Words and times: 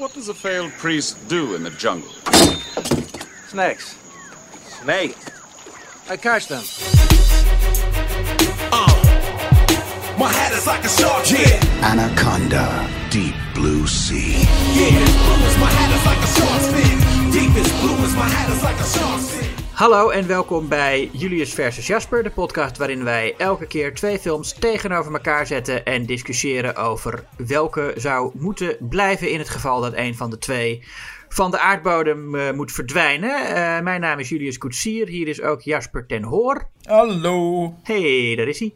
What 0.00 0.14
does 0.14 0.30
a 0.30 0.34
failed 0.34 0.72
priest 0.78 1.28
do 1.28 1.54
in 1.54 1.62
the 1.62 1.68
jungle? 1.68 2.08
Snakes. 3.48 3.98
Snake. 4.80 5.14
I 6.08 6.16
catch 6.16 6.46
them. 6.48 6.62
Oh, 8.72 8.96
my 10.18 10.32
hat 10.32 10.54
is 10.54 10.66
like 10.66 10.82
a 10.84 10.88
shark, 10.88 11.30
yeah. 11.30 11.60
Anaconda, 11.84 12.88
Deep 13.10 13.34
Blue 13.54 13.86
Sea. 13.86 14.40
Yeah, 14.72 14.88
blue 14.88 15.44
is 15.44 15.58
my 15.58 15.68
hat 15.68 15.92
is 15.92 16.06
like 16.06 16.16
a 16.16 16.30
shark's 16.32 16.66
fin. 16.72 17.30
Deep 17.30 17.54
is 17.58 17.70
blue 17.82 18.02
is 18.02 18.16
my 18.16 18.26
hat 18.26 18.50
is 18.50 18.62
like 18.62 18.80
a 18.80 18.86
shark's 18.86 19.30
fin. 19.34 19.49
Hallo 19.80 20.10
en 20.10 20.26
welkom 20.26 20.68
bij 20.68 21.10
Julius 21.12 21.54
versus 21.54 21.86
Jasper, 21.86 22.22
de 22.22 22.30
podcast 22.30 22.76
waarin 22.76 23.04
wij 23.04 23.34
elke 23.38 23.66
keer 23.66 23.94
twee 23.94 24.18
films 24.18 24.52
tegenover 24.52 25.12
elkaar 25.12 25.46
zetten 25.46 25.84
en 25.84 26.06
discussiëren 26.06 26.76
over 26.76 27.24
welke 27.36 27.92
zou 27.96 28.30
moeten 28.34 28.76
blijven 28.80 29.30
in 29.30 29.38
het 29.38 29.48
geval 29.48 29.80
dat 29.80 29.92
een 29.94 30.16
van 30.16 30.30
de 30.30 30.38
twee 30.38 30.84
van 31.28 31.50
de 31.50 31.58
aardbodem 31.58 32.34
eh, 32.34 32.52
moet 32.52 32.72
verdwijnen. 32.72 33.46
Eh, 33.46 33.80
mijn 33.80 34.00
naam 34.00 34.18
is 34.18 34.28
Julius 34.28 34.58
Koetsier, 34.58 35.08
hier 35.08 35.28
is 35.28 35.42
ook 35.42 35.60
Jasper 35.60 36.06
ten 36.06 36.22
Hoor. 36.22 36.68
Hallo. 36.82 37.74
Hey, 37.82 38.34
daar 38.36 38.48
is 38.48 38.58
hij. 38.58 38.74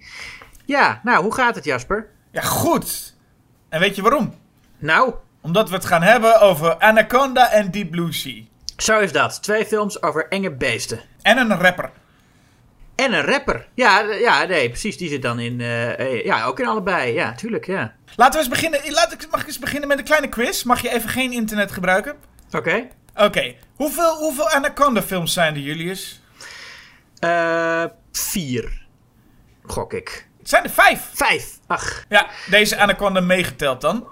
Ja, 0.64 1.00
nou, 1.02 1.22
hoe 1.22 1.34
gaat 1.34 1.54
het 1.54 1.64
Jasper? 1.64 2.08
Ja, 2.32 2.42
goed. 2.42 3.16
En 3.68 3.80
weet 3.80 3.96
je 3.96 4.02
waarom? 4.02 4.34
Nou, 4.78 5.14
Omdat 5.40 5.68
we 5.68 5.74
het 5.74 5.84
gaan 5.84 6.02
hebben 6.02 6.40
over 6.40 6.76
Anaconda 6.76 7.50
en 7.50 7.70
Deep 7.70 7.90
Blue 7.90 8.12
Sea. 8.12 8.42
Zo 8.76 8.98
is 9.00 9.12
dat. 9.12 9.42
Twee 9.42 9.66
films 9.66 10.02
over 10.02 10.28
enge 10.28 10.50
beesten. 10.50 11.00
En 11.22 11.38
een 11.38 11.58
rapper. 11.58 11.90
En 12.94 13.12
een 13.12 13.24
rapper. 13.24 13.66
Ja, 13.74 14.00
ja 14.00 14.44
nee, 14.44 14.68
precies. 14.68 14.96
Die 14.96 15.08
zit 15.08 15.22
dan 15.22 15.38
in. 15.38 15.60
eh, 15.60 15.98
eh, 16.00 16.24
ja, 16.24 16.44
ook 16.44 16.60
in 16.60 16.66
allebei. 16.66 17.12
Ja, 17.12 17.34
tuurlijk, 17.34 17.66
ja. 17.66 17.94
Laten 18.16 18.32
we 18.32 18.38
eens 18.38 18.48
beginnen. 18.60 18.92
Laat 18.92 19.12
ik, 19.12 19.30
mag 19.30 19.40
ik 19.40 19.46
eens 19.46 19.58
beginnen 19.58 19.88
met 19.88 19.98
een 19.98 20.04
kleine 20.04 20.28
quiz? 20.28 20.62
Mag 20.62 20.82
je 20.82 20.90
even 20.90 21.08
geen 21.08 21.32
internet 21.32 21.72
gebruiken? 21.72 22.16
Oké. 22.52 22.88
Oké. 23.16 23.54
Hoeveel, 23.74 24.14
hoeveel 24.16 24.48
Anaconda 24.50 25.02
films 25.02 25.32
zijn 25.32 25.54
er, 25.54 25.60
Julius? 25.60 26.20
Eh, 27.18 27.84
vier. 28.12 28.82
Gok 29.62 29.92
ik. 29.92 30.26
Het 30.38 30.48
zijn 30.48 30.64
er 30.64 30.70
vijf. 30.70 31.10
Vijf. 31.12 31.58
Ach. 31.66 32.04
Ja, 32.08 32.28
deze 32.50 32.76
Anaconda 32.76 33.20
meegeteld 33.20 33.80
dan. 33.80 34.06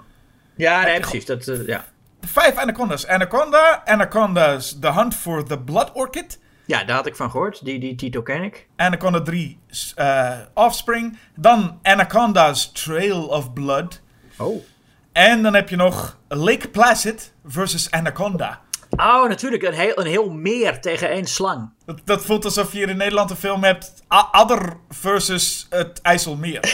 Ja, 0.55 0.83
nee, 0.83 0.99
precies. 0.99 1.25
Dat, 1.25 1.45
ja. 1.65 1.85
Vijf 2.25 2.57
Anacondas. 2.57 3.07
Anaconda, 3.07 3.81
Anaconda's 3.85 4.79
The 4.79 4.91
Hunt 4.91 5.15
for 5.15 5.43
the 5.43 5.57
Blood 5.57 5.91
Orchid. 5.93 6.39
ja, 6.65 6.83
daar 6.83 6.95
had 6.95 7.05
ik 7.05 7.15
van 7.15 7.31
gehoord. 7.31 7.65
Die, 7.65 7.79
die 7.79 7.95
titel 7.95 8.21
ken 8.21 8.43
ik. 8.43 8.67
Anaconda 8.75 9.21
3 9.21 9.59
eh, 9.95 10.31
Offspring. 10.53 11.17
Dan 11.35 11.79
Anaconda's 11.81 12.71
Trail 12.71 13.27
of 13.27 13.53
Blood. 13.53 14.01
Oh. 14.37 14.63
En 15.11 15.41
dan 15.41 15.53
heb 15.53 15.69
je 15.69 15.75
nog 15.75 16.17
Lake 16.27 16.69
Placid 16.69 17.33
versus 17.45 17.91
Anaconda. 17.91 18.61
Oh, 18.95 19.27
natuurlijk. 19.27 19.63
Een 19.63 19.73
heel, 19.73 19.99
een 19.99 20.05
heel 20.05 20.29
meer 20.29 20.81
tegen 20.81 21.09
één 21.09 21.25
slang. 21.25 21.69
Dat, 21.85 22.01
dat 22.05 22.25
voelt 22.25 22.45
alsof 22.45 22.71
je 22.71 22.77
hier 22.77 22.89
in 22.89 22.97
Nederland 22.97 23.29
een 23.29 23.35
film 23.35 23.63
hebt. 23.63 24.03
A- 24.13 24.27
Adder 24.31 24.77
versus 24.89 25.67
het 25.69 26.01
IJsselmeer. 26.01 26.59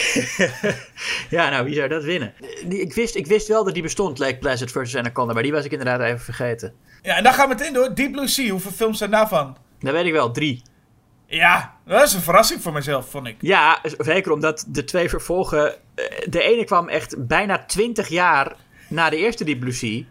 Ja, 1.30 1.50
nou, 1.50 1.64
wie 1.64 1.74
zou 1.74 1.88
dat 1.88 2.04
winnen? 2.04 2.34
Ik 2.68 2.94
wist, 2.94 3.14
ik 3.14 3.26
wist 3.26 3.48
wel 3.48 3.64
dat 3.64 3.74
die 3.74 3.82
bestond, 3.82 4.18
Lake 4.18 4.38
Placid 4.38 4.70
versus 4.70 4.96
Anaconda. 5.00 5.32
Maar 5.32 5.42
die 5.42 5.52
was 5.52 5.64
ik 5.64 5.70
inderdaad 5.72 6.00
even 6.00 6.20
vergeten. 6.20 6.72
ja, 7.02 7.16
en 7.16 7.22
dan 7.22 7.32
gaan 7.32 7.48
we 7.48 7.54
meteen 7.54 7.72
door. 7.72 7.94
Deep 7.94 8.12
Blue 8.12 8.28
Sea, 8.28 8.50
hoeveel 8.50 8.70
films 8.70 8.98
zijn 8.98 9.10
daarvan? 9.10 9.56
Dat 9.80 9.92
weet 9.92 10.04
ik 10.06 10.12
wel. 10.12 10.30
Drie. 10.30 10.62
Ja, 11.26 11.74
dat 11.86 12.02
is 12.02 12.12
een 12.12 12.20
verrassing 12.20 12.62
voor 12.62 12.72
mezelf, 12.72 13.10
vond 13.10 13.26
ik. 13.26 13.36
Ja, 13.40 13.80
zeker 13.98 14.32
omdat 14.32 14.64
de 14.68 14.84
twee 14.84 15.08
vervolgen. 15.08 15.74
eh, 15.94 16.04
De 16.28 16.42
ene 16.42 16.64
kwam 16.64 16.88
echt 16.88 17.26
bijna 17.26 17.64
20 17.64 18.08
jaar 18.08 18.56
na 18.88 19.10
de 19.10 19.16
eerste 19.16 19.44
Deep 19.44 19.60
Blue 19.60 19.72
Sea. 19.72 20.02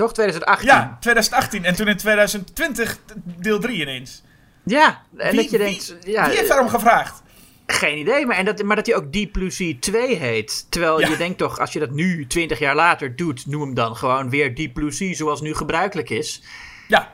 Toch 0.00 0.12
2018? 0.12 0.68
Ja, 0.68 0.96
2018 1.00 1.64
en 1.64 1.74
toen 1.74 1.88
in 1.88 1.96
2020 1.96 2.98
deel 3.24 3.58
3 3.58 3.80
ineens. 3.80 4.22
Ja, 4.64 5.02
en 5.16 5.30
Wie, 5.30 5.40
dat 5.40 5.50
je 5.50 5.58
wie- 5.58 5.66
denkt. 5.66 5.96
ja, 6.06 6.26
wie 6.28 6.36
heeft 6.36 6.48
daarom 6.48 6.68
gevraagd? 6.68 7.22
Geen 7.66 7.98
idee, 7.98 8.26
maar, 8.26 8.36
en 8.36 8.44
dat, 8.44 8.62
maar 8.62 8.76
dat 8.76 8.86
hij 8.86 8.96
ook 8.96 9.12
Deep 9.12 9.32
Blue 9.32 9.50
Sea 9.50 9.74
2 9.80 10.14
heet. 10.16 10.66
Terwijl 10.70 11.00
Ja. 11.00 11.08
je 11.08 11.16
denkt 11.16 11.38
toch, 11.38 11.58
als 11.58 11.72
je 11.72 11.78
dat 11.78 11.90
nu 11.90 12.26
20 12.26 12.58
jaar 12.58 12.74
later 12.74 13.16
doet, 13.16 13.46
noem 13.46 13.60
hem 13.60 13.74
dan 13.74 13.96
gewoon 13.96 14.30
weer 14.30 14.54
Deep 14.54 14.74
Blue 14.74 14.90
Sea 14.90 15.14
zoals 15.14 15.40
nu 15.40 15.54
gebruikelijk 15.54 16.10
is. 16.10 16.42
Ja, 16.88 17.12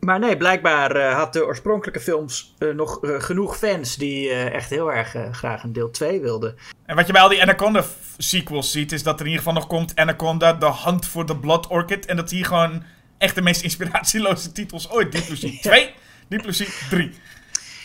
Maar 0.00 0.18
nee, 0.18 0.36
blijkbaar 0.36 0.96
eh, 0.96 1.14
had 1.14 1.32
de 1.32 1.46
oorspronkelijke 1.46 2.00
films 2.00 2.54
eh, 2.58 2.68
nog 2.68 3.04
eh, 3.04 3.20
genoeg 3.20 3.56
fans 3.58 3.96
die 3.96 4.30
echt 4.32 4.70
heel 4.70 4.92
erg 4.92 5.16
graag 5.32 5.62
een 5.62 5.72
deel 5.72 5.90
2 5.90 6.20
wilden. 6.20 6.56
en 6.86 6.96
wat 6.96 7.06
je 7.06 7.12
bij 7.12 7.22
al 7.22 7.28
die 7.28 7.42
Anaconda 7.42 7.84
sequels 8.18 8.70
ziet, 8.70 8.92
is 8.92 9.02
dat 9.02 9.14
er 9.14 9.26
in 9.26 9.32
ieder 9.32 9.44
geval 9.44 9.58
nog 9.60 9.68
komt 9.68 9.96
Anaconda, 9.96 10.58
The 10.58 10.72
Hunt 10.84 11.06
for 11.06 11.24
the 11.24 11.36
Blood 11.36 11.66
Orchid. 11.66 12.06
En 12.06 12.16
dat 12.16 12.30
hier 12.30 12.44
gewoon 12.44 12.82
echt 13.18 13.34
de 13.34 13.42
meest 13.42 13.62
inspiratieloze 13.68 14.52
titels 14.52 14.90
ooit. 14.90 15.14
Sea 15.34 15.58
2, 15.60 15.94
Deep 16.28 16.42
Blue 16.42 16.52
Sea 16.52 16.66
3. 16.90 17.12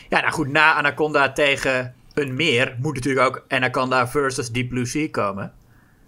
Ja, 0.09 0.19
nou 0.19 0.31
goed, 0.31 0.47
na 0.47 0.73
Anaconda 0.73 1.31
tegen 1.31 1.93
een 2.13 2.35
meer 2.35 2.75
moet 2.79 2.95
natuurlijk 2.95 3.27
ook 3.27 3.45
Anaconda 3.47 4.07
versus 4.07 4.51
Deep 4.51 4.69
Blue 4.69 4.85
Sea 4.85 5.07
komen. 5.11 5.53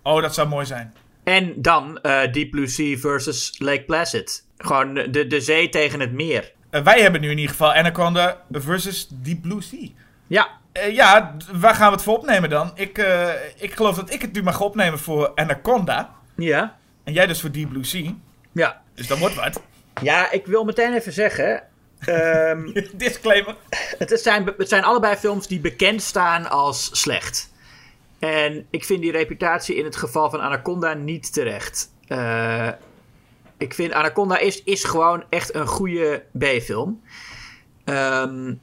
Oh, 0.04 0.22
dat 0.22 0.34
zou 0.34 0.48
mooi 0.48 0.66
zijn. 0.66 0.94
En 1.24 1.54
dan 1.62 2.00
Deep 2.32 2.52
Blue 2.52 2.68
Sea 2.68 2.98
versus 2.98 3.56
Lake 3.60 3.84
Placid. 3.84 4.45
Gewoon 4.58 4.94
de, 4.94 5.28
de 5.28 5.42
zee 5.42 5.70
tegen 5.70 6.00
het 6.00 6.12
meer. 6.12 6.52
Eh, 6.70 6.82
wij 6.84 7.02
hebben 7.02 7.22
nu 7.22 7.30
in 7.30 7.38
ieder 7.38 7.52
geval 7.52 7.74
Anaconda 7.74 8.42
versus 8.52 9.08
Deep 9.12 9.42
Blue 9.42 9.62
Sea. 9.62 9.88
Ja, 10.28 10.48
Eh, 10.72 10.96
ja, 10.96 11.36
waar 11.54 11.76
gaan 11.76 11.88
we 11.88 11.94
het 11.94 12.04
voor 12.04 12.18
opnemen 12.18 12.50
dan? 12.50 12.72
Ik, 12.76 12.98
eh, 12.98 13.30
ik 13.58 13.74
geloof 13.74 13.96
dat 13.96 14.14
ik 14.14 14.22
het 14.22 14.34
nu 14.34 14.44
mag 14.44 14.62
opnemen 14.62 15.00
voor 15.00 15.32
Anaconda. 15.36 16.16
ja, 16.36 16.78
En 17.04 17.14
jij 17.14 17.28
dus 17.28 17.42
voor 17.42 17.52
Deep 17.52 17.70
Blue 17.70 17.84
Sea. 17.86 18.14
ja. 18.52 18.82
Dus 18.96 19.08
dat 19.08 19.18
wordt 19.18 19.36
wat. 19.36 19.62
Ja, 20.02 20.32
ik 20.32 20.46
wil 20.46 20.64
meteen 20.64 20.94
even 20.94 21.14
zeggen. 21.14 21.64
ehm, 22.00 22.72
Disclaimer. 22.94 23.56
het, 23.98 24.20
zijn, 24.22 24.54
het 24.58 24.70
zijn 24.70 24.84
allebei 24.84 25.16
films 25.16 25.48
die 25.48 25.60
bekend 25.60 26.02
staan 26.02 26.50
als 26.50 27.02
slecht. 27.02 27.54
En 28.20 28.66
ik 28.70 28.86
vind 28.86 29.02
die 29.02 29.12
reputatie 29.12 29.76
in 29.76 29.86
het 29.86 29.96
geval 29.96 30.30
van 30.30 30.40
Anaconda 30.42 30.94
niet 30.94 31.34
terecht. 31.34 31.92
Eh, 32.08 32.68
ik 33.66 33.74
vind 33.74 33.94
Anaconda 33.94 34.38
is, 34.38 34.64
is 34.64 34.84
gewoon 34.84 35.24
echt 35.30 35.56
een 35.56 35.68
goede 35.68 36.24
B-film. 36.38 37.02
Ehm, 37.84 38.54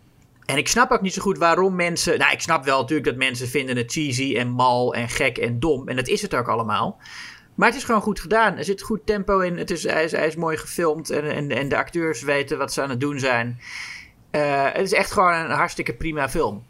en 0.44 0.56
ik 0.56 0.68
snap 0.68 0.90
ook 0.90 1.00
niet 1.00 1.12
zo 1.12 1.22
goed 1.22 1.38
waarom 1.38 1.74
mensen. 1.74 2.18
Nou, 2.18 2.32
ik 2.32 2.40
snap 2.40 2.64
wel 2.64 2.80
natuurlijk 2.80 3.08
dat 3.08 3.16
mensen 3.16 3.48
vinden 3.48 3.76
het 3.76 3.92
cheesy 3.92 4.36
en 4.36 4.48
mal 4.48 4.94
en 4.94 5.08
gek 5.08 5.38
en 5.38 5.60
dom. 5.60 5.88
En 5.88 5.96
dat 5.96 6.08
is 6.08 6.22
het 6.22 6.34
ook 6.34 6.48
allemaal. 6.48 7.00
Maar 7.54 7.68
het 7.68 7.76
is 7.76 7.84
gewoon 7.84 8.00
goed 8.00 8.20
gedaan. 8.20 8.56
Er 8.56 8.64
zit 8.64 8.82
goed 8.82 9.06
tempo 9.06 9.38
in. 9.38 9.58
Het 9.58 9.70
is, 9.70 9.82
hij, 9.82 10.04
is, 10.04 10.12
hij 10.12 10.26
is 10.26 10.36
mooi 10.36 10.56
gefilmd. 10.56 11.10
En, 11.10 11.30
en, 11.30 11.50
en 11.50 11.68
de 11.68 11.76
acteurs 11.76 12.22
weten 12.22 12.58
wat 12.58 12.72
ze 12.72 12.82
aan 12.82 12.90
het 12.90 13.00
doen 13.00 13.18
zijn. 13.18 13.60
Eh, 14.30 14.64
het 14.64 14.82
is 14.82 14.92
echt 14.92 15.12
gewoon 15.12 15.32
een 15.32 15.50
hartstikke 15.50 15.94
prima 15.94 16.28
film. 16.28 16.64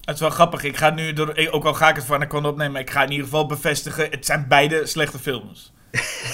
Het 0.00 0.14
is 0.14 0.20
wel 0.20 0.30
grappig. 0.30 0.62
Ik 0.62 0.76
ga 0.76 0.90
nu, 0.90 1.12
door, 1.12 1.48
ook 1.50 1.64
al 1.64 1.74
ga 1.74 1.88
ik 1.88 1.96
het 1.96 2.04
voor 2.04 2.14
Anaconda 2.14 2.48
opnemen, 2.48 2.80
ik 2.80 2.90
ga 2.90 3.02
in 3.02 3.10
ieder 3.10 3.24
geval 3.24 3.46
bevestigen. 3.46 4.10
Het 4.10 4.26
zijn 4.26 4.48
beide 4.48 4.86
slechte 4.86 5.18
films. 5.18 5.73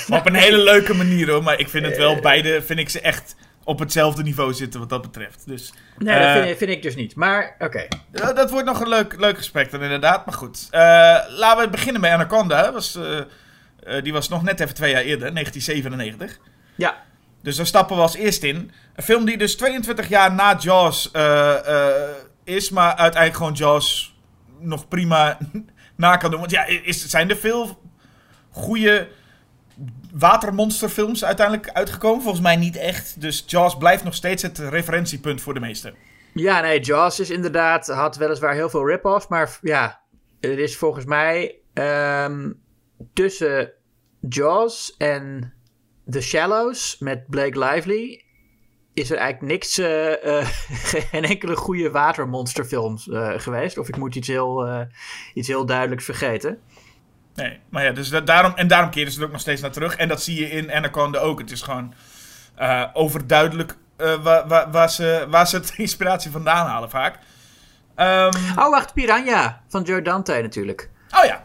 Op 0.08 0.26
een 0.26 0.34
hele 0.34 0.58
leuke 0.62 0.94
manier 0.94 1.30
hoor. 1.30 1.42
Maar 1.42 1.58
ik 1.58 1.68
vind 1.68 1.86
het 1.86 1.96
wel, 1.96 2.20
beide 2.20 2.62
vind 2.62 2.78
ik 2.78 2.88
ze 2.88 3.00
echt 3.00 3.36
op 3.64 3.78
hetzelfde 3.78 4.22
niveau 4.22 4.54
zitten 4.54 4.80
wat 4.80 4.88
dat 4.88 5.02
betreft. 5.02 5.42
Dus 5.46 5.72
Nee, 5.98 6.14
Eh, 6.16 6.34
dat 6.34 6.44
vind, 6.44 6.58
vind 6.58 6.70
ik 6.70 6.82
dus 6.82 6.94
niet. 6.94 7.14
Maar 7.14 7.54
oké. 7.58 7.86
Dat 8.10 8.50
wordt 8.50 8.66
nog 8.66 8.80
een 8.80 8.88
leuk, 8.88 9.14
leuk 9.18 9.36
gesprek 9.36 9.70
dan 9.70 9.82
inderdaad, 9.82 10.26
maar 10.26 10.34
goed. 10.34 10.68
Eh, 10.70 10.80
laten 11.28 11.64
we 11.64 11.68
beginnen 11.70 12.00
bij 12.00 12.12
Anaconda. 12.12 12.72
Was, 12.72 12.94
eh, 12.96 13.18
eh, 13.18 14.02
die 14.02 14.12
was 14.12 14.28
nog 14.28 14.42
net 14.42 14.60
even 14.60 14.74
twee 14.74 14.90
jaar 14.90 15.02
eerder, 15.02 15.32
1997. 15.32 16.38
Ja. 16.74 16.96
Dus 17.42 17.56
daar 17.56 17.66
stappen 17.66 17.96
we 17.96 18.02
als 18.02 18.14
eerst 18.16 18.42
in. 18.42 18.70
Een 18.94 19.02
film 19.02 19.24
die 19.24 19.38
dus 19.38 19.56
22 19.56 20.08
jaar 20.08 20.32
na 20.34 20.56
Jaws 20.58 21.10
eh, 21.10 21.66
eh, 21.86 22.10
is, 22.44 22.70
maar 22.70 22.88
uiteindelijk 22.94 23.36
gewoon 23.36 23.52
Jaws 23.52 24.14
nog 24.60 24.88
prima 24.88 25.38
na 25.96 26.16
kan 26.16 26.30
doen. 26.30 26.40
Want 26.40 26.52
ja, 26.52 26.64
is, 26.66 27.06
zijn 27.08 27.30
er 27.30 27.36
veel 27.36 27.82
goede 28.50 29.08
watermonsterfilms 30.14 31.24
uiteindelijk 31.24 31.70
uitgekomen? 31.70 32.22
Volgens 32.22 32.42
mij 32.42 32.56
niet 32.56 32.76
echt. 32.76 33.20
Dus 33.20 33.44
Jaws 33.46 33.76
blijft 33.76 34.04
nog 34.04 34.14
steeds 34.14 34.42
het 34.42 34.58
referentiepunt 34.58 35.40
voor 35.40 35.54
de 35.54 35.60
meesten. 35.60 35.94
Ja, 36.34 36.60
nee, 36.60 36.80
Jaws 36.80 37.20
is 37.20 37.30
inderdaad, 37.30 37.86
had 37.86 38.16
weliswaar 38.16 38.54
heel 38.54 38.70
veel 38.70 38.86
rip-offs, 38.86 39.28
maar 39.28 39.58
ja, 39.62 40.00
er 40.40 40.58
is 40.58 40.76
volgens 40.76 41.04
mij 41.04 41.60
ehm, 41.74 42.52
tussen 43.12 43.72
Jaws 44.28 44.94
en 44.96 45.54
The 46.10 46.20
Shallows 46.20 46.96
met 46.98 47.26
Blake 47.26 47.58
Lively 47.58 48.24
is 48.94 49.10
er 49.10 49.16
eigenlijk 49.16 49.52
niks, 49.52 49.78
eh, 49.78 50.46
geen 51.10 51.24
enkele 51.24 51.56
goede 51.56 51.90
watermonsterfilms 51.90 53.08
eh, 53.08 53.32
geweest. 53.36 53.78
Of 53.78 53.88
ik 53.88 53.96
moet 53.96 54.14
iets 54.14 54.28
heel, 54.28 54.86
iets 55.34 55.48
heel 55.48 55.66
duidelijks 55.66 56.04
vergeten. 56.04 56.58
Nee, 57.42 57.58
maar 57.68 57.84
ja, 57.84 57.90
dus 57.92 58.08
da- 58.08 58.20
daarom, 58.20 58.52
en 58.54 58.68
daarom 58.68 58.90
keren 58.90 59.12
ze 59.12 59.18
er 59.20 59.24
ook 59.26 59.32
nog 59.32 59.40
steeds 59.40 59.60
naar 59.60 59.70
terug. 59.70 59.96
En 59.96 60.08
dat 60.08 60.22
zie 60.22 60.40
je 60.40 60.50
in 60.50 60.72
Anaconda 60.72 61.18
ook. 61.18 61.38
Het 61.38 61.50
is 61.50 61.62
gewoon 61.62 61.94
eh, 62.54 62.84
overduidelijk 62.92 63.76
eh, 63.96 64.14
waar, 64.22 64.48
waar, 64.48 64.70
waar, 64.70 64.90
ze, 64.90 65.26
waar 65.30 65.46
ze 65.46 65.56
het 65.56 65.72
inspiratie 65.76 66.30
vandaan 66.30 66.66
halen 66.66 66.90
vaak. 66.90 67.18
Ehm, 67.94 68.30
Oh, 68.56 68.70
wacht, 68.70 68.94
Piranha 68.94 69.62
van 69.68 69.82
Joe 69.82 70.02
Dante 70.02 70.32
natuurlijk. 70.42 70.90
oh 71.18 71.24
ja, 71.24 71.44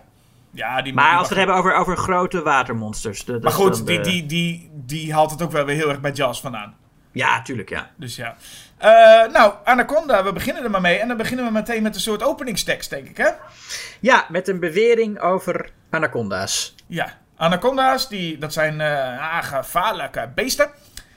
Ja, 0.51 0.81
die 0.81 0.93
Maar 0.93 1.17
als 1.17 1.27
we 1.29 1.35
het 1.35 1.37
hebben 1.37 1.55
over, 1.55 1.73
over 1.75 1.97
grote 1.97 2.41
watermonsters. 2.41 3.25
dat 3.25 3.41
Maar 3.43 3.51
goed, 3.51 3.85
die, 3.87 3.97
de- 4.01 4.09
die, 4.09 4.25
die, 4.25 4.69
die 4.73 5.13
haalt 5.13 5.31
het 5.31 5.41
ook 5.41 5.51
wel 5.51 5.65
weer 5.65 5.75
heel 5.75 5.89
erg 5.89 5.99
bij 6.01 6.11
Jaws 6.11 6.41
vandaan. 6.41 6.75
Ja, 7.11 7.41
tuurlijk, 7.41 7.69
ja. 7.69 7.89
Dus 7.95 8.15
ja. 8.15 8.35
Eh, 8.77 8.89
nou, 9.31 9.53
Anaconda, 9.63 10.23
we 10.23 10.33
beginnen 10.33 10.63
er 10.63 10.69
maar 10.69 10.81
mee. 10.81 10.97
En 10.97 11.07
dan 11.07 11.17
beginnen 11.17 11.45
we 11.45 11.51
meteen 11.51 11.83
met 11.83 11.95
een 11.95 12.01
soort 12.01 12.23
openingstekst, 12.23 12.89
denk 12.89 13.07
ik, 13.07 13.17
hè? 13.17 13.29
Ja, 13.99 14.25
met 14.29 14.47
een 14.47 14.59
bewering 14.59 15.19
over 15.19 15.69
anaconda's. 15.89 16.75
Ja. 16.87 17.17
Anaconda's, 17.37 18.09
die, 18.09 18.37
dat 18.37 18.53
zijn 18.53 18.81
gevaarlijke 19.43 20.31
beesten. 20.35 20.69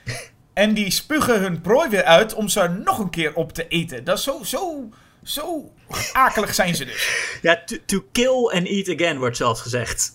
En 0.54 0.74
die 0.74 0.90
spugen 0.90 1.40
hun 1.40 1.60
prooi 1.60 1.88
weer 1.88 2.04
uit 2.04 2.34
om 2.34 2.48
ze 2.48 2.68
nog 2.68 2.98
een 2.98 3.10
keer 3.10 3.34
op 3.34 3.52
te 3.52 3.68
eten. 3.68 4.04
Dat 4.04 4.18
is 4.18 4.24
zo, 4.24 4.40
zo, 4.44 4.88
zo 5.22 5.72
akelig 6.12 6.54
zijn 6.54 6.74
ze 6.74 6.84
dus. 6.84 7.08
Ja, 7.42 7.62
to, 7.64 7.76
to 7.86 8.04
kill 8.12 8.50
and 8.54 8.66
eat 8.66 8.88
again 9.00 9.18
wordt 9.18 9.36
zelfs 9.36 9.60
gezegd. 9.60 10.12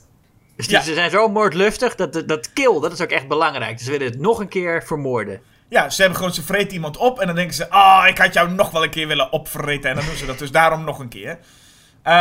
Dus 0.56 0.68
die, 0.68 0.78
Ja. 0.78 0.84
ze 0.84 0.94
zijn 0.94 1.10
zo 1.12 1.28
moordlustig 1.28 1.96
dat, 1.96 2.14
dat, 2.14 2.28
dat 2.28 2.54
kill, 2.54 2.80
dat 2.80 2.92
is 2.92 3.02
ook 3.02 3.10
echt 3.10 3.28
belangrijk. 3.28 3.78
Dus 3.78 3.86
ze 3.86 3.92
willen 3.92 4.08
het 4.08 4.20
nog 4.20 4.40
een 4.40 4.48
keer 4.48 4.84
vermoorden. 4.84 5.42
Ja, 5.74 5.90
ze 5.90 6.02
hebben 6.02 6.20
gewoon, 6.20 6.34
ze 6.34 6.44
vreten 6.44 6.74
iemand 6.74 6.98
op 6.98 7.20
en 7.20 7.28
dan 7.28 7.36
denken 7.36 7.56
ze, 7.56 7.70
ah, 7.70 8.08
ik 8.08 8.18
had 8.18 8.34
jou 8.34 8.52
nog 8.52 8.72
wel 8.72 8.84
een 8.84 8.90
keer 8.90 9.08
willen 9.08 9.32
opvreten. 9.32 9.90
En 9.90 9.96
dan 9.96 10.06
doen 10.06 10.16
ze 10.16 10.26
dat 10.26 10.40
dus 10.40 10.52
daarom 10.52 10.84
nog 10.84 11.00
een 11.00 11.10
keer. 11.10 11.40
Eh, 12.02 12.14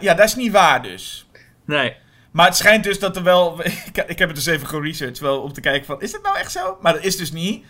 ja, 0.00 0.14
dat 0.14 0.24
is 0.26 0.34
niet 0.34 0.52
waar 0.52 0.82
dus. 0.82 1.28
Nee. 1.66 1.96
Maar 2.30 2.46
het 2.46 2.56
schijnt 2.56 2.84
dus 2.84 2.98
dat 2.98 3.16
er 3.16 3.22
wel. 3.22 3.60
Ik, 3.92 4.04
ik 4.06 4.18
heb 4.18 4.28
het 4.28 4.36
dus 4.36 4.46
even 4.46 4.66
geresearched 4.66 5.18
wel 5.18 5.40
om 5.40 5.52
te 5.52 5.60
kijken 5.60 5.86
van. 5.86 6.00
Is 6.00 6.12
dat 6.12 6.22
nou 6.22 6.38
echt 6.38 6.52
zo? 6.52 6.78
Maar 6.80 6.92
dat 6.92 7.04
is 7.04 7.16
dus 7.16 7.32
niet. 7.32 7.64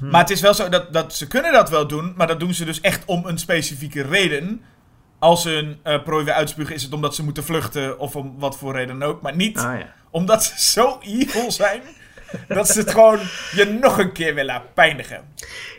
Maar 0.00 0.20
het 0.20 0.30
is 0.30 0.40
wel 0.40 0.54
zo 0.54 0.68
dat, 0.68 0.92
dat 0.92 1.14
ze 1.14 1.26
kunnen 1.26 1.52
dat 1.52 1.70
wel 1.70 1.86
doen. 1.86 2.12
Maar 2.16 2.26
dat 2.26 2.40
doen 2.40 2.54
ze 2.54 2.64
dus 2.64 2.80
echt 2.80 3.04
om 3.04 3.26
een 3.26 3.38
specifieke 3.38 4.02
reden. 4.02 4.64
Als 5.18 5.42
ze 5.42 5.52
een 5.52 5.78
eh, 5.82 6.02
prooi 6.02 6.24
weer 6.24 6.34
uitspugen, 6.34 6.74
is 6.74 6.82
het 6.82 6.92
omdat 6.92 7.14
ze 7.14 7.24
moeten 7.24 7.44
vluchten. 7.44 7.98
Of 7.98 8.16
om 8.16 8.38
wat 8.38 8.58
voor 8.58 8.74
reden 8.74 9.02
ook. 9.02 9.22
Maar 9.22 9.36
niet 9.36 9.58
Ah 9.58 9.78
ja. 9.78 9.94
omdat 10.10 10.44
ze 10.44 10.52
zo 10.70 10.98
evil 11.02 11.52
zijn. 11.52 11.82
Dat 12.48 12.68
ze 12.68 12.78
het 12.78 12.90
gewoon 12.90 13.18
je 13.52 13.64
nog 13.80 13.98
een 13.98 14.12
keer 14.12 14.34
willen 14.34 14.62
pijnigen. 14.74 15.24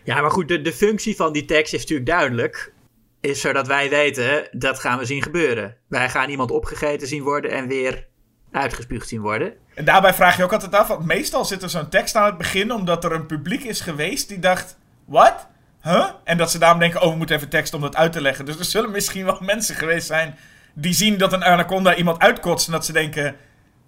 Ja, 0.03 0.21
maar 0.21 0.31
goed, 0.31 0.47
de, 0.47 0.61
de 0.61 0.73
functie 0.73 1.15
van 1.15 1.33
die 1.33 1.45
tekst 1.45 1.73
is 1.73 1.79
natuurlijk 1.79 2.09
duidelijk. 2.09 2.73
Is 3.21 3.41
zodat 3.41 3.67
wij 3.67 3.89
weten, 3.89 4.47
dat 4.51 4.79
gaan 4.79 4.99
we 4.99 5.05
zien 5.05 5.23
gebeuren. 5.23 5.77
Wij 5.87 6.09
gaan 6.09 6.29
iemand 6.29 6.51
opgegeten 6.51 7.07
zien 7.07 7.23
worden 7.23 7.51
en 7.51 7.67
weer 7.67 8.07
uitgespuugd 8.51 9.07
zien 9.07 9.21
worden. 9.21 9.53
En 9.75 9.85
daarbij 9.85 10.13
vraag 10.13 10.37
je 10.37 10.43
ook 10.43 10.53
altijd 10.53 10.75
af, 10.75 10.87
want 10.87 11.05
meestal 11.05 11.45
zit 11.45 11.63
er 11.63 11.69
zo'n 11.69 11.89
tekst 11.89 12.15
aan 12.15 12.25
het 12.25 12.37
begin, 12.37 12.71
omdat 12.71 13.03
er 13.03 13.11
een 13.11 13.25
publiek 13.25 13.63
is 13.63 13.81
geweest 13.81 14.27
die 14.27 14.39
dacht, 14.39 14.77
wat? 15.05 15.47
Huh? 15.83 16.09
En 16.23 16.37
dat 16.37 16.51
ze 16.51 16.59
daarom 16.59 16.79
denken, 16.79 17.01
oh, 17.01 17.11
we 17.11 17.17
moeten 17.17 17.35
even 17.35 17.49
tekst 17.49 17.73
om 17.73 17.81
dat 17.81 17.95
uit 17.95 18.11
te 18.11 18.21
leggen. 18.21 18.45
Dus 18.45 18.59
er 18.59 18.65
zullen 18.65 18.91
misschien 18.91 19.25
wel 19.25 19.39
mensen 19.53 19.75
geweest 19.75 20.07
zijn 20.07 20.37
die 20.73 20.93
zien 20.93 21.17
dat 21.17 21.33
een 21.33 21.43
anaconda 21.43 21.95
iemand 21.95 22.19
uitkotst 22.19 22.67
en 22.67 22.73
dat 22.73 22.85
ze 22.85 22.93
denken, 22.93 23.35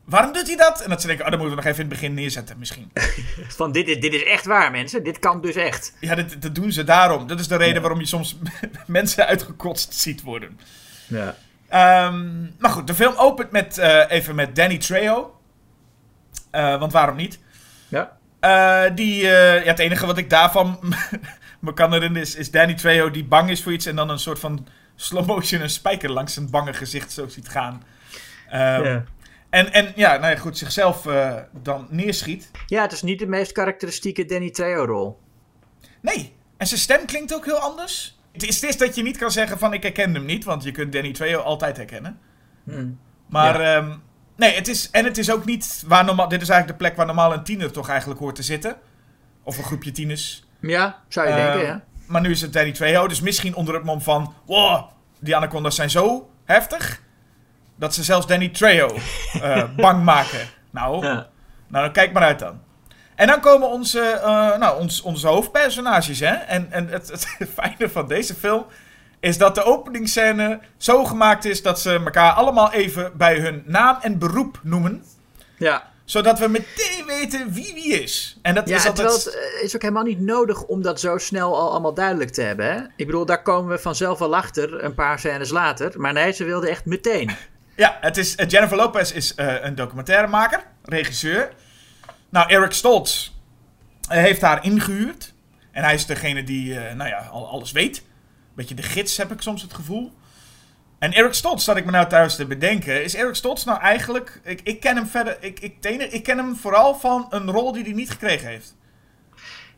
waarom 0.06 0.34
doet 0.34 0.48
hij 0.48 0.56
dat? 0.56 0.82
En 0.82 0.90
dat 0.90 1.02
ze 1.02 1.08
denken, 1.08 1.26
oh, 1.26 1.32
dan 1.32 1.40
moeten 1.40 1.58
we 1.58 1.64
nog 1.64 1.72
even 1.74 1.84
in 1.84 1.90
het 1.90 2.00
begin 2.00 2.14
neerzetten, 2.16 2.60
misschien. 2.60 2.92
Van 3.58 3.72
dit 3.72 3.88
is, 3.88 4.00
dit 4.00 4.14
is 4.14 4.24
echt 4.24 4.46
waar, 4.46 4.72
mensen. 4.72 5.04
Dit 5.04 5.20
kan 5.20 5.42
dus 5.42 5.56
echt. 5.56 5.94
Ja, 6.00 6.16
dat, 6.16 6.36
dat 6.40 6.56
doen 6.56 6.72
ze 6.72 6.84
daarom. 6.84 7.28
Dat 7.28 7.40
is 7.40 7.48
de 7.48 7.56
reden 7.56 7.82
waarom 7.82 8.00
je 8.00 8.06
soms 8.06 8.38
mensen 8.88 9.26
uitgekotst 9.28 9.94
ziet 9.94 10.22
worden. 10.22 10.60
Ja. 11.08 11.36
Ehm, 11.68 12.42
maar 12.60 12.72
goed, 12.72 12.88
de 12.88 12.94
film 12.94 13.14
opent 13.18 13.52
met, 13.52 13.78
eh, 13.78 14.04
even 14.08 14.36
met 14.36 14.56
Danny 14.56 14.78
Trejo. 14.78 15.40
Eh, 16.52 16.80
want 16.80 16.92
waarom 16.92 17.16
niet? 17.16 17.40
Ja. 17.88 18.18
Eh, 18.40 18.96
die, 18.96 19.24
ja, 19.24 19.32
het 19.64 19.80
enige 19.80 20.06
wat 20.06 20.18
ik 20.18 20.30
daarvan 20.30 20.80
me 21.60 21.74
kan 21.74 21.94
herinneren 21.94 22.28
is, 22.28 22.36
is 22.36 22.52
Danny 22.52 22.74
Trejo 22.74 23.12
die 23.12 23.24
bang 23.26 23.50
is 23.50 23.64
voor 23.64 23.72
iets 23.72 23.86
en 23.86 23.96
dan 23.96 24.10
een 24.10 24.20
soort 24.20 24.40
van 24.40 24.68
slow 24.96 25.26
motion 25.26 25.62
een 25.62 25.70
spijker 25.70 26.12
langs 26.12 26.34
zijn 26.34 26.50
bange 26.50 26.74
gezicht 26.74 27.12
zo 27.12 27.28
ziet 27.28 27.50
gaan. 27.50 27.84
Ehm, 28.50 28.84
Ja. 28.84 29.04
En, 29.52 29.74
en 29.74 29.92
ja, 29.96 30.18
nou 30.18 30.34
ja, 30.34 30.40
goed, 30.40 30.58
zichzelf 30.58 31.06
eh, 31.06 31.36
dan 31.62 31.88
neerschiet. 31.90 32.52
ja, 32.68 32.82
het 32.82 32.92
is 32.92 33.02
niet 33.02 33.20
de 33.20 33.28
meest 33.28 33.52
karakteristieke 33.52 34.26
Danny 34.26 34.50
Trejo-rol. 34.50 35.20
Nee, 36.02 36.34
en 36.58 36.68
zijn 36.68 36.80
stem 36.80 37.06
klinkt 37.06 37.34
ook 37.34 37.46
heel 37.46 37.58
anders. 37.60 38.20
Het 38.32 38.48
is, 38.48 38.62
het 38.62 38.70
is 38.70 38.78
dat 38.78 38.96
je 38.96 39.04
niet 39.04 39.18
kan 39.18 39.32
zeggen 39.32 39.58
van 39.60 39.74
ik 39.74 39.84
herken 39.84 40.14
hem 40.14 40.26
niet, 40.26 40.44
want 40.44 40.64
je 40.64 40.72
kunt 40.72 40.92
Danny 40.94 41.12
Trejo 41.12 41.40
altijd 41.40 41.78
herkennen. 41.78 42.20
Hmm. 42.64 43.00
Maar 43.28 43.62
ehm, 43.62 43.96
nee, 44.36 44.56
het 44.56 44.68
is, 44.68 44.90
en 44.92 45.06
het 45.06 45.18
is 45.18 45.32
ook 45.32 45.46
niet 45.46 45.84
waar 45.88 46.06
normaal, 46.06 46.28
dit 46.28 46.42
is 46.42 46.50
eigenlijk 46.50 46.80
de 46.80 46.86
plek 46.86 46.98
waar 46.98 47.06
normaal 47.06 47.34
een 47.34 47.44
tiener 47.44 47.72
toch 47.72 47.90
eigenlijk 47.90 48.20
hoort 48.20 48.36
te 48.36 48.44
zitten. 48.44 48.78
Of 49.44 49.58
een 49.58 49.64
groepje 49.64 49.92
tieners. 49.92 50.44
Ja, 50.60 51.04
zou 51.08 51.28
je 51.28 51.34
Ehm, 51.34 51.44
denken, 51.44 51.66
ja. 51.68 51.84
Maar 52.06 52.22
nu 52.22 52.30
is 52.30 52.42
het 52.42 52.54
Danny 52.54 52.72
Trejo, 52.72 53.08
dus 53.08 53.22
misschien 53.22 53.56
onder 53.56 53.74
het 53.74 53.84
mom 53.84 54.02
van... 54.02 54.34
Wow, 54.46 54.90
die 55.20 55.36
anaconda's 55.36 55.76
zijn 55.76 55.90
zo 55.90 56.30
heftig... 56.46 57.02
dat 57.82 57.94
ze 57.94 58.04
zelfs 58.04 58.28
Danny 58.28 58.50
Trejo 58.50 58.98
eh, 59.42 59.64
bang 59.76 60.04
maken. 60.04 60.40
Nou, 60.72 61.06
ja. 61.06 61.28
nou, 61.68 61.92
kijk 61.92 62.14
maar 62.14 62.24
uit 62.24 62.40
dan. 62.40 62.62
En 63.16 63.28
dan 63.28 63.40
komen 63.40 63.70
onze, 63.70 64.00
eh, 64.00 64.58
nou, 64.58 64.80
ons, 64.80 65.02
onze 65.02 65.28
hoofdpersonages, 65.28 66.20
hè. 66.20 66.34
En, 66.34 66.72
en 66.72 66.88
het, 66.88 67.10
het 67.12 67.28
fijne 67.60 67.90
van 67.90 68.08
deze 68.08 68.34
film... 68.34 68.66
is 69.20 69.38
dat 69.38 69.56
de 69.56 69.64
openingsscène 69.64 70.60
zo 70.78 71.04
gemaakt 71.04 71.46
is... 71.46 71.62
dat 71.62 71.80
ze 71.80 71.94
elkaar 71.94 72.32
allemaal 72.32 72.72
even 72.72 73.12
bij 73.18 73.40
hun 73.40 73.64
naam 73.66 73.98
en 74.02 74.18
beroep 74.18 74.60
noemen... 74.64 75.04
Ja, 75.58 75.90
zodat 76.06 76.40
we 76.40 76.48
meteen 76.48 77.06
weten 77.06 77.54
wie 77.54 77.74
wie 77.74 78.02
is. 78.02 78.40
En 78.42 78.56
dat 78.56 78.70
ja 78.70 78.76
is 78.76 78.86
altijd... 78.86 79.08
terwijl 79.08 79.40
het 79.44 79.56
eh, 79.56 79.64
is 79.64 79.76
ook 79.76 79.82
helemaal 79.82 80.04
niet 80.04 80.20
nodig 80.20 80.64
om 80.64 80.82
dat 80.82 81.00
zo 81.00 81.18
snel 81.18 81.56
al 81.60 81.72
allemaal 81.72 81.94
duidelijk 81.94 82.32
te 82.32 82.42
hebben. 82.42 82.66
Hè? 82.66 82.80
Ik 82.96 83.06
bedoel, 83.06 83.26
daar 83.26 83.42
komen 83.42 83.72
we 83.72 83.80
vanzelf 83.80 84.20
wel 84.20 84.36
achter, 84.36 84.84
een 84.84 84.96
paar 84.96 85.20
scènes 85.20 85.50
later. 85.50 86.02
Maar 86.02 86.14
nee, 86.14 86.32
ze 86.32 86.44
wilden 86.44 86.70
echt 86.70 86.86
meteen. 86.86 87.32
Ja, 87.82 87.98
het 88.02 88.18
is, 88.18 88.36
eh, 88.36 88.48
Jennifer 88.48 88.78
Lopez 88.78 89.12
is 89.12 89.36
eh, 89.36 89.56
een 89.62 89.76
documentairemaker, 89.76 90.64
regisseur. 90.84 91.54
Nou, 92.30 92.50
Eric 92.50 92.72
Stoltz 92.72 93.32
eh, 94.10 94.18
heeft 94.18 94.42
haar 94.42 94.64
ingehuurd. 94.64 95.34
En 95.72 95.84
hij 95.84 95.94
is 95.94 96.06
degene 96.06 96.44
die, 96.44 96.74
nou 96.74 97.10
ja, 97.10 97.18
al 97.18 97.50
alles 97.50 97.72
weet. 97.72 98.04
Beetje 98.54 98.76
de 98.76 98.84
gids 98.84 99.18
heb 99.18 99.32
ik 99.32 99.42
soms 99.42 99.62
het 99.62 99.74
gevoel. 99.74 100.14
En 101.00 101.14
Eric 101.14 101.34
Stoltz, 101.34 101.64
zat 101.64 101.78
ik 101.78 101.86
me 101.86 101.92
nou 101.92 102.08
thuis 102.08 102.36
te 102.36 102.46
bedenken, 102.46 103.04
is 103.04 103.16
Eric 103.16 103.36
Stoltz 103.36 103.64
nou 103.64 103.80
eigenlijk... 103.80 104.40
Ik, 104.44 104.62
ik 104.64 104.80
ken 104.80 104.96
hem 104.96 105.08
verder, 105.08 105.38
ik, 105.40 105.60
ik, 105.60 105.86
ik 106.12 106.24
ken 106.24 106.38
hem 106.38 106.56
vooral 106.56 106.96
van 106.96 107.28
een 107.30 107.52
rol 107.52 107.72
die 107.72 107.84
hij 107.84 107.94
niet 107.94 108.10
gekregen 108.10 108.48
heeft. 108.48 108.76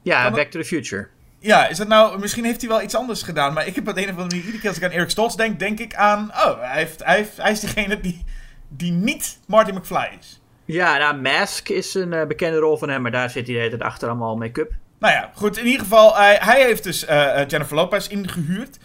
Ja, 0.01 0.31
Back 0.31 0.51
to 0.51 0.59
the 0.59 0.65
Future. 0.65 1.07
Ja, 1.44 1.68
is 1.68 1.78
dat 1.78 1.88
nou... 1.88 2.19
Misschien 2.19 2.45
heeft 2.45 2.62
hij 2.62 2.69
wel 2.69 2.81
iets 2.81 2.95
anders 2.95 3.24
gedaan. 3.24 3.54
Maar 3.54 3.68
ik 3.68 3.75
heb 3.75 3.88
op 3.88 3.98
een 3.98 4.04
of 4.04 4.10
andere 4.10 4.28
manier... 4.28 4.40
Iedere 4.40 4.60
keer 4.60 4.69
als 4.69 4.78
ik 4.78 4.84
aan 4.84 4.92
Eric 4.92 5.10
Stoltz 5.10 5.36
denk, 5.36 5.60
denk 5.60 5.80
ik 5.80 5.95
aan... 5.95 6.31
Oh, 6.31 6.60
hij, 6.60 6.78
heeft, 6.78 7.04
hij, 7.04 7.16
heeft, 7.16 7.38
hij 7.38 7.51
is 7.51 7.60
degene 7.60 8.00
die, 8.00 8.24
die 8.68 8.92
niet 8.92 9.40
Marty 9.48 9.72
McFly 9.72 10.10
is. 10.19 10.42
Ja, 10.66 10.98
nou, 10.98 11.16
Mask 11.16 11.69
is 11.69 11.94
een 11.94 12.13
eh, 12.13 12.28
bekende 12.28 12.57
rol 12.57 12.78
van 12.78 12.90
hem, 12.90 13.01
maar 13.01 13.12
daar 13.12 13.30
zit 13.30 13.45
hij 13.45 13.54
de 13.56 13.62
hele 13.62 13.77
tijd 13.77 13.82
achter 13.82 14.08
allemaal 14.08 14.38
make-up. 14.38 14.72
Nou 15.00 15.13
ja, 15.13 15.32
goed. 15.36 15.58
In 15.58 15.65
ieder 15.65 15.82
geval, 15.82 16.15
hij, 16.15 16.38
hij 16.41 16.62
heeft 16.62 16.84
dus 16.84 17.06
eh, 17.06 17.41
eh, 17.41 17.48
Jennifer 17.48 17.75
Lopez 17.75 18.08
ingehuurd. 18.08 18.77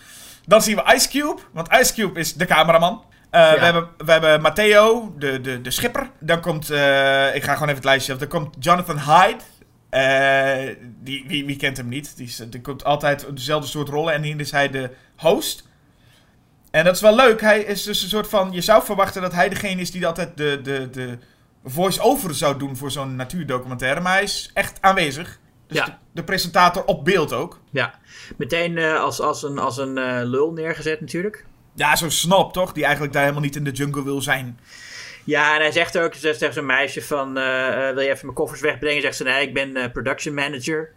Dan 0.47 0.62
zien 0.62 0.76
we 0.76 0.94
Ice 0.94 1.09
Cube. 1.09 1.40
Want 1.52 1.73
Ice 1.73 1.94
Cube 1.94 2.21
is 2.21 2.35
de 2.35 2.47
cameraman. 2.47 3.02
We, 3.30 3.38
hebben, 3.38 3.88
we 4.04 4.12
hebben 4.12 4.40
Matteo, 4.40 5.14
de, 5.18 5.40
de, 5.40 5.61
de 5.61 5.71
schipper. 5.71 6.11
Dan 6.21 6.40
komt... 6.40 6.71
ik 7.35 7.42
ga 7.42 7.52
gewoon 7.52 7.68
even 7.68 7.75
het 7.75 7.85
lijstje 7.85 8.12
af. 8.12 8.18
Dan 8.18 8.28
komt 8.28 8.56
Jonathan 8.59 8.99
Hyde. 8.99 9.42
Eh, 9.90 10.75
die, 11.02 11.25
wie, 11.26 11.47
wie 11.47 11.57
kent 11.57 11.76
hem 11.76 11.88
niet? 11.88 12.16
Die, 12.16 12.26
is, 12.26 12.42
die 12.50 12.61
komt 12.61 12.85
altijd 12.85 13.26
dezelfde 13.37 13.68
soort 13.68 13.88
rollen. 13.88 14.14
En 14.14 14.23
hier 14.23 14.40
is 14.40 14.50
hij 14.50 14.71
de 14.71 14.90
host. 15.16 15.66
En 16.71 16.85
dat 16.85 16.95
is 16.95 17.00
wel 17.00 17.14
leuk. 17.14 17.40
Hij 17.40 17.61
is 17.61 17.83
dus 17.83 18.02
een 18.02 18.09
soort 18.09 18.28
van... 18.28 18.52
Je 18.52 18.61
zou 18.61 18.85
verwachten 18.85 19.23
dat 19.23 19.33
hij 19.33 19.49
degene 19.49 19.80
is 19.80 19.90
die 19.90 20.07
altijd 20.07 20.37
de, 20.37 20.61
de, 20.62 20.90
de 20.90 21.18
voice-over 21.64 22.35
zou 22.35 22.59
doen 22.59 22.76
voor 22.76 22.90
zo'n 22.90 23.16
natuurdocumentaire. 23.16 24.00
Maar 24.00 24.12
hij 24.12 24.23
is 24.23 24.50
echt 24.54 24.78
aanwezig. 24.80 25.38
Dus 25.66 25.76
Ja. 25.78 25.85
de, 25.85 25.92
de 26.12 26.25
presentator 26.25 26.85
op 26.85 27.04
beeld 27.04 27.33
ook. 27.33 27.61
Ja, 27.71 27.95
meteen 28.37 28.78
eh, 28.78 29.00
als, 29.00 29.21
als 29.21 29.42
een, 29.42 29.59
als 29.59 29.76
een 29.76 29.99
eh, 29.99 30.21
lul 30.25 30.52
neergezet 30.52 31.00
natuurlijk. 31.00 31.47
Ja, 31.75 31.97
zo'n 31.97 32.11
snop 32.11 32.52
toch? 32.52 32.73
Die 32.73 32.83
eigenlijk 32.83 33.12
daar 33.12 33.23
helemaal 33.23 33.45
niet 33.45 33.57
in 33.57 33.64
de 33.64 33.71
jungle 33.71 34.04
wil 34.04 34.23
zijn. 34.23 34.59
Ja, 35.28 35.54
en 35.54 35.61
hij 35.61 35.73
zegt 35.73 35.99
ook, 35.99 36.14
zegt 36.14 36.38
tegen 36.38 36.54
zo'n 36.54 36.66
meisje 36.66 37.02
van, 37.02 37.38
eh, 37.38 37.88
eh, 37.88 37.94
wil 37.94 38.02
je 38.02 38.11
even 38.11 38.25
mijn 38.25 38.37
koffers 38.37 38.61
wegbrengen? 38.61 39.02
Zegt 39.02 39.16
ze, 39.16 39.25
nee, 39.25 39.47
ik 39.47 39.54
ben 39.54 39.76
eh, 39.76 39.90
production 39.92 40.35
manager. 40.35 40.92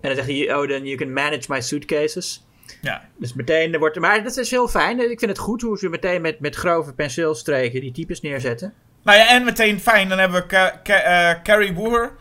En 0.00 0.08
dan 0.08 0.14
zegt 0.14 0.26
hij, 0.28 0.54
oh, 0.54 0.68
then 0.68 0.84
you 0.84 0.96
can 0.96 1.12
manage 1.12 1.42
my 1.48 1.60
suitcases. 1.60 2.46
Ja. 2.80 3.08
Dus 3.18 3.34
meteen 3.34 3.78
wordt 3.78 3.94
er, 3.96 4.00
maar 4.02 4.22
dat 4.22 4.36
is 4.36 4.50
heel 4.50 4.68
fijn. 4.68 5.10
Ik 5.10 5.18
vind 5.18 5.30
het 5.30 5.38
goed 5.40 5.62
hoe 5.62 5.78
ze 5.78 5.88
meteen 5.88 6.20
met, 6.20 6.40
met 6.40 6.56
grove 6.56 6.92
penseelstreken 6.92 7.80
die 7.80 7.92
types 7.92 8.20
neerzetten. 8.20 8.74
Nou 9.02 9.18
ja, 9.18 9.28
en 9.28 9.44
meteen 9.44 9.80
fijn. 9.80 10.08
Dan 10.08 10.18
hebben 10.18 10.40
we 10.40 10.46
Ca- 10.46 10.80
Ca- 10.82 11.40
Carrie 11.42 11.72
Boer. 11.72 12.12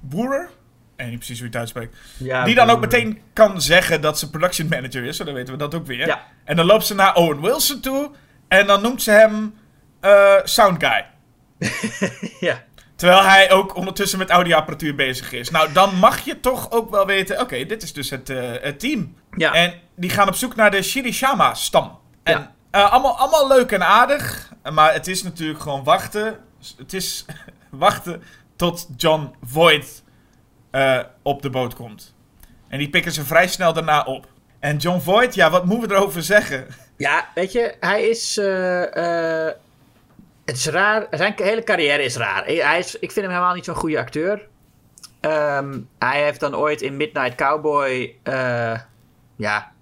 Boerer? 0.00 0.42
Ik 0.44 0.48
weet 0.96 1.08
niet 1.08 1.16
precies 1.16 1.38
hoe 1.38 1.46
je 1.46 1.52
het 1.52 1.60
uitspreekt. 1.60 1.96
Ja, 2.18 2.44
die 2.44 2.54
dan 2.54 2.70
ook 2.70 2.80
meteen 2.80 3.20
kan 3.32 3.60
zeggen 3.60 4.00
dat 4.00 4.18
ze 4.18 4.30
production 4.30 4.68
manager 4.68 5.04
is. 5.04 5.16
Zo, 5.16 5.24
dan 5.24 5.34
weten 5.34 5.52
we 5.52 5.58
dat 5.58 5.74
ook 5.74 5.86
weer. 5.86 6.06
Ja. 6.06 6.26
En 6.44 6.56
dan 6.56 6.66
loopt 6.66 6.86
ze 6.86 6.94
naar 6.94 7.14
Owen 7.14 7.40
Wilson 7.40 7.80
toe. 7.80 8.10
En 8.48 8.66
dan 8.66 8.82
noemt 8.82 9.02
ze 9.02 9.10
hem 9.10 9.54
eh, 10.02 10.34
Sound 10.44 10.84
Guy. 10.84 11.06
Ja. 12.40 12.62
Terwijl 12.96 13.22
hij 13.22 13.50
ook 13.50 13.76
ondertussen 13.76 14.18
met 14.18 14.30
audioapparatuur 14.30 14.94
bezig 14.94 15.32
is. 15.32 15.50
Nou, 15.50 15.72
dan 15.72 15.94
mag 15.94 16.20
je 16.20 16.40
toch 16.40 16.70
ook 16.70 16.90
wel 16.90 17.06
weten... 17.06 17.40
Oké, 17.40 17.64
dit 17.64 17.82
is 17.82 17.92
dus 17.92 18.10
het, 18.10 18.30
eh, 18.30 18.50
het 18.60 18.80
team. 18.80 19.16
Ja. 19.36 19.52
En 19.52 19.74
die 19.96 20.10
gaan 20.10 20.28
op 20.28 20.34
zoek 20.34 20.54
naar 20.54 20.70
de 20.70 20.82
Shirishama-stam. 20.82 21.98
En 22.22 22.32
Ja. 22.38 22.52
Eh, 22.70 22.92
allemaal, 22.92 23.18
allemaal 23.18 23.48
leuk 23.48 23.72
en 23.72 23.82
aardig. 23.86 24.52
Maar 24.72 24.92
het 24.92 25.06
is 25.06 25.22
natuurlijk 25.22 25.60
gewoon 25.60 25.84
wachten. 25.84 26.38
Het 26.76 26.92
is 26.92 27.24
wachten 27.70 28.22
tot 28.56 28.88
John 28.96 29.34
Voight 29.42 30.02
eh, 30.70 30.98
op 31.22 31.42
de 31.42 31.50
boot 31.50 31.74
komt. 31.74 32.14
En 32.68 32.78
die 32.78 32.90
pikken 32.90 33.12
ze 33.12 33.24
vrij 33.24 33.48
snel 33.48 33.72
daarna 33.72 34.02
op. 34.02 34.26
En 34.60 34.76
John 34.76 35.00
Voight, 35.00 35.34
ja, 35.34 35.50
wat 35.50 35.64
moeten 35.64 35.88
we 35.88 35.94
erover 35.94 36.22
zeggen? 36.22 36.66
Ja, 36.96 37.28
weet 37.34 37.52
je, 37.52 37.76
hij 37.80 38.02
is. 38.02 38.36
Het 40.44 40.56
is 40.56 40.66
raar. 40.66 41.06
Zijn 41.10 41.32
hele 41.36 41.62
carrière 41.62 42.02
is 42.02 42.16
raar. 42.16 42.44
Hij 42.46 42.78
is, 42.78 42.94
ik 42.98 43.10
vind 43.12 43.26
hem 43.26 43.34
helemaal 43.34 43.54
niet 43.54 43.64
zo'n 43.64 43.74
goede 43.74 43.98
acteur. 43.98 44.48
Ehm, 45.20 45.80
hij 45.98 46.22
heeft 46.22 46.40
dan 46.40 46.56
ooit 46.56 46.82
in 46.82 46.96
Midnight 46.96 47.34
Cowboy. 47.34 48.16
eh, 48.22 48.78
ja, 49.36 49.72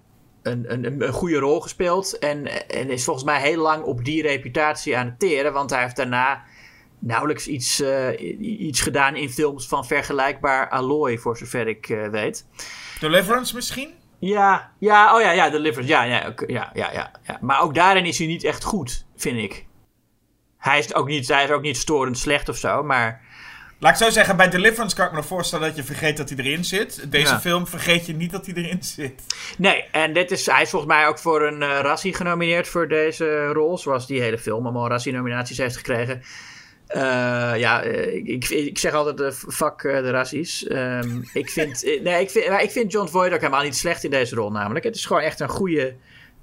een, 0.43 0.65
een, 0.73 1.01
een- 1.01 1.11
goede 1.13 1.37
rol 1.37 1.59
gespeeld. 1.61 2.17
En, 2.19 2.67
en 2.69 2.89
is 2.89 3.03
volgens 3.03 3.25
mij 3.25 3.41
heel 3.41 3.61
lang 3.61 3.83
op 3.83 4.05
die 4.05 4.21
reputatie 4.21 4.97
aan 4.97 5.05
het 5.05 5.19
teren. 5.19 5.53
Want 5.53 5.69
hij 5.69 5.81
heeft 5.81 5.95
daarna 5.95 6.43
nauwelijks 6.99 7.47
iets, 7.47 7.81
eh, 7.81 8.39
iets 8.59 8.81
gedaan 8.81 9.15
in 9.15 9.29
films 9.29 9.67
van 9.67 9.85
vergelijkbaar 9.85 10.69
allooi, 10.69 11.17
voor 11.19 11.37
zover 11.37 11.67
ik 11.67 11.89
eh, 11.89 12.07
weet. 12.07 12.45
Deliverance 12.99 13.55
misschien? 13.55 13.89
Ja, 14.19 14.71
ja, 14.79 15.15
oh 15.15 15.21
ja, 15.21 15.31
ja, 15.31 15.49
Deliverance. 15.49 15.91
Ja, 15.93 16.03
ja, 16.03 16.33
ja, 16.47 16.69
ja, 16.73 16.91
ja. 16.93 17.37
Maar 17.41 17.61
ook 17.61 17.75
daarin 17.75 18.05
is 18.05 18.17
hij 18.17 18.27
niet 18.27 18.43
echt 18.43 18.63
goed, 18.63 19.05
vind 19.15 19.37
ik. 19.37 19.65
Hij 20.61 20.79
is 20.79 20.93
ook 20.93 21.07
niet, 21.07 21.27
hij 21.27 21.43
is 21.43 21.49
ook 21.49 21.61
niet 21.61 21.77
storend 21.77 22.17
slecht 22.17 22.49
of 22.49 22.57
zo, 22.57 22.83
maar... 22.83 23.21
Laat 23.79 23.91
ik 23.91 24.05
zo 24.05 24.09
zeggen, 24.09 24.37
bij 24.37 24.49
Deliverance 24.49 24.95
kan 24.95 25.05
ik 25.05 25.11
me 25.11 25.17
nog 25.17 25.25
voorstellen 25.25 25.67
dat 25.67 25.75
je 25.75 25.83
vergeet 25.83 26.17
dat 26.17 26.29
hij 26.29 26.37
erin 26.37 26.65
zit. 26.65 27.11
Deze 27.11 27.33
Ja. 27.33 27.39
film 27.39 27.67
vergeet 27.67 28.05
je 28.05 28.13
niet 28.13 28.31
dat 28.31 28.45
hij 28.45 28.55
erin 28.55 28.83
zit. 28.83 29.21
Nee, 29.57 29.83
en 29.91 30.13
dit 30.13 30.31
is, 30.31 30.45
hij 30.45 30.61
is 30.61 30.69
volgens 30.69 30.91
mij 30.91 31.07
ook 31.07 31.19
voor 31.19 31.41
een 31.41 31.61
eh 31.61 31.79
Razzie 31.79 32.13
genomineerd 32.13 32.67
voor 32.67 32.87
deze 32.87 33.45
rol. 33.45 33.77
Zoals 33.77 34.07
die 34.07 34.21
hele 34.21 34.37
film 34.37 34.63
allemaal 34.63 34.87
Razzie-nominaties 34.87 35.57
heeft 35.57 35.77
gekregen. 35.77 36.21
Eh, 36.87 37.01
ja, 37.57 37.83
eh, 37.83 38.15
ik, 38.15 38.49
ik, 38.49 38.77
zeg 38.77 38.93
altijd 38.93 39.17
de 39.17 39.31
fuck 39.31 39.81
de 39.81 40.09
Razzies. 40.09 40.67
Ehm, 40.67 41.21
ik, 41.33 41.49
vind, 41.49 41.83
nee, 42.03 42.21
ik, 42.21 42.29
vind, 42.29 42.49
maar 42.49 42.63
ik 42.63 42.71
vind 42.71 42.91
John 42.91 43.07
Voight 43.07 43.33
ook 43.33 43.39
helemaal 43.41 43.63
niet 43.63 43.75
slecht 43.75 44.03
in 44.03 44.11
deze 44.11 44.35
rol 44.35 44.51
namelijk. 44.51 44.85
Het 44.85 44.95
is 44.95 45.05
gewoon 45.05 45.21
echt 45.21 45.39
een 45.39 45.49
goede 45.49 45.95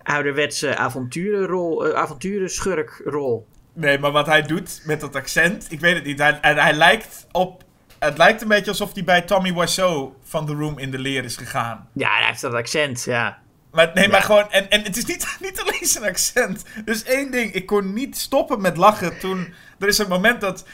ouderwetse 0.02 0.76
avonturenrol, 0.76 1.94
avonturenschurkrol. 1.94 3.46
Nee, 3.78 3.98
maar 3.98 4.10
wat 4.10 4.26
hij 4.26 4.42
doet 4.42 4.80
met 4.84 5.00
dat 5.00 5.16
accent, 5.16 5.66
ik 5.68 5.80
weet 5.80 5.94
het 5.94 6.04
niet. 6.04 6.18
Hij, 6.18 6.38
hij, 6.40 6.54
hij 6.54 6.72
lijkt 6.72 7.26
op... 7.32 7.64
Het 7.98 8.18
lijkt 8.18 8.42
een 8.42 8.48
beetje 8.48 8.70
alsof 8.70 8.94
hij 8.94 9.04
bij 9.04 9.22
Tommy 9.22 9.54
Wiseau 9.54 10.12
van 10.22 10.46
The 10.46 10.52
Room 10.52 10.78
in 10.78 10.90
de 10.90 10.98
leer 10.98 11.24
is 11.24 11.36
gegaan. 11.36 11.88
Ja, 11.92 12.16
hij 12.16 12.26
heeft 12.26 12.40
dat 12.40 12.54
accent, 12.54 13.04
ja. 13.04 13.38
Maar 13.72 13.90
nee, 13.94 14.08
maar 14.08 14.22
gewoon... 14.22 14.50
En, 14.50 14.70
en 14.70 14.82
het 14.82 14.96
is 14.96 15.04
niet, 15.04 15.36
niet 15.40 15.60
alleen 15.60 15.86
zijn 15.86 16.04
accent. 16.04 16.64
Dus 16.84 17.02
één 17.02 17.30
ding, 17.30 17.52
ik 17.52 17.66
kon 17.66 17.92
niet 17.92 18.18
stoppen 18.18 18.60
met 18.60 18.76
lachen 18.76 19.18
toen... 19.18 19.54
Er 19.78 19.88
is 19.88 19.98
een 19.98 20.08
moment 20.08 20.40
dat 20.40 20.64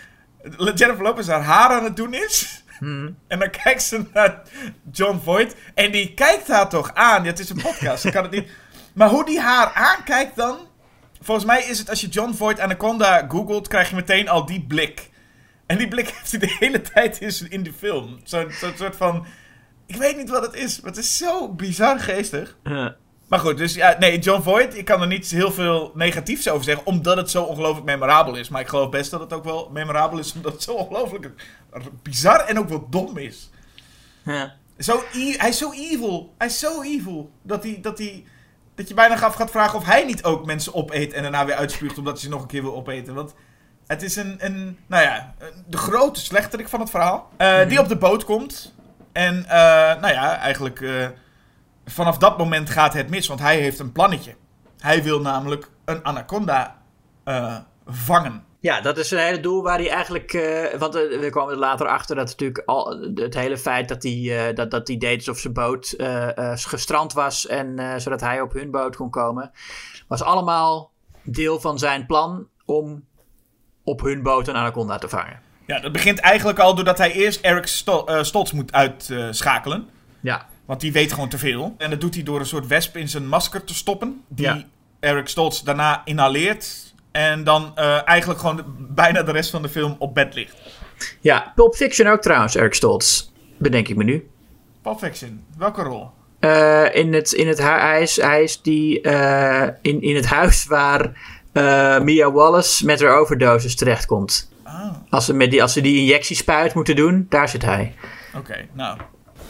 Jennifer 0.74 1.02
Lopez 1.02 1.26
haar 1.26 1.42
haar 1.42 1.70
aan 1.70 1.84
het 1.84 1.96
doen 1.96 2.14
is. 2.14 2.64
En 3.28 3.38
dan 3.38 3.50
kijkt 3.64 3.82
ze 3.82 4.04
naar 4.12 4.42
John 4.92 5.20
Voight. 5.24 5.56
En 5.74 5.92
die 5.92 6.14
kijkt 6.14 6.48
haar 6.48 6.68
toch 6.68 6.94
aan. 6.94 7.22
Ja, 7.22 7.28
het 7.28 7.38
is 7.38 7.50
een 7.50 7.62
podcast, 7.62 8.04
ik 8.04 8.12
kan 8.12 8.22
het 8.22 8.32
niet... 8.32 8.50
Maar 8.94 9.08
hoe 9.08 9.24
die 9.24 9.40
haar 9.40 9.72
aankijkt 9.72 10.36
dan... 10.36 10.58
Volgens 11.24 11.46
mij 11.46 11.64
is 11.64 11.78
het 11.78 11.90
als 11.90 12.00
je 12.00 12.08
John 12.08 12.32
Voight 12.32 12.60
Anaconda 12.60 13.26
googelt, 13.28 13.68
krijg 13.68 13.88
je 13.88 13.94
meteen 13.94 14.28
al 14.28 14.46
die 14.46 14.64
blik. 14.68 15.10
En 15.66 15.78
die 15.78 15.88
blik 15.88 16.08
heeft 16.14 16.30
hij 16.30 16.40
de 16.40 16.56
hele 16.58 16.80
tijd 16.80 17.20
in, 17.20 17.50
in 17.50 17.62
die 17.62 17.72
film. 17.72 18.20
Zo'n 18.24 18.50
zo'n 18.50 18.72
soort 18.76 18.96
van... 18.96 19.26
Ik 19.86 19.96
weet 19.96 20.16
niet 20.16 20.30
wat 20.30 20.42
het 20.42 20.54
is, 20.54 20.80
maar 20.80 20.90
het 20.90 21.00
is 21.00 21.16
zo 21.16 21.48
bizar 21.48 22.00
geestig. 22.00 22.56
Ja. 22.64 22.96
Maar 23.28 23.38
goed, 23.38 23.56
dus 23.56 23.74
ja, 23.74 23.96
nee, 23.98 24.18
John 24.18 24.42
Voight, 24.42 24.76
ik 24.76 24.84
kan 24.84 25.00
er 25.00 25.06
niet 25.06 25.30
heel 25.30 25.52
veel 25.52 25.92
negatiefs 25.94 26.48
over 26.48 26.64
zeggen, 26.64 26.86
omdat 26.86 27.16
het 27.16 27.30
zo 27.30 27.42
ongelooflijk 27.42 27.86
memorabel 27.86 28.36
is. 28.36 28.48
Maar 28.48 28.60
ik 28.60 28.68
geloof 28.68 28.90
best 28.90 29.10
dat 29.10 29.20
het 29.20 29.32
ook 29.32 29.44
wel 29.44 29.70
memorabel 29.72 30.18
is, 30.18 30.32
omdat 30.34 30.52
het 30.52 30.62
zo 30.62 30.72
ongelooflijk 30.72 31.30
bizar 32.02 32.40
en 32.40 32.58
ook 32.58 32.68
wel 32.68 32.86
dom 32.90 33.16
is. 33.16 33.50
Ja. 34.24 34.54
Zo 34.78 35.02
e- 35.12 35.36
hij 35.36 35.48
is 35.48 35.58
zo 35.58 35.72
evil. 35.72 36.34
Hij 36.38 36.46
is 36.46 36.58
zo 36.58 36.82
evil. 36.82 37.30
Dat, 37.42 37.62
hij, 37.62 37.78
dat, 37.82 37.98
hij, 37.98 38.24
dat 38.74 38.88
je 38.88 38.94
bijna 38.94 39.20
af 39.20 39.34
gaat 39.34 39.50
vragen 39.50 39.78
of 39.78 39.84
hij 39.84 40.04
niet 40.04 40.24
ook 40.24 40.46
mensen 40.46 40.74
opeet 40.74 41.12
en 41.12 41.22
daarna 41.22 41.44
weer 41.44 41.54
uitspuugt 41.54 41.98
omdat 41.98 42.12
hij 42.12 42.22
ze 42.22 42.28
nog 42.28 42.40
een 42.42 42.48
keer 42.48 42.62
wil 42.62 42.74
opeten. 42.76 43.14
Want 43.14 43.34
het 43.86 44.02
is 44.02 44.16
een, 44.16 44.36
een 44.38 44.78
nou 44.86 45.02
ja, 45.02 45.34
de 45.66 45.76
grote 45.76 46.20
slechterik 46.20 46.68
van 46.68 46.80
het 46.80 46.90
verhaal. 46.90 47.30
eh, 47.36 47.68
Die 47.68 47.78
op 47.80 47.88
de 47.88 47.96
boot 47.96 48.24
komt. 48.24 48.74
En 49.12 49.44
eh, 49.44 50.00
nou 50.00 50.08
ja, 50.08 50.36
eigenlijk 50.38 50.80
eh, 50.80 51.06
vanaf 51.86 52.18
dat 52.18 52.38
moment 52.38 52.70
gaat 52.70 52.92
het 52.92 53.10
mis, 53.10 53.26
want 53.26 53.40
hij 53.40 53.58
heeft 53.60 53.78
een 53.78 53.92
plannetje. 53.92 54.34
Hij 54.78 55.02
wil 55.02 55.20
namelijk 55.20 55.70
een 55.84 56.04
anaconda 56.04 56.76
vangen. 57.86 58.44
Ja, 58.64 58.80
dat 58.80 58.98
is 58.98 59.10
een 59.10 59.18
hele 59.18 59.40
doel 59.40 59.62
waar 59.62 59.78
hij 59.78 59.90
eigenlijk. 59.90 60.32
eh, 60.32 60.78
want 60.78 60.94
eh, 60.94 61.18
we 61.20 61.30
kwamen 61.30 61.52
er 61.52 61.58
later 61.58 61.86
achter 61.86 62.16
dat 62.16 62.26
natuurlijk 62.26 62.62
al 62.66 62.98
het 63.14 63.34
hele 63.34 63.58
feit 63.58 63.88
dat 63.88 64.02
hij, 64.02 64.48
eh, 64.48 64.54
dat, 64.54 64.70
dat 64.70 64.88
hij 64.88 64.96
deed 64.96 65.16
alsof 65.18 65.38
zijn 65.38 65.52
boot 65.52 65.94
gestrand 66.54 67.12
was. 67.12 67.46
En 67.46 68.00
zodat 68.00 68.20
hij 68.20 68.40
op 68.40 68.52
hun 68.52 68.70
boot 68.70 68.96
kon 68.96 69.10
komen. 69.10 69.50
Was 70.08 70.22
allemaal 70.22 70.90
deel 71.22 71.60
van 71.60 71.78
zijn 71.78 72.06
plan 72.06 72.48
om 72.64 73.04
op 73.82 74.00
hun 74.00 74.22
boot 74.22 74.48
een 74.48 74.56
anaconda 74.56 74.98
te 74.98 75.08
vangen. 75.08 75.40
Ja, 75.66 75.80
dat 75.80 75.92
begint 75.92 76.18
eigenlijk 76.18 76.58
al 76.58 76.74
doordat 76.74 76.98
hij 76.98 77.12
eerst 77.12 77.40
Eric 77.40 77.66
Stol- 77.66 78.06
eh, 78.08 78.22
Stoltz 78.22 78.52
moet 78.52 78.72
uitschakelen. 78.72 79.88
Ja. 80.20 80.46
Want 80.64 80.80
die 80.80 80.92
weet 80.92 81.12
gewoon 81.12 81.28
te 81.28 81.38
veel. 81.38 81.74
En 81.78 81.90
dat 81.90 82.00
doet 82.00 82.14
hij 82.14 82.22
door 82.22 82.40
een 82.40 82.46
soort 82.46 82.66
wesp 82.66 82.96
in 82.96 83.08
zijn 83.08 83.28
masker 83.28 83.64
te 83.64 83.74
stoppen. 83.74 84.24
Die 84.28 84.46
Ja. 84.46 84.62
Eric 85.00 85.28
Stoltz 85.28 85.60
daarna 85.62 86.02
inhaleert. 86.04 86.83
En 87.14 87.44
dan 87.44 87.72
eh, 87.74 88.08
eigenlijk 88.08 88.40
gewoon 88.40 88.56
de- 88.56 88.64
bijna 88.78 89.22
de 89.22 89.32
rest 89.32 89.50
van 89.50 89.62
de 89.62 89.68
film 89.68 89.96
op 89.98 90.14
bed 90.14 90.34
ligt. 90.34 90.54
Ja, 91.20 91.52
Pulp 91.54 91.74
Fiction 91.74 92.06
ook 92.06 92.20
trouwens, 92.20 92.56
Eric 92.56 92.74
Stoltz. 92.74 93.28
Bedenk 93.58 93.88
ik 93.88 93.96
me 93.96 94.04
nu. 94.04 94.28
Pulp 94.82 94.98
Fiction, 94.98 95.44
welke 95.58 95.82
rol? 95.82 96.10
Eh, 96.40 96.94
in 96.94 97.12
het, 97.12 97.32
in 97.32 97.48
het 97.48 97.58
hij, 97.58 98.02
is, 98.02 98.16
hij 98.16 98.42
is 98.42 98.62
die 98.62 99.00
eh, 99.00 99.68
in, 99.82 100.02
in 100.02 100.14
het 100.16 100.26
huis 100.26 100.64
waar 100.66 101.12
Mia 102.02 102.32
Wallace 102.32 102.84
met 102.84 103.00
haar 103.00 103.16
overdosis 103.18 103.76
terechtkomt. 103.76 104.52
Ah, 104.62 104.86
Als 105.10 105.24
ze, 105.24 105.34
met 105.34 105.50
die, 105.50 105.62
als 105.62 105.72
ze 105.72 105.80
die 105.80 105.98
injectiespuit 106.00 106.74
moeten 106.74 106.96
doen, 106.96 107.26
daar 107.28 107.48
zit 107.48 107.62
hij. 107.64 107.94
oké. 108.36 108.66
Nou, 108.72 108.98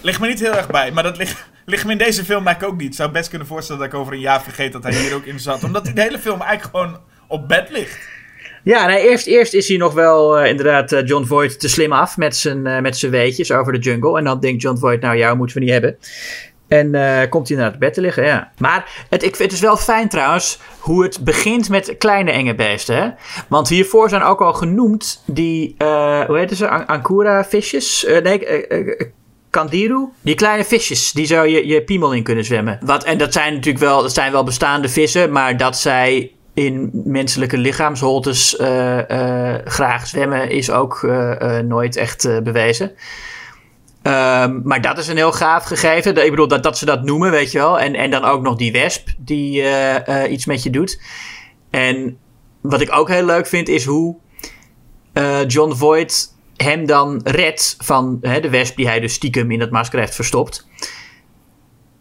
ligt 0.00 0.20
me 0.20 0.26
niet 0.26 0.40
heel 0.40 0.54
erg 0.54 0.66
bij. 0.68 0.92
Maar 0.92 1.02
dat 1.02 1.16
ligt, 1.16 1.46
ligt 1.64 1.84
me 1.84 1.92
in 1.92 1.98
deze 1.98 2.24
film 2.24 2.46
eigenlijk 2.46 2.74
ook 2.74 2.80
niet. 2.80 2.88
Ik 2.90 2.94
zou 2.96 3.10
best 3.10 3.28
kunnen 3.28 3.46
voorstellen 3.46 3.82
dat 3.82 3.92
ik 3.92 3.98
over 3.98 4.12
een 4.12 4.20
jaar 4.20 4.42
vergeet 4.42 4.72
dat 4.72 4.82
hij 4.82 4.92
hier 4.94 5.14
ook 5.14 5.24
in 5.24 5.40
zat. 5.40 5.64
Omdat 5.64 5.84
hij 5.84 5.92
de 5.94 6.00
hele 6.00 6.18
film 6.18 6.40
eigenlijk 6.40 6.76
gewoon 6.76 6.98
op 7.28 7.48
bed 7.48 7.70
ligt. 7.70 8.12
Ja, 8.64 8.86
nee, 8.86 9.08
eerst, 9.08 9.26
eerst 9.26 9.54
is 9.54 9.68
hij 9.68 9.76
nog 9.76 9.92
wel 9.92 10.38
eh, 10.38 10.50
inderdaad 10.50 10.92
eh, 10.92 11.06
John 11.06 11.24
Voight 11.24 11.60
te 11.60 11.68
slim 11.68 11.92
af 11.92 12.16
met 12.16 12.36
zijn, 12.36 12.66
eh, 12.66 12.80
met 12.80 12.96
zijn 12.96 13.12
weetjes 13.12 13.52
over 13.52 13.72
de 13.72 13.78
jungle. 13.78 14.18
En 14.18 14.24
dan 14.24 14.40
denkt 14.40 14.62
John 14.62 14.78
Voight, 14.78 15.02
nou 15.02 15.16
jou 15.16 15.36
moeten 15.36 15.56
we 15.56 15.62
niet 15.62 15.72
hebben. 15.72 15.98
En 16.68 17.28
komt 17.28 17.48
hij 17.48 17.56
naar 17.56 17.70
het 17.70 17.78
bed 17.78 17.94
te 17.94 18.00
liggen, 18.00 18.24
ja. 18.24 18.52
Maar 18.58 19.06
het, 19.10 19.22
ik, 19.22 19.36
het 19.36 19.52
is 19.52 19.60
wel 19.60 19.76
fijn 19.76 20.08
trouwens 20.08 20.58
hoe 20.78 21.02
het 21.02 21.24
begint 21.24 21.68
met 21.68 21.94
kleine 21.98 22.30
enge 22.30 22.54
beesten. 22.54 22.96
Hè? 22.96 23.08
Want 23.48 23.68
hiervoor 23.68 24.08
zijn 24.08 24.22
ook 24.22 24.40
al 24.40 24.52
genoemd 24.52 25.22
die, 25.26 25.74
hoe 26.26 26.38
heet 26.38 26.56
ze, 26.56 26.68
An- 26.68 27.44
visjes? 27.48 28.06
Nee, 28.22 28.46
Kandiru? 29.50 30.08
Die 30.20 30.34
kleine 30.34 30.64
visjes 30.64 31.12
die 31.12 31.26
zo 31.26 31.42
je, 31.42 31.66
je 31.66 31.82
piemel 31.82 32.12
in 32.12 32.22
kunnen 32.22 32.44
zwemmen. 32.44 32.78
Wat, 32.82 33.04
en 33.04 33.18
dat 33.18 33.32
zijn 33.32 33.54
natuurlijk 33.54 33.84
wel, 33.84 34.02
dat 34.02 34.14
zijn 34.14 34.32
wel 34.32 34.44
bestaande 34.44 34.88
vissen, 34.88 35.32
maar 35.32 35.56
dat 35.56 35.76
zij 35.76 36.32
in 36.54 36.90
menselijke 37.04 37.58
lichaamsholtes 37.58 38.56
eh, 38.56 39.10
eh, 39.10 39.60
graag 39.64 40.06
zwemmen 40.06 40.50
is 40.50 40.70
ook 40.70 41.02
eh, 41.02 41.58
nooit 41.58 41.96
echt 41.96 42.42
bewezen. 42.42 42.92
Ehm, 44.02 44.60
maar 44.62 44.80
dat 44.80 44.98
is 44.98 45.08
een 45.08 45.16
heel 45.16 45.32
gaaf 45.32 45.64
gegeven. 45.64 46.24
Ik 46.24 46.30
bedoel, 46.30 46.48
dat, 46.48 46.62
dat 46.62 46.78
ze 46.78 46.84
dat 46.84 47.02
noemen, 47.02 47.30
weet 47.30 47.52
je 47.52 47.58
wel. 47.58 47.80
En, 47.80 47.94
en 47.94 48.10
dan 48.10 48.24
ook 48.24 48.42
nog 48.42 48.56
die 48.56 48.72
wesp 48.72 49.08
die 49.18 49.64
iets 50.28 50.46
met 50.46 50.62
je 50.62 50.70
doet. 50.70 51.00
En 51.70 52.18
wat 52.60 52.80
ik 52.80 52.96
ook 52.96 53.08
heel 53.08 53.24
leuk 53.24 53.46
vind, 53.46 53.68
is 53.68 53.84
hoe 53.84 54.16
John 55.46 55.72
Voight 55.72 56.34
hem 56.56 56.86
dan 56.86 57.20
redt 57.24 57.76
van 57.78 58.18
hè, 58.20 58.40
de 58.40 58.50
wesp 58.50 58.76
die 58.76 58.86
hij 58.86 59.00
dus 59.00 59.14
stiekem 59.14 59.50
in 59.50 59.58
dat 59.58 59.70
masker 59.70 59.98
heeft 59.98 60.14
verstopt. 60.14 60.66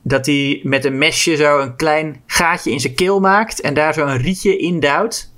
Dat 0.03 0.25
hij 0.25 0.59
met 0.63 0.85
een 0.85 0.97
mesje 0.97 1.35
zo 1.35 1.59
een 1.59 1.75
klein 1.75 2.21
gaatje 2.25 2.71
in 2.71 2.79
zijn 2.79 2.95
keel 2.95 3.19
maakt 3.19 3.61
en 3.61 3.73
daar 3.73 3.93
zo 3.93 4.05
een 4.05 4.21
rietje 4.21 4.57
in 4.57 4.79
duwt. 4.79 5.31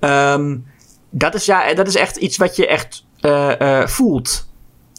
Ehm, 0.00 0.56
dat, 1.10 1.34
is, 1.34 1.44
ja, 1.44 1.74
dat 1.74 1.88
is 1.88 1.96
echt 1.96 2.16
iets 2.16 2.36
wat 2.36 2.56
je 2.56 2.66
echt 2.66 3.04
eh, 3.20 3.80
eh, 3.80 3.88
voelt 3.88 4.50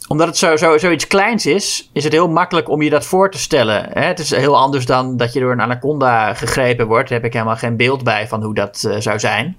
omdat 0.08 0.26
het 0.26 0.36
zo, 0.36 0.56
zo, 0.56 0.78
zoiets 0.78 1.06
kleins 1.06 1.46
is, 1.46 1.90
is 1.92 2.04
het 2.04 2.12
heel 2.12 2.28
makkelijk 2.28 2.68
om 2.68 2.82
je 2.82 2.90
dat 2.90 3.06
voor 3.06 3.30
te 3.30 3.38
stellen. 3.38 3.88
Hè? 3.92 4.04
Het 4.04 4.18
is 4.18 4.30
heel 4.30 4.56
anders 4.56 4.86
dan 4.86 5.16
dat 5.16 5.32
je 5.32 5.40
door 5.40 5.52
een 5.52 5.60
anaconda 5.60 6.34
gegrepen 6.34 6.86
wordt. 6.86 7.08
Daar 7.08 7.18
heb 7.18 7.26
ik 7.26 7.32
helemaal 7.32 7.56
geen 7.56 7.76
beeld 7.76 8.04
bij 8.04 8.28
van 8.28 8.42
hoe 8.42 8.54
dat 8.54 8.84
eh, 8.84 8.96
zou 8.98 9.18
zijn. 9.18 9.56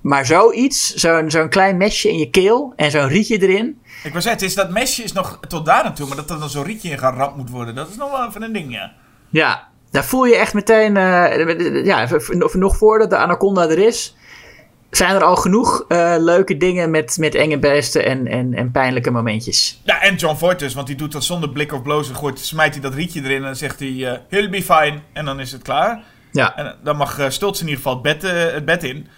Maar 0.00 0.26
zoiets, 0.26 0.94
zo'n 0.94 1.30
zo'n 1.30 1.48
klein 1.48 1.76
mesje 1.76 2.08
in 2.08 2.18
je 2.18 2.30
keel 2.30 2.72
en 2.76 2.90
zo'n 2.90 3.08
rietje 3.08 3.38
erin. 3.42 3.80
Ik 3.84 4.10
wou 4.10 4.22
zeggen, 4.22 4.32
het 4.32 4.42
is 4.42 4.54
dat 4.54 4.70
mesje 4.70 5.02
is 5.02 5.12
nog 5.12 5.38
tot 5.48 5.64
daar 5.66 5.84
naartoe, 5.84 6.06
maar 6.06 6.16
dat 6.16 6.30
er 6.30 6.38
dan 6.38 6.50
zo'n 6.50 6.64
rietje 6.64 6.90
in 6.90 6.98
geramd 6.98 7.36
moet 7.36 7.50
worden, 7.50 7.74
dat 7.74 7.88
is 7.88 7.96
nog 7.96 8.10
wel 8.10 8.26
even 8.28 8.42
een 8.42 8.52
ding, 8.52 8.72
ja. 8.72 8.92
Ja, 9.28 9.68
Daar 9.90 10.04
voel 10.04 10.24
je 10.24 10.36
echt 10.36 10.54
meteen, 10.54 10.96
eh, 10.96 11.84
ja, 11.84 12.08
nog 12.52 12.76
voordat 12.76 13.10
de 13.10 13.16
anaconda 13.16 13.68
er 13.68 13.78
is, 13.78 14.16
zijn 14.90 15.14
er 15.14 15.24
al 15.24 15.36
genoeg 15.36 15.84
eh, 15.88 16.14
leuke 16.18 16.56
dingen 16.56 16.90
met, 16.90 17.16
met 17.18 17.34
enge 17.34 17.58
beesten 17.58 18.04
en, 18.04 18.26
en, 18.26 18.54
en 18.54 18.70
pijnlijke 18.70 19.10
momentjes. 19.10 19.80
Ja, 19.84 20.02
en 20.02 20.14
John 20.14 20.36
Voight 20.36 20.58
dus, 20.58 20.74
want 20.74 20.86
die 20.86 20.96
doet 20.96 21.12
dat 21.12 21.24
zonder 21.24 21.48
blik 21.50 21.72
of 21.72 21.82
blozen. 21.82 22.14
Gooit, 22.16 22.38
smijt 22.38 22.72
hij 22.72 22.82
dat 22.82 22.94
rietje 22.94 23.20
erin 23.22 23.36
en 23.36 23.42
dan 23.42 23.56
zegt 23.56 23.78
hij, 23.78 24.12
eh, 24.12 24.18
he'll 24.28 24.50
be 24.50 24.62
fine. 24.62 24.98
En 25.12 25.24
dan 25.24 25.40
is 25.40 25.52
het 25.52 25.62
klaar. 25.62 26.02
Ja, 26.32 26.56
En 26.56 26.76
dan 26.82 26.96
mag 26.96 27.26
Stultz 27.28 27.60
in 27.60 27.66
ieder 27.68 27.82
geval 27.82 28.02
het 28.02 28.02
bed, 28.02 28.22
het 28.52 28.64
bed 28.64 28.84
in. 28.84 29.08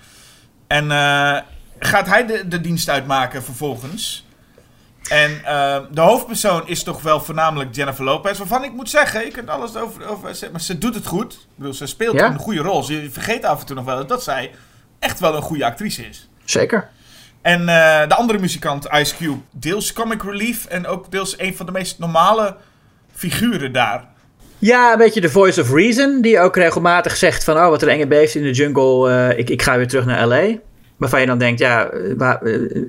En 0.73 0.91
eh, 0.91 1.39
gaat 1.79 2.07
hij 2.07 2.27
de, 2.27 2.49
de 2.49 2.61
dienst 2.61 2.89
uitmaken 2.89 3.43
vervolgens. 3.43 4.27
En 5.09 5.45
eh, 5.45 5.81
de 5.91 6.01
hoofdpersoon 6.01 6.69
is 6.69 6.83
toch 6.83 7.03
wel 7.03 7.21
voornamelijk 7.21 7.75
Jennifer 7.75 8.05
Lopez. 8.05 8.39
Waarvan 8.39 8.65
ik 8.65 8.73
moet 8.73 8.91
zeggen, 8.91 9.25
je 9.25 9.31
kunt 9.31 9.49
alles 9.49 9.77
over, 9.77 10.07
over 10.07 10.51
maar 10.53 10.61
ze 10.61 10.79
doet 10.79 10.95
het 10.95 11.07
goed. 11.07 11.33
Ik 11.33 11.39
bedoel, 11.55 11.75
ze 11.75 11.87
speelt 11.87 12.15
Ja. 12.15 12.27
een 12.27 12.39
goede 12.39 12.61
rol. 12.61 12.91
Je 12.91 13.11
vergeet 13.11 13.45
af 13.45 13.61
en 13.61 13.67
toe 13.67 13.77
nog 13.77 13.85
wel 13.85 14.07
dat 14.07 14.23
zij 14.23 14.51
echt 14.99 15.21
wel 15.21 15.37
een 15.37 15.43
goede 15.43 15.65
actrice 15.65 16.09
is. 16.09 16.29
zeker. 16.45 16.89
En 17.43 17.61
eh, 17.61 18.09
de 18.09 18.15
andere 18.15 18.39
muzikant, 18.39 18.89
Ice 18.93 19.17
Cube, 19.17 19.41
deels 19.51 19.93
comic 19.93 20.23
relief 20.23 20.65
en 20.65 20.87
ook 20.87 21.11
deels 21.11 21.39
een 21.39 21.57
van 21.57 21.67
de 21.67 21.73
meest 21.73 21.99
normale 21.99 22.57
figuren 23.15 23.73
daar. 23.73 24.05
Ja, 24.65 24.93
een 24.93 24.99
beetje 24.99 25.21
de 25.21 25.31
voice 25.31 25.61
of 25.61 25.73
reason, 25.73 26.21
die 26.21 26.41
ook 26.41 26.57
regelmatig 26.57 27.17
zegt 27.17 27.45
van, 27.45 27.57
oh, 27.57 27.69
wat 27.69 27.83
een 27.83 27.89
enge 27.89 28.07
beest 28.07 28.35
in 28.35 28.43
de 28.43 28.51
jungle, 28.51 29.11
eh, 29.11 29.39
ik, 29.39 29.51
ik 29.51 29.63
ga 29.63 29.77
weer 29.77 29.89
terug 29.89 30.05
naar 30.05 30.27
L.A. 30.27 30.59
Waarvan 30.97 31.21
je 31.21 31.27
dan 31.27 31.39
denkt, 31.39 31.61
ja, 31.61 31.91
eh, 31.91 32.11
eh, 32.11 32.39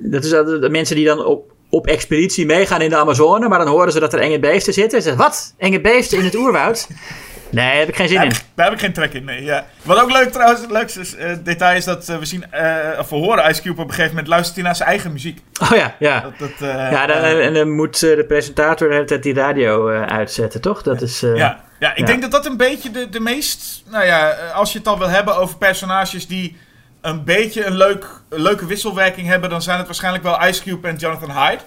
dat 0.02 0.24
is 0.24 0.30
de 0.30 0.68
mensen 0.70 0.96
die 0.96 1.04
dan 1.04 1.24
op, 1.24 1.52
op 1.70 1.86
expeditie 1.86 2.46
meegaan 2.46 2.80
in 2.80 2.90
de 2.90 2.96
Amazone, 2.96 3.48
maar 3.48 3.58
dan 3.58 3.68
horen 3.68 3.92
ze 3.92 4.00
dat 4.00 4.12
er 4.12 4.18
enge 4.18 4.38
beesten 4.38 4.72
zitten. 4.72 4.98
En 4.98 5.04
ze 5.04 5.08
zeggen, 5.08 5.26
wat? 5.26 5.54
Enge 5.58 5.80
beesten 5.80 6.18
in 6.18 6.24
het 6.24 6.34
oerwoud? 6.34 6.86
Nee, 7.54 7.66
daar 7.70 7.78
heb 7.78 7.88
ik 7.88 7.96
geen 7.96 8.08
zin 8.08 8.16
Daar, 8.16 8.26
in. 8.26 8.32
daar 8.54 8.64
heb 8.64 8.74
ik 8.74 8.80
geen 8.80 8.92
trek 8.92 9.12
in, 9.12 9.24
nee. 9.24 9.42
Ja. 9.44 9.66
Wat 9.82 10.00
ook 10.00 10.10
leuk 10.12 10.32
trouwens, 10.32 10.60
het 10.60 10.70
leukste 10.70 11.16
eh, 11.16 11.32
detail 11.42 11.76
is 11.76 11.84
dat 11.84 12.08
eh, 12.08 12.18
we 12.18 12.24
zien, 12.24 12.52
eh, 12.52 12.98
of 12.98 13.08
we 13.08 13.16
horen 13.16 13.50
Ice 13.50 13.62
Cube 13.62 13.80
op 13.80 13.86
een 13.88 13.90
gegeven 13.94 14.10
moment 14.10 14.28
luistert 14.28 14.54
hij 14.56 14.64
naar 14.64 14.76
zijn 14.76 14.88
eigen 14.88 15.12
muziek. 15.12 15.40
Oh 15.62 15.76
ja, 15.76 15.94
ja. 15.98 16.20
Dat, 16.20 16.32
dat, 16.38 16.68
Ja, 16.68 17.06
dan, 17.06 17.16
en 17.16 17.54
dan 17.54 17.70
moet 17.70 18.00
de 18.00 18.24
presentator 18.28 18.88
de 18.88 18.94
hele 18.94 19.06
tijd 19.06 19.22
die 19.22 19.34
radio 19.34 19.88
uitzetten, 19.90 20.60
toch? 20.60 20.82
Dat 20.82 21.02
is... 21.02 21.20
ja. 21.20 21.60
ja, 21.78 21.90
ik 21.90 21.98
ja. 21.98 22.04
denk 22.06 22.22
dat 22.22 22.30
dat 22.30 22.46
een 22.46 22.56
beetje 22.56 22.90
de, 22.90 23.08
de 23.08 23.20
meest, 23.20 23.82
nou 23.90 24.04
ja, 24.04 24.30
als 24.54 24.72
je 24.72 24.78
het 24.78 24.88
al 24.88 24.98
wil 24.98 25.08
hebben 25.08 25.36
over 25.36 25.56
personages 25.56 26.26
die 26.26 26.56
een 27.00 27.24
beetje 27.24 27.64
een, 27.64 27.76
leuk, 27.76 28.06
een 28.28 28.42
leuke 28.42 28.66
wisselwerking 28.66 29.26
hebben, 29.26 29.50
dan 29.50 29.62
zijn 29.62 29.76
het 29.78 29.86
waarschijnlijk 29.86 30.24
wel 30.24 30.44
Ice 30.46 30.62
Cube 30.62 30.88
en 30.88 30.96
Jonathan 30.96 31.30
Hyde. 31.30 31.62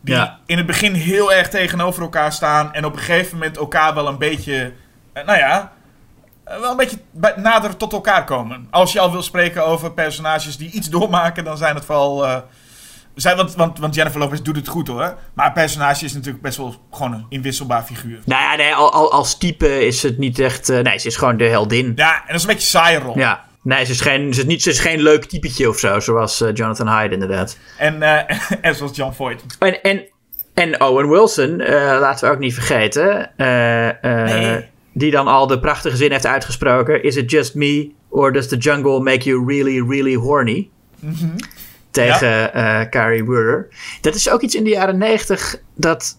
Die 0.00 0.14
Ja. 0.14 0.38
in 0.46 0.56
het 0.56 0.66
begin 0.66 0.94
heel 0.94 1.32
erg 1.32 1.48
tegenover 1.48 2.02
elkaar 2.02 2.32
staan 2.32 2.74
en 2.74 2.84
op 2.84 2.92
een 2.92 2.98
gegeven 2.98 3.38
moment 3.38 3.56
elkaar 3.56 3.94
wel 3.94 4.06
een 4.08 4.18
beetje, 4.18 4.72
nou 5.26 5.38
ja, 5.38 5.72
eh, 6.44 6.60
wel 6.60 6.70
een 6.70 6.76
beetje 6.76 6.98
nader 7.36 7.76
tot 7.76 7.92
elkaar 7.92 8.24
komen. 8.24 8.66
Als 8.70 8.92
je 8.92 9.00
al 9.00 9.12
wil 9.12 9.22
spreken 9.22 9.66
over 9.66 9.92
personages 9.92 10.56
die 10.56 10.70
iets 10.70 10.88
doormaken, 10.90 11.44
dan 11.44 11.56
zijn 11.56 11.74
het 11.74 11.84
vooral. 11.84 12.26
eh, 12.26 12.36
zijn, 13.14 13.36
want, 13.36 13.54
want, 13.54 13.78
want 13.78 13.94
Jennifer 13.94 14.20
Lopez 14.20 14.40
doet 14.40 14.56
het 14.56 14.68
goed 14.68 14.88
hoor. 14.88 15.14
Maar 15.34 15.46
een 15.46 15.52
personage 15.52 16.04
is 16.04 16.12
natuurlijk 16.14 16.42
best 16.42 16.56
wel 16.56 16.74
gewoon 16.90 17.12
een 17.12 17.26
inwisselbaar 17.28 17.82
figuur. 17.82 18.18
Nou 18.24 18.42
ja, 18.42 18.56
nee, 18.56 18.74
al, 18.74 18.92
al, 18.92 19.12
als 19.12 19.38
type 19.38 19.86
is 19.86 20.02
het 20.02 20.18
niet 20.18 20.38
echt... 20.38 20.68
eh, 20.68 20.80
nee, 20.80 20.98
ze 20.98 21.06
is 21.06 21.16
gewoon 21.16 21.36
de 21.36 21.44
heldin. 21.44 21.92
Ja, 21.96 22.14
en 22.14 22.22
dat 22.26 22.36
is 22.36 22.42
een 22.42 22.48
beetje 22.48 22.98
rol. 22.98 23.18
Ja. 23.18 23.44
Nee, 23.62 23.84
ze 23.84 23.92
is 23.92 24.00
geen, 24.00 24.34
ze 24.34 24.40
is 24.40 24.46
niet, 24.46 24.62
ze 24.62 24.70
is 24.70 24.80
geen 24.80 25.00
leuk 25.02 25.24
typetje 25.24 25.68
of 25.68 25.78
zo, 25.78 26.00
zoals 26.00 26.40
eh, 26.40 26.54
Jonathan 26.54 26.88
Hyde 26.98 27.14
inderdaad. 27.14 27.58
En, 27.78 28.02
eh, 28.02 28.36
en 28.60 28.74
zoals 28.74 28.96
John 28.96 29.12
Voight. 29.12 29.44
En, 29.58 29.82
en, 29.82 30.04
en 30.54 30.80
Owen 30.82 31.08
Wilson, 31.08 31.60
eh, 31.60 31.74
laten 32.00 32.28
we 32.28 32.34
ook 32.34 32.40
niet 32.40 32.54
vergeten, 32.54 33.30
eh, 33.36 33.88
eh, 33.88 34.24
Nee. 34.24 34.68
Die 34.98 35.10
dan 35.10 35.26
al 35.26 35.46
de 35.46 35.60
prachtige 35.60 35.96
zin 35.96 36.10
heeft 36.10 36.26
uitgesproken: 36.26 37.02
Is 37.02 37.16
it 37.16 37.30
just 37.30 37.54
me, 37.54 37.90
or 38.08 38.32
does 38.32 38.48
the 38.48 38.56
jungle 38.56 39.00
make 39.00 39.28
you 39.28 39.44
really, 39.46 39.88
really 39.88 40.14
horny? 40.14 40.68
Tegen 41.90 42.54
eh 42.54 42.88
Carrie 42.88 43.24
Wurder. 43.24 43.68
Dat 44.00 44.14
is 44.14 44.30
ook 44.30 44.40
iets 44.40 44.54
in 44.54 44.64
de 44.64 44.70
jaren 44.70 44.98
negentig 44.98 45.60
dat 45.74 46.18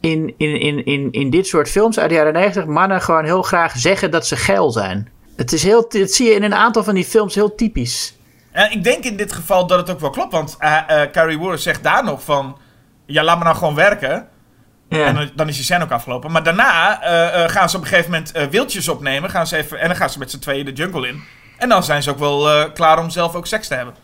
in, 0.00 0.34
in, 0.36 0.60
in, 0.60 0.84
in, 0.84 1.08
in 1.10 1.30
dit 1.30 1.46
soort 1.46 1.68
films 1.68 1.98
uit 1.98 2.08
de 2.08 2.14
jaren 2.14 2.32
negentig 2.32 2.66
mannen 2.66 3.00
gewoon 3.00 3.24
heel 3.24 3.42
graag 3.42 3.76
zeggen 3.76 4.10
dat 4.10 4.26
ze 4.26 4.36
geil 4.36 4.70
zijn. 4.70 5.08
Het 5.36 5.52
is 5.52 5.62
heel, 5.62 5.88
dat 5.88 6.10
zie 6.10 6.28
je 6.28 6.34
in 6.34 6.42
een 6.42 6.54
aantal 6.54 6.84
van 6.84 6.94
die 6.94 7.04
films 7.04 7.34
heel 7.34 7.54
typisch. 7.54 8.18
En 8.50 8.72
ik 8.72 8.84
denk 8.84 9.04
in 9.04 9.16
dit 9.16 9.32
geval 9.32 9.66
dat 9.66 9.78
het 9.78 9.90
ook 9.90 10.00
wel 10.00 10.10
klopt. 10.10 10.32
Want 10.32 10.56
eh 10.58 11.02
eh, 11.02 11.10
Carrie 11.10 11.38
Wood 11.38 11.60
zegt 11.60 11.82
daar 11.82 12.04
nog 12.04 12.22
van... 12.22 12.58
Ja, 13.06 13.24
laat 13.24 13.38
me 13.38 13.44
nou 13.44 13.56
gewoon 13.56 13.74
werken. 13.74 14.28
Ja. 14.98 15.04
En 15.06 15.14
dan, 15.14 15.30
dan 15.34 15.48
is 15.48 15.54
die 15.56 15.64
scène 15.64 15.84
ook 15.84 15.90
afgelopen. 15.90 16.30
Maar 16.30 16.42
daarna 16.42 17.02
eh, 17.02 17.44
eh, 17.44 17.50
gaan 17.50 17.70
ze 17.70 17.76
op 17.76 17.82
een 17.82 17.88
gegeven 17.88 18.10
moment 18.10 18.32
eh, 18.32 18.46
wildjes 18.46 18.88
opnemen. 18.88 19.30
Gaan 19.30 19.46
ze 19.46 19.56
even, 19.56 19.78
en 19.80 19.86
dan 19.88 19.96
gaan 19.96 20.10
ze 20.10 20.18
met 20.18 20.30
z'n 20.30 20.38
tweeën 20.38 20.64
de 20.64 20.72
jungle 20.72 21.08
in. 21.08 21.22
En 21.58 21.68
dan 21.68 21.84
zijn 21.84 22.02
ze 22.02 22.10
ook 22.10 22.18
wel 22.18 22.70
klaar 22.72 22.98
om 22.98 23.10
zelf 23.10 23.34
ook 23.34 23.46
seks 23.46 23.68
te 23.68 23.74
hebben. 23.74 23.94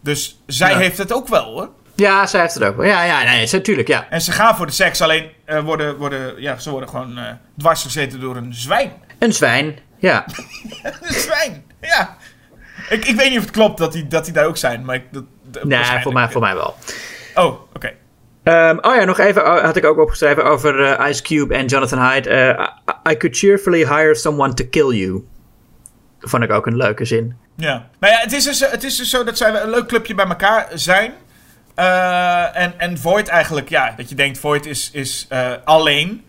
Dus 0.00 0.42
zij 0.46 0.70
Ja. 0.70 0.76
heeft 0.76 0.98
het 0.98 1.12
ook 1.12 1.28
wel 1.28 1.44
hoor. 1.44 1.68
ja, 1.94 2.26
zij 2.26 2.40
heeft 2.40 2.54
het 2.54 2.62
ook 2.64 2.76
wel. 2.76 2.86
Ja, 2.86 3.02
ja, 3.04 3.22
nee, 3.22 3.48
natuurlijk, 3.52 3.88
ja. 3.88 4.06
En 4.10 4.20
ze 4.20 4.32
gaan 4.32 4.56
voor 4.56 4.66
de 4.66 4.72
seks. 4.72 5.00
Alleen 5.00 5.30
worden, 5.64 5.96
worden, 5.96 6.40
ja, 6.42 6.58
ze 6.58 6.70
worden 6.70 6.88
gewoon 6.88 7.18
dwars 7.58 7.82
gezeten 7.82 8.20
door 8.20 8.36
een 8.36 8.54
zwijn. 8.54 8.92
Een 9.18 9.32
zwijn, 9.32 9.78
ja. 9.98 10.24
Een 11.02 11.14
zwijn, 11.14 11.64
ja. 11.80 12.16
Ik, 12.88 13.04
ik 13.04 13.16
weet 13.16 13.28
niet 13.28 13.38
of 13.38 13.44
het 13.44 13.52
klopt 13.54 13.78
dat 13.78 13.92
die, 13.92 14.06
dat 14.08 14.24
die 14.24 14.32
daar 14.34 14.46
ook 14.46 14.56
zijn. 14.56 14.84
Maar 14.84 14.94
ik, 14.94 15.04
dat, 15.10 15.24
dat- 15.44 15.64
Nee, 15.64 15.84
voor 16.02 16.12
mij, 16.12 16.28
voor 16.28 16.40
mij 16.40 16.54
wel. 16.54 16.76
Oh, 17.34 17.60
Ehm, 18.46 18.76
oh 18.80 18.94
ja, 18.94 19.04
nog 19.04 19.18
even 19.18 19.42
oh, 19.42 19.64
had 19.64 19.76
ik 19.76 19.84
ook 19.84 19.98
opgeschreven 19.98 20.44
over 20.44 20.84
eh, 20.84 21.08
Ice 21.08 21.22
Cube 21.22 21.54
en 21.54 21.66
Jonathan 21.66 22.10
Hyde. 22.10 22.30
Eh, 22.30 23.12
I, 23.12 23.16
could 23.16 23.36
cheerfully 23.36 23.78
hire 23.78 24.14
someone 24.14 24.54
to 24.54 24.64
kill 24.70 24.88
you. 24.88 25.24
Vond 26.20 26.42
ik 26.42 26.50
ook 26.50 26.66
een 26.66 26.76
leuke 26.76 27.04
zin. 27.04 27.36
Ja. 27.56 27.88
Nou 28.00 28.12
ja, 28.12 28.18
het 28.20 28.32
is, 28.32 28.44
dus, 28.44 28.70
het 28.70 28.84
is 28.84 28.96
dus 28.96 29.10
zo 29.10 29.24
dat 29.24 29.36
zij 29.36 29.62
een 29.62 29.70
leuk 29.70 29.86
clubje 29.86 30.14
bij 30.14 30.26
elkaar 30.26 30.68
zijn. 30.74 31.12
Eh, 31.74 32.56
en, 32.56 32.78
en 32.78 32.98
Void 32.98 33.28
eigenlijk, 33.28 33.68
ja, 33.68 33.94
dat 33.96 34.08
je 34.08 34.14
denkt 34.14 34.38
Void 34.38 34.66
is, 34.66 34.90
is 34.92 35.28
alleen. 35.64 36.24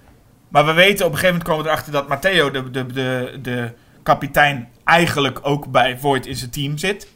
Maar 0.47 0.65
we 0.65 0.73
weten 0.73 1.05
op 1.05 1.11
een 1.11 1.17
gegeven 1.17 1.37
moment 1.37 1.43
komen 1.43 1.63
we 1.63 1.69
erachter 1.69 1.91
dat 1.91 2.07
Matteo, 2.07 2.51
de, 2.51 2.71
de, 2.71 2.85
de, 2.85 3.39
de 3.41 3.71
kapitein, 4.03 4.69
eigenlijk 4.83 5.39
ook 5.41 5.71
bij 5.71 5.97
Void 5.97 6.25
in 6.25 6.35
zijn 6.35 6.51
team 6.51 6.77
zit. 6.77 7.07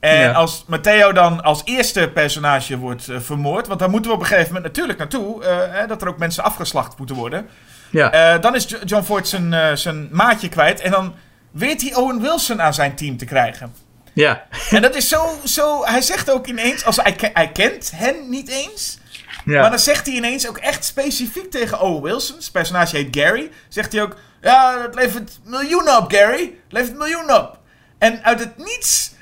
En 0.00 0.18
Ja. 0.20 0.32
als 0.32 0.64
Matteo 0.66 1.12
dan 1.12 1.42
als 1.42 1.62
eerste 1.64 2.10
personage 2.14 2.78
wordt 2.78 3.08
eh, 3.08 3.16
vermoord, 3.20 3.66
want 3.66 3.80
daar 3.80 3.90
moeten 3.90 4.10
we 4.10 4.16
op 4.16 4.22
een 4.22 4.28
gegeven 4.28 4.52
moment 4.52 4.64
natuurlijk 4.72 4.98
naartoe, 4.98 5.44
eh, 5.44 5.56
hè, 5.70 5.86
dat 5.86 6.02
er 6.02 6.08
ook 6.08 6.18
mensen 6.18 6.44
afgeslacht 6.44 6.98
moeten 6.98 7.16
worden. 7.16 7.48
Ja, 7.90 8.10
Eh, 8.12 8.40
dan 8.40 8.54
is 8.54 8.64
Jo- 8.68 8.78
John 8.84 9.04
Voight 9.04 9.28
zijn, 9.28 9.78
zijn 9.78 10.08
maatje 10.12 10.48
kwijt 10.48 10.80
en 10.80 10.90
dan 10.90 11.14
weet 11.50 11.82
hij 11.82 11.94
Owen 11.94 12.20
Wilson 12.20 12.62
aan 12.62 12.74
zijn 12.74 12.94
team 12.94 13.16
te 13.16 13.24
krijgen. 13.24 13.74
ja. 14.12 14.46
En 14.70 14.82
dat 14.82 14.94
is 14.94 15.08
zo, 15.08 15.38
zo 15.44 15.84
hij 15.84 16.00
zegt 16.02 16.30
ook 16.30 16.46
ineens, 16.46 16.84
als 16.84 16.96
hij, 16.96 17.16
hij 17.32 17.48
kent 17.52 17.92
hen 17.94 18.30
niet 18.30 18.48
eens, 18.48 18.98
ja. 19.44 19.60
maar 19.60 19.70
dan 19.70 19.78
zegt 19.78 20.06
hij 20.06 20.14
ineens 20.14 20.48
ook 20.48 20.58
echt 20.58 20.84
specifiek 20.84 21.50
tegen 21.50 21.80
Owen 21.80 22.02
Wilson, 22.02 22.36
zijn 22.40 22.52
personage 22.52 22.96
heet 22.96 23.16
Gary, 23.16 23.50
zegt 23.68 23.92
hij 23.92 24.02
ook, 24.02 24.16
ja, 24.42 24.76
dat 24.78 24.94
levert 24.94 25.38
miljoenen 25.44 25.96
op 25.96 26.12
Gary, 26.12 26.40
het 26.40 26.72
levert 26.72 26.96
miljoenen 26.98 27.36
op. 27.40 27.58
En 27.98 28.24
uit 28.24 28.38
het 28.40 28.56
niets 28.56 29.12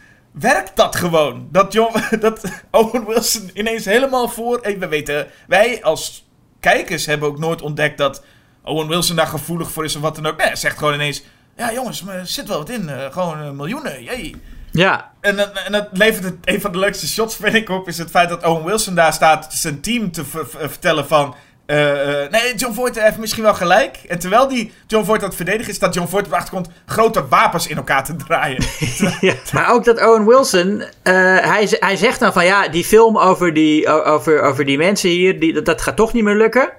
werkt 0.41 0.77
dat 0.77 0.97
gewoon. 0.97 1.49
Dat, 1.51 1.73
John, 1.73 2.01
dat 2.21 2.41
Owen 2.71 3.07
Wilson 3.07 3.51
ineens 3.55 3.85
helemaal 3.85 4.29
voor, 4.29 4.59
en 4.61 4.79
we 4.79 4.89
weten, 4.89 5.27
wij 5.47 5.83
als 5.83 6.27
kijkers 6.61 7.07
hebben 7.07 7.29
ook 7.29 7.39
nooit 7.39 7.63
ontdekt 7.63 7.99
dat 7.99 8.25
Owen 8.65 8.89
Wilson 8.89 9.17
daar 9.17 9.27
gevoelig 9.27 9.71
voor 9.71 9.85
is 9.85 9.97
of 9.97 10.03
wat 10.03 10.15
dan 10.15 10.27
ook. 10.27 10.37
Nee, 10.37 10.47
hij 10.47 10.57
zegt 10.57 10.79
gewoon 10.79 10.95
ineens, 10.95 11.23
ja 11.57 11.73
jongens, 11.73 12.03
maar 12.03 12.15
er 12.15 12.27
zit 12.27 12.49
wel 12.49 12.59
wat 12.59 12.71
in, 12.71 12.89
eh, 12.89 13.13
gewoon 13.13 13.41
eh, 13.43 13.51
miljoenen, 13.51 14.03
jee. 14.03 14.37
ja. 14.71 15.13
En, 15.21 15.37
dat- 15.37 15.53
en 15.67 15.73
dat 15.73 15.89
levert 15.93 16.25
het, 16.25 16.35
een 16.45 16.61
van 16.61 16.73
de 16.73 16.79
leukste 16.79 17.07
shots, 17.09 17.37
vind 17.37 17.55
ik, 17.55 17.69
op. 17.69 17.89
Is 17.89 17.99
het 17.99 18.11
feit 18.11 18.29
dat 18.29 18.45
Owen 18.45 18.65
Wilson 18.65 18.95
daar 18.95 19.13
staat 19.13 19.53
zijn 19.53 19.81
team 19.81 20.11
te 20.13 20.25
ver- 20.25 20.49
ver- 20.49 20.71
vertellen 20.71 21.07
van. 21.07 21.35
Eh, 21.67 22.23
eh, 22.25 22.31
nee, 22.31 22.55
John 22.55 22.75
Voight 22.75 23.01
heeft 23.01 23.19
misschien 23.19 23.43
wel 23.43 23.55
gelijk. 23.55 23.97
En 24.09 24.19
terwijl 24.19 24.49
die 24.49 24.73
John 24.87 25.05
Voight 25.05 25.23
aan 25.23 25.29
het 25.29 25.37
verdedigen 25.37 25.71
is, 25.71 25.77
staat 25.77 25.95
John 25.95 26.09
Voight 26.09 26.31
de 26.31 26.37
achtergrond 26.37 26.69
grote 26.87 27.29
wapens 27.29 27.67
in 27.67 27.77
elkaar 27.77 28.05
te 28.05 28.17
draaien. 28.17 28.65
Ja. 29.21 29.35
Maar 29.53 29.73
ook 29.73 29.85
dat 29.85 30.01
Owen 30.01 30.27
Wilson, 30.27 30.83
eh, 31.03 31.13
hij, 31.39 31.69
hij 31.71 31.97
zegt 31.97 32.21
dan 32.21 32.33
van 32.33 32.45
ja, 32.45 32.69
die 32.69 32.85
film 32.85 33.19
over 33.19 33.55
die, 33.55 33.89
over, 33.89 34.43
over 34.43 34.65
die 34.65 34.79
mensen 34.79 35.11
hier, 35.11 35.41
die, 35.41 35.53
dat, 35.53 35.65
dat 35.65 35.83
gaat 35.83 35.97
toch 35.97 36.13
niet 36.13 36.25
meer 36.25 36.37
lukken. 36.37 36.73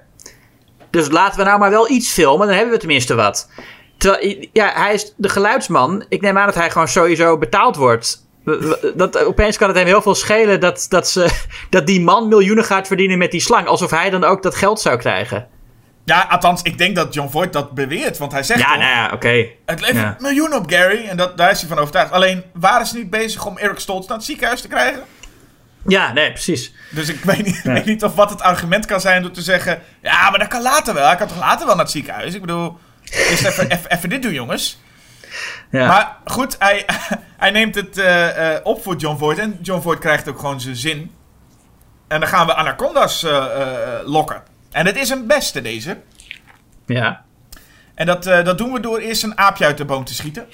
Dus 0.90 1.10
laten 1.10 1.38
we 1.38 1.44
nou 1.44 1.58
maar 1.58 1.70
wel 1.70 1.90
iets 1.90 2.12
filmen, 2.12 2.46
dan 2.46 2.56
hebben 2.56 2.74
we 2.74 2.80
tenminste 2.80 3.14
wat. 3.14 3.48
Terwijl, 3.98 4.48
ja, 4.52 4.72
hij 4.74 4.94
is 4.94 5.14
de 5.16 5.28
geluidsman. 5.28 6.04
Ik 6.08 6.20
neem 6.20 6.38
aan 6.38 6.46
dat 6.46 6.54
hij 6.54 6.70
gewoon 6.70 6.88
sowieso 6.88 7.38
betaald 7.38 7.76
wordt. 7.76 8.27
Dat, 8.94 9.24
opeens 9.24 9.56
kan 9.56 9.68
het 9.68 9.76
hem 9.76 9.86
heel 9.86 10.02
veel 10.02 10.14
schelen 10.14 10.60
dat, 10.60 10.86
dat, 10.88 11.08
ze, 11.08 11.28
dat 11.70 11.86
die 11.86 12.00
man 12.00 12.28
miljoenen 12.28 12.64
gaat 12.64 12.86
verdienen 12.86 13.18
met 13.18 13.30
die 13.30 13.40
slang. 13.40 13.66
Alsof 13.66 13.90
hij 13.90 14.10
dan 14.10 14.24
ook 14.24 14.42
dat 14.42 14.54
geld 14.54 14.80
zou 14.80 14.96
krijgen. 14.96 15.46
ja, 16.04 16.26
althans, 16.30 16.62
ik 16.62 16.78
denk 16.78 16.96
dat 16.96 17.14
John 17.14 17.30
Voight 17.30 17.52
dat 17.52 17.72
beweert. 17.72 18.18
Want 18.18 18.32
hij 18.32 18.42
zegt 18.42 18.60
Ja, 18.60 18.66
toch, 18.66 18.76
nou 18.76 18.90
ja, 18.90 19.10
oké. 19.12 19.46
het 19.66 19.80
levert 19.80 19.96
ja. 19.96 20.16
miljoenen 20.18 20.58
op 20.58 20.70
Gary. 20.70 21.06
En 21.08 21.16
dat, 21.16 21.36
daar 21.36 21.50
is 21.50 21.60
hij 21.60 21.68
van 21.68 21.78
overtuigd. 21.78 22.12
Alleen, 22.12 22.44
waren 22.52 22.86
ze 22.86 22.96
niet 22.96 23.10
bezig 23.10 23.46
om 23.46 23.58
Eric 23.58 23.78
Stoltz 23.78 24.08
naar 24.08 24.16
het 24.16 24.26
ziekenhuis 24.26 24.60
te 24.60 24.68
krijgen? 24.68 25.02
Ja, 25.86 26.12
nee, 26.12 26.32
precies. 26.32 26.74
Dus 26.90 27.08
ik 27.08 27.24
weet 27.24 27.44
niet, 27.44 27.62
weet 27.62 27.84
niet 27.84 28.04
of 28.04 28.14
wat 28.14 28.30
het 28.30 28.40
argument 28.42 28.86
kan 28.86 29.00
zijn 29.00 29.22
door 29.22 29.30
te 29.30 29.42
zeggen... 29.42 29.82
Ja, 30.02 30.30
maar 30.30 30.38
dat 30.38 30.48
kan 30.48 30.62
later 30.62 30.94
wel. 30.94 31.06
Hij 31.06 31.16
kan 31.16 31.28
toch 31.28 31.38
later 31.38 31.66
wel 31.66 31.74
naar 31.74 31.84
het 31.84 31.92
ziekenhuis? 31.92 32.34
Ik 32.34 32.40
bedoel... 32.40 32.78
Eerst 33.10 33.44
even, 33.44 33.70
even, 33.70 33.90
even 33.90 34.08
dit 34.08 34.22
doen, 34.22 34.32
jongens. 34.32 34.80
Ja. 35.70 35.86
Maar 35.86 36.16
goed, 36.24 36.56
hij, 36.58 36.86
hij 37.36 37.50
neemt 37.50 37.74
het 37.74 37.98
eh, 37.98 38.54
eh, 38.54 38.60
op 38.62 38.82
voor 38.82 38.96
John 38.96 39.18
Voight. 39.18 39.40
En 39.40 39.58
John 39.62 39.80
Voight 39.80 40.02
krijgt 40.02 40.28
ook 40.28 40.38
gewoon 40.38 40.60
zijn 40.60 40.76
zin. 40.76 41.14
En 42.08 42.20
dan 42.20 42.28
gaan 42.28 42.46
we 42.46 42.54
Anaconda's 42.54 43.22
eh, 43.22 43.46
lokken. 44.04 44.42
En 44.70 44.86
het 44.86 44.96
is 44.96 45.10
een 45.10 45.26
beste, 45.26 45.62
deze. 45.62 45.98
ja. 46.86 47.26
En 47.94 48.06
dat, 48.06 48.24
dat 48.24 48.58
doen 48.58 48.72
we 48.72 48.80
door 48.80 48.98
eerst 48.98 49.22
een 49.22 49.38
aapje 49.38 49.64
uit 49.64 49.76
de 49.76 49.84
boom 49.84 50.04
te 50.04 50.14
schieten. 50.14 50.46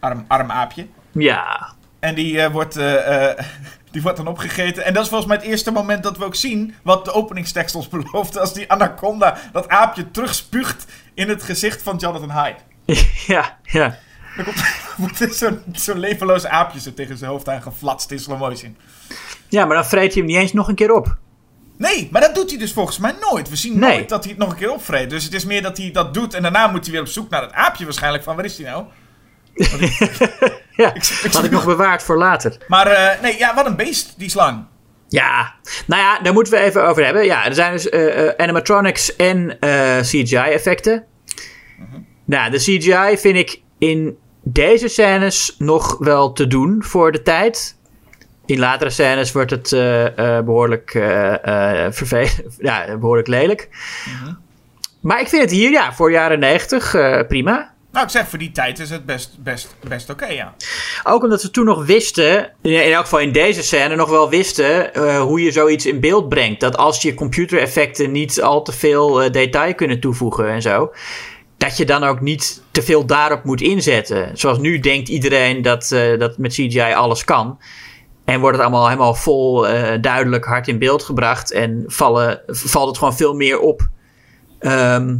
Arm, 0.00 0.24
arm 0.28 0.50
aapje. 0.50 0.86
Ja. 1.12 1.72
En 2.00 2.14
die, 2.14 2.48
wordt, 2.48 2.74
die 3.92 4.02
wordt 4.02 4.16
dan 4.16 4.26
opgegeten. 4.26 4.84
En 4.84 4.94
dat 4.94 5.02
is 5.02 5.08
volgens 5.08 5.28
mij 5.28 5.38
het 5.38 5.46
eerste 5.46 5.70
moment 5.70 6.02
dat 6.02 6.18
we 6.18 6.24
ook 6.24 6.34
zien 6.34 6.74
wat 6.82 7.04
de 7.04 7.12
openingstekst 7.12 7.74
ons 7.74 7.88
belooft. 8.12 8.38
Als 8.38 8.54
die 8.54 8.70
anaconda 8.70 9.36
dat 9.52 9.68
aapje 9.68 10.10
terugspuugt 10.10 10.86
in 11.14 11.28
het 11.28 11.42
gezicht 11.42 11.82
van 11.82 11.96
Jonathan 11.96 12.30
Hyde. 12.30 12.58
ja, 13.26 13.58
ja. 13.62 13.98
Dan 14.36 14.44
komt, 14.96 15.20
er 15.20 15.32
zo'n 15.34 15.60
zo'n 15.72 15.98
levenloos 15.98 16.46
aapje 16.46 16.80
zo 16.80 16.94
tegen 16.94 17.18
zijn 17.18 17.30
hoofd 17.30 17.48
aangeflatst 17.48 18.10
in 18.10 18.18
slow 18.18 18.38
motion. 18.38 18.76
Ja, 19.48 19.64
maar 19.64 19.76
dan 19.76 19.86
vreet 19.86 20.12
hij 20.12 20.22
hem 20.22 20.26
niet 20.30 20.36
eens 20.40 20.52
nog 20.52 20.68
een 20.68 20.74
keer 20.74 20.92
op. 20.92 21.16
Nee, 21.76 22.08
maar 22.12 22.20
dat 22.20 22.34
doet 22.34 22.50
hij 22.50 22.58
dus 22.58 22.72
volgens 22.72 22.98
mij 22.98 23.14
nooit. 23.30 23.48
We 23.48 23.56
zien 23.56 23.78
Nee. 23.78 23.96
nooit 23.96 24.08
dat 24.08 24.22
hij 24.24 24.32
het 24.32 24.40
nog 24.42 24.50
een 24.50 24.56
keer 24.58 24.72
opvreet. 24.72 25.10
Dus 25.10 25.24
het 25.24 25.34
is 25.34 25.44
meer 25.44 25.62
dat 25.62 25.76
hij 25.76 25.90
dat 25.90 26.14
doet 26.14 26.34
en 26.34 26.42
daarna 26.42 26.66
moet 26.66 26.82
hij 26.82 26.92
weer 26.92 27.00
op 27.00 27.06
zoek 27.08 27.30
naar 27.30 27.42
het 27.42 27.52
aapje 27.52 27.84
waarschijnlijk. 27.84 28.24
Van 28.24 28.36
waar 28.36 28.44
is 28.44 28.58
hij 28.58 28.66
nou? 28.70 28.84
Ja, 30.76 30.94
Ik- 30.94 31.20
ik- 31.24 31.32
had 31.32 31.44
ik 31.44 31.50
nog 31.50 31.64
bewaard 31.64 32.02
voor 32.02 32.18
later. 32.18 32.56
Maar 32.68 32.86
eh, 32.86 33.20
nee, 33.22 33.38
ja, 33.38 33.54
wat 33.54 33.66
een 33.66 33.76
beest, 33.76 34.14
die 34.18 34.30
slang. 34.30 34.64
Ja, 35.08 35.54
nou 35.86 36.02
ja, 36.02 36.20
daar 36.20 36.32
moeten 36.32 36.52
we 36.52 36.58
even 36.58 36.84
over 36.88 37.04
hebben. 37.04 37.24
Ja, 37.24 37.44
er 37.46 37.54
zijn 37.54 37.72
dus 37.72 37.88
eh, 37.88 38.26
eh, 38.28 38.34
animatronics 38.36 39.16
en 39.16 39.58
CGI-effecten. 40.02 41.04
Nou, 42.32 42.50
de 42.50 42.58
CGI 42.58 43.18
vind 43.18 43.36
ik 43.36 43.60
in 43.78 44.16
deze 44.42 44.88
scènes 44.88 45.54
nog 45.58 45.96
wel 45.98 46.32
te 46.32 46.46
doen 46.46 46.82
voor 46.84 47.12
de 47.12 47.22
tijd. 47.22 47.76
In 48.46 48.58
latere 48.58 48.90
scènes 48.90 49.32
wordt 49.32 49.50
het 49.50 49.72
eh, 49.72 50.36
eh, 50.38 50.44
behoorlijk, 50.44 50.94
eh, 50.94 51.84
eh, 51.86 51.92
verve- 51.92 52.44
ja, 52.58 52.96
behoorlijk 52.98 53.28
lelijk. 53.28 53.68
Maar 55.00 55.20
ik 55.20 55.28
vind 55.28 55.42
het 55.42 55.50
hier, 55.50 55.70
ja, 55.70 55.92
voor 55.94 56.10
jaren 56.10 56.38
90 56.38 56.94
eh, 56.94 57.20
prima. 57.28 57.74
Nou, 57.92 58.04
ik 58.04 58.10
zeg 58.10 58.28
voor 58.28 58.38
die 58.38 58.52
tijd 58.52 58.78
is 58.78 58.90
het 58.90 59.06
best, 59.06 59.36
best, 59.42 59.74
best 59.88 60.10
oké, 60.10 60.26
ja. 60.26 60.54
Ook 61.02 61.22
omdat 61.22 61.40
ze 61.40 61.50
toen 61.50 61.64
nog 61.64 61.86
wisten, 61.86 62.52
in 62.62 62.84
in 62.84 62.92
elk 62.92 63.02
geval 63.02 63.20
in 63.20 63.32
deze 63.32 63.62
scène, 63.62 63.96
nog 63.96 64.10
wel 64.10 64.30
wisten 64.30 64.90
hoe 65.20 65.42
je 65.42 65.52
zoiets 65.52 65.86
in 65.86 66.00
beeld 66.00 66.28
brengt. 66.28 66.60
Dat 66.60 66.76
als 66.76 67.02
je 67.02 67.14
computereffecten 67.14 68.12
niet 68.12 68.42
al 68.42 68.62
te 68.62 68.72
veel 68.72 69.32
detail 69.32 69.74
kunnen 69.74 70.00
toevoegen 70.00 70.48
en 70.48 70.62
zo, 70.62 70.92
dat 71.62 71.76
je 71.76 71.84
dan 71.84 72.04
ook 72.04 72.20
niet 72.20 72.62
te 72.70 72.82
veel 72.82 73.06
daarop 73.06 73.44
moet 73.44 73.60
inzetten. 73.60 74.38
Zoals 74.38 74.58
nu 74.58 74.78
denkt 74.78 75.08
iedereen 75.08 75.62
dat, 75.62 75.92
eh, 75.92 76.18
dat 76.18 76.38
met 76.38 76.52
CGI 76.52 76.92
alles 76.94 77.24
kan. 77.24 77.58
En 78.24 78.40
wordt 78.40 78.56
het 78.56 78.66
allemaal 78.66 78.86
helemaal 78.86 79.14
vol 79.14 79.68
eh, 79.68 80.00
duidelijk 80.00 80.44
hard 80.44 80.68
in 80.68 80.78
beeld 80.78 81.02
gebracht. 81.02 81.52
En 81.52 81.84
vallen, 81.86 82.40
valt 82.46 82.88
het 82.88 82.98
gewoon 82.98 83.16
veel 83.16 83.34
meer 83.34 83.60
op 83.60 83.88
ehm, 84.58 85.16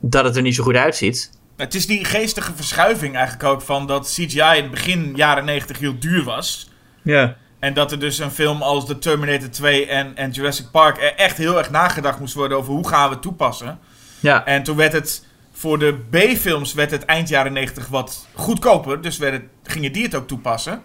dat 0.00 0.24
het 0.24 0.36
er 0.36 0.42
niet 0.42 0.54
zo 0.54 0.62
goed 0.62 0.76
uitziet. 0.76 1.30
Het 1.56 1.74
is 1.74 1.86
die 1.86 2.04
geestige 2.04 2.52
verschuiving 2.54 3.14
eigenlijk 3.14 3.44
ook 3.44 3.60
van 3.60 3.86
dat 3.86 4.06
CGI 4.06 4.56
in 4.56 4.62
het 4.62 4.70
begin 4.70 5.12
jaren 5.14 5.44
90 5.44 5.78
heel 5.78 5.98
duur 5.98 6.24
was. 6.24 6.70
Ja. 7.02 7.36
En 7.58 7.74
dat 7.74 7.92
er 7.92 7.98
dus 7.98 8.18
een 8.18 8.30
film 8.30 8.62
als 8.62 8.86
The 8.86 8.98
Terminator 8.98 9.50
2 9.50 9.86
en, 9.86 10.16
en 10.16 10.30
Jurassic 10.30 10.70
Park 10.70 11.02
er 11.02 11.14
echt 11.14 11.36
heel 11.36 11.58
erg 11.58 11.70
nagedacht 11.70 12.20
moest 12.20 12.34
worden 12.34 12.58
over 12.58 12.72
hoe 12.72 12.88
gaan 12.88 13.08
we 13.08 13.14
het 13.14 13.22
toepassen. 13.22 13.78
Ja. 14.20 14.44
En 14.44 14.62
toen 14.62 14.76
werd 14.76 14.92
het 14.92 15.32
voor 15.64 15.78
de 15.78 15.98
B-films 16.10 16.74
werd 16.74 16.90
het 16.90 17.04
eind 17.04 17.28
jaren 17.28 17.52
90 17.52 17.88
wat 17.88 18.26
goedkoper. 18.34 19.00
Dus 19.00 19.18
werd 19.18 19.32
het, 19.32 19.42
gingen 19.62 19.92
die 19.92 20.04
het 20.04 20.14
ook 20.14 20.26
toepassen. 20.26 20.82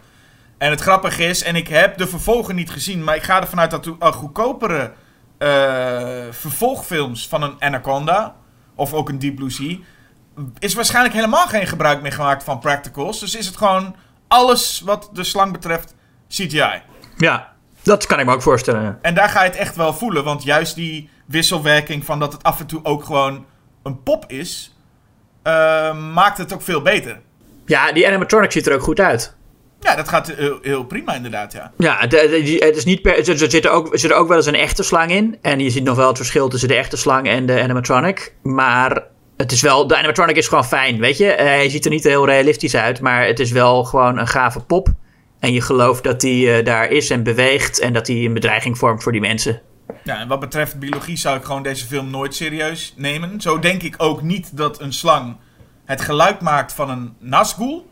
En 0.57 0.69
het 0.69 0.81
grappige 0.81 1.23
is, 1.23 1.43
en 1.43 1.55
ik 1.55 1.67
heb 1.67 1.97
de 1.97 2.07
vervolgen 2.07 2.55
niet 2.55 2.69
gezien, 2.69 3.03
maar 3.03 3.15
ik 3.15 3.23
ga 3.23 3.41
ervan 3.41 3.59
uit 3.59 3.71
dat 3.71 3.85
er 3.85 4.13
goedkopere 4.13 4.91
eh, 5.37 5.49
vervolgfilms 6.29 7.27
van 7.27 7.41
een 7.41 7.55
Anaconda, 7.59 8.35
of 8.75 8.93
ook 8.93 9.09
een 9.09 9.19
Deep 9.19 9.35
Blue 9.35 9.49
Sea, 9.49 9.77
is 10.59 10.73
waarschijnlijk 10.73 11.15
helemaal 11.15 11.47
geen 11.47 11.67
gebruik 11.67 12.01
meer 12.01 12.13
gemaakt 12.13 12.43
van 12.43 12.59
practicals. 12.59 13.19
Dus 13.19 13.35
is 13.35 13.45
het 13.45 13.57
gewoon 13.57 13.95
alles 14.27 14.81
wat 14.85 15.09
de 15.13 15.23
slang 15.23 15.51
betreft 15.51 15.95
CGI. 16.29 16.81
ja, 17.17 17.53
dat 17.83 18.05
kan 18.05 18.19
ik 18.19 18.25
me 18.25 18.33
ook 18.33 18.41
voorstellen. 18.41 18.99
En 19.01 19.13
daar 19.13 19.29
ga 19.29 19.43
je 19.43 19.49
het 19.49 19.59
echt 19.59 19.75
wel 19.75 19.93
voelen, 19.93 20.23
want 20.23 20.43
juist 20.43 20.75
die 20.75 21.09
wisselwerking 21.25 22.05
van 22.05 22.19
dat 22.19 22.33
het 22.33 22.43
af 22.43 22.59
en 22.59 22.65
toe 22.65 22.79
ook 22.83 23.03
gewoon 23.03 23.45
een 23.83 24.03
pop 24.03 24.25
is, 24.27 24.75
eh, 25.43 25.97
maakt 26.13 26.37
het 26.37 26.53
ook 26.53 26.61
veel 26.61 26.81
beter. 26.81 27.19
Ja, 27.65 27.91
die 27.91 28.07
animatronic 28.07 28.51
ziet 28.51 28.67
er 28.67 28.73
ook 28.73 28.81
goed 28.81 28.99
uit. 28.99 29.37
Ja, 29.79 29.95
dat 29.95 30.09
gaat 30.09 30.27
heel, 30.31 30.59
heel 30.61 30.83
prima 30.83 31.15
inderdaad, 31.15 31.53
ja. 31.53 31.71
Ja, 31.77 31.97
het 31.99 32.75
is 32.75 32.85
niet 32.85 33.01
per, 33.01 33.29
er, 33.29 33.37
zit 33.37 33.65
er 33.65 33.71
ook, 33.71 33.93
er 33.93 33.99
zit 33.99 34.11
er 34.11 34.17
ook 34.17 34.27
wel 34.27 34.37
eens 34.37 34.45
een 34.45 34.55
echte 34.55 34.83
slang 34.83 35.11
in. 35.11 35.37
En 35.41 35.59
je 35.59 35.69
ziet 35.69 35.83
nog 35.83 35.95
wel 35.95 36.07
het 36.07 36.17
verschil 36.17 36.47
tussen 36.49 36.69
de 36.69 36.75
echte 36.75 36.97
slang 36.97 37.27
en 37.27 37.45
de 37.45 37.61
animatronic. 37.61 38.33
Maar 38.43 39.03
het 39.37 39.51
is 39.51 39.61
wel, 39.61 39.87
de 39.87 39.97
animatronic 39.97 40.35
is 40.35 40.47
gewoon 40.47 40.65
fijn, 40.65 40.99
weet 40.99 41.17
je. 41.17 41.31
Eh, 41.31 41.45
Hij 41.45 41.69
ziet 41.69 41.85
er 41.85 41.91
niet 41.91 42.03
heel 42.03 42.25
realistisch 42.25 42.75
uit, 42.75 43.01
maar 43.01 43.25
het 43.25 43.39
is 43.39 43.51
wel 43.51 43.83
gewoon 43.83 44.17
een 44.17 44.27
gave 44.27 44.59
pop. 44.59 44.87
En 45.39 45.53
je 45.53 45.61
gelooft 45.61 46.03
dat 46.03 46.21
hij 46.21 46.57
eh, 46.57 46.65
daar 46.65 46.89
is 46.91 47.09
en 47.09 47.23
beweegt 47.23 47.79
en 47.79 47.93
dat 47.93 48.07
hij 48.07 48.15
een 48.15 48.33
bedreiging 48.33 48.77
vormt 48.77 49.03
voor 49.03 49.11
die 49.11 49.21
mensen. 49.21 49.61
Ja, 50.03 50.19
en 50.19 50.27
wat 50.27 50.39
betreft 50.39 50.79
biologie 50.79 51.17
zou 51.17 51.37
ik 51.37 51.43
gewoon 51.43 51.63
deze 51.63 51.85
film 51.85 52.09
nooit 52.09 52.35
serieus 52.35 52.93
nemen. 52.97 53.41
Zo 53.41 53.59
denk 53.59 53.83
ik 53.83 53.95
ook 53.97 54.21
niet 54.21 54.57
dat 54.57 54.81
een 54.81 54.93
slang 54.93 55.37
het 55.85 56.01
geluid 56.01 56.41
maakt 56.41 56.73
van 56.73 56.89
een 56.89 57.15
Nazgul. 57.19 57.89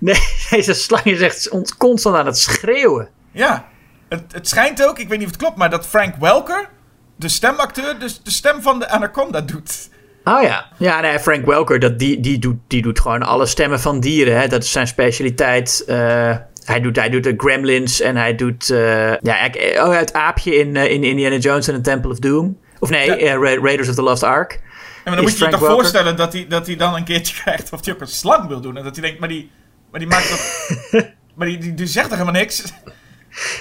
Nee, 0.00 0.20
deze 0.50 0.74
slang 0.74 1.04
is 1.04 1.20
echt 1.20 1.48
constant 1.78 2.16
aan 2.16 2.26
het 2.26 2.38
schreeuwen. 2.38 3.08
Ja, 3.32 3.68
het, 4.08 4.32
het 4.32 4.48
schijnt 4.48 4.86
ook, 4.86 4.98
ik 4.98 5.08
weet 5.08 5.18
niet 5.18 5.26
of 5.26 5.32
het 5.32 5.42
klopt, 5.42 5.56
maar 5.56 5.70
dat 5.70 5.86
Frank 5.86 6.14
Welker, 6.16 6.68
de 7.16 7.28
stemacteur, 7.28 7.98
dus 7.98 8.22
de 8.22 8.30
stem 8.30 8.62
van 8.62 8.78
de 8.78 8.88
Anaconda 8.88 9.40
doet. 9.40 9.88
Oh 10.24 10.42
ja. 10.42 10.66
Ja, 10.76 11.00
nee, 11.00 11.20
Frank 11.20 11.46
Welker, 11.46 11.78
dat, 11.78 11.98
die, 11.98 12.20
die, 12.20 12.38
doet, 12.38 12.56
die 12.66 12.82
doet 12.82 13.00
gewoon 13.00 13.22
alle 13.22 13.46
stemmen 13.46 13.80
van 13.80 14.00
dieren. 14.00 14.40
Hè? 14.40 14.48
Dat 14.48 14.62
is 14.62 14.72
zijn 14.72 14.86
specialiteit. 14.86 15.84
Eh, 15.86 16.36
hij, 16.68 16.80
doet, 16.80 16.96
hij 16.96 17.08
doet 17.08 17.24
de 17.24 17.34
Gremlins 17.36 18.00
en 18.00 18.16
hij 18.16 18.34
doet 18.34 18.70
eh, 18.70 19.16
ja, 19.16 19.50
oh, 19.74 19.92
het 19.96 20.12
aapje 20.12 20.54
in, 20.56 20.76
eh, 20.76 20.90
in 20.90 21.04
Indiana 21.04 21.36
Jones 21.36 21.68
en 21.68 21.74
The 21.74 21.80
Temple 21.80 22.10
of 22.10 22.18
Doom. 22.18 22.58
Of 22.78 22.90
nee, 22.90 23.06
Ja. 23.06 23.16
eh, 23.16 23.32
Ra- 23.32 23.60
Raiders 23.62 23.88
of 23.88 23.94
the 23.94 24.02
Lost 24.02 24.22
Ark. 24.22 24.52
En 24.52 24.60
maar 25.04 25.14
dan 25.14 25.24
Is 25.24 25.30
moet 25.30 25.38
je 25.38 25.44
je 25.44 25.50
toch 25.50 25.70
voorstellen 25.70 26.16
dat 26.16 26.32
hij, 26.32 26.46
dat 26.48 26.66
hij 26.66 26.76
dan 26.76 26.94
een 26.94 27.04
keertje 27.04 27.34
krijgt 27.42 27.72
of 27.72 27.84
hij 27.84 27.94
ook 27.94 28.00
een 28.00 28.06
slang 28.06 28.48
wil 28.48 28.60
doen. 28.60 28.76
En 28.76 28.84
dat 28.84 28.96
hij 28.96 29.04
denkt, 29.04 29.20
maar 29.20 29.28
die, 29.28 29.50
maar 29.90 30.00
die 30.00 30.08
maakt 30.08 30.28
toch... 30.28 30.70
maar 31.36 31.46
die, 31.46 31.58
die, 31.58 31.74
die 31.74 31.86
zegt 31.86 32.08
toch 32.08 32.18
helemaal 32.18 32.40
niks? 32.40 32.72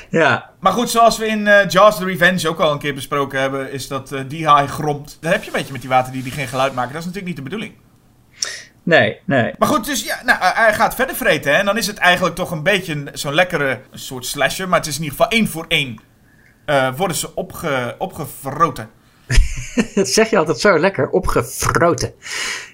Ja, 0.10 0.50
Maar 0.60 0.72
goed, 0.72 0.90
zoals 0.90 1.18
we 1.18 1.26
in 1.28 1.48
eh, 1.48 1.70
Jaws 1.70 1.98
the 1.98 2.06
Revenge 2.06 2.50
ook 2.50 2.60
al 2.60 2.72
een 2.72 2.80
keer 2.80 2.94
besproken 2.94 3.40
hebben, 3.40 3.72
is 3.72 3.88
dat 3.88 4.16
die 4.28 4.48
haai 4.48 4.68
gromt. 4.68 5.18
Dat 5.22 5.32
heb 5.32 5.42
je 5.44 5.48
een 5.48 5.56
beetje 5.58 5.72
met 5.72 5.82
die 5.82 5.90
water 5.90 6.12
die, 6.14 6.24
die 6.24 6.32
geen 6.32 6.48
geluid 6.48 6.74
maken. 6.74 6.92
Dat 6.94 7.00
is 7.02 7.08
natuurlijk 7.08 7.36
niet 7.36 7.44
de 7.46 7.50
bedoeling. 7.50 7.74
Nee, 8.88 9.20
nee. 9.26 9.54
Maar 9.58 9.68
goed, 9.68 9.86
dus 9.86 10.04
ja, 10.04 10.20
nou, 10.26 10.38
hij 10.42 10.74
gaat 10.74 10.96
verder 10.96 11.16
vreten. 11.16 11.52
Hè? 11.52 11.58
En 11.58 11.66
dan 11.66 11.78
is 11.78 11.88
het 11.88 11.98
eigenlijk 11.98 12.36
toch 12.36 12.52
een 12.52 12.64
beetje 12.64 12.94
een- 12.94 13.10
zo'n 13.14 13.34
lekkere 13.34 13.80
soort 13.92 14.26
slasher. 14.26 14.68
Maar 14.70 14.80
het 14.80 14.88
is 14.88 14.98
in 14.98 15.04
ieder 15.04 15.18
geval 15.18 15.32
één 15.32 15.48
voor 15.48 15.66
één. 15.68 16.00
eh, 16.66 16.90
worden 16.98 17.18
ze 17.18 17.36
opge, 17.36 17.96
opgevroten. 17.98 18.90
Dat 19.96 20.08
zeg 20.08 20.30
je 20.30 20.38
altijd 20.38 20.60
zo 20.60 20.80
lekker, 20.80 21.10
opgefroten. 21.10 22.14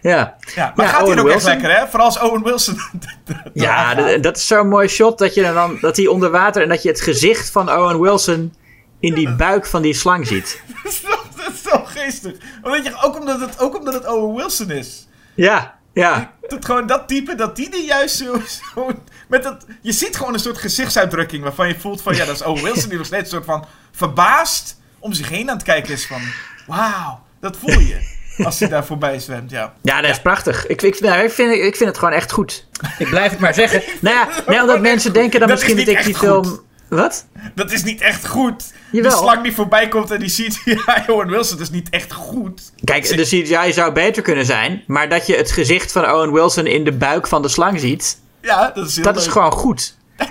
Ja, 0.02 0.36
Ja, 0.56 0.74
maar 0.76 0.86
Ja, 0.86 0.92
gaat 0.92 1.02
Owen 1.02 1.14
hier 1.14 1.22
ook 1.24 1.30
Wilson. 1.32 1.52
echt 1.52 1.62
lekker, 1.62 1.80
hè? 1.80 1.88
Vooral 1.88 2.06
als 2.08 2.20
Owen 2.20 2.44
Wilson. 2.44 2.78
ja 3.54 3.94
dat 4.18 4.38
is 4.38 4.48
zo'n 4.48 4.68
mooi 4.68 4.88
shot 4.88 5.18
dat, 5.18 5.34
je 5.34 5.42
dan, 5.54 5.78
dat 5.82 5.98
hij 5.98 6.08
onder 6.08 6.30
water 6.32 6.62
en 6.64 6.70
dat 6.70 6.84
je 6.84 6.90
het 6.90 7.02
gezicht 7.02 7.50
van 7.52 7.72
Owen 7.72 8.00
Wilson 8.02 8.54
in 9.00 9.14
die 9.14 9.36
buik 9.36 9.66
van 9.66 9.82
die 9.82 9.94
slang 9.94 10.28
ziet. 10.28 10.62
dat, 10.84 10.92
is 10.92 11.02
zo, 11.02 11.08
dat 11.36 11.54
is 11.54 11.62
zo 11.62 11.84
geestig. 11.86 12.34
Omdat 12.62 12.86
je, 12.86 12.96
ook, 13.04 13.20
omdat 13.20 13.40
het, 13.40 13.60
ook 13.60 13.78
omdat 13.78 13.94
het 13.94 14.08
Owen 14.08 14.36
Wilson 14.36 14.72
is. 14.72 15.08
Ja, 15.36 15.76
ja. 15.94 16.34
Dat 16.48 16.66
gewoon 16.66 16.88
dat 16.88 17.08
type, 17.08 17.36
dat 17.36 17.56
die 17.56 17.70
er 17.70 17.86
juist 17.86 18.16
zo, 18.16 18.42
zo 18.76 18.92
met 19.28 19.44
dat, 19.44 19.66
je 19.82 19.92
ziet 19.92 20.18
gewoon 20.18 20.34
een 20.34 20.40
soort 20.40 20.58
gezichtsuitdrukking 20.58 21.44
waarvan 21.44 21.68
je 21.68 21.80
voelt 21.80 22.02
van, 22.02 22.16
ja, 22.16 22.26
dat 22.26 22.36
is 22.36 22.42
Owen 22.42 22.64
Wilson 22.64 22.90
die 22.90 22.98
nog 22.98 23.08
steeds 23.08 23.24
een 23.24 23.30
soort 23.30 23.46
van 23.46 23.66
verbaasd 23.92 24.80
om 25.00 25.14
zich 25.14 25.30
heen 25.30 25.50
aan 25.50 25.56
het 25.56 25.66
kijken 25.66 25.94
is 25.94 26.06
van, 26.06 26.22
wauw, 26.68 27.22
dat 27.40 27.58
voel 27.58 27.80
je 27.80 28.22
als 28.38 28.60
hij 28.60 28.70
daar 28.70 28.86
voorbij 28.86 29.20
zwemt, 29.20 29.52
ja. 29.52 29.74
Ja, 29.82 30.02
dat 30.02 30.10
is 30.10 30.22
prachtig. 30.22 30.68
Ik, 30.68 30.82
ik, 30.82 31.00
nou, 31.00 31.24
ik, 31.24 31.32
vind, 31.32 31.54
ik 31.54 31.76
vind 31.76 31.90
het 31.90 31.98
gewoon 31.98 32.14
echt 32.14 32.32
goed. 32.32 32.68
Ik 32.98 33.10
blijf 33.10 33.32
het 33.32 33.40
maar 33.40 33.54
zeggen. 33.54 33.84
Nou 34.00 34.16
ja, 34.16 34.28
nee, 34.48 34.62
omdat 34.62 34.82
mensen 34.92 35.14
denken 35.14 35.40
dan 35.40 35.50
Dat 35.50 35.58
is 35.58 35.64
misschien 35.64 35.86
dat 35.86 35.96
ik 35.96 36.06
die 36.06 36.16
goed. 36.16 36.28
film... 36.28 36.62
Wat? 36.90 37.26
Dat 37.56 37.72
is 37.72 37.84
niet 37.84 38.02
echt 38.02 38.28
goed. 38.28 38.74
Jawel. 38.94 39.12
Die 39.12 39.20
slang 39.20 39.44
die 39.44 39.54
voorbij 39.54 39.88
komt 39.88 40.12
en 40.12 40.20
die 40.20 40.30
ziet, 40.30 40.62
ja, 40.86 41.04
Owen 41.08 41.28
Wilson, 41.30 41.60
is 41.60 41.70
niet 41.70 41.90
echt 41.90 42.14
goed. 42.14 42.72
Kijk, 42.84 43.08
de 43.16 43.24
CGI 43.24 43.74
zou 43.74 43.94
beter 43.94 44.24
kunnen 44.24 44.46
zijn. 44.46 44.84
Maar 44.88 45.10
dat 45.10 45.28
je 45.28 45.36
het 45.36 45.52
gezicht 45.52 45.92
van 45.92 46.12
Owen 46.12 46.32
Wilson 46.34 46.66
in 46.68 46.84
de 46.84 46.92
buik 46.92 47.28
van 47.28 47.42
de 47.42 47.48
slang 47.48 47.80
ziet... 47.80 48.22
Ja, 48.42 48.72
dat 48.74 48.88
is 48.88 48.96
heel 48.96 49.04
Dat 49.06 49.18
is 49.18 49.28
gewoon 49.28 49.52
goed. 49.52 49.98
Ja, 50.18 50.26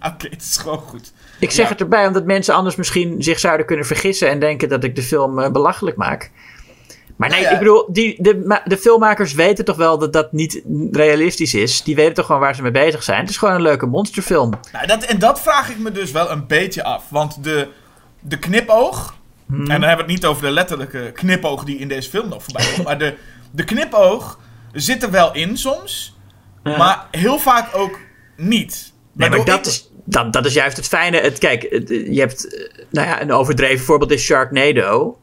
Oké, 0.12 0.28
het 0.30 0.42
is 0.42 0.56
gewoon 0.56 0.78
goed. 0.78 1.12
Ik 1.38 1.50
zeg 1.50 1.64
Ja. 1.64 1.70
het 1.72 1.80
erbij 1.80 2.06
omdat 2.06 2.24
mensen 2.24 2.54
anders 2.54 2.76
misschien 2.76 3.22
zich 3.22 3.38
zouden 3.38 3.66
kunnen 3.66 3.86
vergissen... 3.86 4.28
en 4.28 4.38
denken 4.40 4.68
dat 4.68 4.84
ik 4.84 4.96
de 4.96 5.02
film 5.02 5.38
eh, 5.38 5.50
belachelijk 5.50 5.96
maak. 5.96 6.30
Maar 7.18 7.28
nee, 7.28 7.38
Nou 7.40 7.50
ja. 7.50 7.58
ik 7.58 7.64
bedoel, 7.64 7.88
die, 7.92 8.22
de, 8.22 8.60
de 8.64 8.76
filmmakers 8.76 9.32
weten 9.32 9.64
toch 9.64 9.76
wel 9.76 9.98
dat 9.98 10.12
dat 10.12 10.32
niet 10.32 10.62
realistisch 10.92 11.54
is. 11.54 11.82
Die 11.82 11.94
weten 11.94 12.14
toch 12.14 12.26
gewoon 12.26 12.40
waar 12.40 12.54
ze 12.54 12.62
mee 12.62 12.70
bezig 12.70 13.02
zijn. 13.02 13.20
Het 13.20 13.30
is 13.30 13.36
gewoon 13.36 13.54
een 13.54 13.62
leuke 13.62 13.86
monsterfilm. 13.86 14.52
Nou, 14.72 14.86
dat, 14.86 15.04
en 15.04 15.18
dat 15.18 15.40
vraag 15.40 15.70
ik 15.70 15.78
me 15.78 15.92
dus 15.92 16.10
wel 16.10 16.30
een 16.30 16.46
beetje 16.46 16.84
af. 16.84 17.04
Want 17.08 17.44
de, 17.44 17.68
de 18.20 18.38
knipoog. 18.38 19.16
En 19.50 19.56
dan 19.64 19.68
hebben 19.68 19.90
we 19.90 19.96
het 20.02 20.06
niet 20.06 20.24
over 20.26 20.42
de 20.42 20.50
letterlijke 20.50 21.10
knipoog 21.14 21.64
die 21.64 21.78
in 21.78 21.88
deze 21.88 22.10
film 22.10 22.28
nog 22.28 22.42
voorbij 22.42 22.66
komt. 22.74 22.86
maar 22.86 22.98
de, 22.98 23.14
de 23.50 23.64
knipoog 23.64 24.38
zit 24.72 25.02
er 25.02 25.10
wel 25.10 25.34
in 25.34 25.56
soms. 25.56 26.16
Maar 26.62 27.06
heel 27.10 27.38
vaak 27.38 27.76
ook 27.76 27.98
niet. 28.36 28.92
Nee, 29.12 29.28
maar 29.30 29.44
dat 29.44 29.58
ik- 29.58 29.66
is, 29.66 29.90
dat, 30.04 30.32
dat 30.32 30.46
is 30.46 30.52
juist 30.54 30.76
het 30.76 30.88
fijne. 30.88 31.20
Het, 31.20 31.38
kijk, 31.38 31.66
het, 31.70 31.88
je 31.88 32.20
hebt 32.20 32.54
eh, 32.56 32.68
nou 32.90 33.06
ja, 33.06 33.22
een 33.22 33.32
overdreven 33.32 33.84
voorbeeld 33.84 34.10
is 34.10 34.22
Sharknado. 34.24 35.18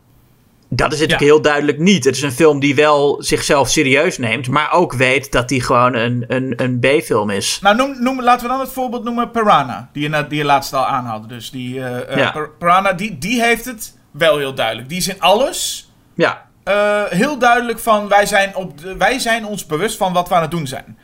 Dat 0.69 0.93
is 0.93 0.99
het 0.99 1.09
Ja. 1.09 1.17
heel 1.17 1.41
duidelijk 1.41 1.79
niet. 1.79 2.03
Het 2.05 2.15
is 2.15 2.21
een 2.21 2.31
film 2.31 2.59
die 2.59 2.75
wel 2.75 3.15
zichzelf 3.23 3.69
serieus 3.69 4.17
neemt, 4.17 4.47
maar 4.49 4.71
ook 4.71 4.93
weet 4.93 5.31
dat 5.31 5.49
die 5.49 5.61
gewoon 5.61 5.93
een, 5.95 6.25
een, 6.27 6.53
een 6.55 6.79
B-film 6.79 7.29
is. 7.29 7.59
Nou, 7.61 7.75
noem, 7.75 8.03
noem, 8.03 8.21
laten 8.21 8.41
we 8.45 8.51
dan 8.51 8.59
het 8.59 8.71
voorbeeld 8.71 9.03
noemen 9.03 9.31
Piranha. 9.31 9.89
Die 9.93 10.09
je, 10.09 10.25
die 10.29 10.37
je 10.37 10.43
laatst 10.45 10.73
al 10.73 10.85
aanhaalde. 10.85 11.27
Dus 11.27 11.51
die 11.51 11.83
eh, 11.83 12.17
Ja. 12.17 12.31
Pir- 12.31 12.49
Piranha, 12.59 12.93
die, 12.93 13.17
die 13.17 13.41
heeft 13.43 13.65
het 13.65 13.93
wel 14.11 14.37
heel 14.37 14.53
duidelijk. 14.53 14.89
Die 14.89 14.97
is 14.97 15.07
in 15.07 15.21
alles 15.21 15.89
Ja, 16.15 16.45
eh, 16.63 17.03
heel 17.09 17.37
duidelijk 17.37 17.79
van... 17.79 18.07
Wij 18.07 18.25
zijn, 18.25 18.55
op 18.55 18.81
de, 18.81 18.97
wij 18.97 19.19
zijn 19.19 19.45
ons 19.45 19.65
bewust 19.65 19.97
van 19.97 20.13
wat 20.13 20.27
we 20.29 20.35
aan 20.35 20.41
het 20.41 20.51
doen 20.51 20.67
zijn. 20.67 20.97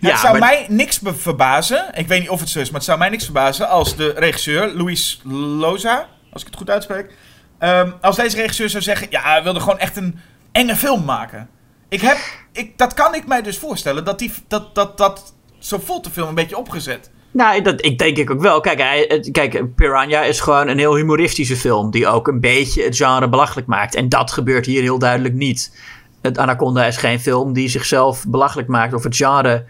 ja 0.00 0.10
het 0.10 0.18
zou 0.20 0.38
maar- 0.38 0.48
mij 0.48 0.66
niks 0.68 1.00
verbazen. 1.04 1.84
Ik 1.94 2.08
weet 2.08 2.20
niet 2.20 2.28
of 2.30 2.40
het 2.40 2.48
zo 2.48 2.58
is, 2.58 2.66
maar 2.66 2.74
het 2.74 2.84
zou 2.84 2.98
mij 2.98 3.08
niks 3.08 3.24
verbazen 3.24 3.68
als 3.68 3.96
de 3.96 4.12
regisseur, 4.16 4.72
Luis 4.74 5.20
Loza, 5.24 6.06
als 6.32 6.42
ik 6.42 6.48
het 6.48 6.56
goed 6.56 6.70
uitspreek. 6.70 7.14
Ehm, 7.58 7.90
als 8.00 8.16
deze 8.16 8.36
regisseur 8.36 8.70
zou 8.70 8.82
zeggen: 8.82 9.06
Ja, 9.10 9.22
hij 9.22 9.42
wilde 9.42 9.60
gewoon 9.60 9.78
echt 9.78 9.96
een 9.96 10.18
enge 10.52 10.76
film 10.76 11.04
maken. 11.04 11.48
Ik 11.88 12.00
heb, 12.00 12.16
ik, 12.52 12.78
dat 12.78 12.94
kan 12.94 13.14
ik 13.14 13.26
mij 13.26 13.42
dus 13.42 13.58
voorstellen, 13.58 14.04
dat 14.04 14.18
die, 14.18 14.32
dat, 14.48 14.74
dat, 14.74 14.98
dat, 14.98 15.34
zo 15.58 15.78
voelt 15.84 16.04
de 16.04 16.10
film 16.10 16.28
een 16.28 16.34
beetje 16.34 16.58
opgezet. 16.58 17.10
Nou, 17.36 17.62
dat 17.62 17.84
ik 17.84 17.98
denk 17.98 18.16
ik 18.16 18.30
ook 18.30 18.40
wel. 18.40 18.60
Kijk, 18.60 18.78
hij, 18.78 19.28
kijk, 19.32 19.74
Piranha 19.74 20.22
is 20.22 20.40
gewoon 20.40 20.68
een 20.68 20.78
heel 20.78 20.96
humoristische 20.96 21.56
film. 21.56 21.90
Die 21.90 22.06
ook 22.06 22.28
een 22.28 22.40
beetje 22.40 22.82
het 22.82 22.96
genre 22.96 23.28
belachelijk 23.28 23.66
maakt. 23.66 23.94
En 23.94 24.08
dat 24.08 24.32
gebeurt 24.32 24.66
hier 24.66 24.82
heel 24.82 24.98
duidelijk 24.98 25.34
niet. 25.34 25.76
Het 26.22 26.38
Anaconda 26.38 26.86
is 26.86 26.96
geen 26.96 27.20
film 27.20 27.52
die 27.52 27.68
zichzelf 27.68 28.24
belachelijk 28.28 28.68
maakt. 28.68 28.94
Of 28.94 29.02
het 29.02 29.16
genre. 29.16 29.64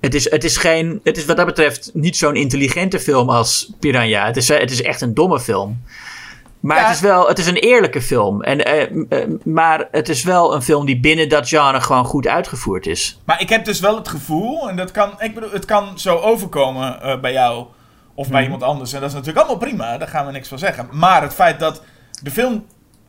Het 0.00 0.14
is, 0.14 0.30
het 0.30 0.44
is, 0.44 0.56
geen, 0.56 1.00
het 1.02 1.16
is 1.16 1.24
wat 1.24 1.36
dat 1.36 1.46
betreft 1.46 1.90
niet 1.92 2.16
zo'n 2.16 2.36
intelligente 2.36 3.00
film 3.00 3.30
als 3.30 3.72
Piranha. 3.80 4.26
Het 4.26 4.36
is, 4.36 4.48
het 4.48 4.70
is 4.70 4.82
echt 4.82 5.00
een 5.00 5.14
domme 5.14 5.40
film. 5.40 5.82
Maar 6.64 6.76
Ja. 6.76 6.82
het 6.86 6.94
is 6.94 7.00
wel 7.00 7.28
het 7.28 7.38
is 7.38 7.46
een 7.46 7.56
eerlijke 7.56 8.00
film. 8.02 8.42
En, 8.42 8.64
eh, 8.64 8.82
eh, 9.22 9.28
maar 9.44 9.88
het 9.90 10.08
is 10.08 10.22
wel 10.22 10.54
een 10.54 10.62
film 10.62 10.86
die 10.86 11.00
binnen 11.00 11.28
dat 11.28 11.48
genre 11.48 11.80
gewoon 11.80 12.04
goed 12.04 12.26
uitgevoerd 12.26 12.86
is. 12.86 13.20
Maar 13.24 13.40
ik 13.40 13.48
heb 13.48 13.64
dus 13.64 13.80
wel 13.80 13.96
het 13.96 14.08
gevoel, 14.08 14.68
en 14.68 14.76
dat 14.76 14.90
kan, 14.90 15.10
ik 15.18 15.34
bedoel, 15.34 15.50
het 15.50 15.64
kan 15.64 15.98
zo 15.98 16.16
overkomen 16.16 17.02
eh, 17.02 17.20
bij 17.20 17.32
jou 17.32 17.66
of 18.14 18.28
bij 18.28 18.42
iemand 18.42 18.62
anders. 18.62 18.92
En 18.92 19.00
dat 19.00 19.08
is 19.08 19.14
natuurlijk 19.14 19.46
allemaal 19.46 19.66
prima, 19.68 19.98
daar 19.98 20.08
gaan 20.08 20.26
we 20.26 20.32
niks 20.32 20.48
van 20.48 20.58
zeggen. 20.58 20.88
Maar 20.90 21.22
het 21.22 21.34
feit 21.34 21.58
dat 21.60 21.82
de 22.22 22.30
film 22.30 22.66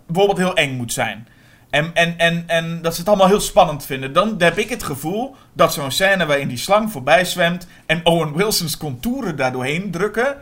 bijvoorbeeld 0.08 0.38
heel 0.38 0.56
eng 0.56 0.76
moet 0.76 0.94
zijn. 0.94 1.28
En, 1.76 1.92
en, 1.94 2.14
en, 2.18 2.44
en 2.48 2.82
dat 2.82 2.94
ze 2.94 3.00
het 3.00 3.08
allemaal 3.10 3.28
heel 3.28 3.40
spannend 3.40 3.86
vinden. 3.86 4.14
Dan 4.14 4.36
heb 4.38 4.58
ik 4.58 4.70
het 4.70 4.84
gevoel 4.84 5.36
dat 5.54 5.74
zo'n 5.74 5.92
scène 5.92 6.26
waarin 6.26 6.48
die 6.48 6.58
slang 6.58 6.92
voorbij 6.92 7.26
zwemt. 7.26 7.68
en 7.86 8.02
Owen 8.04 8.36
Wilson's 8.36 8.78
contouren 8.78 9.36
daar 9.36 9.52
doorheen 9.52 9.92
drukken. 9.92 10.38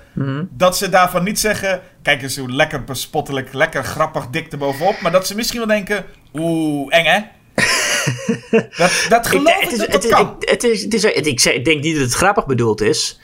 dat 0.50 0.78
ze 0.78 0.90
daarvan 0.90 1.24
niet 1.24 1.40
zeggen. 1.40 1.82
Kijk 2.02 2.22
eens 2.22 2.38
hoe 2.38 2.52
lekker 2.52 2.84
bespottelijk, 2.84 3.54
lekker 3.54 3.84
grappig 3.84 4.28
dik 4.28 4.52
erbovenop. 4.52 5.02
Maar 5.02 5.12
dat 5.12 5.28
ze 5.28 5.36
misschien 5.36 5.60
wel 5.60 5.68
denken. 5.68 6.06
Oeh, 6.34 6.88
eng 6.90 7.06
hè? 7.06 7.20
dat, 8.78 9.06
dat 9.10 9.28
geloof 9.28 9.62
ik, 9.62 9.78
dat 9.78 9.88
het 9.92 10.04
is, 10.04 10.10
kan. 10.10 10.36
het 10.40 10.64
is, 10.64 10.84
het 10.84 10.94
is, 10.94 11.04
het- 11.04 11.28
ik, 11.28 11.66
denk 11.66 11.84
niet 11.84 11.96
dat 11.96 12.04
het 12.04 12.14
grappig 12.14 12.46
bedoeld 12.46 12.82
is. 12.82 13.20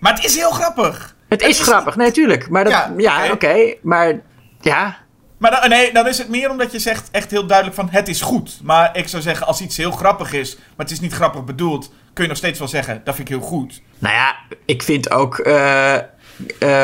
Maar 0.00 0.14
het 0.14 0.24
is 0.24 0.34
heel 0.36 0.50
grappig. 0.50 1.16
Het 1.28 1.42
is 1.42 1.60
grappig, 1.60 1.96
nee, 1.96 2.10
tuurlijk. 2.10 2.48
Maar 2.48 2.64
dat, 2.64 2.72
Ja, 2.72 2.92
ja, 2.96 3.22
oké. 3.24 3.32
oké. 3.32 3.74
maar 3.82 4.20
ja. 4.60 5.02
Maar 5.38 5.50
dan, 5.60 5.68
nee, 5.68 5.92
dan 5.92 6.08
is 6.08 6.18
het 6.18 6.28
meer 6.28 6.50
omdat 6.50 6.72
je 6.72 6.78
zegt 6.78 7.08
echt 7.10 7.30
heel 7.30 7.46
duidelijk 7.46 7.76
van 7.76 7.88
het 7.90 8.08
is 8.08 8.20
goed. 8.20 8.60
Maar 8.62 8.96
ik 8.96 9.08
zou 9.08 9.22
zeggen, 9.22 9.46
als 9.46 9.60
iets 9.60 9.76
heel 9.76 9.90
grappig 9.90 10.32
is, 10.32 10.56
maar 10.56 10.86
het 10.86 10.90
is 10.90 11.00
niet 11.00 11.12
grappig 11.12 11.44
bedoeld, 11.44 11.92
kun 12.12 12.22
je 12.22 12.28
nog 12.28 12.38
steeds 12.38 12.58
wel 12.58 12.68
zeggen, 12.68 13.00
dat 13.04 13.14
vind 13.14 13.28
ik 13.28 13.34
heel 13.34 13.44
goed. 13.46 13.82
Nou 13.98 14.14
ja, 14.14 14.36
ik 14.64 14.82
vind 14.82 15.10
ook 15.10 15.38
eh, 15.38 15.94
eh, 15.94 16.02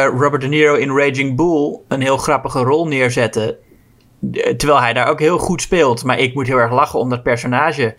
Robert 0.05 0.41
De 0.41 0.49
Niro 0.49 0.75
in 0.75 0.97
Raging 0.97 1.37
Bull 1.37 1.79
een 1.89 2.01
heel 2.01 2.17
grappige 2.17 2.59
rol 2.59 2.87
neerzetten. 2.87 3.57
Eh, 4.33 4.55
Terwijl 4.55 4.81
hij 4.81 4.93
daar 4.93 5.07
ook 5.09 5.21
heel 5.21 5.39
goed 5.39 5.63
speelt. 5.63 6.05
Maar 6.05 6.19
ik 6.19 6.35
moet 6.35 6.47
heel 6.47 6.57
erg 6.59 6.73
lachen 6.73 6.99
om 6.99 7.11
dat 7.11 7.23
personage. 7.23 7.97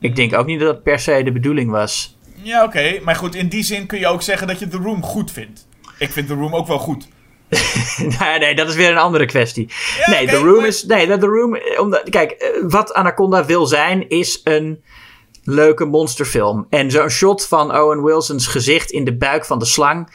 Ik 0.00 0.16
denk 0.16 0.34
ook 0.34 0.46
niet 0.46 0.60
dat 0.60 0.74
dat 0.74 0.82
per 0.82 0.98
se 0.98 1.22
de 1.22 1.32
bedoeling 1.32 1.70
was. 1.70 2.16
Ja, 2.42 2.64
oké. 2.64 3.00
Maar 3.02 3.16
goed, 3.16 3.34
in 3.34 3.48
die 3.48 3.62
zin 3.62 3.86
kun 3.86 3.98
je 3.98 4.06
ook 4.06 4.22
zeggen 4.22 4.46
dat 4.46 4.58
je 4.58 4.68
The 4.68 4.76
Room 4.76 5.02
goed 5.02 5.32
vindt. 5.32 5.66
Ik 5.98 6.10
vind 6.10 6.26
The 6.26 6.34
Room 6.34 6.54
ook 6.54 6.66
wel 6.66 6.78
goed. 6.78 7.08
nee, 8.20 8.38
nee, 8.38 8.54
dat 8.54 8.68
is 8.68 8.74
weer 8.74 8.90
een 8.90 8.98
andere 8.98 9.26
kwestie. 9.26 9.68
Ja, 10.06 10.10
nee, 10.10 10.26
The 10.26 10.36
Room 10.36 10.56
maar- 10.56 10.66
is. 10.66 10.84
Nee, 10.84 11.06
The 11.18 11.26
Room. 11.26 11.54
eh, 11.54 11.80
Omdat, 11.80 12.02
kijk, 12.10 12.30
eh, 12.30 12.48
wat 12.68 12.94
Anaconda 12.94 13.44
wil 13.44 13.66
zijn, 13.66 14.08
is 14.08 14.40
een 14.44 14.82
leuke 15.44 15.84
monsterfilm. 15.84 16.66
En 16.70 16.90
zo'n 16.90 17.08
shot 17.08 17.46
van 17.46 17.76
Owen 17.78 18.02
Wilson's 18.04 18.46
gezicht 18.46 18.90
in 18.90 19.04
de 19.04 19.16
buik 19.16 19.44
van 19.44 19.58
de 19.58 19.64
slang. 19.64 20.08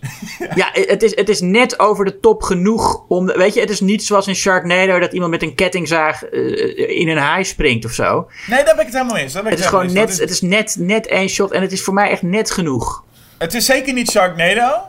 ja, 0.54 0.68
het 0.72 1.02
is, 1.02 1.16
het 1.16 1.28
is 1.28 1.40
net 1.40 1.78
over 1.80 2.04
de 2.04 2.20
top 2.20 2.42
genoeg 2.42 3.04
om. 3.08 3.26
Weet 3.26 3.54
je, 3.54 3.60
het 3.60 3.70
is 3.70 3.80
niet 3.80 4.04
zoals 4.04 4.26
in 4.26 4.34
Sharknado 4.36 4.98
dat 4.98 5.12
iemand 5.12 5.30
met 5.30 5.42
een 5.42 5.54
kettingzaag 5.54 6.24
eh, 6.24 6.98
in 7.00 7.08
een 7.08 7.16
haai 7.16 7.44
springt 7.44 7.84
of 7.84 7.92
zo. 7.92 8.26
Nee, 8.46 8.64
daar 8.64 8.74
ben 8.74 8.86
ik 8.86 8.90
het 8.92 9.00
helemaal 9.00 9.16
eens. 9.16 9.32
Daar 9.32 9.42
ben 9.42 9.52
ik 9.52 9.58
Het 9.58 9.66
is 9.66 9.72
gewoon 9.72 9.92
net, 9.92 10.18
het 10.18 10.30
is 10.30 10.40
net, 10.40 10.76
net 10.78 11.06
één 11.06 11.28
shot 11.28 11.50
en 11.50 11.62
het 11.62 11.72
is 11.72 11.82
voor 11.82 11.94
mij 11.94 12.10
echt 12.10 12.22
net 12.22 12.50
genoeg. 12.50 13.04
Het 13.38 13.54
is 13.54 13.64
zeker 13.64 13.92
niet 13.92 14.10
Sharknado. 14.10 14.80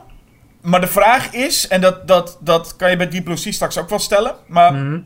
Maar 0.68 0.80
de 0.80 0.86
vraag 0.86 1.32
is, 1.32 1.68
en 1.68 1.80
dat, 1.80 2.06
dat, 2.08 2.38
dat 2.40 2.76
kan 2.76 2.90
je 2.90 2.96
bij 2.96 3.36
Sea 3.36 3.52
straks 3.52 3.78
ook 3.78 3.88
wel 3.88 3.98
stellen. 3.98 4.34
Maar 4.46 4.72
Mhm. 4.74 5.00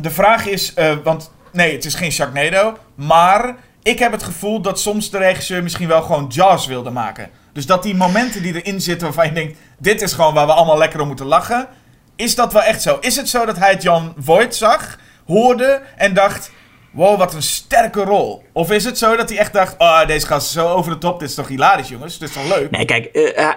de 0.00 0.10
vraag 0.10 0.46
is, 0.46 0.74
eh, 0.74 0.92
want 1.04 1.30
nee, 1.52 1.72
het 1.72 1.84
is 1.84 1.94
geen 1.94 2.12
Sharknado. 2.12 2.76
Maar 2.94 3.56
ik 3.82 3.98
heb 3.98 4.12
het 4.12 4.22
gevoel 4.22 4.60
dat 4.60 4.80
soms 4.80 5.10
de 5.10 5.18
regisseur 5.18 5.62
misschien 5.62 5.88
wel 5.88 6.02
gewoon 6.02 6.26
Jaws 6.28 6.66
wilde 6.66 6.90
maken. 6.90 7.30
Dus 7.52 7.66
dat 7.66 7.82
die 7.82 7.94
momenten 7.94 8.42
die 8.42 8.62
erin 8.62 8.80
zitten 8.80 9.06
waarvan 9.06 9.26
je 9.26 9.32
denkt, 9.32 9.58
dit 9.78 10.02
is 10.02 10.12
gewoon 10.12 10.34
waar 10.34 10.46
we 10.46 10.52
allemaal 10.52 10.78
lekker 10.78 11.00
om 11.00 11.06
moeten 11.06 11.26
lachen. 11.26 11.68
Is 12.16 12.34
dat 12.34 12.52
wel 12.52 12.62
echt 12.62 12.82
zo? 12.82 12.98
Is 13.00 13.16
het 13.16 13.28
zo 13.28 13.44
dat 13.44 13.58
hij 13.58 13.76
John 13.76 14.12
Voight 14.18 14.54
zag, 14.54 14.98
hoorde 15.26 15.82
en 15.96 16.14
dacht... 16.14 16.50
Wow, 16.94 17.18
wat 17.18 17.34
een 17.34 17.42
sterke 17.42 18.04
rol. 18.04 18.44
Of 18.52 18.70
is 18.70 18.84
het 18.84 18.98
zo 18.98 19.16
dat 19.16 19.28
hij 19.28 19.38
echt 19.38 19.52
dacht... 19.52 19.74
Oh, 19.78 20.06
deze 20.06 20.26
gast 20.26 20.46
is 20.46 20.52
zo 20.52 20.68
over 20.68 20.92
de 20.92 20.98
top. 20.98 21.20
Dit 21.20 21.28
is 21.28 21.34
toch 21.34 21.48
hilarisch, 21.48 21.88
jongens? 21.88 22.18
Dit 22.18 22.28
is 22.28 22.34
toch 22.34 22.58
leuk? 22.58 22.70
Nee, 22.70 22.84
kijk, 22.84 23.04
eh, 23.04 23.48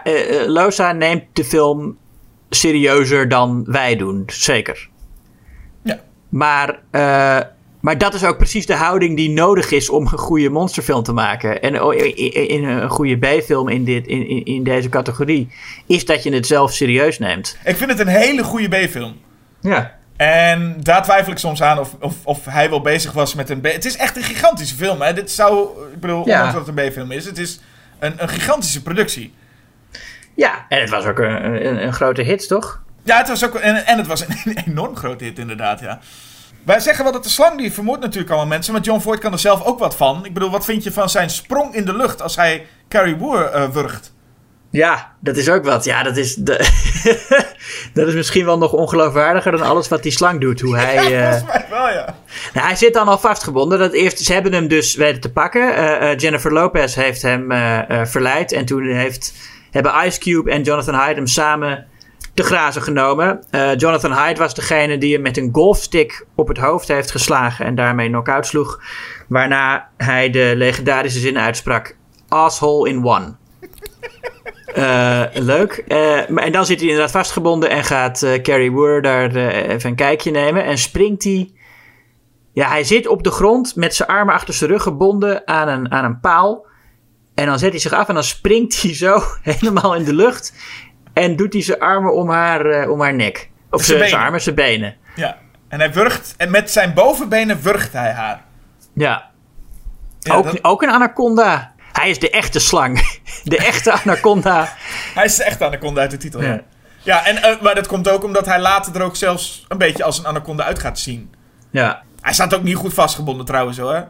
Loza 0.45 0.91
neemt 0.91 1.23
de 1.33 1.43
film 1.43 1.97
serieuzer 2.49 3.29
dan 3.29 3.65
wij 3.67 3.95
doen, 3.95 4.23
zeker. 4.27 4.89
Ja. 5.83 5.99
Maar, 6.29 6.79
maar 7.79 7.97
dat 7.97 8.13
is 8.13 8.23
ook 8.23 8.37
precies 8.37 8.65
de 8.65 8.75
houding 8.75 9.15
die 9.15 9.29
nodig 9.29 9.71
is 9.71 9.89
om 9.89 10.01
een 10.01 10.17
goede 10.17 10.49
monsterfilm 10.49 11.03
te 11.03 11.13
maken. 11.13 11.61
En 11.61 11.81
oh, 11.81 11.95
in 12.49 12.63
een 12.63 12.89
goede 12.89 13.15
B-film 13.17 13.69
in, 13.69 13.83
dit, 13.83 14.07
in, 14.07 14.27
in, 14.27 14.45
in 14.45 14.63
deze 14.63 14.89
categorie, 14.89 15.49
is 15.85 16.05
dat 16.05 16.23
je 16.23 16.33
het 16.33 16.47
zelf 16.47 16.73
serieus 16.73 17.19
neemt. 17.19 17.57
Ik 17.65 17.75
vind 17.75 17.89
het 17.89 17.99
een 17.99 18.07
hele 18.07 18.43
goede 18.43 18.67
B-film. 18.67 19.15
Ja. 19.61 19.96
En 20.17 20.75
daar 20.83 21.03
twijfel 21.03 21.31
ik 21.31 21.37
soms 21.37 21.61
aan 21.61 21.79
of, 21.79 21.95
of, 21.99 22.15
of 22.23 22.45
hij 22.45 22.69
wel 22.69 22.81
bezig 22.81 23.11
was 23.11 23.33
met 23.33 23.49
een 23.49 23.61
B... 23.61 23.65
Het 23.65 23.85
is 23.85 23.97
echt 23.97 24.15
een 24.15 24.23
gigantische 24.23 24.75
film, 24.75 25.01
hè? 25.01 25.13
Dit 25.13 25.31
zou... 25.31 25.69
Ik 25.93 25.99
bedoel, 25.99 26.17
Ja. 26.27 26.33
ondanks 26.33 26.53
dat 26.53 26.67
het 26.67 26.77
een 26.77 26.89
B-film 26.89 27.11
is, 27.11 27.25
het 27.25 27.37
is 27.37 27.59
een, 27.99 28.13
een 28.17 28.29
gigantische 28.29 28.81
productie. 28.81 29.33
Ja, 30.35 30.65
en 30.69 30.79
het 30.81 30.89
was 30.89 31.05
ook 31.05 31.19
een, 31.19 31.65
een, 31.65 31.83
een 31.83 31.93
grote 31.93 32.21
hit, 32.21 32.47
toch? 32.47 32.81
Ja, 33.03 33.17
het 33.17 33.27
was 33.27 33.45
ook... 33.45 33.55
En, 33.55 33.85
en 33.85 33.97
het 33.97 34.07
was 34.07 34.21
een, 34.27 34.57
enorm 34.67 34.95
grote 34.95 35.23
hit, 35.23 35.39
inderdaad, 35.39 35.79
ja. 35.79 35.99
Wij 36.65 36.79
zeggen 36.79 37.03
wel 37.03 37.13
dat 37.13 37.23
de 37.23 37.29
slang 37.29 37.57
die 37.57 37.73
vermoordt 37.73 38.01
natuurlijk 38.01 38.29
allemaal 38.29 38.47
mensen, 38.49 38.73
maar 38.73 38.81
John 38.81 38.99
Voight 38.99 39.21
kan 39.23 39.31
er 39.31 39.39
zelf 39.39 39.63
ook 39.63 39.79
wat 39.79 39.95
van. 39.95 40.25
Ik 40.25 40.33
bedoel, 40.33 40.49
wat 40.49 40.65
vind 40.65 40.83
je 40.83 40.91
van 40.91 41.09
zijn 41.09 41.29
sprong 41.29 41.73
in 41.75 41.85
de 41.85 41.95
lucht 41.95 42.21
als 42.21 42.35
hij 42.35 42.65
Carrie 42.89 43.15
Moore 43.15 43.43
eh, 43.49 43.69
wurgt? 43.69 44.13
Ja, 44.69 45.15
dat 45.19 45.37
is 45.37 45.49
ook 45.49 45.63
wat. 45.63 45.83
Ja, 45.83 46.03
dat 46.03 46.17
is, 46.17 46.35
de 46.35 46.53
dat 47.93 48.07
is 48.07 48.13
misschien 48.13 48.45
wel 48.45 48.57
nog 48.57 48.73
ongeloofwaardiger 48.73 49.51
dan 49.51 49.61
alles 49.61 49.87
wat 49.87 50.03
die 50.03 50.11
slang 50.11 50.41
doet. 50.41 50.61
Hoe 50.61 50.77
hij, 50.85 51.09
Ja, 51.09 51.29
eh, 51.29 51.31
volgens 51.31 51.53
mij 51.53 51.65
wel, 51.69 51.89
ja. 51.89 52.15
Nou, 52.53 52.67
hij 52.67 52.75
zit 52.75 52.93
dan 52.93 53.07
al 53.07 53.17
vastgebonden. 53.17 53.79
Dat 53.79 53.93
eerst, 53.93 54.19
ze 54.19 54.33
hebben 54.33 54.53
hem 54.53 54.67
dus 54.67 54.95
weten 54.95 55.21
te 55.21 55.31
pakken. 55.31 55.75
Eh, 55.75 56.11
eh, 56.11 56.17
Jennifer 56.17 56.53
Lopez 56.53 56.95
heeft 56.95 57.21
hem 57.21 57.51
eh, 57.51 57.89
eh, 57.89 58.07
verleid. 58.07 58.51
En 58.51 58.65
toen 58.65 58.87
heeft, 58.87 59.33
hebben 59.71 60.05
Ice 60.05 60.19
Cube 60.19 60.51
en 60.51 60.61
Jonathan 60.61 60.95
Hyde 60.95 61.15
hem 61.15 61.27
samen 61.27 61.87
te 62.37 62.43
grazen 62.43 62.81
genomen. 62.81 63.43
Eh, 63.49 63.75
Jonathan 63.75 64.13
Hyde 64.13 64.39
was 64.39 64.53
degene 64.53 64.97
die 64.97 65.13
hem 65.13 65.21
met 65.21 65.37
een 65.37 65.49
golfstick 65.51 66.25
op 66.35 66.47
het 66.47 66.57
hoofd 66.57 66.87
heeft 66.87 67.11
geslagen. 67.11 67.65
En 67.65 67.75
daarmee 67.75 68.07
knock-out 68.07 68.45
sloeg. 68.45 68.81
Waarna 69.27 69.89
hij 69.97 70.29
de 70.29 70.53
legendarische 70.55 71.19
zin 71.19 71.37
uitsprak. 71.37 71.95
Asshole 72.27 72.89
in 72.89 73.05
one. 73.05 73.35
Eh, 74.77 75.23
leuk. 75.33 75.83
Eh, 75.87 76.27
maar, 76.27 76.43
en 76.43 76.51
dan 76.51 76.65
zit 76.65 76.79
hij 76.79 76.87
inderdaad 76.89 77.11
vastgebonden 77.11 77.69
en 77.69 77.83
gaat 77.83 78.23
eh, 78.23 78.41
Carrie 78.41 78.71
Moore 78.71 79.01
daar 79.01 79.35
even 79.35 79.89
een 79.89 79.95
kijkje 79.95 80.31
nemen. 80.31 80.63
En 80.63 80.77
springt 80.77 81.23
hij 81.23 81.51
Ja, 82.53 82.67
hij 82.69 82.83
zit 82.83 83.07
op 83.07 83.23
de 83.23 83.31
grond 83.31 83.75
met 83.75 83.95
zijn 83.95 84.09
armen 84.09 84.33
achter 84.33 84.53
zijn 84.53 84.69
rug 84.69 84.83
gebonden 84.83 85.47
aan 85.47 85.67
een, 85.67 85.91
aan 85.91 86.05
een 86.05 86.19
paal. 86.19 86.65
En 87.35 87.45
dan 87.45 87.59
zet 87.59 87.69
hij 87.71 87.79
zich 87.79 87.91
af 87.93 88.07
en 88.07 88.13
dan 88.13 88.23
springt 88.23 88.81
hij 88.81 88.93
zo 88.95 89.19
helemaal 89.41 89.95
in 89.95 90.03
de 90.03 90.13
lucht. 90.13 90.53
En 91.13 91.35
doet 91.35 91.53
hij 91.53 91.61
zijn 91.61 91.79
armen 91.79 92.13
om 92.13 92.29
haar, 92.29 92.89
om 92.89 93.01
haar 93.01 93.13
nek. 93.13 93.49
Of 93.69 93.83
Zijn 93.83 93.97
zijn 93.97 93.99
zijn 93.99 94.09
benen. 94.09 94.25
armen, 94.25 94.41
zijn 94.41 94.55
benen. 94.55 94.95
Ja. 95.15 95.37
En 95.67 95.79
hij 95.79 95.93
wurgt, 95.93 96.33
en 96.37 96.51
met 96.51 96.71
zijn 96.71 96.93
bovenbenen 96.93 97.61
wurgt 97.61 97.93
hij 97.93 98.11
haar. 98.11 98.43
Ja. 98.93 99.29
Ja, 100.19 100.35
ook, 100.35 100.43
dat- 100.43 100.63
ook 100.63 100.81
een 100.81 100.89
anaconda. 100.89 101.73
Hij 101.99 102.09
is 102.09 102.19
de 102.19 102.29
echte 102.29 102.59
slang. 102.59 103.19
De 103.43 103.57
echte 103.57 103.91
anaconda. 103.91 104.73
Hij 105.13 105.25
is 105.25 105.39
echt 105.39 105.61
anaconda 105.61 106.01
uit 106.01 106.11
de 106.11 106.17
titel, 106.17 106.41
ja. 106.41 106.47
Ja. 106.47 106.61
Ja, 107.03 107.25
en, 107.25 107.43
eh, 107.43 107.61
maar 107.61 107.75
dat 107.75 107.87
komt 107.87 108.09
ook 108.09 108.23
omdat 108.23 108.45
hij 108.45 108.59
later 108.59 108.95
er 108.95 109.01
ook 109.01 109.15
zelfs 109.15 109.65
een 109.67 109.77
beetje 109.77 110.03
als 110.03 110.17
een 110.17 110.25
anaconda 110.25 110.63
uit 110.63 110.79
gaat 110.79 110.99
zien. 110.99 111.33
Ja. 111.71 112.03
Hij 112.21 112.33
staat 112.33 112.55
ook 112.55 112.63
niet 112.63 112.75
goed 112.75 112.93
vastgebonden 112.93 113.45
trouwens 113.45 113.77
hoor. 113.77 114.07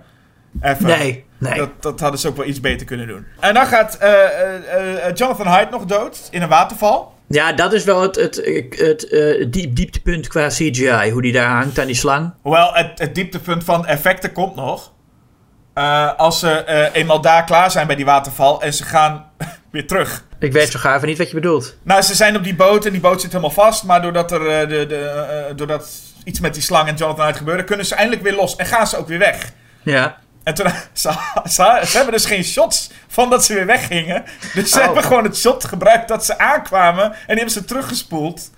Even. 0.62 0.86
Nee, 0.86 1.26
nee. 1.38 1.58
Dat, 1.58 1.70
dat 1.80 2.00
hadden 2.00 2.20
ze 2.20 2.28
ook 2.28 2.38
wel 2.38 2.46
iets 2.46 2.60
beter 2.60 2.86
kunnen 2.86 3.08
doen. 3.08 3.26
En 3.40 3.54
dan 3.54 3.66
gaat 3.66 3.98
eh, 3.98 4.12
eh, 4.14 5.08
eh, 5.08 5.16
Jonathan 5.16 5.48
Hyde 5.48 5.72
nog 5.72 5.86
dood 5.86 6.28
in 6.32 6.42
een 6.42 6.50
waterval. 6.50 7.16
Ja, 7.28 7.54
dat 7.54 7.74
is 7.74 7.84
wel 7.84 8.02
het, 8.02 8.16
het, 8.16 8.36
het, 8.70 9.08
eh, 9.10 9.46
diep, 9.50 9.76
dieptepunt 9.76 10.28
qua 10.28 10.48
CGI. 10.48 11.12
Hoe 11.12 11.22
die 11.22 11.32
daar 11.32 11.50
hangt 11.50 11.80
aan 11.80 11.86
die 11.86 11.96
slang. 11.96 12.34
Hoewel 12.42 12.74
het, 12.74 13.00
het 13.00 13.16
dieptepunt 13.16 13.64
van 13.64 13.86
effecten 13.86 14.32
komt 14.32 14.56
nog. 14.56 14.92
Eh, 15.78 16.14
als 16.18 16.40
ze 16.40 16.50
eh, 16.50 16.96
eenmaal 17.02 17.22
daar 17.22 17.44
klaar 17.44 17.72
zijn 17.72 17.88
bij 17.88 17.96
die 17.96 18.06
waterval 18.06 18.62
en 18.62 18.74
ze 18.74 18.84
gaan 18.84 19.26
weer 19.72 19.88
terug. 19.88 20.24
Ik 20.40 20.52
weet 20.52 20.72
zo 20.72 20.80
gaaf 20.80 21.02
niet 21.02 21.18
wat 21.18 21.28
je 21.30 21.36
bedoelt. 21.36 21.78
Nou, 21.84 22.02
ze 22.02 22.16
zijn 22.16 22.36
op 22.36 22.44
die 22.44 22.56
boot 22.56 22.86
en 22.86 22.92
die 22.92 23.02
boot 23.02 23.22
zit 23.22 23.32
helemaal 23.32 23.52
vast. 23.52 23.84
Maar 23.84 24.02
doordat 24.02 24.32
er 24.32 24.48
eh, 24.48 24.70
de, 24.70 24.86
de, 24.88 25.54
doordat 25.56 25.90
iets 26.24 26.40
met 26.40 26.54
die 26.54 26.64
slang 26.64 26.88
en 26.88 26.96
Jonathan 26.96 27.26
Hyde 27.26 27.38
gebeurde, 27.38 27.64
kunnen 27.64 27.86
ze 27.86 27.96
eindelijk 27.96 28.24
weer 28.24 28.36
los 28.36 28.56
en 28.56 28.66
gaan 28.66 28.88
ze 28.88 28.98
ook 28.98 29.08
weer 29.08 29.20
weg. 29.20 29.52
Ja. 29.84 30.18
En 30.44 30.54
toen, 30.54 30.68
ze, 30.94 31.12
ze, 31.46 31.82
ze 31.86 31.98
hebben 31.98 32.14
dus 32.14 32.26
geen 32.26 32.44
shots 32.44 32.90
van 33.08 33.30
dat 33.30 33.46
ze 33.46 33.54
weer 33.54 33.66
weggingen. 33.66 34.24
Dus 34.54 34.72
ze 34.72 34.80
Oh. 34.80 34.86
hebben 34.86 35.04
gewoon 35.04 35.24
het 35.24 35.38
shot 35.38 35.64
gebruikt 35.66 36.08
dat 36.08 36.26
ze 36.26 36.38
aankwamen. 36.38 37.04
En 37.04 37.12
die 37.12 37.36
hebben 37.36 37.50
ze 37.54 37.66
teruggespoeld. 37.66 38.50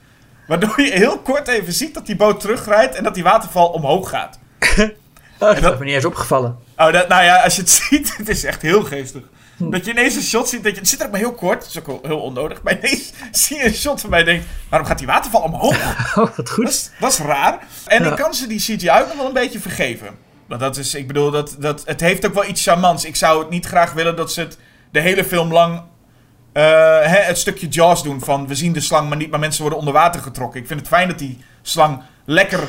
Waardoor 0.47 0.81
je 0.81 0.91
heel 0.91 1.19
kort 1.19 1.47
even 1.47 1.73
ziet 1.73 1.93
dat 1.93 2.05
die 2.05 2.15
boot 2.15 2.39
terugrijdt 2.39 2.95
en 2.95 3.03
dat 3.03 3.13
die 3.13 3.23
waterval 3.23 3.67
omhoog 3.67 4.09
gaat. 4.09 4.39
Oh, 5.41 5.61
dat 5.61 5.73
is 5.73 5.79
me 5.79 5.85
niet 5.85 5.93
eens 5.93 6.05
opgevallen. 6.05 6.57
Oh, 6.87 6.91
dat, 6.93 7.07
nou 7.07 7.23
ja, 7.23 7.41
als 7.43 7.55
je 7.55 7.61
het 7.61 7.69
ziet, 7.89 8.17
het 8.17 8.29
is 8.29 8.43
echt 8.43 8.61
heel 8.61 8.83
geestig. 8.83 9.21
Dat 9.57 9.85
je 9.85 9.91
ineens 9.91 10.15
een 10.15 10.21
shot 10.21 10.49
ziet, 10.49 10.63
dat 10.63 10.73
je, 10.73 10.79
het 10.79 10.87
zit 10.89 10.99
er 10.99 11.05
ook 11.05 11.11
maar 11.11 11.19
heel 11.19 11.33
kort, 11.33 11.59
dat 11.59 11.69
is 11.69 11.79
ook 11.79 12.05
heel 12.05 12.19
onnodig. 12.21 12.61
Maar 12.61 12.77
ineens 12.77 13.11
zie 13.31 13.57
je 13.57 13.65
een 13.65 13.73
shot 13.73 14.01
van 14.01 14.09
mij 14.09 14.19
en 14.19 14.25
denkt, 14.25 14.45
waarom 14.69 14.87
gaat 14.87 14.97
die 14.97 15.07
waterval 15.07 15.41
omhoog? 15.41 15.77
Oh, 16.09 16.15
wat 16.15 16.35
Dat 16.35 16.49
goed. 16.49 16.67
is, 16.69 16.89
dat 16.99 17.11
is 17.11 17.17
raar. 17.19 17.59
En 17.85 18.03
Ja. 18.03 18.09
ik 18.09 18.15
kan 18.15 18.33
ze 18.33 18.47
die 18.47 18.59
CGI 18.59 18.89
ook 18.89 19.07
nog 19.07 19.15
wel 19.15 19.25
een 19.27 19.33
beetje 19.33 19.59
vergeven. 19.59 20.07
Want 20.47 20.61
dat 20.61 20.77
is, 20.77 20.93
ik 20.95 21.07
bedoel, 21.07 21.31
dat, 21.31 21.55
dat, 21.59 21.81
het 21.85 21.99
heeft 22.01 22.25
ook 22.25 22.33
wel 22.33 22.45
iets 22.47 22.63
charmants. 22.63 23.05
Ik 23.05 23.15
zou 23.15 23.39
het 23.39 23.49
niet 23.49 23.65
graag 23.65 23.93
willen 23.93 24.15
dat 24.15 24.33
ze 24.33 24.39
het 24.41 24.57
de 24.91 24.99
hele 24.99 25.23
film 25.23 25.51
lang 25.53 25.81
eh, 26.53 26.63
hè, 27.01 27.17
het 27.19 27.37
stukje 27.37 27.67
Jaws 27.67 28.03
doen 28.03 28.19
van 28.19 28.47
we 28.47 28.55
zien 28.55 28.73
de 28.73 28.79
slang, 28.81 29.07
maar 29.09 29.17
niet, 29.17 29.29
maar 29.29 29.39
mensen 29.39 29.61
worden 29.61 29.79
onder 29.79 29.93
water 29.93 30.21
getrokken. 30.21 30.59
Ik 30.61 30.67
vind 30.67 30.79
het 30.79 30.89
fijn 30.89 31.07
dat 31.07 31.19
die 31.19 31.39
slang 31.61 32.01
lekker 32.25 32.59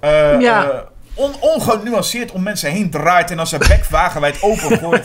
eh 0.00 0.40
Ja. 0.40 0.70
eh, 0.70 0.78
on, 1.16 1.32
ongenuanceerd 1.40 2.32
om 2.32 2.42
mensen 2.42 2.70
heen 2.70 2.90
draait 2.90 3.30
en 3.30 3.38
als 3.38 3.48
zijn 3.48 3.62
bek 3.68 3.84
wagenwijd 3.90 4.42
open 4.42 4.72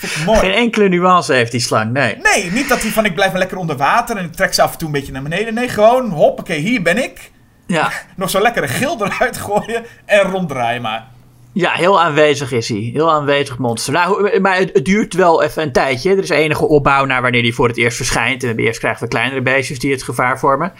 ik 0.00 0.16
mooi. 0.26 0.38
Geen 0.38 0.52
enkele 0.52 0.88
nuance 0.88 1.32
heeft 1.32 1.50
die 1.50 1.60
slang, 1.60 1.92
nee. 1.92 2.16
Nee, 2.22 2.50
niet 2.50 2.68
dat 2.68 2.82
hij 2.82 2.90
van 2.90 3.04
ik 3.04 3.14
blijf 3.14 3.30
maar 3.30 3.38
lekker 3.38 3.58
onder 3.58 3.76
water 3.76 4.16
en 4.16 4.24
ik 4.24 4.32
trek 4.32 4.54
ze 4.54 4.62
af 4.62 4.72
en 4.72 4.78
toe 4.78 4.86
een 4.86 4.92
beetje 4.92 5.12
naar 5.12 5.22
beneden. 5.22 5.54
Nee, 5.54 5.68
gewoon 5.68 6.10
hoppakee, 6.10 6.60
hier 6.60 6.82
ben 6.82 7.02
ik. 7.02 7.30
Ja, 7.66 7.92
Nog 8.16 8.30
zo'n 8.30 8.42
lekkere 8.42 8.68
gil 8.68 9.04
eruit 9.04 9.36
gooien 9.36 9.84
en 10.04 10.20
ronddraaien 10.20 10.82
maar. 10.82 11.06
ja 11.52 11.72
heel 11.72 12.02
aanwezig 12.02 12.52
is 12.52 12.68
hij. 12.68 12.90
Heel 12.92 13.12
aanwezig 13.12 13.58
monster. 13.58 13.92
Nou, 13.92 14.40
maar 14.40 14.56
het, 14.56 14.70
het 14.72 14.84
duurt 14.84 15.14
wel 15.14 15.42
even 15.42 15.62
een 15.62 15.72
tijdje. 15.72 16.10
Er 16.10 16.18
is 16.18 16.28
enige 16.28 16.68
opbouw 16.68 17.04
naar 17.04 17.22
wanneer 17.22 17.42
hij 17.42 17.52
voor 17.52 17.68
het 17.68 17.76
eerst 17.76 17.96
verschijnt. 17.96 18.44
En 18.44 18.58
eerst 18.58 18.78
krijgen 18.78 19.02
we 19.02 19.08
kleinere 19.08 19.42
beestjes 19.42 19.78
die 19.78 19.92
het 19.92 20.02
gevaar 20.02 20.38
vormen. 20.38 20.72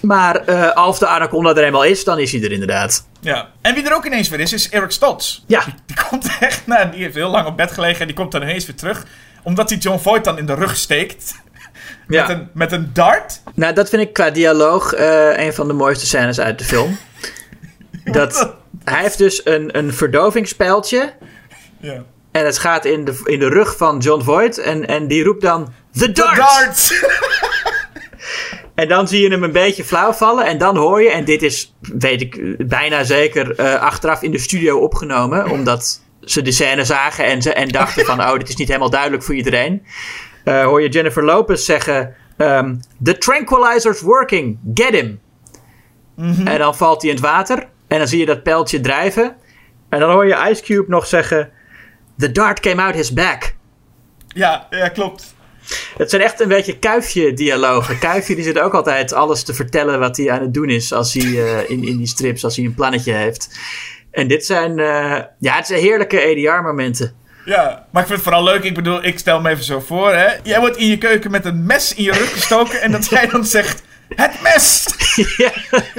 Maar 0.00 0.36
eh, 0.36 0.72
als 0.72 0.98
de 0.98 1.06
anaconda 1.06 1.50
er 1.50 1.64
eenmaal 1.64 1.84
is, 1.84 2.04
dan 2.04 2.18
is 2.18 2.32
hij 2.32 2.42
er 2.42 2.52
inderdaad. 2.52 3.06
Ja. 3.20 3.48
En 3.60 3.74
wie 3.74 3.86
er 3.86 3.94
ook 3.94 4.04
ineens 4.06 4.28
weer 4.28 4.40
is, 4.40 4.52
is 4.52 4.68
Eric 4.68 4.90
Stoltz. 4.90 5.42
Ja. 5.46 5.64
Die, 5.64 5.74
die 5.86 5.96
komt 6.08 6.30
echt, 6.40 6.66
nou, 6.66 6.90
die 6.90 7.02
heeft 7.02 7.14
heel 7.14 7.30
lang 7.30 7.46
op 7.46 7.56
bed 7.56 7.72
gelegen 7.72 8.00
en 8.00 8.06
die 8.06 8.16
komt 8.16 8.32
dan 8.32 8.42
ineens 8.42 8.66
weer 8.66 8.76
terug. 8.76 9.04
Omdat 9.42 9.70
hij 9.70 9.78
John 9.78 9.98
Voight 9.98 10.24
dan 10.24 10.38
in 10.38 10.46
de 10.46 10.54
rug 10.54 10.76
steekt. 10.76 11.34
Ja. 12.08 12.26
Met, 12.26 12.36
een, 12.36 12.48
met 12.54 12.72
een 12.72 12.90
dart. 12.92 13.40
Nou, 13.54 13.74
dat 13.74 13.88
vind 13.88 14.02
ik 14.02 14.12
qua 14.12 14.30
dialoog 14.30 14.92
eh, 14.92 15.38
een 15.46 15.54
van 15.54 15.66
de 15.68 15.72
mooiste 15.72 16.06
scènes 16.06 16.40
uit 16.40 16.58
de 16.58 16.64
film. 16.64 16.98
Dat, 18.04 18.54
hij 18.84 19.02
heeft 19.02 19.18
dus 19.18 19.40
een, 19.44 19.78
een 19.78 19.92
verdovingspijltje. 19.92 21.12
Ja. 21.80 22.02
En 22.32 22.44
het 22.44 22.58
gaat 22.58 22.84
in 22.84 23.04
de, 23.04 23.20
in 23.24 23.38
de 23.38 23.48
rug 23.48 23.76
van 23.76 23.98
John 23.98 24.22
Voight. 24.22 24.58
En, 24.58 24.86
en 24.86 25.06
die 25.06 25.24
roept 25.24 25.42
dan... 25.42 25.72
The 25.92 25.98
De 26.06 26.12
dart! 26.12 26.36
dart! 26.36 26.88
En 28.74 28.88
dan 28.88 29.08
zie 29.08 29.22
je 29.22 29.30
hem 29.30 29.42
een 29.42 29.52
beetje 29.52 29.84
flauw 29.84 30.12
vallen. 30.12 30.46
En 30.46 30.58
dan 30.58 30.76
hoor 30.76 31.02
je, 31.02 31.10
en 31.10 31.24
dit 31.24 31.42
is, 31.42 31.74
weet 31.80 32.20
ik 32.20 32.56
bijna 32.68 33.04
zeker, 33.04 33.54
eh, 33.54 33.74
achteraf 33.74 34.22
in 34.22 34.30
de 34.30 34.38
studio 34.38 34.78
opgenomen. 34.78 35.50
Omdat 35.50 36.02
ze 36.20 36.42
de 36.42 36.52
scène 36.52 36.84
zagen 36.84 37.24
en, 37.24 37.42
ze, 37.42 37.52
en 37.52 37.68
dachten 37.68 38.04
van, 38.04 38.20
oh, 38.20 38.32
dit 38.32 38.48
is 38.48 38.56
niet 38.56 38.68
helemaal 38.68 38.90
duidelijk 38.90 39.22
voor 39.22 39.34
iedereen. 39.34 39.82
Eh, 40.44 40.64
hoor 40.64 40.82
je 40.82 40.88
Jennifer 40.88 41.24
Lopez 41.24 41.64
zeggen, 41.64 42.14
ehm, 42.36 42.74
The 43.02 43.18
tranquilizer's 43.18 44.00
working, 44.00 44.58
get 44.74 44.90
him. 44.90 45.20
En 46.44 46.58
dan 46.58 46.76
valt 46.76 47.02
hij 47.02 47.10
in 47.10 47.16
het 47.16 47.24
water. 47.24 47.68
En 47.88 47.98
dan 47.98 48.08
zie 48.08 48.18
je 48.18 48.26
dat 48.26 48.42
pijltje 48.42 48.80
drijven. 48.80 49.36
En 49.88 50.00
dan 50.00 50.10
hoor 50.10 50.26
je 50.26 50.48
Ice 50.50 50.62
Cube 50.62 50.90
nog 50.90 51.06
zeggen, 51.06 51.50
The 52.18 52.32
dart 52.32 52.60
came 52.60 52.82
out 52.82 52.94
his 52.94 53.12
back. 53.12 53.54
ja, 54.28 54.66
ja, 54.70 54.88
klopt. 54.88 55.34
Het 55.96 56.10
zijn 56.10 56.22
echt 56.22 56.40
een 56.40 56.48
beetje 56.48 56.78
kuifje-dialogen. 56.78 57.98
Kuifje 57.98 58.34
die 58.34 58.44
zit 58.44 58.58
ook 58.58 58.74
altijd 58.74 59.12
alles 59.12 59.42
te 59.42 59.54
vertellen 59.54 59.98
wat 59.98 60.16
hij 60.16 60.30
aan 60.30 60.40
het 60.40 60.54
doen 60.54 60.68
is 60.68 60.92
als 60.92 61.14
hij 61.14 61.22
eh, 61.22 61.70
in, 61.70 61.84
in 61.84 61.96
die 61.96 62.06
strips, 62.06 62.44
als 62.44 62.56
hij 62.56 62.64
een 62.64 62.74
plannetje 62.74 63.12
heeft. 63.12 63.58
En 64.10 64.28
dit 64.28 64.46
zijn, 64.46 64.78
eh, 64.78 65.18
ja, 65.38 65.56
het 65.56 65.66
zijn 65.66 65.80
heerlijke 65.80 66.22
ADR-momenten. 66.22 67.14
Ja, 67.44 67.86
maar 67.90 68.02
ik 68.02 68.08
vind 68.08 68.20
het 68.20 68.28
vooral 68.28 68.44
leuk. 68.44 68.62
Ik 68.62 68.74
bedoel, 68.74 69.04
ik 69.04 69.18
stel 69.18 69.40
me 69.40 69.50
even 69.50 69.64
zo 69.64 69.80
voor, 69.80 70.14
hè. 70.14 70.28
Jij 70.42 70.60
wordt 70.60 70.76
in 70.76 70.86
je 70.86 70.98
keuken 70.98 71.30
met 71.30 71.44
een 71.44 71.66
mes 71.66 71.94
in 71.94 72.02
je 72.02 72.12
rug 72.12 72.32
gestoken 72.32 72.80
en 72.80 72.92
dat 72.92 73.08
jij 73.08 73.26
dan 73.26 73.44
zegt... 73.44 73.82
Het 74.14 74.42
mes! 74.42 74.86
ja. 75.36 75.52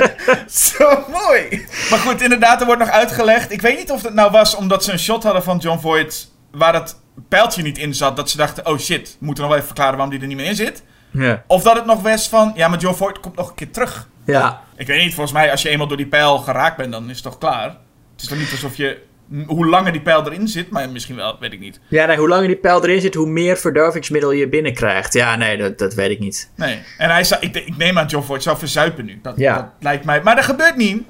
Zo 0.70 1.06
mooi! 1.08 1.66
Maar 1.90 2.00
goed, 2.00 2.22
inderdaad, 2.22 2.60
er 2.60 2.66
wordt 2.66 2.82
nog 2.82 2.90
uitgelegd. 2.90 3.52
Ik 3.52 3.62
weet 3.62 3.78
niet 3.78 3.92
of 3.92 4.04
het 4.04 4.14
nou 4.14 4.32
was 4.32 4.56
omdat 4.56 4.84
ze 4.84 4.92
een 4.92 5.00
shot 5.00 5.24
hadden 5.24 5.44
van 5.44 5.58
John 5.58 5.80
Voight... 5.80 6.32
waar 6.52 6.74
dat 6.74 7.01
pijltje 7.28 7.62
niet 7.62 7.78
in 7.78 7.94
zat. 7.94 8.16
Dat 8.16 8.30
ze 8.30 8.38
dachten, 8.38 8.66
oh 8.68 8.78
shit, 8.78 9.18
we 9.20 9.26
moeten 9.26 9.44
nog 9.44 9.52
wel 9.54 9.62
even 9.62 9.66
verklaren 9.76 9.98
waarom 9.98 10.10
die 10.14 10.22
er 10.22 10.28
niet 10.28 10.38
meer 10.38 10.46
in 10.46 10.56
zit. 10.56 10.84
Ja. 11.12 11.44
Of 11.48 11.64
dat 11.64 11.76
het 11.76 11.86
nog 11.86 12.02
was 12.02 12.30
van, 12.30 12.52
ja, 12.56 12.68
maar 12.68 12.80
John 12.80 12.96
Voight 12.96 13.20
komt 13.20 13.36
nog 13.36 13.50
een 13.50 13.56
keer 13.56 13.72
terug. 13.72 14.08
ja. 14.26 14.62
Ik 14.76 14.88
weet 14.88 15.04
niet, 15.04 15.14
volgens 15.14 15.36
mij 15.36 15.52
als 15.52 15.62
je 15.62 15.70
eenmaal 15.70 15.88
door 15.88 15.98
die 15.98 16.08
pijl 16.08 16.38
geraakt 16.38 16.78
bent, 16.78 16.92
dan 16.92 17.10
is 17.10 17.16
het 17.16 17.24
toch 17.24 17.38
klaar? 17.38 17.64
Het 18.12 18.22
is 18.22 18.28
toch 18.28 18.38
niet 18.38 18.52
alsof 18.52 18.76
je... 18.76 19.02
Hoe 19.48 19.66
langer 19.68 19.92
die 19.92 20.02
pijl 20.02 20.26
erin 20.26 20.48
zit, 20.48 20.70
maar 20.70 20.90
misschien 20.90 21.16
wel, 21.16 21.38
weet 21.40 21.54
ik 21.54 21.60
niet. 21.60 21.80
Ja, 21.88 22.06
nee, 22.06 22.18
hoe 22.18 22.28
langer 22.28 22.48
die 22.48 22.56
pijl 22.56 22.84
erin 22.84 23.02
zit, 23.02 23.14
hoe 23.14 23.28
meer 23.30 23.58
verdovingsmiddel 23.58 24.32
je 24.32 24.50
binnenkrijgt. 24.50 25.14
Ja, 25.14 25.36
nee, 25.36 25.58
dat, 25.58 25.78
dat 25.78 25.94
weet 25.94 26.10
ik 26.10 26.20
niet. 26.20 26.52
Nee. 26.56 26.80
En 26.98 27.10
hij 27.10 27.24
zou, 27.24 27.42
ik, 27.42 27.56
ik 27.56 27.78
neem 27.78 27.98
aan 27.98 28.06
John 28.08 28.26
Voight 28.26 28.44
zou 28.44 28.58
verzuipen 28.58 29.06
nu. 29.06 29.20
Dat, 29.22 29.38
Ja. 29.38 29.56
dat 29.56 29.66
lijkt 29.80 30.06
mij. 30.06 30.22
Maar 30.22 30.36
dat 30.36 30.44
gebeurt 30.46 30.76
niet. 30.76 31.04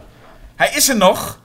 Hij 0.55 0.71
is 0.75 0.89
er 0.89 0.97
nog. 0.97 1.39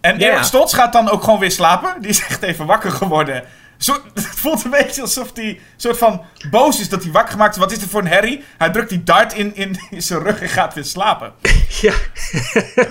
En 0.00 0.18
Ja. 0.18 0.30
Eric 0.30 0.42
Stoltz 0.44 0.74
gaat 0.74 0.92
dan 0.92 1.10
ook 1.10 1.22
gewoon 1.24 1.38
weer 1.38 1.50
slapen. 1.50 1.94
Die 2.00 2.10
is 2.10 2.20
echt 2.26 2.42
even 2.42 2.66
wakker 2.66 2.90
geworden. 2.90 3.42
Zo, 3.78 3.92
het 4.14 4.24
voelt 4.26 4.64
een 4.64 4.70
beetje 4.70 5.00
alsof 5.02 5.30
hij 5.34 5.60
soort 5.76 5.98
van 5.98 6.24
boos 6.50 6.80
is 6.80 6.88
dat 6.88 7.02
hij 7.02 7.12
wakker 7.12 7.32
gemaakt 7.32 7.54
is. 7.54 7.60
Wat 7.60 7.72
is 7.72 7.82
er 7.82 7.88
voor 7.88 8.00
een 8.00 8.06
herrie? 8.06 8.44
Hij 8.58 8.70
drukt 8.70 8.88
die 8.88 9.02
dart 9.04 9.32
in, 9.32 9.54
in, 9.56 9.78
in 9.90 10.02
zijn 10.02 10.22
rug 10.22 10.40
en 10.42 10.48
gaat 10.48 10.74
weer 10.74 10.84
slapen. 10.84 11.32
Ja. 11.80 11.92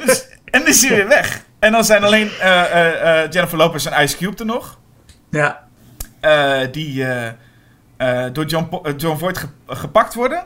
Dus, 0.05 0.27
en 0.45 0.59
dan 0.59 0.67
is 0.67 0.81
hij 0.81 0.95
weer 0.95 1.07
weg. 1.07 1.41
En 1.59 1.71
dan 1.71 1.83
zijn 1.85 2.03
alleen 2.03 2.29
eh, 2.39 2.61
eh, 2.61 3.23
eh, 3.23 3.31
Jennifer 3.31 3.57
Lopez 3.57 3.85
en 3.85 4.03
Ice 4.03 4.17
Cube 4.17 4.37
er 4.37 4.45
nog. 4.45 4.79
ja. 5.29 5.63
die 6.71 7.05
door 8.33 8.45
John, 8.45 8.67
Po- 8.69 8.83
John 8.97 9.17
Voight 9.17 9.37
ge- 9.37 9.75
gepakt 9.75 10.13
worden. 10.13 10.45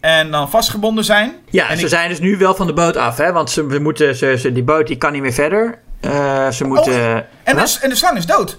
En 0.00 0.30
dan 0.30 0.50
vastgebonden 0.50 1.04
zijn. 1.04 1.32
Ja, 1.50 1.68
En 1.68 1.76
ze 1.76 1.82
ik- 1.82 1.88
zijn 1.88 2.08
dus 2.08 2.18
nu 2.20 2.36
wel 2.36 2.54
van 2.54 2.66
de 2.66 2.72
boot 2.72 2.96
af, 2.96 3.16
hè? 3.16 3.32
Want 3.32 3.50
ze, 3.50 3.66
we 3.66 3.78
moeten, 3.78 4.16
ze, 4.16 4.36
ze- 4.38 4.52
die 4.52 4.62
boot 4.62 4.86
die 4.86 4.96
kan 4.96 5.12
niet 5.12 5.22
meer 5.22 5.32
verder. 5.32 5.78
Ze 6.52 6.64
moeten... 6.64 6.92
Oh, 6.92 7.16
En 7.44 7.56
de, 7.56 7.78
en 7.80 7.88
de 7.88 7.96
slang 7.96 8.16
is 8.16 8.26
dood. 8.26 8.58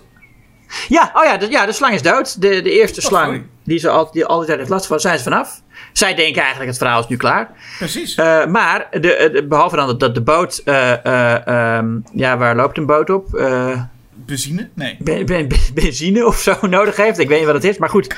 Ja, 0.88 1.12
oh 1.14 1.24
ja, 1.24 1.38
de, 1.38 1.50
ja, 1.50 1.66
de 1.66 1.72
slang 1.72 1.94
is 1.94 2.02
dood. 2.02 2.42
De, 2.42 2.62
de 2.62 2.72
eerste 2.72 3.02
Oh, 3.02 3.06
slang 3.08 3.26
sorry. 3.26 3.46
die 3.64 3.80
ze 3.80 3.90
al, 3.90 4.12
die 4.12 4.26
altijd 4.26 4.58
heeft 4.58 4.70
last 4.70 4.86
van, 4.86 5.00
zijn 5.00 5.18
ze 5.18 5.24
vanaf. 5.24 5.62
Zij 5.94 6.16
denken 6.16 6.40
eigenlijk 6.42 6.70
het 6.70 6.80
verhaal 6.80 7.00
is 7.00 7.08
nu 7.08 7.18
klaar. 7.18 7.50
Precies. 7.78 8.16
Eh, 8.16 8.46
maar, 8.46 8.88
de, 8.92 9.00
de- 9.34 9.46
behalve 9.50 9.76
dan 9.76 9.88
dat, 9.88 10.00
dat 10.00 10.16
de 10.16 10.22
boot... 10.22 10.62
eh, 10.66 10.92
eh, 11.06 11.48
ehm, 11.78 11.88
ja, 12.14 12.38
waar 12.38 12.56
loopt 12.56 12.78
een 12.78 12.86
boot 12.86 13.10
op? 13.10 13.34
Eh, 13.36 13.82
Benzine? 14.14 14.70
Nee. 14.74 14.98
ben- 15.00 15.26
ben- 15.26 15.48
benzine 15.74 16.26
of 16.26 16.38
zo 16.40 16.56
nodig 16.68 16.96
heeft. 16.96 17.20
Ik 17.20 17.28
weet 17.28 17.38
niet 17.38 17.46
wat 17.48 17.56
het 17.56 17.64
is, 17.64 17.78
maar 17.78 17.90
goed. 17.90 18.16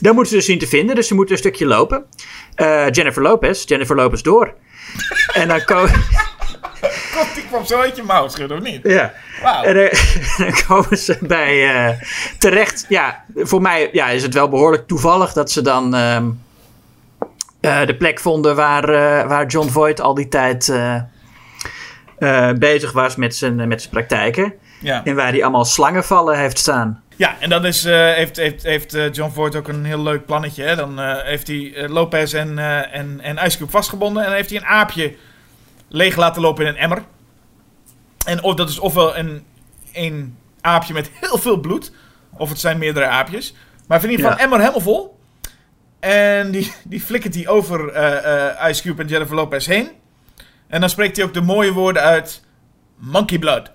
Dan 0.00 0.14
moeten 0.14 0.30
ze 0.32 0.36
dus 0.38 0.44
zien 0.46 0.58
te 0.58 0.66
vinden. 0.66 0.94
Dus 0.94 1.06
ze 1.08 1.14
moeten 1.14 1.34
een 1.34 1.40
stukje 1.40 1.66
lopen. 1.66 2.04
Eh, 2.54 2.90
Jennifer 2.90 3.22
Lopez, 3.22 3.64
Jennifer 3.66 3.96
Lopez 3.96 4.20
door. 4.22 4.54
en 5.32 5.48
dan 5.48 5.64
komen... 5.64 5.90
God, 7.14 7.34
die 7.34 7.44
kwam 7.46 7.64
zo 7.64 7.80
uit 7.80 7.96
je 7.96 8.02
mouw 8.02 8.28
schudden, 8.28 8.58
of 8.58 8.62
niet? 8.62 8.80
Ja. 8.82 9.12
Wauw. 9.42 9.62
En 9.62 9.90
eh, 9.90 9.98
dan 10.38 10.52
komen 10.66 10.98
ze 10.98 11.18
bij 11.20 11.74
eh, 11.74 12.00
terecht. 12.38 12.86
Ja, 12.88 13.24
voor 13.34 13.62
mij 13.62 13.88
ja, 13.92 14.08
is 14.08 14.22
het 14.22 14.34
wel 14.34 14.48
behoorlijk 14.48 14.86
toevallig 14.86 15.32
dat 15.32 15.50
ze 15.50 15.62
dan 15.62 15.94
ehm, 15.94 16.30
eh, 17.60 17.86
de 17.86 17.96
plek 17.96 18.20
vonden 18.20 18.56
waar, 18.56 18.86
waar 19.28 19.46
John 19.46 19.68
Voight 19.68 20.00
al 20.00 20.14
die 20.14 20.28
tijd 20.28 20.72
bezig 22.58 22.92
was 22.92 23.16
met 23.16 23.36
zijn, 23.36 23.68
met 23.68 23.80
zijn 23.80 23.92
praktijken. 23.92 24.52
Ja. 24.80 25.04
En 25.04 25.14
waar 25.14 25.30
hij 25.30 25.42
allemaal 25.42 25.64
slangenvallen 25.64 26.38
heeft 26.38 26.58
staan. 26.58 27.02
Ja, 27.16 27.36
en 27.38 27.50
dan 27.50 27.64
is, 27.64 27.84
heeft, 27.84 28.36
heeft, 28.36 28.62
heeft 28.62 28.96
John 29.12 29.32
Voight 29.32 29.56
ook 29.56 29.68
een 29.68 29.84
heel 29.84 30.02
leuk 30.02 30.26
plannetje. 30.26 30.62
Hè? 30.62 30.76
Dan 30.76 30.98
heeft 30.98 31.46
hij 31.46 31.88
Lopez 31.88 32.34
en, 32.34 32.58
eh 32.58 32.94
en, 32.94 33.20
en 33.20 33.38
Ice 33.46 33.58
Cube 33.58 33.70
vastgebonden. 33.70 34.22
En 34.22 34.28
dan 34.28 34.36
heeft 34.36 34.50
hij 34.50 34.58
een 34.58 34.66
aapje 34.66 35.14
leeg 35.92 36.16
laten 36.16 36.42
lopen 36.42 36.64
in 36.66 36.70
een 36.70 36.76
emmer. 36.78 37.02
En 38.26 38.42
of, 38.42 38.54
dat 38.54 38.68
is 38.68 38.78
ofwel 38.78 39.16
een, 39.16 39.44
een 39.92 40.36
aapje 40.60 40.92
met 40.92 41.10
heel 41.20 41.38
veel 41.38 41.56
bloed. 41.60 41.92
Of 42.36 42.48
het 42.48 42.60
zijn 42.60 42.78
meerdere 42.78 43.06
aapjes. 43.06 43.54
Maar 43.88 44.04
in 44.04 44.10
ieder 44.10 44.24
geval 44.24 44.38
Ja. 44.38 44.44
emmer 44.44 44.58
helemaal 44.58 44.80
vol. 44.80 45.18
En 46.00 46.50
die, 46.50 46.72
die 46.84 47.00
flikkert 47.00 47.34
hij 47.34 47.48
over 47.48 47.88
eh, 47.88 48.48
eh, 48.64 48.70
Ice 48.70 48.82
Cube 48.82 49.02
en 49.02 49.08
Jennifer 49.08 49.34
Lopez 49.34 49.66
heen. 49.66 49.88
En 50.68 50.80
dan 50.80 50.90
spreekt 50.90 51.16
hij 51.16 51.24
ook 51.24 51.34
de 51.34 51.40
mooie 51.40 51.72
woorden 51.72 52.02
uit... 52.02 52.42
Monkey 53.02 53.38
Blood. 53.38 53.70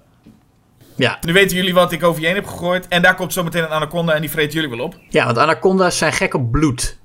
Ja. 0.95 1.17
Nu 1.21 1.33
weten 1.33 1.55
jullie 1.57 1.73
wat 1.73 1.91
ik 1.91 2.03
over 2.03 2.21
je 2.21 2.27
heen 2.27 2.35
heb 2.35 2.45
gegooid. 2.47 2.87
En 2.87 3.01
daar 3.01 3.15
komt 3.15 3.33
zometeen 3.33 3.63
een 3.63 3.69
anaconda 3.69 4.13
en 4.13 4.21
die 4.21 4.29
vreet 4.29 4.53
jullie 4.53 4.69
wel 4.69 4.79
op. 4.79 4.99
ja, 5.09 5.25
want 5.25 5.37
anaconda's 5.37 5.97
zijn 5.97 6.13
gek 6.13 6.33
op 6.33 6.51
bloed. 6.51 6.97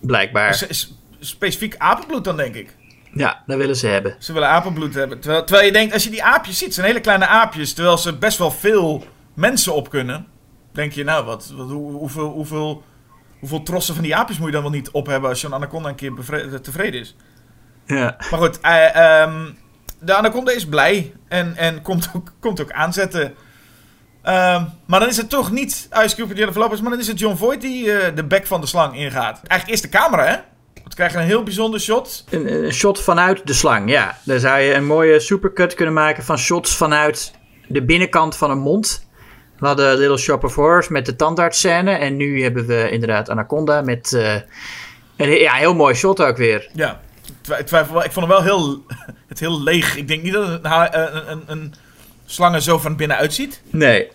Blijkbaar. 0.00 0.54
S- 0.54 0.94
Specifiek 1.20 1.74
apenbloed 1.78 2.24
dan, 2.24 2.36
denk 2.36 2.54
ik. 2.54 2.76
Ja, 3.14 3.42
dat 3.46 3.56
willen 3.58 3.76
ze 3.76 3.86
hebben. 3.86 4.16
Ze 4.18 4.32
willen 4.32 4.48
apenbloed 4.48 4.94
hebben. 4.94 5.20
Terwijl, 5.20 5.44
terwijl 5.44 5.66
je 5.66 5.72
denkt, 5.72 5.92
als 5.94 6.04
je 6.04 6.10
die 6.10 6.22
aapjes 6.24 6.58
ziet, 6.58 6.74
zijn 6.74 6.86
hele 6.86 7.00
kleine 7.00 7.26
aapjes. 7.26 7.72
Terwijl 7.72 7.98
ze 7.98 8.16
best 8.18 8.38
wel 8.38 8.50
veel 8.50 9.04
mensen 9.34 9.74
op 9.74 9.90
kunnen. 9.90 10.26
Denk 10.72 10.92
je, 10.92 11.04
nou, 11.04 11.24
wat, 11.24 11.52
wat, 11.56 11.70
hoe- 11.70 11.92
hoeveel, 11.92 12.28
hoeveel, 12.28 12.82
hoeveel 13.40 13.62
trossen 13.62 13.94
van 13.94 14.02
die 14.04 14.16
aapjes 14.16 14.38
moet 14.38 14.46
je 14.46 14.52
dan 14.52 14.62
wel 14.62 14.70
niet 14.70 14.90
op 14.90 15.06
hebben... 15.06 15.30
als 15.30 15.40
zo'n 15.40 15.54
anaconda 15.54 15.88
een 15.88 15.94
keer 15.94 16.14
bevre- 16.14 16.60
tevreden 16.60 17.00
is. 17.00 17.16
Ja. 17.86 18.16
Maar 18.30 18.40
goed, 18.40 18.60
eh, 18.60 18.96
ehm, 19.22 19.50
de 20.00 20.14
anaconda 20.14 20.52
is 20.52 20.66
blij 20.66 21.12
en, 21.28 21.56
en 21.56 21.82
komt, 21.82 22.10
ook, 22.16 22.32
komt 22.40 22.60
ook 22.60 22.72
aanzetten. 22.72 23.34
Ehm, 24.22 24.64
maar 24.86 25.00
dan 25.00 25.08
is 25.08 25.16
het 25.16 25.30
toch 25.30 25.50
niet 25.50 25.88
Ice 26.04 26.16
Cube 26.16 26.30
en 26.30 26.36
Jennifer 26.38 26.60
Lopez, 26.60 26.80
maar 26.80 26.90
dan 26.90 27.00
is 27.00 27.06
het 27.06 27.18
John 27.18 27.36
Voight 27.36 27.60
die 27.60 27.92
eh, 27.92 28.16
de 28.16 28.24
bek 28.24 28.46
van 28.46 28.60
de 28.60 28.66
slang 28.66 28.94
ingaat. 28.96 29.40
Eigenlijk 29.46 29.68
eerst 29.68 29.82
de 29.82 29.98
camera, 29.98 30.24
hè? 30.24 30.36
We 30.74 30.94
krijgen 30.94 31.20
een 31.20 31.26
heel 31.26 31.42
bijzonder 31.42 31.80
shot. 31.80 32.24
Een, 32.30 32.64
een 32.64 32.72
shot 32.72 33.00
vanuit 33.00 33.46
de 33.46 33.52
slang, 33.52 33.90
ja. 33.90 34.18
Daar 34.24 34.38
zou 34.38 34.60
je 34.60 34.74
een 34.74 34.86
mooie 34.86 35.20
supercut 35.20 35.74
kunnen 35.74 35.94
maken 35.94 36.24
van 36.24 36.38
shots 36.38 36.76
vanuit 36.76 37.32
de 37.66 37.84
binnenkant 37.84 38.36
van 38.36 38.50
een 38.50 38.58
mond. 38.58 39.06
We 39.58 39.66
hadden 39.66 39.98
Little 39.98 40.18
Shop 40.18 40.44
of 40.44 40.54
Horrors 40.54 40.88
met 40.88 41.06
de 41.06 41.16
tandartsscène. 41.16 41.90
En 41.90 42.16
nu 42.16 42.42
hebben 42.42 42.66
we 42.66 42.90
inderdaad 42.90 43.28
Anaconda 43.30 43.80
met 43.80 44.12
eh, 44.12 44.34
een 45.16 45.30
ja, 45.30 45.52
heel 45.52 45.74
mooi 45.74 45.94
shot 45.94 46.22
ook 46.22 46.36
weer. 46.36 46.70
Ja, 46.74 47.00
ik 47.58 47.66
twijfel 47.66 47.94
wel. 47.94 48.04
Ik 48.04 48.12
vond 48.12 48.26
hem 48.26 48.34
wel 48.34 48.42
heel, 48.42 48.84
het 49.28 49.40
heel 49.40 49.62
leeg. 49.62 49.96
Ik 49.96 50.08
denk 50.08 50.22
niet 50.22 50.32
dat 50.32 50.48
een, 50.48 50.64
eh, 50.64 50.84
een, 50.90 51.30
een, 51.30 51.42
een 51.46 51.74
slang 52.26 52.54
er 52.54 52.62
zo 52.62 52.78
van 52.78 52.96
binnen 52.96 53.16
uitziet. 53.16 53.62
Nee. 53.70 54.06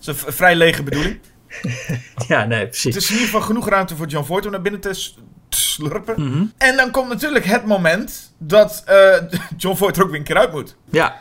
Dat 0.00 0.14
is 0.14 0.22
een 0.22 0.32
vrij 0.32 0.54
lege 0.54 0.82
bedoeling. 0.82 1.18
Ja, 2.28 2.44
nee, 2.44 2.58
Het 2.58 2.68
precies. 2.68 2.96
is 2.96 3.06
in 3.06 3.12
ieder 3.12 3.26
geval 3.26 3.40
genoeg 3.40 3.68
ruimte 3.68 3.96
voor 3.96 4.06
John 4.06 4.26
Voight 4.26 4.46
om 4.46 4.52
naar 4.52 4.62
binnen 4.62 4.80
te, 4.80 5.12
slurpen. 5.56 6.14
Mhm. 6.28 6.44
En 6.58 6.76
dan 6.76 6.90
komt 6.90 7.08
natuurlijk 7.08 7.44
het 7.44 7.64
moment 7.64 8.32
dat 8.38 8.82
eh, 8.86 9.14
John 9.56 9.76
Voight 9.76 9.96
er 9.96 10.02
ook 10.02 10.10
weer 10.10 10.18
een 10.18 10.24
keer 10.24 10.38
uit 10.38 10.52
moet. 10.52 10.76
Ja, 10.90 11.20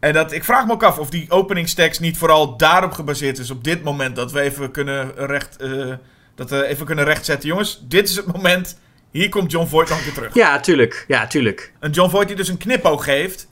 En 0.00 0.12
dat, 0.12 0.32
ik 0.32 0.44
vraag 0.44 0.66
me 0.66 0.72
ook 0.72 0.82
af 0.82 0.98
of 0.98 1.10
die 1.10 1.30
openingstekst 1.30 2.00
niet 2.00 2.18
vooral 2.18 2.56
daarop 2.56 2.92
gebaseerd 2.92 3.38
is. 3.38 3.50
Op 3.50 3.64
dit 3.64 3.82
moment 3.82 4.16
dat 4.16 4.32
we 4.32 4.40
even 4.40 4.70
kunnen, 4.70 5.12
recht, 5.16 5.56
eh, 5.56 5.92
dat 6.34 6.50
we 6.50 6.66
even 6.66 6.86
kunnen 6.86 7.04
rechtzetten. 7.04 7.48
Jongens, 7.48 7.82
dit 7.88 8.08
is 8.08 8.16
het 8.16 8.32
moment. 8.32 8.78
Hier 9.10 9.28
komt 9.28 9.50
John 9.50 9.66
Voight 9.66 9.90
nog 9.90 9.98
een 9.98 10.04
keer 10.04 10.14
terug. 10.14 10.34
ja, 10.34 10.60
tuurlijk. 10.60 11.04
Ja, 11.08 11.26
tuurlijk. 11.26 11.72
Een 11.80 11.90
John 11.90 12.10
Voight 12.10 12.28
die 12.28 12.36
dus 12.36 12.48
een 12.48 12.56
knipoog 12.58 13.04
geeft 13.04 13.48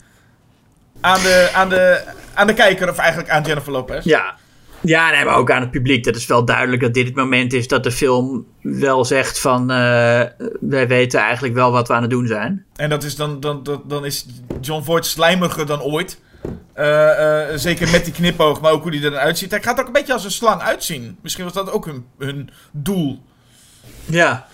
aan 1.01 1.21
de, 1.21 1.51
aan 1.55 1.69
de, 1.69 2.03
aan 2.35 2.47
de 2.47 2.55
kijker. 2.55 2.91
Of 2.91 2.99
eigenlijk 2.99 3.31
aan 3.31 3.43
Jennifer 3.43 3.73
Lopez. 3.73 4.05
Ja. 4.05 4.35
Ja, 4.81 5.11
nee, 5.11 5.25
maar 5.25 5.35
ook 5.35 5.51
aan 5.51 5.61
het 5.61 5.71
publiek. 5.71 6.05
Dat 6.05 6.17
is 6.17 6.27
wel 6.27 6.45
duidelijk 6.45 6.83
dat 6.83 6.95
dit 6.95 7.07
het 7.07 7.15
moment 7.15 7.53
is 7.53 7.69
dat 7.69 7.85
de 7.85 7.91
film 7.91 8.47
wel 8.63 9.05
zegt 9.05 9.41
van... 9.41 9.71
eh, 9.71 10.23
wij 10.61 10.89
weten 10.89 11.21
eigenlijk 11.21 11.55
wel 11.55 11.73
wat 11.73 11.89
we 11.89 11.95
aan 11.95 12.03
het 12.03 12.11
doen 12.11 12.27
zijn. 12.27 12.65
En 12.77 12.89
dat 12.89 13.03
is 13.05 13.17
dan, 13.17 13.41
dan, 13.41 13.63
dan, 13.63 13.83
dan 13.87 14.05
is 14.05 14.27
John 14.61 14.83
Voight 14.85 15.07
slijmiger 15.07 15.67
dan 15.67 15.81
ooit. 15.81 16.21
Eh, 16.73 17.51
eh, 17.53 17.59
zeker 17.59 17.91
met 17.91 18.05
die 18.05 18.15
knipoog, 18.15 18.61
maar 18.61 18.73
ook 18.73 18.83
hoe 18.83 18.95
hij 18.95 19.03
er 19.05 19.11
dan 19.11 19.21
uitziet. 19.21 19.51
Hij 19.51 19.63
gaat 19.63 19.81
ook 19.81 19.87
een 19.87 19.93
beetje 19.93 20.13
als 20.13 20.25
een 20.25 20.31
slang 20.31 20.61
uitzien. 20.61 21.19
Misschien 21.23 21.45
was 21.45 21.53
dat 21.53 21.71
ook 21.71 21.85
hun, 21.87 22.05
hun 22.19 22.51
doel. 22.71 23.23
Ja, 24.05 24.47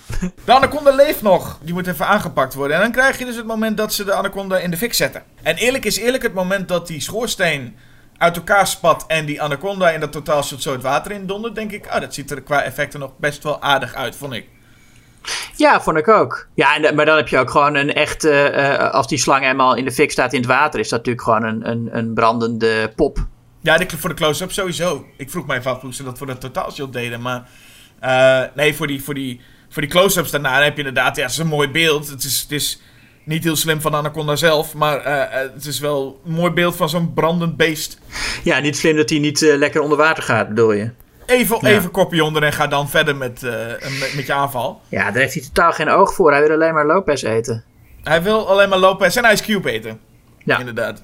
De 0.44 0.52
anaconda 0.52 0.94
leeft 0.94 1.22
nog. 1.22 1.58
Die 1.62 1.74
moet 1.74 1.86
even 1.86 2.06
aangepakt 2.06 2.54
worden. 2.54 2.76
En 2.76 2.82
dan 2.82 2.92
krijg 2.92 3.18
je 3.18 3.24
dus 3.24 3.36
het 3.36 3.46
moment 3.46 3.76
dat 3.76 3.92
ze 3.94 4.04
de 4.04 4.12
anaconda 4.12 4.58
in 4.58 4.70
de 4.70 4.76
fik 4.76 4.94
zetten. 4.94 5.22
En 5.42 5.56
eerlijk 5.56 5.84
is 5.84 5.96
eerlijk, 5.96 6.22
het 6.22 6.34
moment 6.34 6.68
dat 6.68 6.86
die 6.86 7.00
schoorsteen 7.00 7.76
uit 8.24 8.36
elkaar 8.36 8.66
spat 8.66 9.04
en 9.06 9.26
die 9.26 9.42
anaconda 9.42 9.90
in 9.90 10.00
dat 10.00 10.12
totaalshot 10.12 10.62
zo 10.62 10.72
het 10.72 10.82
water 10.82 11.12
in 11.12 11.26
dondert, 11.26 11.54
denk 11.54 11.72
ik, 11.72 11.86
ah, 11.86 12.00
dat 12.00 12.14
ziet 12.14 12.30
er 12.30 12.42
qua 12.42 12.62
effecten 12.62 13.00
nog 13.00 13.10
best 13.16 13.42
wel 13.42 13.62
aardig 13.62 13.94
uit, 13.94 14.16
vond 14.16 14.32
ik. 14.32 14.46
Ja, 15.56 15.80
vond 15.80 15.96
ik 15.96 16.08
ook. 16.08 16.48
Ja, 16.54 16.76
en, 16.76 16.94
maar 16.94 17.06
dan 17.06 17.16
heb 17.16 17.28
je 17.28 17.38
ook 17.38 17.50
gewoon 17.50 17.74
een 17.74 17.94
echte... 17.94 18.30
eh, 18.30 18.90
als 18.90 19.06
die 19.06 19.18
slang 19.18 19.44
eenmaal 19.44 19.74
in 19.74 19.84
de 19.84 19.92
fik 19.92 20.10
staat 20.10 20.32
in 20.32 20.38
het 20.38 20.48
water... 20.48 20.80
is 20.80 20.88
dat 20.88 20.98
natuurlijk 20.98 21.24
gewoon 21.24 21.44
een, 21.44 21.70
een, 21.70 21.88
een 21.92 22.14
brandende 22.14 22.92
pop. 22.96 23.26
Ja, 23.60 23.78
voor 23.86 24.08
de 24.08 24.14
close-up 24.14 24.52
sowieso. 24.52 25.06
Ik 25.16 25.30
vroeg 25.30 25.46
mij 25.46 25.62
af 25.62 25.80
hoe 25.80 25.94
ze 25.94 26.04
dat 26.04 26.18
voor 26.18 26.26
de 26.26 26.38
totaalshot 26.38 26.92
deden, 26.92 27.20
maar 27.20 27.48
eh, 28.00 28.42
nee, 28.54 28.74
voor 28.74 28.86
die, 28.86 29.02
voor 29.02 29.14
die, 29.14 29.40
voor 29.68 29.82
die 29.82 29.90
close-ups 29.90 30.30
daarna 30.30 30.62
heb 30.62 30.76
je 30.76 30.78
inderdaad, 30.78 31.16
ja, 31.16 31.22
het 31.22 31.30
is 31.32 31.38
een 31.38 31.46
mooi 31.46 31.68
beeld. 31.68 32.08
Het 32.08 32.24
is, 32.24 32.40
het 32.40 32.52
is 32.52 32.80
niet 33.24 33.44
heel 33.44 33.56
slim 33.56 33.80
van 33.80 33.94
Anaconda 33.94 34.36
zelf, 34.36 34.74
maar 34.74 35.00
eh, 35.00 35.22
eh, 35.22 35.50
het 35.54 35.66
is 35.66 35.78
wel 35.78 36.20
een 36.26 36.32
mooi 36.32 36.50
beeld 36.50 36.76
van 36.76 36.88
zo'n 36.88 37.14
brandend 37.14 37.56
beest. 37.56 37.98
Ja, 38.42 38.58
niet 38.58 38.76
slim 38.76 38.96
dat 38.96 39.10
hij 39.10 39.18
niet 39.18 39.42
eh, 39.42 39.56
lekker 39.56 39.80
onder 39.80 39.98
water 39.98 40.22
gaat, 40.22 40.48
bedoel 40.48 40.72
je? 40.72 40.90
Even, 41.26 41.58
Ja. 41.60 41.68
even 41.68 41.90
kopje 41.90 42.24
onder 42.24 42.42
en 42.42 42.52
ga 42.52 42.66
dan 42.66 42.88
verder 42.88 43.16
met, 43.16 43.42
met, 44.00 44.12
met 44.16 44.26
je 44.26 44.32
aanval. 44.32 44.80
Ja, 44.88 45.04
daar 45.10 45.22
heeft 45.22 45.34
hij 45.34 45.42
totaal 45.42 45.72
geen 45.72 45.88
oog 45.88 46.14
voor. 46.14 46.32
Hij 46.32 46.40
wil 46.40 46.50
alleen 46.50 46.74
maar 46.74 46.86
Lopez 46.86 47.22
eten. 47.22 47.64
Hij 48.02 48.22
wil 48.22 48.48
alleen 48.48 48.68
maar 48.68 48.78
Lopez 48.78 49.16
en 49.16 49.32
Ice 49.32 49.42
Cube 49.42 49.70
eten. 49.70 50.00
Ja. 50.38 50.58
Inderdaad. 50.58 51.02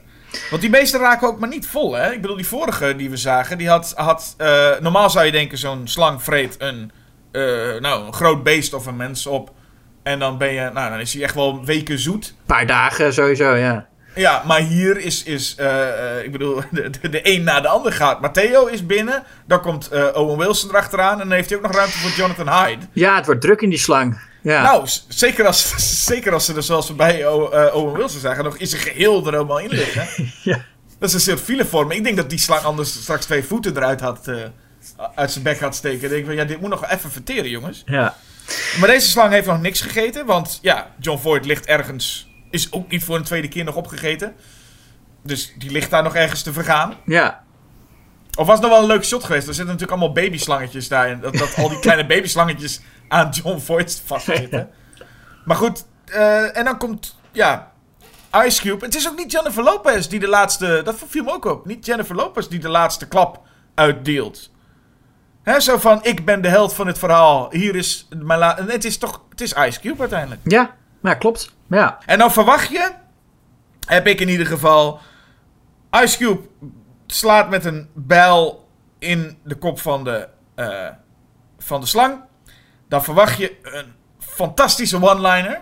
Want 0.51 0.63
die 0.63 0.71
beesten 0.71 1.01
raken 1.01 1.29
ook 1.29 1.39
maar 1.39 1.49
niet 1.49 1.67
vol, 1.67 1.95
hè? 1.95 2.13
Ik 2.13 2.21
bedoel, 2.21 2.37
die 2.37 2.47
vorige 2.47 2.97
die 2.97 3.11
we 3.11 3.17
zagen, 3.17 3.59
die 3.59 3.69
had... 3.69 3.93
had 3.97 4.37
normaal 4.81 5.11
zou 5.11 5.25
je 5.25 5.33
denken, 5.33 5.59
zo'n 5.59 5.89
slang 5.89 6.23
vreet 6.23 6.57
een, 6.59 6.93
nou, 7.81 8.07
een 8.07 8.13
groot 8.15 8.43
beest 8.43 8.75
of 8.75 8.87
een 8.87 8.97
mens 8.97 9.27
op. 9.27 9.51
En 10.03 10.19
dan 10.19 10.39
ben 10.39 10.53
je... 10.53 10.71
Nou, 10.75 10.91
dan 10.91 10.99
is 11.01 11.13
hij 11.15 11.23
echt 11.23 11.35
wel 11.35 11.65
weken 11.65 11.99
zoet. 11.99 12.27
Een 12.29 12.35
paar 12.47 12.67
dagen 12.67 13.13
sowieso, 13.15 13.55
ja. 13.55 13.89
Ja, 14.15 14.43
maar 14.47 14.61
hier 14.61 14.97
is... 14.99 15.23
is 15.23 15.55
eh, 15.55 16.17
eh, 16.19 16.25
ik 16.25 16.33
bedoel, 16.33 16.63
de, 16.71 16.91
de, 17.01 17.09
de 17.09 17.21
een 17.35 17.43
na 17.43 17.61
de 17.61 17.69
ander 17.69 17.93
gaat. 17.93 18.21
Matteo 18.21 18.67
is 18.67 18.87
binnen. 18.87 19.23
Dan 19.47 19.61
komt 19.61 19.89
eh, 19.89 20.07
Owen 20.15 20.39
Wilson 20.39 20.71
erachteraan. 20.71 21.13
En 21.13 21.19
dan 21.29 21.31
heeft 21.37 21.49
hij 21.49 21.59
ook 21.59 21.65
nog 21.65 21.75
ruimte 21.75 21.99
voor 21.99 22.11
Jonathan 22.11 22.49
Hyde. 22.49 22.87
Ja, 22.93 23.17
het 23.17 23.27
wordt 23.27 23.41
druk 23.41 23.61
in 23.61 23.71
die 23.71 23.79
slang. 23.79 24.21
Ja, 24.43 24.63
Nou, 24.63 24.87
zeker 25.09 25.47
als, 25.47 25.75
zeker 26.13 26.33
als 26.33 26.45
ze 26.45 26.55
er 26.55 26.63
zoals 26.63 26.89
we 26.89 26.95
bij 26.95 27.27
O- 27.27 27.71
Owen 27.73 27.97
Wilson 27.97 28.21
zagen, 28.21 28.45
nog 28.45 28.57
in 28.57 28.67
zijn 28.67 28.83
geheel 28.83 29.27
er 29.27 29.33
helemaal 29.33 29.59
in 29.59 29.69
liggen. 29.71 30.07
Ja. 30.43 30.65
Dat 30.99 31.09
is 31.09 31.15
een 31.15 31.21
soort 31.21 31.41
filevorm. 31.41 31.91
Ik 31.91 32.05
denk 32.05 32.17
dat 32.17 32.31
die 32.31 32.39
slang 32.39 32.63
anders 32.63 32.93
straks 32.93 33.25
twee 33.27 33.45
voeten 33.45 33.77
eruit 33.77 34.01
had, 34.01 34.31
uit 35.15 35.31
zijn 35.31 35.45
bek 35.45 35.61
had 35.61 35.75
steken. 35.75 36.03
Ik 36.05 36.11
denk 36.11 36.27
van, 36.27 36.35
ja, 36.35 36.45
dit 36.45 36.61
moet 36.61 36.71
nog 36.71 36.91
even 36.91 37.11
verteren, 37.11 37.51
jongens. 37.51 37.83
ja. 37.87 38.17
Maar 38.79 38.89
deze 38.89 39.09
slang 39.09 39.33
heeft 39.33 39.47
nog 39.47 39.61
niks 39.61 39.81
gegeten, 39.81 40.27
want 40.27 40.59
ja, 40.63 40.95
John 40.99 41.19
Voight 41.21 41.47
ligt 41.47 41.67
ergens, 41.67 42.29
is 42.51 42.73
ook 42.73 42.91
niet 42.91 43.05
voor 43.05 43.17
een 43.17 43.25
tweede 43.25 43.49
keer 43.49 43.65
nog 43.65 43.77
opgegeten. 43.77 44.35
Dus 45.23 45.55
die 45.59 45.71
ligt 45.71 45.91
daar 45.91 46.03
nog 46.03 46.15
ergens 46.15 46.43
te 46.43 46.53
vergaan. 46.53 46.95
ja. 47.07 47.49
Of 48.39 48.47
was 48.47 48.55
het 48.55 48.63
nog 48.63 48.71
wel 48.75 48.81
een 48.81 48.95
leuk 48.95 49.05
shot 49.05 49.25
geweest? 49.25 49.49
Er 49.49 49.55
zitten 49.55 49.75
natuurlijk 49.75 50.01
allemaal 50.01 50.25
babyslangetjes 50.25 50.89
daarin. 50.89 51.21
Dat, 51.21 51.35
dat 51.35 51.55
al 51.57 51.69
die 51.69 51.79
kleine 51.81 52.07
babyslangetjes 52.15 52.81
aan 53.09 53.31
John 53.31 53.59
Voight 53.59 54.03
vastzitten. 54.05 54.71
Maar 55.45 55.57
goed, 55.57 55.85
eh, 56.05 56.57
en 56.57 56.65
dan 56.65 56.79
komt, 56.79 57.17
ja, 57.33 57.73
Ice 58.45 58.61
Cube. 58.61 58.85
Het 58.85 58.95
is 58.95 59.09
ook 59.09 59.17
niet 59.17 59.33
Jennifer 59.33 59.63
Lopez 59.63 60.07
die 60.07 60.21
de 60.21 60.29
laatste, 60.29 60.81
dat 60.85 60.97
viel 61.09 61.25
me 61.25 61.33
ook 61.33 61.45
op. 61.45 61.67
Niet 61.67 61.87
Jennifer 61.87 62.15
Lopez 62.15 62.47
die 62.47 62.59
de 62.59 62.69
laatste 62.69 63.09
klap 63.09 63.41
uitdeelt. 63.75 64.50
Hè, 65.43 65.61
zo 65.61 65.79
van, 65.79 66.05
ik 66.05 66.25
ben 66.25 66.43
de 66.43 66.49
held 66.49 66.75
van 66.75 66.87
het 66.87 66.99
verhaal. 66.99 67.51
Hier 67.51 67.77
is 67.77 68.09
mijn 68.23 68.39
la 68.39 68.57
Het 68.67 68.85
is 68.85 68.99
toch, 68.99 69.23
het 69.31 69.41
is 69.41 69.53
Ice 69.53 69.81
Cube 69.81 70.01
uiteindelijk. 70.01 70.41
Ja, 70.45 70.75
ja 71.03 71.15
klopt. 71.15 71.55
Ja. 71.67 71.99
En 72.07 72.19
dan 72.19 72.33
verwacht 72.33 72.69
je, 72.69 72.91
heb 73.87 74.07
ik 74.07 74.21
in 74.21 74.29
ieder 74.29 74.47
geval, 74.47 75.01
Ice 75.91 76.19
Cube 76.19 76.41
slaat 77.07 77.51
met 77.51 77.65
een 77.65 77.89
bijl 77.95 78.69
in 78.99 79.39
de 79.45 79.55
kop 79.55 79.81
van 79.81 80.05
de, 80.05 80.29
eh, 80.55 80.89
van 81.59 81.81
de 81.81 81.87
slang. 81.87 82.21
Dan 82.89 83.05
verwacht 83.05 83.39
je 83.39 83.57
een 83.63 83.93
fantastische 84.19 85.03
one-liner. 85.03 85.59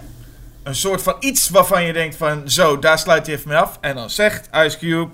een 0.62 0.74
soort 0.74 1.03
van 1.03 1.16
iets 1.20 1.49
waarvan 1.49 1.85
je 1.85 1.93
denkt 1.93 2.16
van... 2.16 2.51
Zo, 2.51 2.79
daar 2.79 2.99
sluit 2.99 3.26
hij 3.26 3.35
even 3.35 3.49
mee 3.49 3.59
af. 3.59 3.79
En 3.81 3.95
dan 3.95 4.11
zegt 4.11 4.49
Ice 4.53 4.79
Cube... 4.79 5.11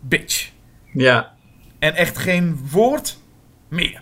Bitch. 0.00 0.50
Ja. 0.92 1.32
En 1.78 1.94
echt 1.94 2.18
geen 2.18 2.68
woord 2.70 3.18
meer. 3.70 4.00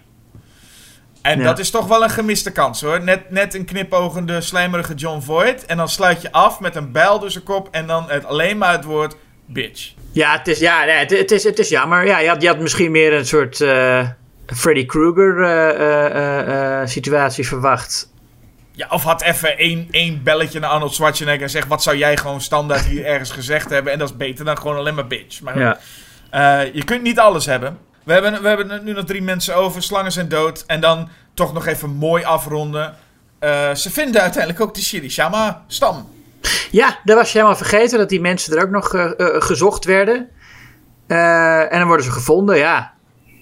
En 1.22 1.38
Ja. 1.38 1.44
dat 1.44 1.58
is 1.58 1.70
toch 1.70 1.86
wel 1.86 2.02
een 2.02 2.10
gemiste 2.10 2.52
kans 2.52 2.80
hoor. 2.80 3.00
Net, 3.02 3.30
net 3.30 3.54
een 3.54 3.64
knipogende, 3.64 4.40
slijmerige 4.40 4.94
John 4.94 5.20
Voight. 5.20 5.66
En 5.66 5.76
dan 5.76 5.88
sluit 5.88 6.22
je 6.22 6.32
af 6.32 6.60
met 6.60 6.76
een 6.76 6.92
bijl 6.92 7.18
door 7.18 7.30
zijn 7.30 7.44
kop. 7.44 7.68
En 7.70 7.86
dan 7.86 8.04
het, 8.10 8.24
alleen 8.24 8.58
maar 8.58 8.72
het 8.72 8.84
woord 8.84 9.16
bitch. 9.46 9.92
Ja, 10.12 10.32
het 10.38 10.48
is, 10.48 10.58
ja, 10.58 10.84
nee, 10.84 10.94
het, 10.96 11.10
het 11.10 11.30
is, 11.30 11.44
het 11.44 11.58
is 11.58 11.68
jammer. 11.68 12.06
Ja, 12.06 12.18
je, 12.18 12.28
had, 12.28 12.42
je 12.42 12.48
had 12.48 12.58
misschien 12.58 12.90
meer 12.90 13.12
een 13.12 13.26
soort 13.26 13.60
eh, 13.60 14.08
Freddy 14.46 14.86
Krueger 14.86 15.42
eh, 15.42 16.86
situatie 16.86 17.46
verwacht. 17.46 18.12
Ja, 18.72 18.86
of 18.90 19.02
had 19.02 19.22
even 19.22 19.58
één, 19.58 19.88
één 19.90 20.22
belletje 20.22 20.60
naar 20.60 20.70
Arnold 20.70 20.94
Schwarzenegger 20.94 21.42
en 21.42 21.50
zegt... 21.50 21.68
Wat 21.68 21.82
zou 21.82 21.96
jij 21.96 22.16
gewoon 22.16 22.40
standaard 22.40 22.84
hier 22.84 23.04
ergens 23.12 23.30
gezegd 23.30 23.70
hebben? 23.70 23.92
En 23.92 23.98
dat 23.98 24.08
is 24.10 24.16
beter 24.16 24.44
dan 24.44 24.58
gewoon 24.58 24.76
alleen 24.76 24.94
maar 24.94 25.06
bitch. 25.06 25.40
Maar 25.40 25.58
Ja. 25.58 26.60
je 26.72 26.84
kunt 26.84 27.02
niet 27.02 27.18
alles 27.18 27.46
hebben. 27.46 27.78
We 28.08 28.14
hebben, 28.14 28.42
we 28.42 28.48
hebben 28.48 28.84
nu 28.84 28.92
nog 28.92 29.04
drie 29.04 29.22
mensen 29.22 29.56
over. 29.56 29.82
Slangen 29.82 30.12
zijn 30.12 30.28
dood. 30.28 30.64
En 30.66 30.80
dan 30.80 31.08
toch 31.34 31.52
nog 31.52 31.66
even 31.66 31.90
mooi 31.90 32.24
afronden. 32.24 32.94
Eh, 33.38 33.74
ze 33.74 33.90
vinden 33.90 34.20
uiteindelijk 34.20 34.62
ook 34.62 34.74
de 34.74 34.82
Shirishama 34.82 35.64
stam. 35.66 36.08
Ja, 36.70 36.98
dat 37.04 37.16
was 37.16 37.32
je 37.32 37.38
helemaal 37.38 37.58
vergeten 37.58 37.98
dat 37.98 38.08
die 38.08 38.20
mensen 38.20 38.56
er 38.56 38.62
ook 38.62 38.70
nog 38.70 38.94
eh, 38.94 39.04
eh, 39.04 39.42
gezocht 39.42 39.84
werden. 39.84 40.28
En 41.06 41.78
dan 41.78 41.86
worden 41.86 42.04
ze 42.04 42.12
gevonden, 42.12 42.56
ja. 42.56 42.92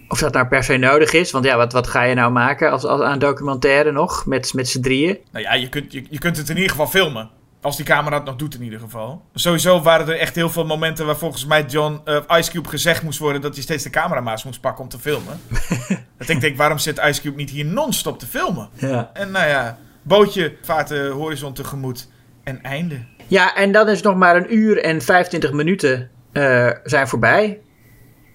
Of 0.09 0.19
dat 0.19 0.33
nou 0.33 0.47
per 0.47 0.64
se 0.64 0.77
nodig 0.77 1.12
is. 1.12 1.31
Want 1.31 1.45
ja, 1.45 1.57
wat, 1.57 1.73
wat 1.73 1.87
ga 1.87 2.03
je 2.03 2.14
nou 2.14 2.33
maken 2.33 2.71
als, 2.71 2.85
als 2.85 3.01
aan 3.01 3.19
documentaire 3.19 3.93
nog? 3.93 4.27
Met, 4.27 4.55
met 4.55 4.69
z'n 4.69 4.81
drieën. 4.81 5.19
Nou 5.33 5.45
ja, 5.45 5.55
je 5.55 5.69
kunt, 5.69 5.93
je, 5.93 6.05
je 6.11 6.19
kunt 6.19 6.37
het 6.37 6.49
in 6.49 6.57
ieder 6.57 6.71
geval 6.71 6.87
filmen. 6.87 7.31
Als 7.67 7.77
die 7.77 7.85
camera 7.85 8.17
het 8.17 8.25
nog 8.25 8.37
doet 8.37 8.55
in 8.55 8.62
ieder 8.62 8.79
geval. 8.79 9.25
Sowieso 9.35 9.83
waren 9.83 10.09
er 10.09 10.19
echt 10.19 10.35
heel 10.35 10.51
veel 10.51 10.64
momenten 10.67 11.07
waar 11.07 11.17
volgens 11.17 11.47
mij 11.47 11.64
John 11.64 12.01
eh, 12.05 12.17
Ice 12.39 12.51
Cube 12.51 12.69
gezegd 12.69 13.03
moest 13.03 13.19
worden 13.19 13.41
dat 13.41 13.55
hij 13.55 13.62
steeds 13.62 13.83
de 13.83 13.91
cameramaas 13.91 14.45
moest 14.45 14.61
pakken 14.61 14.85
om 14.85 14.91
te 14.91 14.99
filmen. 14.99 15.41
dat 16.19 16.29
ik 16.29 16.41
denk, 16.41 16.57
waarom 16.57 16.79
zit 16.79 16.99
Ice 16.99 17.21
Cube 17.21 17.37
niet 17.37 17.51
hier 17.51 17.64
non-stop 17.64 18.19
te 18.19 18.27
filmen? 18.27 18.69
Ja. 18.75 19.11
En 19.12 19.31
nou 19.31 19.49
ja, 19.49 19.79
bootje 20.03 20.57
vaart 20.62 20.89
de 20.89 21.09
horizon 21.09 21.53
tegemoet. 21.53 22.09
En 22.45 22.62
einde. 22.62 23.05
Ja, 23.27 23.55
en 23.55 23.73
dan 23.73 23.89
is 23.89 24.03
nog 24.03 24.17
maar 24.17 24.37
een 24.37 24.55
uur 24.55 24.83
en 24.83 25.03
25 25.03 25.53
minuten 25.53 26.11
eh, 26.33 26.71
zijn 26.85 27.09
voorbij. 27.09 27.61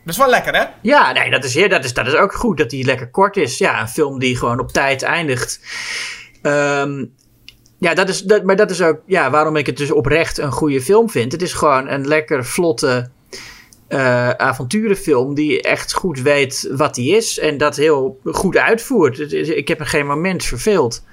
Dat 0.04 0.14
is 0.14 0.18
wel 0.18 0.30
lekker, 0.30 0.56
hè? 0.56 0.64
Ja, 0.82 1.12
nee, 1.12 1.30
dat 1.30 1.44
is, 1.44 1.54
heer- 1.54 1.70
dat, 1.70 1.84
is, 1.84 1.94
dat 1.94 2.08
is 2.08 2.16
ook 2.16 2.34
goed 2.34 2.58
dat 2.58 2.70
die 2.70 2.86
lekker 2.86 3.10
kort 3.10 3.38
is. 3.38 3.58
Ja, 3.58 3.82
een 3.82 3.88
film 3.88 4.20
die 4.20 4.38
gewoon 4.38 4.60
op 4.60 4.72
tijd 4.72 5.02
eindigt. 5.04 5.60
Ehm, 6.42 7.06
ja, 7.82 7.94
dat 7.94 8.10
is, 8.10 8.22
dat, 8.22 8.44
maar 8.44 8.56
dat 8.56 8.70
is 8.70 8.82
ook 8.82 9.02
ja, 9.06 9.30
waarom 9.30 9.56
ik 9.56 9.66
het 9.66 9.78
dus 9.78 9.92
oprecht 9.92 10.38
een 10.38 10.52
goede 10.52 10.82
film 10.82 11.10
vind. 11.10 11.32
Het 11.32 11.42
is 11.42 11.54
gewoon 11.54 11.90
een 11.90 12.08
lekker 12.08 12.46
vlotte 12.46 13.10
eh, 13.88 14.30
avonturenfilm 14.30 15.34
die 15.34 15.62
echt 15.62 15.94
goed 15.94 16.20
weet 16.22 16.70
wat 16.72 16.96
hij 16.96 17.06
is 17.06 17.40
en 17.40 17.58
dat 17.58 17.76
heel 17.76 18.20
goed 18.24 18.58
uitvoert. 18.58 19.34
Ik 19.34 19.68
heb 19.68 19.80
er 19.80 19.86
geen 19.86 20.06
moment 20.06 20.44
verveeld. 20.44 21.04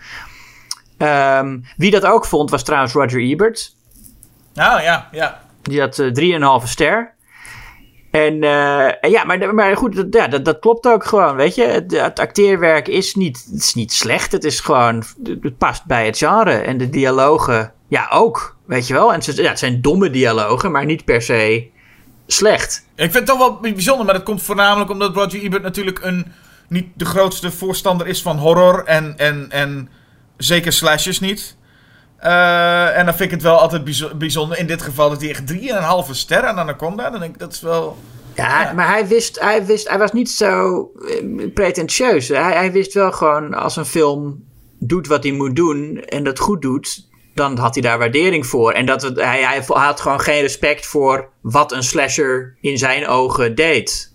Ehm, 0.99 1.59
wie 1.77 1.91
dat 1.91 2.05
ook 2.05 2.25
vond 2.25 2.51
was 2.51 2.64
trouwens 2.64 2.93
Roger 2.93 3.21
Ebert. 3.21 3.75
Nou 4.55 4.83
ja, 4.83 5.09
ja. 5.12 5.43
Die 5.62 5.81
had 5.81 5.99
eh, 5.99 6.61
3,5 6.61 6.69
ster. 6.69 7.14
En 8.11 8.43
eh, 8.43 8.87
en 8.87 9.11
ja, 9.11 9.25
maar, 9.25 9.55
maar 9.55 9.77
goed, 9.77 9.97
dat, 9.97 10.07
ja, 10.11 10.29
dat, 10.29 10.45
dat 10.45 10.59
klopt 10.59 10.87
ook 10.87 11.05
gewoon, 11.05 11.37
weet 11.37 11.55
je. 11.55 11.65
Het, 11.65 11.93
het 12.01 12.19
acteerwerk 12.19 12.89
is 12.89 13.15
niet, 13.15 13.45
het 13.51 13.63
is 13.63 13.75
niet 13.75 13.93
slecht. 13.93 14.33
Het 14.33 14.45
is 14.45 14.61
gewoon, 14.61 15.03
het 15.41 15.59
past 15.59 15.85
bij 15.85 16.07
het 16.07 16.19
genre. 16.19 16.53
En 16.53 16.79
de 16.79 16.91
dialogen, 16.91 17.73
ja, 17.89 18.09
ook, 18.13 18.57
weet 18.67 18.87
je 18.87 18.95
wel. 18.95 19.13
En 19.13 19.23
ze, 19.23 19.43
ja, 19.43 19.49
het 19.49 19.59
zijn 19.59 19.83
domme 19.83 20.11
dialogen, 20.11 20.71
maar 20.71 20.85
niet 20.85 21.05
per 21.05 21.23
se 21.23 21.69
slecht. 22.27 22.87
Ik 22.95 23.03
vind 23.11 23.15
het 23.15 23.27
toch 23.27 23.39
wel 23.39 23.61
bijzonder, 23.61 24.05
maar 24.05 24.15
dat 24.15 24.23
komt 24.23 24.43
voornamelijk 24.43 24.91
omdat 24.91 25.15
Roger 25.15 25.41
Ebert 25.41 25.63
natuurlijk 25.63 25.99
een, 26.03 26.33
niet 26.69 26.87
de 26.95 27.05
grootste 27.05 27.51
voorstander 27.51 28.07
is 28.07 28.23
van 28.23 28.37
horror 28.37 28.85
en, 28.85 29.19
en, 29.19 29.47
en 29.51 29.89
zeker 30.37 30.73
slashers 30.73 31.21
niet. 31.21 31.57
Eh, 32.19 32.99
en 32.99 33.05
dan 33.05 33.14
vind 33.14 33.25
ik 33.25 33.31
het 33.31 33.43
wel 33.43 33.59
altijd 33.59 33.85
bijzo- 33.85 34.14
bijzonder 34.16 34.59
in 34.59 34.66
dit 34.66 34.83
geval 34.83 35.09
dat 35.11 35.21
hij 35.21 35.31
echt 35.31 35.47
3,5 35.47 36.14
ster 36.14 36.43
aan 36.43 36.59
Anaconda. 36.59 37.11
Dan 37.11 37.21
denk 37.21 37.35
ik 37.35 37.41
dat 37.41 37.53
is 37.53 37.61
wel. 37.61 37.97
Ja, 38.35 38.62
Ja. 38.62 38.73
maar 38.73 38.89
hij 38.89 39.07
wist, 39.07 39.41
hij 39.41 39.66
wist, 39.66 39.89
hij 39.89 39.99
was 39.99 40.12
niet 40.12 40.31
zo 40.31 40.81
eh, 41.09 41.53
pretentieus. 41.55 42.29
Hij, 42.29 42.53
hij 42.53 42.73
wist 42.73 42.95
wel 42.95 43.12
gewoon, 43.12 43.55
als 43.55 43.77
een 43.77 43.85
film 43.85 44.45
doet 44.79 45.07
wat 45.07 45.23
hij 45.23 45.33
moet 45.33 45.57
doen 45.57 45.97
en 46.05 46.25
dat 46.25 46.39
goed 46.39 46.62
doet, 46.62 47.07
dan 47.35 47.59
had 47.59 47.75
hij 47.75 47.83
daar 47.83 47.99
waardering 47.99 48.47
voor. 48.47 48.73
En 48.73 48.87
dat 48.87 49.03
het, 49.03 49.16
hij, 49.16 49.43
hij 49.43 49.62
had 49.66 50.01
gewoon 50.01 50.21
geen 50.21 50.41
respect 50.41 50.87
voor 50.87 51.29
wat 51.41 51.73
een 51.73 51.83
slasher 51.83 52.57
in 52.61 52.79
zijn 52.79 53.07
ogen 53.07 53.55
deed. 53.55 54.14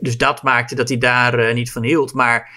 Dus 0.00 0.16
dat 0.16 0.42
maakte 0.42 0.74
dat 0.74 0.88
hij 0.88 0.98
daar 0.98 1.38
eh, 1.38 1.54
niet 1.54 1.72
van 1.72 1.82
hield. 1.82 2.12
Maar 2.12 2.50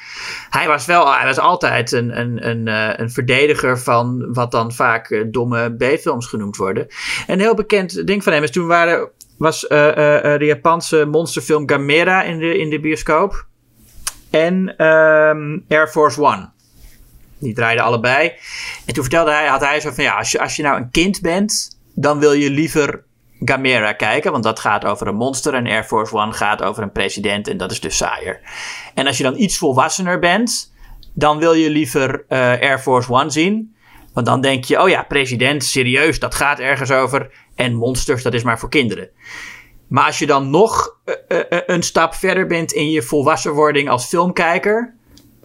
hij 0.49 0.67
was 0.67 0.85
wel, 0.85 1.13
hij 1.13 1.25
was 1.25 1.39
altijd 1.39 1.91
een, 1.91 2.19
een, 2.19 2.49
een, 2.49 2.67
eh, 2.67 2.99
een 2.99 3.11
verdediger 3.11 3.79
van 3.79 4.33
wat 4.33 4.51
dan 4.51 4.71
vaak 4.73 5.09
eh, 5.09 5.23
domme 5.27 5.75
B-films 5.75 6.27
genoemd 6.27 6.55
worden. 6.55 6.87
En 7.27 7.33
een 7.33 7.39
heel 7.39 7.55
bekend 7.55 8.07
ding 8.07 8.23
van 8.23 8.33
hem 8.33 8.43
is 8.43 8.51
toen 8.51 8.67
waren, 8.67 9.09
was 9.37 9.59
de 9.59 10.37
Japanse 10.39 11.05
monsterfilm 11.05 11.69
Gamera 11.69 12.23
in 12.23 12.39
de, 12.39 12.57
in 12.57 12.69
de 12.69 12.79
bioscoop. 12.79 13.45
En 14.29 14.75
ehm, 14.77 15.59
Air 15.67 15.87
Force 15.87 16.21
One. 16.21 16.49
Die 17.37 17.53
draaiden 17.53 17.83
allebei. 17.83 18.33
En 18.85 18.93
toen 18.93 19.03
vertelde 19.03 19.31
hij, 19.31 19.47
had 19.47 19.61
hij 19.61 19.79
zo 19.79 19.91
van 19.91 20.03
ja, 20.03 20.17
als 20.17 20.31
je, 20.31 20.39
als 20.39 20.55
je 20.55 20.63
nou 20.63 20.77
een 20.77 20.91
kind 20.91 21.21
bent, 21.21 21.79
dan 21.93 22.19
wil 22.19 22.33
je 22.33 22.49
liever 22.49 23.03
Gamera 23.45 23.93
kijken, 23.93 24.31
want 24.31 24.43
dat 24.43 24.59
gaat 24.59 24.85
over 24.85 25.07
een 25.07 25.15
monster 25.15 25.53
en 25.53 25.67
Air 25.67 25.83
Force 25.83 26.15
One 26.15 26.33
gaat 26.33 26.63
over 26.63 26.83
een 26.83 26.91
president 26.91 27.47
en 27.47 27.57
dat 27.57 27.71
is 27.71 27.79
dus 27.79 27.97
saaier. 27.97 28.39
En 28.93 29.07
als 29.07 29.17
je 29.17 29.23
dan 29.23 29.37
iets 29.37 29.57
volwassener 29.57 30.19
bent, 30.19 30.73
dan 31.13 31.37
wil 31.37 31.53
je 31.53 31.69
liever 31.69 32.25
eh, 32.27 32.39
Air 32.39 32.79
Force 32.79 33.11
One 33.11 33.29
zien, 33.29 33.75
want 34.13 34.25
dan 34.25 34.41
denk 34.41 34.63
je, 34.63 34.81
oh 34.81 34.89
ja, 34.89 35.03
president, 35.03 35.63
serieus, 35.63 36.19
dat 36.19 36.35
gaat 36.35 36.59
ergens 36.59 36.91
over 36.91 37.31
en 37.55 37.75
monsters, 37.75 38.23
dat 38.23 38.33
is 38.33 38.43
maar 38.43 38.59
voor 38.59 38.69
kinderen. 38.69 39.09
Maar 39.87 40.05
als 40.05 40.19
je 40.19 40.25
dan 40.25 40.49
nog 40.49 40.97
eh, 41.05 41.39
eh, 41.39 41.61
een 41.65 41.83
stap 41.83 42.13
verder 42.13 42.47
bent 42.47 42.71
in 42.71 42.91
je 42.91 43.01
volwassenwording 43.01 43.89
als 43.89 44.05
filmkijker, 44.05 44.95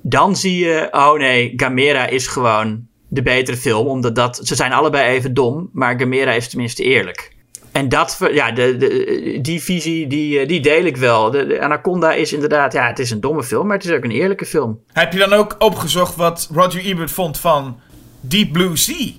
dan 0.03 0.37
zie 0.37 0.59
je, 0.65 0.89
oh 0.91 1.19
nee, 1.19 1.53
Gamera 1.57 2.07
is 2.07 2.27
gewoon 2.27 2.87
de 3.09 3.23
betere 3.23 3.57
film. 3.57 3.87
Omdat 3.87 4.15
dat, 4.15 4.41
ze 4.43 4.55
zijn 4.55 4.73
allebei 4.73 5.09
even 5.09 5.35
dom, 5.35 5.71
maar 5.73 6.01
Gamera 6.01 6.33
is 6.33 6.49
tenminste 6.49 6.83
eerlijk. 6.83 7.36
En 7.77 7.89
dat, 7.89 8.19
ja, 8.33 8.53
de, 8.53 8.77
de, 8.77 9.39
die 9.43 9.63
visie, 9.63 10.07
die, 10.07 10.41
eh, 10.41 10.49
die 10.49 10.61
deel 10.61 10.85
ik 10.85 10.97
wel. 10.97 11.31
De, 11.31 11.47
de 11.47 11.61
Anaconda 11.61 12.13
is 12.13 12.33
inderdaad, 12.33 12.73
ja, 12.73 12.87
het 12.87 12.99
is 12.99 13.11
een 13.11 13.21
domme 13.21 13.45
film, 13.45 13.67
maar 13.67 13.77
het 13.77 13.87
is 13.87 13.93
ook 13.93 14.05
een 14.05 14.11
eerlijke 14.11 14.47
film. 14.47 14.81
Heb 14.93 15.13
je 15.13 15.19
dan 15.19 15.33
ook 15.33 15.57
opgezocht 15.59 16.17
wat 16.17 16.49
Roger 16.53 16.81
Ebert 16.81 17.11
vond 17.11 17.39
van 17.39 17.81
Deep 18.21 18.53
Blue 18.53 18.77
Sea? 18.77 19.11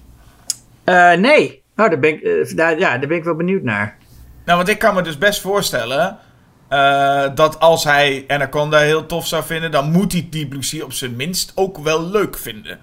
Eh, 0.83 1.19
nee, 1.19 1.63
oh, 1.75 1.89
daar, 1.89 1.99
ben 1.99 2.09
ik, 2.09 2.21
eh, 2.21 2.55
daar, 2.55 2.79
ja, 2.79 2.97
daar 2.97 3.07
ben 3.07 3.17
ik 3.17 3.23
wel 3.23 3.35
benieuwd 3.35 3.63
naar. 3.63 3.97
Nou, 4.45 4.57
want 4.57 4.69
ik 4.69 4.79
kan 4.79 4.95
me 4.95 5.01
dus 5.01 5.17
best 5.17 5.41
voorstellen 5.41 6.17
dat 7.35 7.59
als 7.59 7.83
hij 7.83 8.23
Anaconda 8.27 8.79
heel 8.79 9.05
tof 9.05 9.27
zou 9.27 9.43
vinden, 9.43 9.71
dan 9.71 9.91
moet 9.91 10.11
hij 10.11 10.27
Deep 10.29 10.49
Blue 10.49 10.63
Sea 10.63 10.83
op 10.83 10.93
zijn 10.93 11.15
minst 11.15 11.51
ook 11.55 11.77
wel 11.77 12.03
leuk 12.03 12.37
vinden. 12.37 12.79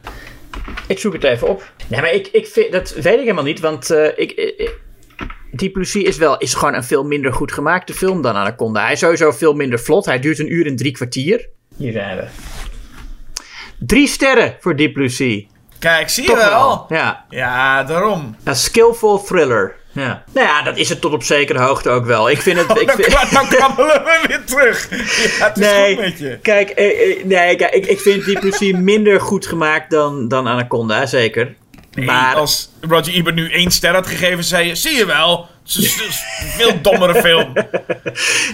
Ik 0.86 0.98
zoek 0.98 1.12
het 1.12 1.24
even 1.24 1.48
op. 1.48 1.72
Nee, 1.88 2.00
maar 2.00 2.12
ik, 2.12 2.26
ik 2.26 2.46
vind, 2.46 2.72
dat 2.72 2.92
weet 2.92 3.14
ik 3.14 3.20
helemaal 3.20 3.44
niet, 3.44 3.60
want 3.60 3.90
ik, 4.16 4.32
ik, 4.32 4.82
Deep 5.56 5.72
Blue 5.72 5.84
Sea 5.84 6.02
is, 6.06 6.16
wel, 6.16 6.38
is 6.38 6.54
gewoon 6.54 6.74
een 6.74 6.84
veel 6.84 7.04
minder 7.04 7.32
goed 7.32 7.52
gemaakte 7.52 7.92
film 7.94 8.22
dan 8.22 8.34
Anaconda. 8.34 8.82
Hij 8.82 8.92
is 8.92 8.98
sowieso 8.98 9.30
veel 9.30 9.52
minder 9.54 9.78
vlot. 9.80 10.04
Hij 10.04 10.18
duurt 10.20 10.38
een 10.38 10.52
uur 10.52 10.66
en 10.66 10.76
drie 10.76 10.92
kwartier. 10.92 11.48
Hier 11.76 11.92
zijn 11.92 12.16
we. 12.16 12.24
Drie 13.78 14.06
sterren 14.08 14.56
voor 14.60 14.76
Deep 14.76 14.92
Blue 14.92 15.08
Sea. 15.08 15.40
Kijk, 15.78 16.08
zie 16.08 16.28
je 16.30 16.36
wel? 16.36 16.86
Ja. 16.88 17.24
Ja, 17.28 17.82
daarom. 17.84 18.36
Een 18.44 18.56
skillful 18.56 19.22
thriller. 19.22 19.74
Ja. 19.92 20.24
Nou 20.32 20.46
ja, 20.46 20.62
dat 20.62 20.76
is 20.76 20.88
het 20.88 21.00
tot 21.00 21.12
op 21.12 21.22
zekere 21.22 21.58
hoogte 21.60 21.90
ook 21.90 22.04
wel. 22.04 22.30
Ik 22.30 22.40
vind 22.42 22.58
het... 22.58 22.78
Ik 22.80 22.86
Dan, 22.86 22.96
vind, 22.96 23.08
kwa- 23.08 23.28
dan 23.40 23.48
krabbelen 23.48 24.04
we 24.04 24.24
weer 24.28 24.44
terug. 24.44 24.88
Ja, 25.38 25.46
het 25.48 25.58
is 25.58 25.64
nee, 25.66 25.94
goed 25.94 26.04
met 26.04 26.18
je. 26.18 26.38
kijk, 26.42 26.70
eh, 26.70 27.10
eh, 27.18 27.24
nee, 27.24 27.56
kijk 27.56 27.74
ik, 27.74 27.86
ik 27.86 28.00
vind 28.00 28.24
Deep 28.24 28.40
Blue 28.40 28.52
Sea 28.52 28.78
minder 28.78 29.20
goed 29.20 29.46
gemaakt 29.46 29.90
dan, 29.90 30.28
dan 30.28 30.46
Anaconda, 30.46 31.06
zeker. 31.06 31.54
Nee, 31.94 32.06
maar 32.06 32.34
als 32.34 32.70
Roger 32.80 33.14
Ebert 33.14 33.34
nu 33.34 33.50
één 33.50 33.70
ster 33.70 33.94
had 33.94 34.06
gegeven, 34.06 34.44
zei 34.44 34.66
je, 34.68 34.74
zie 34.74 34.96
je 34.96 35.06
wel, 35.06 35.48
het 35.62 35.74
is 35.74 35.96
een 36.40 36.48
veel 36.48 36.80
dommere 36.82 37.20
film. 37.20 37.52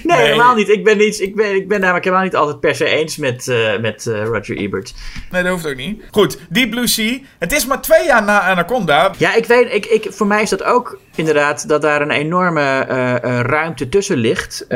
Nee, 0.03 0.17
Nee. 0.17 0.27
helemaal 0.27 0.55
niet. 0.55 0.69
Ik 0.69 0.85
ben, 0.85 0.99
niet, 0.99 1.21
ik 1.21 1.35
ben, 1.37 1.55
ik 1.55 1.69
ben 1.69 1.81
namelijk 1.81 2.05
helemaal 2.05 2.25
niet 2.25 2.37
altijd 2.37 2.61
per 2.61 2.75
se 2.75 2.85
eens 2.85 3.17
met, 3.17 3.49
eh, 3.49 3.79
met 3.79 4.07
eh, 4.07 4.25
Roger 4.25 4.57
Ebert. 4.57 4.95
Nee, 5.31 5.43
dat 5.43 5.53
hoeft 5.53 5.67
ook 5.67 5.77
niet. 5.77 6.03
Goed, 6.11 6.39
Deep 6.49 6.71
Blue 6.71 6.87
Sea. 6.87 7.19
Het 7.39 7.53
is 7.53 7.67
maar 7.67 7.81
twee 7.81 8.05
jaar 8.05 8.23
na 8.23 8.41
Anaconda. 8.41 9.13
Ja, 9.19 9.35
ik 9.35 9.45
weet, 9.47 9.73
ik, 9.73 9.87
ik, 9.87 10.07
voor 10.11 10.27
mij 10.27 10.43
is 10.43 10.51
dat 10.51 10.63
ook 10.63 11.01
inderdaad 11.15 11.69
dat 11.69 11.83
daar 11.83 12.01
een 12.03 12.11
enorme 12.11 12.61
eh, 12.61 13.41
ruimte 13.41 13.89
tussen 13.89 14.17
ligt. 14.17 14.67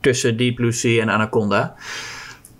tussen 0.00 0.36
Deep 0.36 0.54
Blue 0.54 0.72
Sea 0.72 1.02
en 1.02 1.08
Anaconda. 1.08 1.74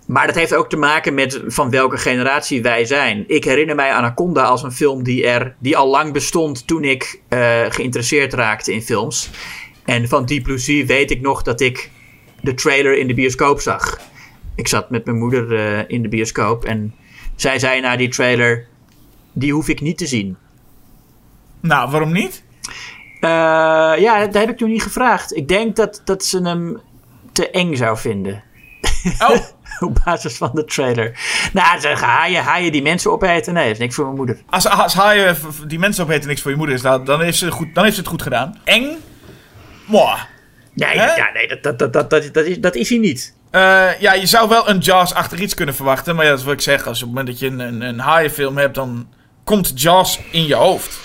Maar 0.05 0.27
dat 0.27 0.35
heeft 0.35 0.55
ook 0.55 0.69
te 0.69 0.77
maken 0.77 1.13
met 1.13 1.41
van 1.47 1.69
welke 1.69 1.97
generatie 1.97 2.61
wij 2.61 2.85
zijn. 2.85 3.23
Ik 3.27 3.43
herinner 3.43 3.75
mij 3.75 3.91
Anaconda 3.91 4.43
als 4.43 4.63
een 4.63 4.71
film 4.71 5.03
die, 5.03 5.27
er, 5.27 5.55
die 5.59 5.77
al 5.77 5.87
lang 5.87 6.13
bestond 6.13 6.67
toen 6.67 6.83
ik 6.83 7.21
eh, 7.27 7.61
geïnteresseerd 7.69 8.33
raakte 8.33 8.73
in 8.73 8.81
films. 8.81 9.29
En 9.85 10.07
van 10.07 10.25
Deep 10.25 10.43
Blue 10.43 10.57
Sea 10.57 10.85
weet 10.85 11.11
ik 11.11 11.21
nog 11.21 11.41
dat 11.41 11.61
ik 11.61 11.89
de 12.41 12.53
trailer 12.53 12.97
in 12.97 13.07
de 13.07 13.13
bioscoop 13.13 13.61
zag. 13.61 13.99
Ik 14.55 14.67
zat 14.67 14.89
met 14.89 15.05
mijn 15.05 15.17
moeder 15.17 15.55
eh, 15.55 15.83
in 15.87 16.01
de 16.01 16.09
bioscoop 16.09 16.65
en 16.65 16.95
zij 17.35 17.59
zei 17.59 17.81
na 17.81 17.95
die 17.95 18.09
trailer: 18.09 18.67
Die 19.33 19.53
hoef 19.53 19.67
ik 19.67 19.81
niet 19.81 19.97
te 19.97 20.07
zien. 20.07 20.37
Nou, 21.59 21.91
waarom 21.91 22.11
niet? 22.11 22.43
Eh, 23.19 23.29
ja, 23.97 24.25
dat 24.25 24.33
heb 24.33 24.49
ik 24.49 24.57
toen 24.57 24.69
niet 24.69 24.83
gevraagd. 24.83 25.35
Ik 25.35 25.47
denk 25.47 25.75
dat, 25.75 26.01
dat 26.03 26.25
ze 26.25 26.41
hem 26.41 26.79
te 27.31 27.49
eng 27.49 27.75
zou 27.75 27.97
vinden. 27.97 28.43
Oh, 29.19 29.37
Op 29.87 29.97
basis 30.05 30.37
van 30.37 30.51
de 30.53 30.65
trailer. 30.65 31.19
Nou, 31.53 31.75
ze 31.75 31.81
zeggen 31.81 32.07
haaien, 32.07 32.43
haaien 32.43 32.71
die 32.71 32.81
mensen 32.81 33.11
opeten. 33.11 33.53
Nee, 33.53 33.63
dat 33.63 33.73
is 33.73 33.79
niks 33.79 33.95
voor 33.95 34.03
mijn 34.03 34.17
moeder. 34.17 34.37
als, 34.49 34.67
als 34.67 34.93
haaien 34.93 35.37
die 35.67 35.79
mensen 35.79 36.03
opeten 36.03 36.27
niks 36.27 36.41
voor 36.41 36.51
je 36.51 36.57
moeder 36.57 36.75
is, 36.75 36.81
dan, 36.81 37.05
dan, 37.05 37.21
heeft 37.21 37.37
ze 37.37 37.51
goed, 37.51 37.75
dan 37.75 37.83
heeft 37.83 37.95
ze 37.95 38.01
het 38.01 38.09
goed 38.09 38.21
gedaan. 38.21 38.59
Eng? 38.63 38.97
Mwah. 39.85 40.19
Nee, 40.73 40.97
Hè? 40.99 41.15
ja, 41.15 41.29
nee 41.33 41.47
dat, 41.47 41.63
dat, 41.63 41.79
dat, 41.79 41.93
dat, 41.93 42.09
dat, 42.09 42.33
dat 42.33 42.45
is, 42.45 42.59
dat 42.59 42.75
is 42.75 42.89
hij 42.89 42.97
niet. 42.97 43.35
Eh, 43.51 43.99
ja, 43.99 44.13
je 44.13 44.25
zou 44.25 44.49
wel 44.49 44.69
een 44.69 44.77
Jaws-achtig 44.77 45.39
iets 45.39 45.53
kunnen 45.53 45.75
verwachten. 45.75 46.15
Maar 46.15 46.25
ja, 46.25 46.31
dat 46.31 46.43
wat 46.43 46.53
ik 46.53 46.61
zeg. 46.61 46.87
Als 46.87 47.03
op 47.03 47.07
het 47.07 47.17
moment 47.17 47.27
dat 47.27 47.39
je 47.39 47.47
een, 47.47 47.59
een, 47.59 47.81
een 47.81 47.99
haaienfilm 47.99 48.57
hebt, 48.57 48.75
dan 48.75 49.07
komt 49.43 49.81
Jaws 49.81 50.19
in 50.31 50.45
je 50.45 50.55
hoofd. 50.55 50.99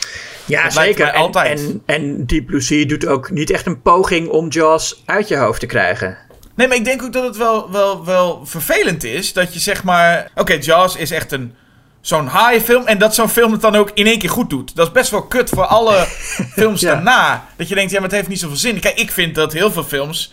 Ja, 0.45 0.63
Dat 0.63 0.73
zeker. 0.73 1.07
En, 1.07 1.15
altijd. 1.15 1.61
En, 1.61 1.83
en 1.87 2.27
Deep 2.27 2.47
Blue 2.47 2.61
Sea 2.61 2.87
doet 2.87 3.07
ook 3.07 3.31
niet 3.31 3.51
echt 3.51 3.67
een 3.67 3.83
poging 3.83 4.29
om 4.29 4.49
Jaws 4.49 5.03
uit 5.07 5.29
je 5.29 5.37
hoofd 5.37 5.61
te 5.61 5.67
krijgen. 5.67 6.19
Nee, 6.61 6.69
maar 6.69 6.77
ik 6.79 6.85
denk 6.85 7.03
ook 7.03 7.13
dat 7.13 7.25
het 7.25 7.37
wel, 7.37 7.71
wel, 7.71 8.05
wel 8.05 8.47
vervelend 8.47 9.05
is. 9.05 9.33
Dat 9.33 9.53
je 9.55 9.61
zeg 9.61 9.85
maar... 9.85 10.31
Oké, 10.35 10.53
Jaws 10.53 10.97
is 10.97 11.11
echt 11.11 11.33
een... 11.33 11.55
Zo'n 12.01 12.27
haaienfilm. 12.27 12.87
En 12.87 12.99
dat 12.99 13.15
zo'n 13.15 13.29
film 13.29 13.53
het 13.53 13.61
dan 13.61 13.77
ook 13.77 13.91
in 13.95 14.07
één 14.07 14.19
keer 14.19 14.31
goed 14.31 14.51
doet. 14.51 14.77
Dat 14.77 14.87
is 14.87 14.93
best 14.93 15.11
wel 15.11 15.23
kut 15.23 15.49
voor 15.49 15.65
alle 15.67 15.95
films 16.59 16.81
Ja. 16.81 16.93
daarna. 16.95 17.45
Dat 17.57 17.69
je 17.69 17.75
denkt, 17.75 17.91
ja, 17.91 17.97
maar 18.01 18.09
het 18.09 18.17
heeft 18.17 18.29
niet 18.29 18.39
zoveel 18.41 18.57
zin. 18.57 18.81
Kijk, 18.81 18.99
ik 18.99 19.11
vind 19.11 19.35
dat 19.35 19.53
heel 19.53 19.71
veel 19.73 19.85
films... 19.85 20.33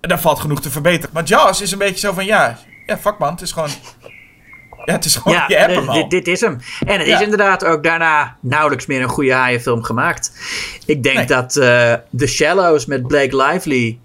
Daar 0.00 0.20
valt 0.20 0.38
genoeg 0.40 0.60
te 0.60 0.70
verbeteren. 0.70 1.10
Maar 1.12 1.24
Jaws 1.24 1.60
is 1.60 1.72
een 1.72 1.78
beetje 1.78 1.98
zo 1.98 2.12
van, 2.12 2.24
ja... 2.24 2.58
Ja, 2.86 2.98
fuck 2.98 3.18
man, 3.18 3.30
het 3.30 3.40
is 3.40 3.52
gewoon... 3.52 3.68
Ja, 4.84 4.92
het 4.92 5.04
is 5.04 5.16
gewoon... 5.16 5.36
ja, 5.38 5.44
je 5.48 5.56
hebt 5.56 5.74
dit- 5.74 5.84
hem 5.84 5.94
dit, 5.94 6.10
dit 6.10 6.28
is 6.28 6.40
hem. 6.40 6.58
En 6.86 6.98
het 6.98 7.06
Ja. 7.08 7.16
is 7.16 7.22
inderdaad 7.22 7.64
ook 7.64 7.82
daarna 7.82 8.36
nauwelijks 8.40 8.86
meer 8.86 9.02
een 9.02 9.08
goede 9.08 9.32
haaienfilm 9.32 9.82
gemaakt. 9.82 10.32
Ik 10.86 11.02
denk 11.02 11.16
Nee. 11.16 11.26
dat 11.26 11.56
eh 11.56 11.94
The 12.16 12.26
Shallows 12.26 12.86
met 12.86 13.06
Blake 13.06 13.36
Lively 13.36 13.98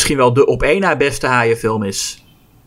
misschien 0.00 0.16
wel 0.16 0.32
de 0.32 0.46
op 0.46 0.62
één 0.62 0.80
na 0.80 0.96
beste 0.96 1.26
haaienfilm 1.26 1.82
is. 1.82 2.24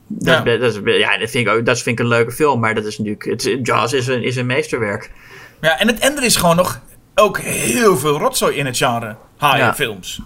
Dat, 0.08 0.46
Ja. 0.46 0.58
dat, 0.58 0.74
is, 0.76 0.98
ja, 0.98 1.18
dat 1.18 1.30
vind 1.30 1.48
ik 1.48 1.54
ook 1.54 1.66
dat 1.66 1.82
vind 1.82 2.00
ik 2.00 2.06
een 2.06 2.12
leuke 2.12 2.32
film, 2.32 2.60
maar 2.60 2.76
dat 2.76 2.86
is 2.86 2.98
natuurlijk. 2.98 3.26
Het, 3.26 3.60
Jaws 3.68 3.94
is 3.94 4.08
een, 4.08 4.24
is 4.24 4.36
een 4.36 4.46
meesterwerk. 4.46 5.12
Ja, 5.62 5.80
en, 5.80 5.88
het, 5.88 6.00
en 6.00 6.18
er 6.18 6.24
is 6.24 6.36
gewoon 6.36 6.56
nog 6.56 6.82
ook 7.16 7.40
heel 7.40 7.98
veel 7.98 8.18
rotzooi 8.18 8.56
in 8.56 8.66
het 8.66 8.78
genre 8.78 9.16
haaienfilms. 9.38 10.22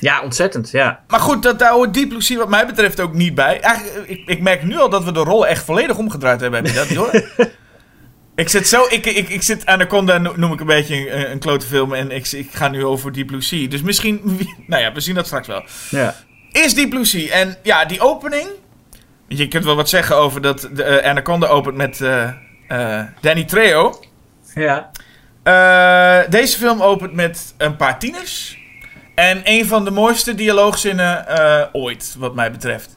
Ja, 0.00 0.22
ontzettend. 0.22 0.70
Ja. 0.70 1.04
Maar 1.08 1.20
goed, 1.20 1.42
dat, 1.42 1.58
daar 1.58 1.72
hoort 1.72 1.94
Deep 1.94 2.08
Blue 2.08 2.22
Sea 2.22 2.38
wat 2.38 2.48
mij 2.48 2.66
betreft 2.66 3.00
ook 3.00 3.14
niet 3.14 3.34
bij. 3.34 3.60
Eigenlijk, 3.60 4.08
ik, 4.08 4.22
ik 4.26 4.40
merk 4.40 4.62
nu 4.62 4.76
al 4.76 4.88
dat 4.88 5.04
we 5.04 5.12
de 5.12 5.20
rollen 5.20 5.48
echt 5.48 5.64
volledig 5.64 5.96
omgedraaid 5.96 6.40
hebben. 6.40 6.64
Heb 6.64 6.88
je 6.88 6.94
dat? 6.94 7.22
ik 8.38 8.48
zit 8.48 8.68
zo... 8.68 8.86
Ik, 8.88 9.06
ik, 9.06 9.28
ik 9.28 9.42
zit 9.42 9.66
Anaconda 9.66 10.18
no- 10.18 10.32
noem 10.36 10.52
ik 10.52 10.60
een 10.60 10.66
beetje 10.66 11.10
een, 11.12 11.30
een 11.30 11.38
klote 11.38 11.66
film. 11.66 11.94
En 11.94 12.10
ik, 12.10 12.26
ik 12.32 12.48
ga 12.52 12.68
nu 12.68 12.84
over 12.84 13.12
Deep 13.12 13.26
Blue 13.26 13.40
Sea. 13.42 13.68
Dus 13.68 13.82
misschien... 13.82 14.20
Nou 14.66 14.82
ja, 14.82 14.92
we 14.92 15.00
zien 15.00 15.14
dat 15.14 15.26
straks 15.26 15.46
wel. 15.46 15.64
ja. 15.90 16.14
Eerst 16.52 16.76
Deep 16.76 16.90
Blue 16.90 17.04
Sea. 17.04 17.28
En 17.32 17.56
ja, 17.62 17.84
die 17.84 18.00
opening... 18.00 18.48
Je 19.28 19.48
kunt 19.48 19.64
wel 19.64 19.76
wat 19.76 19.88
zeggen 19.88 20.16
over 20.16 20.40
dat 20.40 20.68
de, 20.72 20.82
eh, 20.84 21.10
Anaconda 21.10 21.46
opent 21.46 21.76
met 21.76 22.00
eh, 22.00 22.30
eh, 22.68 23.04
Danny 23.20 23.44
Trejo. 23.44 24.00
Ja. 24.54 24.90
Eh, 25.42 26.30
deze 26.30 26.58
film 26.58 26.82
opent 26.82 27.12
met 27.12 27.54
een 27.56 27.76
paar 27.76 27.98
tieners. 27.98 28.58
En 29.14 29.40
een 29.44 29.66
van 29.66 29.84
de 29.84 29.90
mooiste 29.90 30.34
dialoogzinnen 30.34 31.26
eh, 31.28 31.66
ooit, 31.72 32.14
wat 32.18 32.34
mij 32.34 32.50
betreft. 32.50 32.96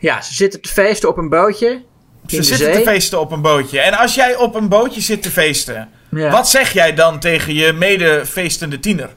Ja, 0.00 0.20
ze 0.22 0.34
zitten 0.34 0.60
te 0.60 0.68
feesten 0.68 1.08
op 1.08 1.16
een 1.16 1.28
bootje. 1.28 1.82
Ze 2.30 2.42
zitten 2.42 2.72
te 2.72 2.80
feesten 2.90 3.20
op 3.20 3.32
een 3.32 3.42
bootje. 3.42 3.80
En 3.80 3.94
als 3.98 4.14
jij 4.14 4.36
op 4.36 4.54
een 4.54 4.68
bootje 4.68 5.00
zit 5.00 5.22
te 5.22 5.30
feesten, 5.30 5.88
Ja. 6.10 6.30
wat 6.30 6.48
zeg 6.48 6.72
jij 6.72 6.94
dan 6.94 7.18
tegen 7.18 7.54
je 7.54 7.72
medefeestende 7.72 8.80
tiener? 8.80 9.08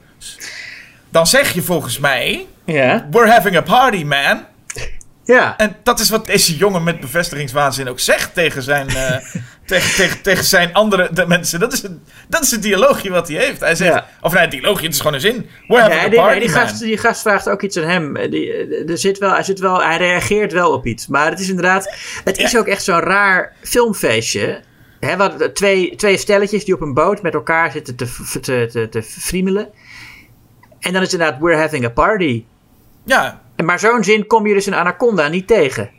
Dan 1.10 1.26
zeg 1.26 1.52
je 1.52 1.62
volgens 1.62 1.98
mij: 1.98 2.46
Ja. 2.66 3.06
We're 3.10 3.30
having 3.30 3.56
a 3.56 3.60
party, 3.62 4.04
man. 4.04 4.44
Ja. 5.24 5.56
En 5.56 5.76
dat 5.82 6.00
is 6.00 6.08
wat 6.10 6.26
deze 6.26 6.56
jongen 6.56 6.82
met 6.82 7.00
bevestigingswaanzin 7.00 7.88
ook 7.88 8.00
zegt 8.00 8.34
tegen 8.34 8.62
zijn, 8.62 8.88
eh, 8.88 9.16
tegen, 9.66 9.94
tegen, 9.96 10.22
tegen 10.22 10.44
zijn 10.44 10.72
andere 10.74 11.08
de 11.12 11.26
mensen. 11.26 11.60
Dat 11.60 11.72
is, 11.72 11.82
het, 11.82 11.92
dat 12.28 12.42
is 12.42 12.50
het 12.50 12.62
dialoogje 12.62 13.10
wat 13.10 13.28
hij 13.28 13.36
heeft. 13.36 13.60
Hij 13.60 13.74
zegt, 13.74 13.94
Ja. 13.94 14.06
of 14.20 14.32
nee, 14.32 14.42
het 14.42 14.50
dialoogje, 14.50 14.84
het 14.84 14.94
is 14.94 15.00
gewoon 15.00 15.14
een 15.14 15.20
zin. 15.20 15.46
We're 15.68 15.80
having 15.82 16.00
Ja, 16.00 16.06
a 16.06 16.08
die, 16.10 16.18
party, 16.18 16.38
die, 16.38 16.50
man. 16.50 16.58
gast, 16.58 16.80
die 16.80 16.98
gast 16.98 17.20
vraagt 17.22 17.48
ook 17.48 17.62
iets 17.62 17.76
aan 17.76 17.84
hem. 17.88 18.30
Die, 18.30 18.52
eh, 18.52 18.90
er 18.90 18.98
zit 18.98 19.18
wel, 19.18 19.30
hij, 19.32 19.42
zit 19.42 19.58
wel, 19.58 19.82
hij 19.82 19.96
reageert 19.96 20.52
wel 20.52 20.72
op 20.72 20.86
iets. 20.86 21.06
Maar 21.06 21.30
het 21.30 21.40
is 21.40 21.48
inderdaad. 21.48 21.94
Het 22.24 22.38
is 22.38 22.50
Ja. 22.50 22.58
ook 22.58 22.66
echt 22.66 22.82
zo'n 22.84 23.00
raar 23.00 23.52
filmfeestje. 23.62 24.60
Hè, 25.00 25.16
wat, 25.16 25.54
twee, 25.54 25.96
twee 25.96 26.16
stelletjes 26.16 26.64
die 26.64 26.74
op 26.74 26.80
een 26.80 26.94
boot 26.94 27.22
met 27.22 27.34
elkaar 27.34 27.70
zitten 27.70 27.96
te, 27.96 28.06
te, 28.40 28.68
te, 28.72 28.88
te 28.88 29.02
friemelen. 29.02 29.68
En 30.80 30.92
dan 30.92 31.02
is 31.02 31.12
het 31.12 31.20
inderdaad, 31.20 31.40
we're 31.40 31.56
having 31.60 31.84
a 31.84 31.88
party. 31.90 32.44
Ja, 33.04 33.40
Maar 33.64 33.78
zo'n 33.78 34.04
zin 34.04 34.26
kom 34.26 34.46
je 34.46 34.54
dus 34.54 34.66
in 34.66 34.74
Anaconda 34.74 35.28
niet 35.28 35.46
tegen. 35.46 35.90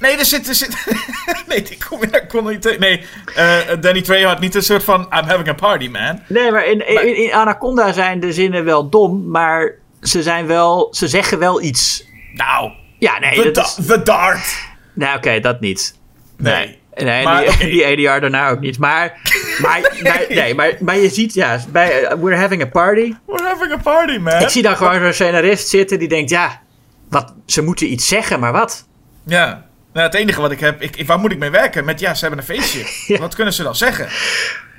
Nee, 0.00 0.16
er 0.16 0.24
zit... 0.24 0.48
Er 0.48 0.54
zit 0.54 0.76
nee, 1.48 1.62
die 1.62 1.78
kom 1.88 2.02
ik 2.02 2.24
kon 2.28 2.46
niet 2.48 2.62
tegen. 2.62 2.80
Nee, 2.80 3.04
eh, 3.34 3.56
Danny 3.80 4.02
Trejo 4.02 4.28
had 4.28 4.40
niet 4.40 4.54
een 4.54 4.62
soort 4.62 4.84
van... 4.84 5.00
I'm 5.00 5.26
having 5.26 5.48
a 5.48 5.52
party, 5.54 5.88
man. 5.88 6.20
Nee, 6.26 6.50
maar 6.50 6.66
in, 6.66 6.88
in, 6.88 7.16
in 7.16 7.32
Anaconda 7.32 7.92
zijn 7.92 8.20
de 8.20 8.32
zinnen 8.32 8.64
wel 8.64 8.88
dom, 8.88 9.30
maar 9.30 9.72
ze, 10.02 10.22
zijn 10.22 10.46
wel, 10.46 10.88
ze 10.94 11.08
zeggen 11.08 11.38
wel 11.38 11.62
iets. 11.62 12.04
Nou, 12.34 12.70
Ja, 12.98 13.18
nee, 13.18 13.42
the, 13.42 13.50
dat 13.50 13.66
is, 13.78 13.86
da- 13.86 13.94
the 13.96 14.02
dart. 14.02 14.56
nou 14.94 15.16
oké, 15.16 15.40
dat 15.40 15.60
niet. 15.60 15.94
Nee. 16.36 16.78
Nee, 16.94 17.24
Maar, 17.24 17.40
die, 17.42 17.50
oké. 17.52 17.64
die 17.64 17.86
ADR 17.86 18.20
daarna 18.20 18.48
ook 18.50 18.60
niet. 18.60 18.78
Maar, 18.78 19.18
maar, 19.62 19.80
maar, 20.02 20.24
nee, 20.28 20.54
maar, 20.54 20.76
maar 20.80 20.96
je 20.98 21.08
ziet, 21.08 21.34
ja, 21.34 21.60
bij 21.72 22.02
eh, 22.04 22.16
We're 22.20 22.36
Having 22.36 22.62
a 22.62 22.66
Party. 22.66 23.14
We're 23.26 23.46
having 23.48 23.72
a 23.72 23.76
party, 23.76 24.16
man. 24.18 24.40
Ik 24.40 24.48
zie 24.48 24.62
dan 24.62 24.76
gewoon 24.76 25.00
zo'n 25.00 25.12
scenarist 25.12 25.68
zitten 25.68 25.98
die 25.98 26.08
denkt, 26.08 26.30
ja, 26.30 26.60
wat, 27.08 27.34
ze 27.46 27.62
moeten 27.62 27.92
iets 27.92 28.08
zeggen, 28.08 28.40
maar 28.40 28.52
wat? 28.52 28.86
Ja. 29.26 29.66
Nou, 29.92 30.06
het 30.06 30.14
enige 30.14 30.40
wat 30.40 30.50
ik 30.50 30.60
heb... 30.60 30.82
Ik, 30.82 30.96
ik- 30.96 31.06
waar 31.06 31.18
moet 31.18 31.32
ik 31.32 31.38
mee 31.38 31.50
werken? 31.50 31.84
Met, 31.84 32.00
ja, 32.00 32.14
ze 32.14 32.20
hebben 32.26 32.38
een 32.38 32.56
feestje. 32.56 32.84
Ja. 33.14 33.18
Wat 33.20 33.34
kunnen 33.34 33.54
ze 33.54 33.62
dan 33.62 33.74
zeggen? 33.76 34.08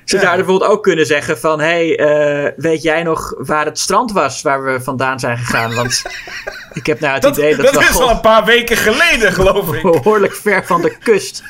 Ze 0.06 0.16
Ja. 0.16 0.22
zouden 0.22 0.46
bijvoorbeeld 0.46 0.72
ook 0.72 0.84
kunnen 0.84 1.06
zeggen 1.06 1.40
van... 1.40 1.60
hé, 1.60 1.96
hey, 1.96 1.98
eh, 2.46 2.52
weet 2.58 2.82
jij 2.82 3.04
nog 3.04 3.34
waar 3.38 3.66
het 3.66 3.80
strand 3.80 4.12
was 4.12 4.42
waar 4.42 4.64
we 4.64 4.82
vandaan 4.82 5.20
zijn 5.20 5.38
gegaan? 5.38 5.76
Want 5.76 6.02
ik 6.74 6.86
heb 6.86 7.00
nou 7.00 7.14
het 7.14 7.22
Dat, 7.22 7.38
idee 7.38 7.56
dat, 7.56 7.66
dat 7.66 7.84
we 7.84 7.90
is 7.90 8.00
al 8.00 8.10
een 8.10 8.22
paar 8.22 8.46
weken 8.46 8.78
geleden, 8.78 9.34
geloof 9.34 9.74
ik. 9.74 9.82
behoorlijk 9.82 10.36
ver 10.36 10.66
van 10.66 10.82
de 10.82 10.98
kust... 11.04 11.44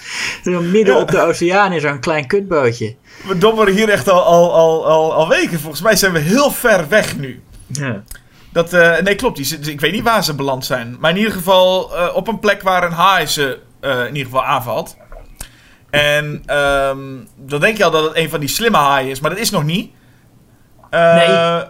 midden 0.44 0.96
op 0.98 1.12
de 1.12 1.22
oceaan 1.22 1.72
in 1.74 1.80
zo'n 1.80 2.00
klein 2.00 2.28
kutbootje. 2.28 2.96
We 3.28 3.38
dommeren 3.38 3.74
hier 3.74 3.90
echt 3.90 4.10
al, 4.10 4.24
al, 4.24 4.54
al, 4.54 4.88
al, 4.88 5.14
al 5.14 5.30
weken. 5.30 5.60
Volgens 5.60 5.82
mij 5.82 5.96
zijn 5.96 6.12
we 6.14 6.20
heel 6.20 6.52
ver 6.52 6.86
weg 6.90 7.18
nu. 7.18 7.42
Ja. 7.68 8.04
Dat, 8.52 8.74
eh, 8.74 8.98
nee, 8.98 9.16
klopt. 9.16 9.36
Die, 9.36 9.72
ik 9.72 9.80
weet 9.80 9.92
niet 9.92 10.04
waar 10.04 10.24
ze 10.24 10.36
beland 10.36 10.66
zijn. 10.66 10.98
Maar 11.00 11.12
in 11.12 11.18
ieder 11.18 11.34
geval 11.34 11.98
eh, 11.98 12.16
op 12.16 12.28
een 12.28 12.40
plek 12.40 12.62
waar 12.62 12.84
een 12.84 12.92
haai 12.92 13.26
ze 13.26 13.60
eh, 13.80 14.00
in 14.00 14.16
ieder 14.16 14.32
geval 14.32 14.46
aanvalt. 14.46 14.98
En 15.90 16.44
ehm, 16.46 17.00
dan 17.36 17.60
denk 17.60 17.78
je 17.78 17.84
al 17.84 17.92
dat 17.92 18.04
het 18.04 18.16
een 18.16 18.30
van 18.30 18.40
die 18.40 18.50
slimme 18.50 18.78
haaien 18.78 19.10
is. 19.10 19.20
Maar 19.20 19.30
dat 19.30 19.40
is 19.40 19.50
nog 19.50 19.64
niet. 19.64 19.92
Nee. 20.92 21.64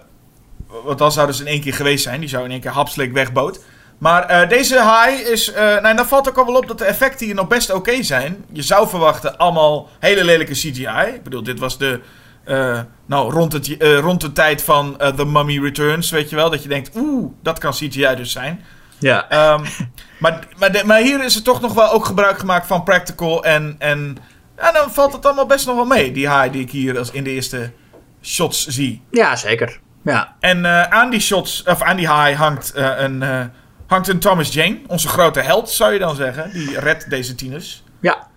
Want 0.84 0.98
dan 0.98 1.12
zouden 1.12 1.36
ze 1.36 1.42
in 1.42 1.48
één 1.48 1.62
keer 1.62 1.74
geweest 1.74 2.04
zijn. 2.04 2.20
Die 2.20 2.30
zou 2.30 2.46
in 2.46 2.52
één 2.52 2.60
keer 2.60 2.72
hapslik 2.72 3.14
wegboot. 3.14 3.64
Maar 3.98 4.48
deze 4.48 4.80
haai 4.80 5.16
is... 5.16 5.52
nou, 5.56 5.86
en 5.86 5.96
dan 5.96 6.08
valt 6.08 6.30
ook 6.30 6.38
al 6.38 6.46
wel 6.46 6.56
op 6.56 6.68
dat 6.68 6.78
de 6.78 6.86
effecten 6.86 7.26
hier 7.26 7.36
nog 7.36 7.48
best 7.48 7.74
oké 7.74 8.04
zijn. 8.04 8.46
Je 8.52 8.62
zou 8.62 8.90
verwachten 8.90 9.38
allemaal 9.38 9.90
hele 10.00 10.24
lelijke 10.24 10.54
CGI. 10.54 11.14
Ik 11.14 11.24
bedoel, 11.24 11.44
dit 11.44 11.60
was 11.60 11.78
de... 11.78 12.02
eh, 12.44 12.80
nou, 13.06 13.32
rond, 13.32 13.54
het, 13.54 13.78
eh, 13.78 14.00
rond 14.00 14.22
de 14.22 14.32
tijd 14.32 14.64
van 14.64 15.00
eh, 15.00 15.08
The 15.08 15.26
Mummy 15.26 15.60
Returns, 15.64 16.10
weet 16.10 16.30
je 16.30 16.36
wel. 16.36 16.50
Dat 16.50 16.64
je 16.64 16.70
denkt, 16.70 16.92
oeh, 16.96 17.32
dat 17.44 17.60
kan 17.60 17.72
CGI 17.72 18.16
dus 18.16 18.32
zijn. 18.32 18.64
Ja. 19.00 19.30
Ehm, 19.30 19.66
maar, 20.20 20.48
maar, 20.58 20.72
de- 20.72 20.84
maar 20.86 21.00
hier 21.02 21.24
is 21.24 21.36
er 21.36 21.44
toch 21.44 21.62
nog 21.62 21.74
wel 21.74 21.92
ook 21.92 22.06
gebruik 22.06 22.40
gemaakt 22.40 22.68
van 22.68 22.84
practical. 22.84 23.44
En, 23.44 23.76
en 23.80 24.18
ja, 24.58 24.72
dan 24.72 24.92
valt 24.92 25.14
het 25.14 25.26
allemaal 25.26 25.46
best 25.46 25.66
nog 25.66 25.76
wel 25.76 25.86
mee. 25.86 26.12
Die 26.12 26.28
haai 26.28 26.52
die 26.52 26.62
ik 26.62 26.72
hier 26.72 26.98
als 26.98 27.12
in 27.12 27.24
de 27.24 27.30
eerste 27.30 27.72
shots 28.22 28.68
zie. 28.68 29.02
ja, 29.12 29.36
zeker. 29.36 29.80
Ja. 30.04 30.36
En 30.40 30.92
aan 30.92 31.10
die 31.10 31.20
shots, 31.20 31.64
of 31.64 31.82
aan 31.82 31.96
die 31.98 32.08
haai 32.08 32.36
hangt, 32.36 32.72
een, 32.76 33.24
hangt 33.88 34.08
een 34.08 34.20
Thomas 34.20 34.54
Jane. 34.54 34.80
Onze 34.88 35.08
grote 35.08 35.40
held, 35.42 35.70
zou 35.70 35.94
je 35.94 36.00
dan 36.00 36.16
zeggen. 36.16 36.52
Die 36.52 36.80
redt 36.80 37.10
deze 37.10 37.36
tieners. 37.36 37.84
Ja. 38.00 38.28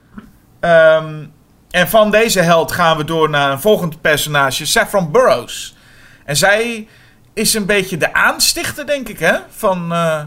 Ehm, 0.61 1.25
en 1.75 1.89
van 1.89 2.11
deze 2.11 2.41
held 2.41 2.73
gaan 2.73 2.97
we 2.97 3.05
door 3.05 3.31
naar 3.31 3.51
een 3.53 3.61
volgend 3.61 4.01
personage, 4.01 4.67
Saffron 4.67 5.13
Burrows. 5.13 5.77
En 6.25 6.37
zij 6.37 6.89
is 7.33 7.55
een 7.55 7.67
beetje 7.67 7.97
de 7.97 8.13
aanstichter, 8.13 8.87
denk 8.87 9.09
ik, 9.09 9.19
hè? 9.19 9.37
Van, 9.49 9.93
eh, 9.93 10.23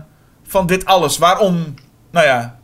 van 0.48 0.68
dit 0.68 0.86
alles. 0.86 1.18
Waarom, 1.18 1.74
nou 2.12 2.26
ja, 2.26 2.60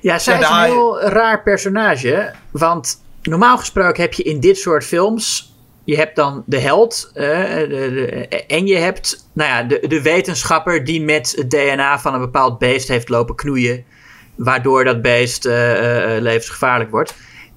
Ja, 0.00 0.18
zij 0.18 0.38
is 0.40 0.48
een 0.48 0.62
heel 0.62 1.00
raar 1.00 1.42
personage. 1.42 2.32
Want 2.50 3.02
normaal 3.22 3.58
gesproken 3.58 4.02
heb 4.02 4.12
je 4.12 4.22
in 4.22 4.40
dit 4.40 4.58
soort 4.58 4.84
films. 4.84 5.54
Je 5.84 5.96
hebt 5.96 6.16
dan 6.16 6.42
de 6.46 6.58
held. 6.58 7.10
eh, 7.14 7.24
de, 7.54 7.66
de- 7.68 8.44
en 8.46 8.66
je 8.66 8.76
hebt 8.76 9.28
nou 9.32 9.50
ja, 9.50 9.62
de, 9.62 9.86
de 9.88 10.02
wetenschapper 10.02 10.84
die 10.84 11.02
met 11.02 11.32
het 11.36 11.50
DNA 11.50 11.98
van 11.98 12.14
een 12.14 12.20
bepaald 12.20 12.58
beest 12.58 12.88
heeft 12.88 13.08
lopen 13.08 13.34
knoeien. 13.34 13.84
Waardoor 14.36 14.84
dat 14.84 15.02
beest 15.02 15.46
eh, 15.46 15.52
levensgevaarlijk 16.18 16.90
wordt. 16.90 17.14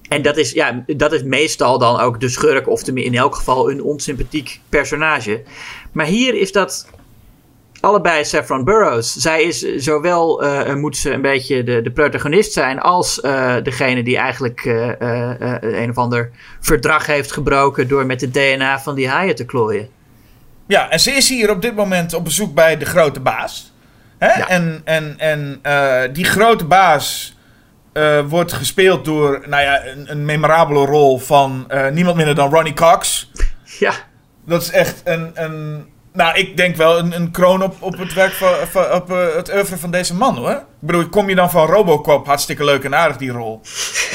En 0.08 0.22
dat 0.22 0.36
is, 0.36 0.52
ja, 0.52 0.84
dat 0.86 1.12
is 1.12 1.22
meestal 1.22 1.78
dan 1.78 2.00
ook 2.00 2.20
de 2.20 2.28
schurk, 2.28 2.68
of 2.68 2.88
in 2.88 3.14
elk 3.14 3.34
geval 3.34 3.70
een 3.70 3.82
onsympathiek 3.82 4.60
personage. 4.68 5.42
Maar 5.92 6.06
hier 6.06 6.34
is 6.34 6.52
dat 6.52 6.88
allebei 7.80 8.24
Saffron 8.24 8.64
Burrows. 8.64 9.12
Zij 9.12 9.42
is 9.42 9.60
zowel, 9.76 10.42
eh, 10.42 10.74
moet 10.74 10.96
ze 10.96 11.12
een 11.12 11.20
beetje 11.20 11.64
de, 11.64 11.82
de 11.82 11.90
protagonist 11.90 12.52
zijn, 12.52 12.80
als 12.80 13.20
eh, 13.20 13.54
degene 13.62 14.02
die 14.02 14.16
eigenlijk 14.16 14.64
eh, 14.64 15.00
eh, 15.00 15.40
eh, 15.40 15.82
een 15.82 15.90
of 15.90 15.96
ander 15.96 16.30
verdrag 16.60 17.06
heeft 17.06 17.32
gebroken 17.32 17.88
door 17.88 18.06
met 18.06 18.20
het 18.20 18.34
DNA 18.34 18.80
van 18.80 18.94
die 18.94 19.08
haaien 19.08 19.34
te 19.34 19.44
klooien. 19.44 19.88
Ja, 20.66 20.90
en 20.90 21.00
ze 21.00 21.10
is 21.10 21.28
hier 21.28 21.50
op 21.50 21.62
dit 21.62 21.74
moment 21.74 22.14
op 22.14 22.24
bezoek 22.24 22.54
bij 22.54 22.76
de 22.76 22.84
grote 22.84 23.20
baas. 23.20 23.72
Hè? 24.18 24.38
Ja. 24.38 24.48
En, 24.48 24.80
en, 24.84 25.14
en 25.18 25.58
eh, 25.62 26.02
die 26.12 26.24
grote 26.24 26.64
baas 26.64 27.35
eh, 27.96 28.20
wordt 28.28 28.52
gespeeld 28.52 29.04
door 29.04 29.42
nou 29.48 29.62
ja, 29.62 29.86
een, 29.86 30.10
een 30.10 30.24
memorabele 30.24 30.84
rol 30.86 31.18
van 31.18 31.64
eh, 31.68 31.88
niemand 31.90 32.16
minder 32.16 32.34
dan 32.34 32.50
Ronnie 32.50 32.72
Cox. 32.74 33.30
Ja, 33.78 33.92
Dat 34.46 34.62
is 34.62 34.70
echt 34.70 35.00
een, 35.04 35.30
een 35.34 35.86
nou, 36.12 36.38
ik 36.38 36.56
denk 36.56 36.76
wel 36.76 36.98
een, 36.98 37.12
een 37.14 37.30
kroon 37.30 37.62
op, 37.62 37.76
op 37.80 37.98
het 37.98 38.12
werk 38.14 38.32
van, 38.32 38.52
van- 38.70 38.92
op 38.92 39.10
eh, 39.10 39.34
het 39.34 39.54
oeuvre 39.54 39.76
van 39.76 39.90
deze 39.90 40.14
man 40.14 40.36
hoor. 40.36 40.50
Ik 40.50 40.62
bedoel, 40.78 41.08
kom 41.08 41.28
je 41.28 41.34
dan 41.34 41.50
van 41.50 41.66
Robocop, 41.66 42.26
hartstikke 42.26 42.64
leuk 42.64 42.84
en 42.84 42.94
aardig 42.94 43.16
die 43.16 43.30
rol. 43.30 43.60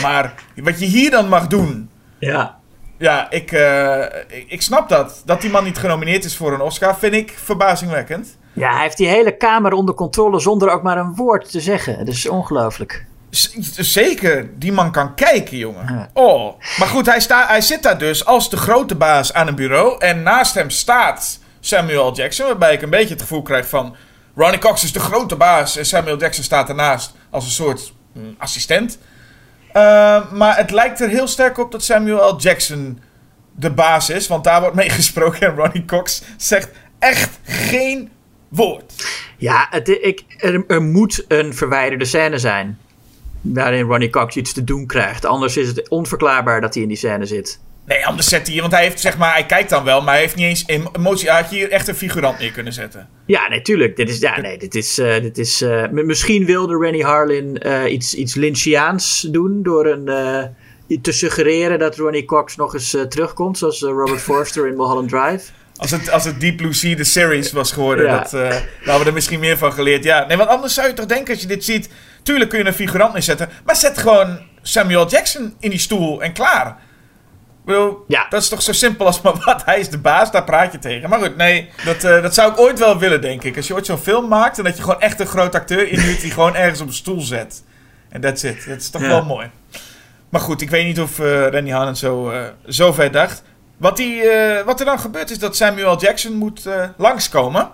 Maar 0.01 0.33
wat 0.55 0.79
je 0.79 0.85
hier 0.85 1.11
dan 1.11 1.27
mag 1.27 1.47
doen, 1.47 1.89
ja. 2.19 2.57
ja, 2.97 3.29
ik, 3.31 3.51
ik, 4.27 4.45
ik 4.47 4.61
snap 4.61 4.89
dat. 4.89 5.21
Dat 5.25 5.41
die 5.41 5.49
man 5.51 5.63
niet 5.63 5.77
genomineerd 5.77 6.23
is 6.25 6.37
voor 6.37 6.53
een 6.53 6.61
Oscar, 6.61 6.95
vind 6.97 7.13
ik 7.13 7.33
verbazingwekkend. 7.43 8.37
Ja, 8.53 8.71
hij 8.73 8.81
heeft 8.81 8.97
die 8.97 9.07
hele 9.07 9.37
kamer 9.37 9.73
onder 9.73 9.95
controle 9.95 10.39
zonder 10.39 10.69
ook 10.69 10.83
maar 10.83 10.97
een 10.97 11.15
woord 11.15 11.51
te 11.51 11.59
zeggen. 11.59 11.97
Dat 11.97 12.07
is 12.13 12.29
ongelooflijk. 12.29 13.05
Z- 13.31 13.55
zeker, 13.77 14.49
die 14.59 14.71
man 14.71 14.91
kan 14.91 15.15
kijken, 15.15 15.57
jongen. 15.57 16.09
Oh, 16.13 16.59
maar 16.77 16.87
goed, 16.87 17.05
hij, 17.05 17.19
sta, 17.19 17.47
hij 17.47 17.61
zit 17.61 17.83
daar 17.83 17.97
dus 17.97 18.25
als 18.25 18.49
de 18.49 18.57
grote 18.57 18.95
baas 18.95 19.33
aan 19.33 19.47
een 19.47 19.55
bureau. 19.55 19.99
En 19.99 20.23
naast 20.23 20.53
hem 20.53 20.69
staat 20.69 21.39
Samuel. 21.59 22.15
Jackson, 22.15 22.45
waarbij 22.45 22.73
ik 22.73 22.81
een 22.81 22.89
beetje 22.89 23.13
het 23.13 23.21
gevoel 23.21 23.41
krijg 23.41 23.67
van... 23.67 23.95
Ronnie 24.35 24.59
Cox 24.59 24.83
is 24.83 24.93
de 24.93 24.99
grote 24.99 25.35
baas 25.35 25.77
en 25.77 25.85
Samuel 25.85 26.17
Jackson 26.17 26.43
staat 26.43 26.69
ernaast 26.69 27.13
als 27.29 27.45
een 27.45 27.51
soort 27.51 27.93
mm, 28.13 28.35
assistent. 28.37 28.97
Uh, 29.73 30.31
maar 30.31 30.57
het 30.57 30.71
lijkt 30.71 31.01
er 31.01 31.09
heel 31.09 31.27
sterk 31.27 31.57
op 31.57 31.71
dat 31.71 31.83
Samuel 31.83 32.33
L. 32.33 32.39
Jackson 32.39 32.99
de 33.55 33.71
baas 33.71 34.09
is, 34.09 34.27
want 34.27 34.43
daar 34.43 34.59
wordt 34.61 34.75
mee 34.75 34.89
gesproken 34.99 35.47
en 35.47 35.55
Ronnie 35.55 35.85
Cox 35.85 36.21
zegt 36.37 36.69
echt 36.99 37.39
geen 37.43 38.11
woord. 38.47 38.93
Ja, 39.37 39.67
het, 39.69 39.87
ik, 39.87 40.23
er, 40.37 40.63
er 40.67 40.81
moet 40.81 41.25
een 41.27 41.55
verwijderde 41.55 42.05
scène 42.05 42.37
zijn. 42.37 42.79
Waarin 43.41 43.85
Ronnie 43.85 44.09
Cox 44.09 44.35
iets 44.35 44.53
te 44.53 44.63
doen 44.63 44.85
krijgt. 44.85 45.25
Anders 45.25 45.57
is 45.57 45.67
het 45.67 45.89
onverklaarbaar 45.89 46.61
dat 46.61 46.73
hij 46.73 46.83
in 46.83 46.89
die 46.89 46.97
scène 46.97 47.25
zit. 47.25 47.59
Nee, 47.85 48.05
anders 48.05 48.27
zet 48.29 48.47
hij, 48.47 48.59
want 48.61 48.71
hij 48.71 48.83
heeft 48.83 48.99
zeg 48.99 49.17
maar, 49.17 49.33
hij 49.33 49.45
kijkt 49.45 49.69
dan 49.69 49.83
wel, 49.83 50.01
maar 50.01 50.13
hij 50.13 50.21
heeft 50.21 50.35
niet 50.35 50.45
eens 50.45 50.65
em- 50.65 50.89
emotie. 50.97 51.29
Hij 51.29 51.41
had 51.41 51.49
je 51.49 51.55
hier 51.55 51.69
echt 51.71 51.87
een 51.87 51.95
figurant 51.95 52.39
neer 52.39 52.51
kunnen 52.51 52.73
zetten. 52.73 53.09
Ja, 53.25 53.47
nee, 53.49 53.61
tuurlijk. 53.61 53.95
Dit 53.95 54.09
is, 54.09 54.19
ja, 54.19 54.39
nee, 54.39 54.57
dit 54.57 54.75
is, 54.75 54.97
eh, 54.97 55.21
dit 55.21 55.37
is, 55.37 55.61
eh, 55.61 55.89
misschien 55.89 56.45
wilde 56.45 56.77
Rennie 56.77 57.03
Harlin 57.03 57.57
eh, 57.57 57.91
iets, 57.91 58.13
iets 58.13 58.35
Lynchiaans 58.35 59.27
doen. 59.31 59.63
Door 59.63 59.85
een, 59.85 60.05
te 61.01 61.11
suggereren 61.11 61.79
dat 61.79 61.95
Ronnie 61.95 62.25
Cox 62.25 62.55
nog 62.55 62.73
eens 62.73 62.97
terugkomt. 63.09 63.57
Zoals 63.57 63.81
Robert 63.81 64.21
Forster 64.21 64.67
in 64.67 64.75
Mulholland 64.75 65.09
Drive. 65.09 65.51
Als 65.81 65.91
het, 65.91 66.11
als 66.11 66.23
het 66.23 66.39
Deep 66.39 66.57
Blue 66.57 66.73
Sea 66.73 66.95
de 66.95 67.03
series 67.03 67.51
was 67.51 67.71
geworden, 67.71 68.05
Ja. 68.05 68.17
dat, 68.17 68.33
eh, 68.33 68.39
daar 68.49 68.63
hadden 68.83 68.99
we 69.01 69.05
er 69.05 69.13
misschien 69.13 69.39
meer 69.39 69.57
van 69.57 69.73
geleerd. 69.73 70.03
Ja, 70.03 70.25
nee, 70.27 70.37
want 70.37 70.49
anders 70.49 70.73
zou 70.73 70.87
je 70.87 70.93
toch 70.93 71.05
denken 71.05 71.33
als 71.33 71.41
je 71.41 71.47
dit 71.47 71.63
ziet. 71.63 71.89
Tuurlijk 72.23 72.49
kun 72.49 72.59
je 72.59 72.65
een 72.65 72.73
figurant 72.73 73.13
neerzetten, 73.13 73.49
maar 73.65 73.75
zet 73.75 73.97
gewoon 73.97 74.39
Samuel 74.61 75.09
Jackson 75.09 75.55
in 75.59 75.69
die 75.69 75.79
stoel 75.79 76.21
en 76.23 76.33
klaar. 76.33 76.67
Ik 76.67 77.65
bedoel, 77.67 78.03
Ja. 78.07 78.25
dat 78.29 78.41
is 78.41 78.49
toch 78.49 78.61
zo 78.61 78.71
simpel 78.71 79.05
als 79.05 79.21
maar 79.21 79.33
wat. 79.45 79.65
Hij 79.65 79.79
is 79.79 79.89
de 79.89 79.97
baas, 79.97 80.31
daar 80.31 80.43
praat 80.43 80.71
je 80.71 80.79
tegen. 80.79 81.09
Maar 81.09 81.19
goed, 81.19 81.37
nee, 81.37 81.69
dat, 81.85 82.03
eh, 82.03 82.21
dat 82.21 82.33
zou 82.33 82.51
ik 82.51 82.59
ooit 82.59 82.79
wel 82.79 82.99
willen, 82.99 83.21
denk 83.21 83.43
ik. 83.43 83.55
Als 83.57 83.67
je 83.67 83.73
ooit 83.73 83.85
zo'n 83.85 83.97
film 83.97 84.27
maakt 84.27 84.57
en 84.57 84.63
dat 84.63 84.75
je 84.77 84.83
gewoon 84.83 85.01
echt 85.01 85.19
een 85.19 85.27
groot 85.27 85.55
acteur 85.55 85.87
inhuurt 85.87 86.21
die 86.21 86.31
gewoon 86.31 86.55
ergens 86.55 86.81
op 86.81 86.87
een 86.87 86.93
stoel 86.93 87.21
zet. 87.21 87.63
En 88.09 88.21
that's 88.21 88.43
it. 88.43 88.65
Dat 88.67 88.77
is 88.77 88.89
toch 88.89 89.01
Ja. 89.01 89.07
wel 89.07 89.25
mooi. 89.25 89.49
Maar 90.29 90.41
goed, 90.41 90.61
ik 90.61 90.69
weet 90.69 90.85
niet 90.85 90.99
of 90.99 91.19
eh 91.19 91.47
Rennie 91.47 91.73
Harlan 91.73 91.95
zo, 91.95 92.29
eh, 92.29 92.43
zo 92.67 92.93
ver 92.93 93.11
dacht. 93.11 93.43
Wat, 93.81 93.97
die, 93.97 94.21
eh, 94.21 94.65
wat 94.65 94.79
er 94.79 94.85
dan 94.85 94.99
gebeurt 94.99 95.29
is 95.31 95.39
dat 95.39 95.55
Samuel 95.55 95.99
Jackson 95.99 96.33
moet 96.33 96.65
eh, 96.65 96.83
langskomen. 96.97 97.69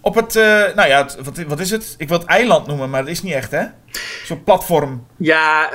Op 0.00 0.14
het, 0.14 0.36
eh, 0.36 0.44
nou 0.74 0.88
ja, 0.88 1.02
het- 1.02 1.16
wat, 1.24 1.36
wat 1.46 1.60
is 1.60 1.70
het? 1.70 1.94
Ik 1.98 2.08
wil 2.08 2.18
het 2.18 2.26
eiland 2.26 2.66
noemen, 2.66 2.90
maar 2.90 3.00
dat 3.00 3.10
is 3.10 3.22
niet 3.22 3.34
echt, 3.34 3.50
hè? 3.50 3.64
Zo'n 4.24 4.44
platform 4.44 5.06
Ja, 5.16 5.68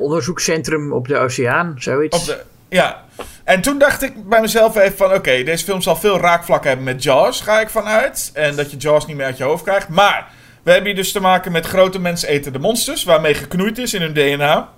onderzoekscentrum 0.00 0.92
op 0.92 1.08
de 1.08 1.16
oceaan, 1.18 1.74
zoiets. 1.78 2.18
op 2.18 2.24
de... 2.26 2.42
Ja. 2.68 3.04
En 3.44 3.60
toen 3.60 3.78
dacht 3.78 4.02
ik 4.02 4.28
bij 4.28 4.40
mezelf 4.40 4.76
even 4.76 4.96
van... 4.96 5.12
Oké, 5.12 5.42
deze 5.42 5.64
film 5.64 5.82
zal 5.82 5.96
veel 5.96 6.20
raakvlakken 6.20 6.68
hebben 6.68 6.86
met 6.86 7.02
Jaws, 7.02 7.40
ga 7.40 7.60
ik 7.60 7.68
vanuit. 7.68 8.30
En 8.34 8.56
dat 8.56 8.70
je 8.70 8.76
Jaws 8.76 9.06
niet 9.06 9.16
meer 9.16 9.26
uit 9.26 9.36
je 9.36 9.44
hoofd 9.44 9.62
krijgt. 9.64 9.88
Maar 9.88 10.28
we 10.62 10.70
hebben 10.70 10.88
hier 10.90 11.00
dus 11.00 11.12
te 11.12 11.20
maken 11.20 11.52
met 11.52 11.66
grote 11.66 12.00
mensen 12.00 12.28
eten 12.28 12.52
de 12.52 12.58
monsters... 12.58 13.04
waarmee 13.04 13.34
geknoeid 13.34 13.78
is 13.78 13.94
in 13.94 14.00
hun 14.02 14.12
DNA. 14.14 14.68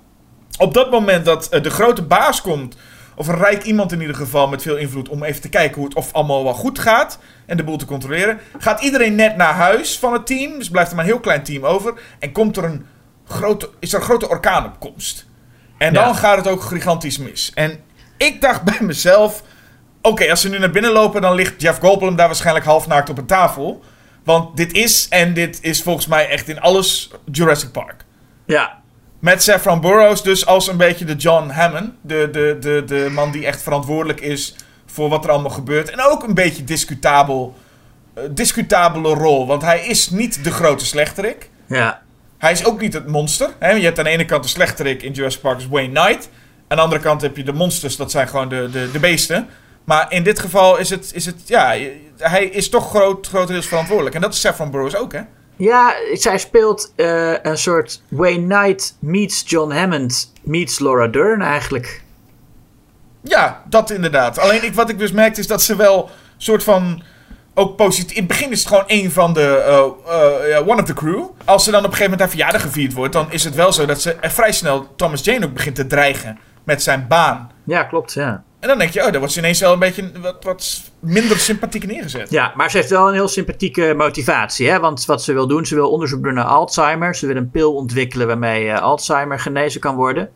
Op 0.57 0.73
dat 0.73 0.91
moment 0.91 1.25
dat 1.25 1.47
de 1.61 1.69
grote 1.69 2.01
baas 2.03 2.41
komt... 2.41 2.75
of 3.21 3.27
een 3.27 3.37
rijk 3.37 3.63
iemand 3.63 3.91
in 3.91 4.01
ieder 4.01 4.15
geval 4.15 4.47
met 4.47 4.61
veel 4.61 4.77
invloed... 4.77 5.09
om 5.09 5.23
even 5.23 5.41
te 5.41 5.49
kijken 5.49 5.75
hoe 5.75 5.85
het 5.85 5.95
of 5.95 6.13
allemaal 6.13 6.43
wel 6.43 6.53
goed 6.53 6.79
gaat... 6.79 7.19
en 7.45 7.57
de 7.57 7.63
boel 7.63 7.77
te 7.77 7.85
controleren... 7.85 8.39
gaat 8.57 8.81
iedereen 8.81 9.15
net 9.15 9.35
naar 9.35 9.53
huis 9.53 9.99
van 9.99 10.13
het 10.13 10.25
team... 10.25 10.57
dus 10.57 10.69
blijft 10.69 10.89
er 10.89 10.95
maar 10.95 11.05
een 11.05 11.11
heel 11.11 11.19
klein 11.19 11.43
team 11.43 11.65
over... 11.65 12.01
en 12.19 12.31
komt 12.31 12.57
er 12.57 12.63
een 12.63 12.85
grote, 13.25 13.69
is 13.79 13.93
er 13.93 13.99
een 13.99 14.05
grote 14.05 14.29
orkaanopkomst. 14.29 15.25
En 15.77 15.93
dan 15.93 16.07
Ja. 16.07 16.13
gaat 16.13 16.37
het 16.37 16.47
ook 16.47 16.61
gigantisch 16.61 17.17
mis. 17.17 17.51
En 17.53 17.79
ik 18.17 18.41
dacht 18.41 18.61
bij 18.71 18.77
mezelf... 18.81 19.43
Oké, 20.01 20.29
als 20.29 20.41
ze 20.41 20.49
nu 20.49 20.59
naar 20.59 20.71
binnen 20.71 20.91
lopen... 20.91 21.21
dan 21.21 21.35
ligt 21.35 21.61
Jeff 21.61 21.79
Goldblum 21.79 22.15
daar 22.15 22.27
waarschijnlijk 22.27 22.65
halfnaakt 22.65 23.09
op 23.09 23.17
een 23.17 23.25
tafel. 23.25 23.83
Want 24.23 24.57
dit 24.57 24.73
is, 24.73 25.07
en 25.09 25.33
dit 25.33 25.57
is 25.61 25.81
volgens 25.83 26.07
mij 26.07 26.29
echt 26.29 26.47
in 26.49 26.59
alles 26.59 27.11
Jurassic 27.31 27.71
Park. 27.71 28.05
Ja, 28.45 28.80
Met 29.21 29.43
Saffron 29.43 29.81
Burrows 29.81 30.23
dus 30.23 30.45
als 30.45 30.67
een 30.67 30.77
beetje 30.77 31.05
de 31.05 31.15
John 31.15 31.49
Hammond. 31.49 31.91
De, 32.01 32.29
de, 32.31 32.57
de, 32.59 32.83
de 32.85 33.09
man 33.11 33.31
die 33.31 33.45
echt 33.45 33.61
verantwoordelijk 33.61 34.21
is 34.21 34.55
voor 34.85 35.09
wat 35.09 35.23
er 35.23 35.31
allemaal 35.31 35.51
gebeurt. 35.51 35.89
En 35.89 36.01
ook 36.01 36.23
een 36.23 36.33
beetje 36.33 36.63
discutabel, 36.63 37.55
eh, 38.13 38.23
discutabele 38.31 39.13
rol. 39.13 39.47
Want 39.47 39.61
hij 39.61 39.85
is 39.85 40.09
niet 40.09 40.43
de 40.43 40.51
grote 40.51 40.85
slechterik. 40.85 41.49
ja. 41.67 42.01
Hij 42.37 42.51
is 42.51 42.65
ook 42.65 42.81
niet 42.81 42.93
het 42.93 43.07
monster. 43.07 43.49
Hè? 43.59 43.71
Je 43.71 43.83
hebt 43.83 43.97
aan 43.97 44.03
de 44.03 44.09
ene 44.09 44.25
kant 44.25 44.43
de 44.43 44.49
slechterik 44.49 45.03
in 45.03 45.11
Jurassic 45.11 45.41
Park, 45.41 45.59
is 45.59 45.67
Wayne 45.67 46.01
Knight. 46.01 46.29
Aan 46.67 46.77
de 46.77 46.83
andere 46.83 47.01
kant 47.01 47.21
heb 47.21 47.37
je 47.37 47.43
de 47.43 47.53
monsters, 47.53 47.95
dat 47.95 48.11
zijn 48.11 48.27
gewoon 48.27 48.49
de, 48.49 48.69
de, 48.71 48.89
de 48.91 48.99
beesten. 48.99 49.47
Maar 49.83 50.05
in 50.11 50.23
dit 50.23 50.39
geval 50.39 50.77
is 50.77 50.89
het, 50.89 51.11
is 51.13 51.25
het 51.25 51.35
ja, 51.45 51.75
hij 52.17 52.45
is 52.45 52.69
toch 52.69 52.89
groot, 52.89 53.27
grotendeels 53.27 53.67
verantwoordelijk. 53.67 54.15
En 54.15 54.21
dat 54.21 54.33
is 54.33 54.39
Saffron 54.39 54.71
Burrows 54.71 54.95
ook, 54.95 55.13
hè? 55.13 55.21
Ja, 55.61 55.93
zij 56.13 56.37
speelt 56.37 56.93
eh, 56.95 57.33
een 57.41 57.57
soort 57.57 58.01
Wayne 58.07 58.45
Knight 58.45 58.97
meets 58.99 59.43
John 59.45 59.71
Hammond 59.71 60.33
meets 60.41 60.79
Laura 60.79 61.07
Dern 61.07 61.41
eigenlijk. 61.41 62.03
Ja, 63.23 63.63
dat 63.69 63.89
inderdaad. 63.89 64.39
Alleen 64.39 64.63
ik, 64.63 64.73
wat 64.73 64.89
ik 64.89 64.99
dus 64.99 65.11
merkte 65.11 65.39
is 65.39 65.47
dat 65.47 65.61
ze 65.61 65.75
wel 65.75 66.09
soort 66.37 66.63
van 66.63 67.03
ook 67.53 67.75
positief. 67.75 68.11
In 68.11 68.17
het 68.17 68.27
begin 68.27 68.51
is 68.51 68.59
het 68.59 68.67
gewoon 68.67 68.83
een 68.87 69.11
van 69.11 69.33
de 69.33 69.47
eh, 69.47 70.57
eh, 70.57 70.67
one 70.67 70.81
of 70.81 70.87
the 70.87 70.93
crew. 70.93 71.25
Als 71.45 71.63
ze 71.63 71.71
dan 71.71 71.79
op 71.79 71.85
een 71.85 71.91
gegeven 71.91 72.11
moment 72.11 72.21
haar 72.21 72.37
verjaardag 72.37 72.61
gevierd 72.61 72.93
wordt, 72.93 73.13
dan 73.13 73.31
is 73.31 73.43
het 73.43 73.55
wel 73.55 73.73
zo 73.73 73.85
dat 73.85 74.01
ze 74.01 74.17
vrij 74.21 74.51
snel 74.51 74.87
Thomas 74.95 75.23
Jane 75.23 75.45
ook 75.45 75.53
begint 75.53 75.75
te 75.75 75.87
dreigen 75.87 76.39
met 76.63 76.83
zijn 76.83 77.05
baan. 77.07 77.51
Ja, 77.63 77.83
klopt, 77.83 78.13
ja. 78.13 78.43
En 78.61 78.67
dan 78.67 78.77
denk 78.77 78.91
je, 78.91 78.99
oh, 78.99 79.05
daar 79.09 79.17
wordt 79.19 79.33
ze 79.33 79.39
ineens 79.39 79.59
wel 79.59 79.73
een 79.73 79.79
beetje 79.79 80.11
wat, 80.21 80.43
wat 80.43 80.81
minder 80.99 81.37
sympathiek 81.39 81.85
neergezet. 81.85 82.29
Ja, 82.29 82.53
maar 82.55 82.71
ze 82.71 82.77
heeft 82.77 82.89
wel 82.89 83.07
een 83.07 83.13
heel 83.13 83.27
sympathieke 83.27 83.93
motivatie. 83.97 84.69
Hè? 84.69 84.79
Want 84.79 85.05
wat 85.05 85.23
ze 85.23 85.33
wil 85.33 85.47
doen, 85.47 85.65
ze 85.65 85.75
wil 85.75 85.89
onderzoek 85.91 86.23
doen 86.23 86.33
naar 86.33 86.45
Alzheimer. 86.45 87.15
Ze 87.15 87.27
wil 87.27 87.35
een 87.35 87.49
pil 87.51 87.73
ontwikkelen 87.75 88.27
waarmee 88.27 88.67
eh, 88.69 88.81
Alzheimer 88.81 89.39
genezen 89.39 89.81
kan 89.81 89.95
worden. 89.95 90.29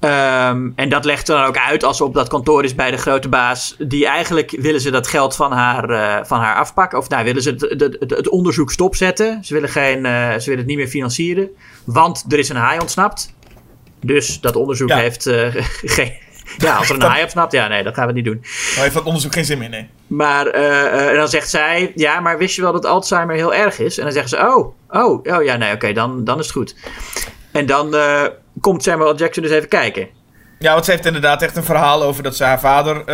Ehm, 0.00 0.70
en 0.76 0.88
dat 0.88 1.04
legt 1.04 1.26
dan 1.26 1.44
ook 1.44 1.58
uit 1.58 1.84
als 1.84 1.96
ze 1.96 2.04
op 2.04 2.14
dat 2.14 2.28
kantoor 2.28 2.64
is 2.64 2.74
bij 2.74 2.90
de 2.90 2.96
grote 2.96 3.28
baas. 3.28 3.76
Die 3.78 4.06
eigenlijk 4.06 4.50
willen 4.60 4.80
ze 4.80 4.90
dat 4.90 5.06
geld 5.06 5.36
van 5.36 5.52
haar, 5.52 5.90
eh, 5.90 6.24
van 6.24 6.40
haar 6.40 6.56
afpakken. 6.56 6.98
Of 6.98 7.08
nou, 7.08 7.24
willen 7.24 7.42
ze 7.42 7.50
het, 7.50 7.60
het, 7.60 7.96
het- 8.10 8.28
onderzoek 8.28 8.70
stopzetten. 8.72 9.44
Ze 9.44 9.54
willen, 9.54 9.68
geen, 9.68 10.06
eh, 10.06 10.30
ze 10.32 10.44
willen 10.44 10.58
het 10.58 10.66
niet 10.66 10.76
meer 10.76 10.88
financieren. 10.88 11.48
Want 11.84 12.24
er 12.28 12.38
is 12.38 12.48
een 12.48 12.56
haai 12.56 12.78
ontsnapt. 12.80 13.34
Dus 14.00 14.40
dat 14.40 14.56
onderzoek 14.56 14.88
Ja. 14.88 14.96
heeft 14.96 15.30
geen, 15.96 16.12
Ja, 16.56 16.76
als 16.76 16.88
er 16.88 16.94
een 16.94 17.02
haai 17.02 17.22
op 17.22 17.28
snapt, 17.28 17.52
ja, 17.52 17.68
nee, 17.68 17.82
dat 17.82 17.94
gaan 17.94 18.06
we 18.06 18.12
niet 18.12 18.24
doen. 18.24 18.38
Maar 18.40 18.82
heeft 18.82 18.94
dat 18.94 19.04
onderzoek 19.04 19.32
geen 19.32 19.44
zin 19.44 19.58
meer, 19.58 19.68
nee. 19.68 19.88
Maar 20.06 20.46
eh, 20.46 20.86
eh, 20.86 21.08
en 21.08 21.16
dan 21.16 21.28
zegt 21.28 21.50
zij, 21.50 21.92
ja, 21.94 22.20
maar 22.20 22.38
wist 22.38 22.56
je 22.56 22.62
wel 22.62 22.72
dat 22.72 22.86
Alzheimer 22.86 23.36
heel 23.36 23.54
erg 23.54 23.78
is? 23.78 23.98
En 23.98 24.04
dan 24.04 24.12
zeggen 24.12 24.30
ze, 24.30 24.36
oh, 24.36 24.74
oh, 24.90 25.20
oh 25.36 25.44
ja, 25.44 25.56
nee, 25.56 25.72
oké, 25.72 25.92
dan, 25.92 26.24
dan 26.24 26.38
is 26.38 26.44
het 26.44 26.54
goed. 26.54 26.76
En 27.52 27.66
dan 27.66 27.94
eh, 27.94 28.22
komt 28.60 28.82
Samuel. 28.82 29.16
Jackson 29.16 29.42
dus 29.42 29.52
even 29.52 29.68
kijken. 29.68 30.08
Ja, 30.58 30.72
want 30.72 30.84
ze 30.84 30.90
heeft 30.90 31.06
inderdaad 31.06 31.42
echt 31.42 31.56
een 31.56 31.64
verhaal 31.64 32.02
over 32.02 32.22
dat 32.22 32.36
ze 32.36 32.44
haar 32.44 32.60
vader 32.60 33.04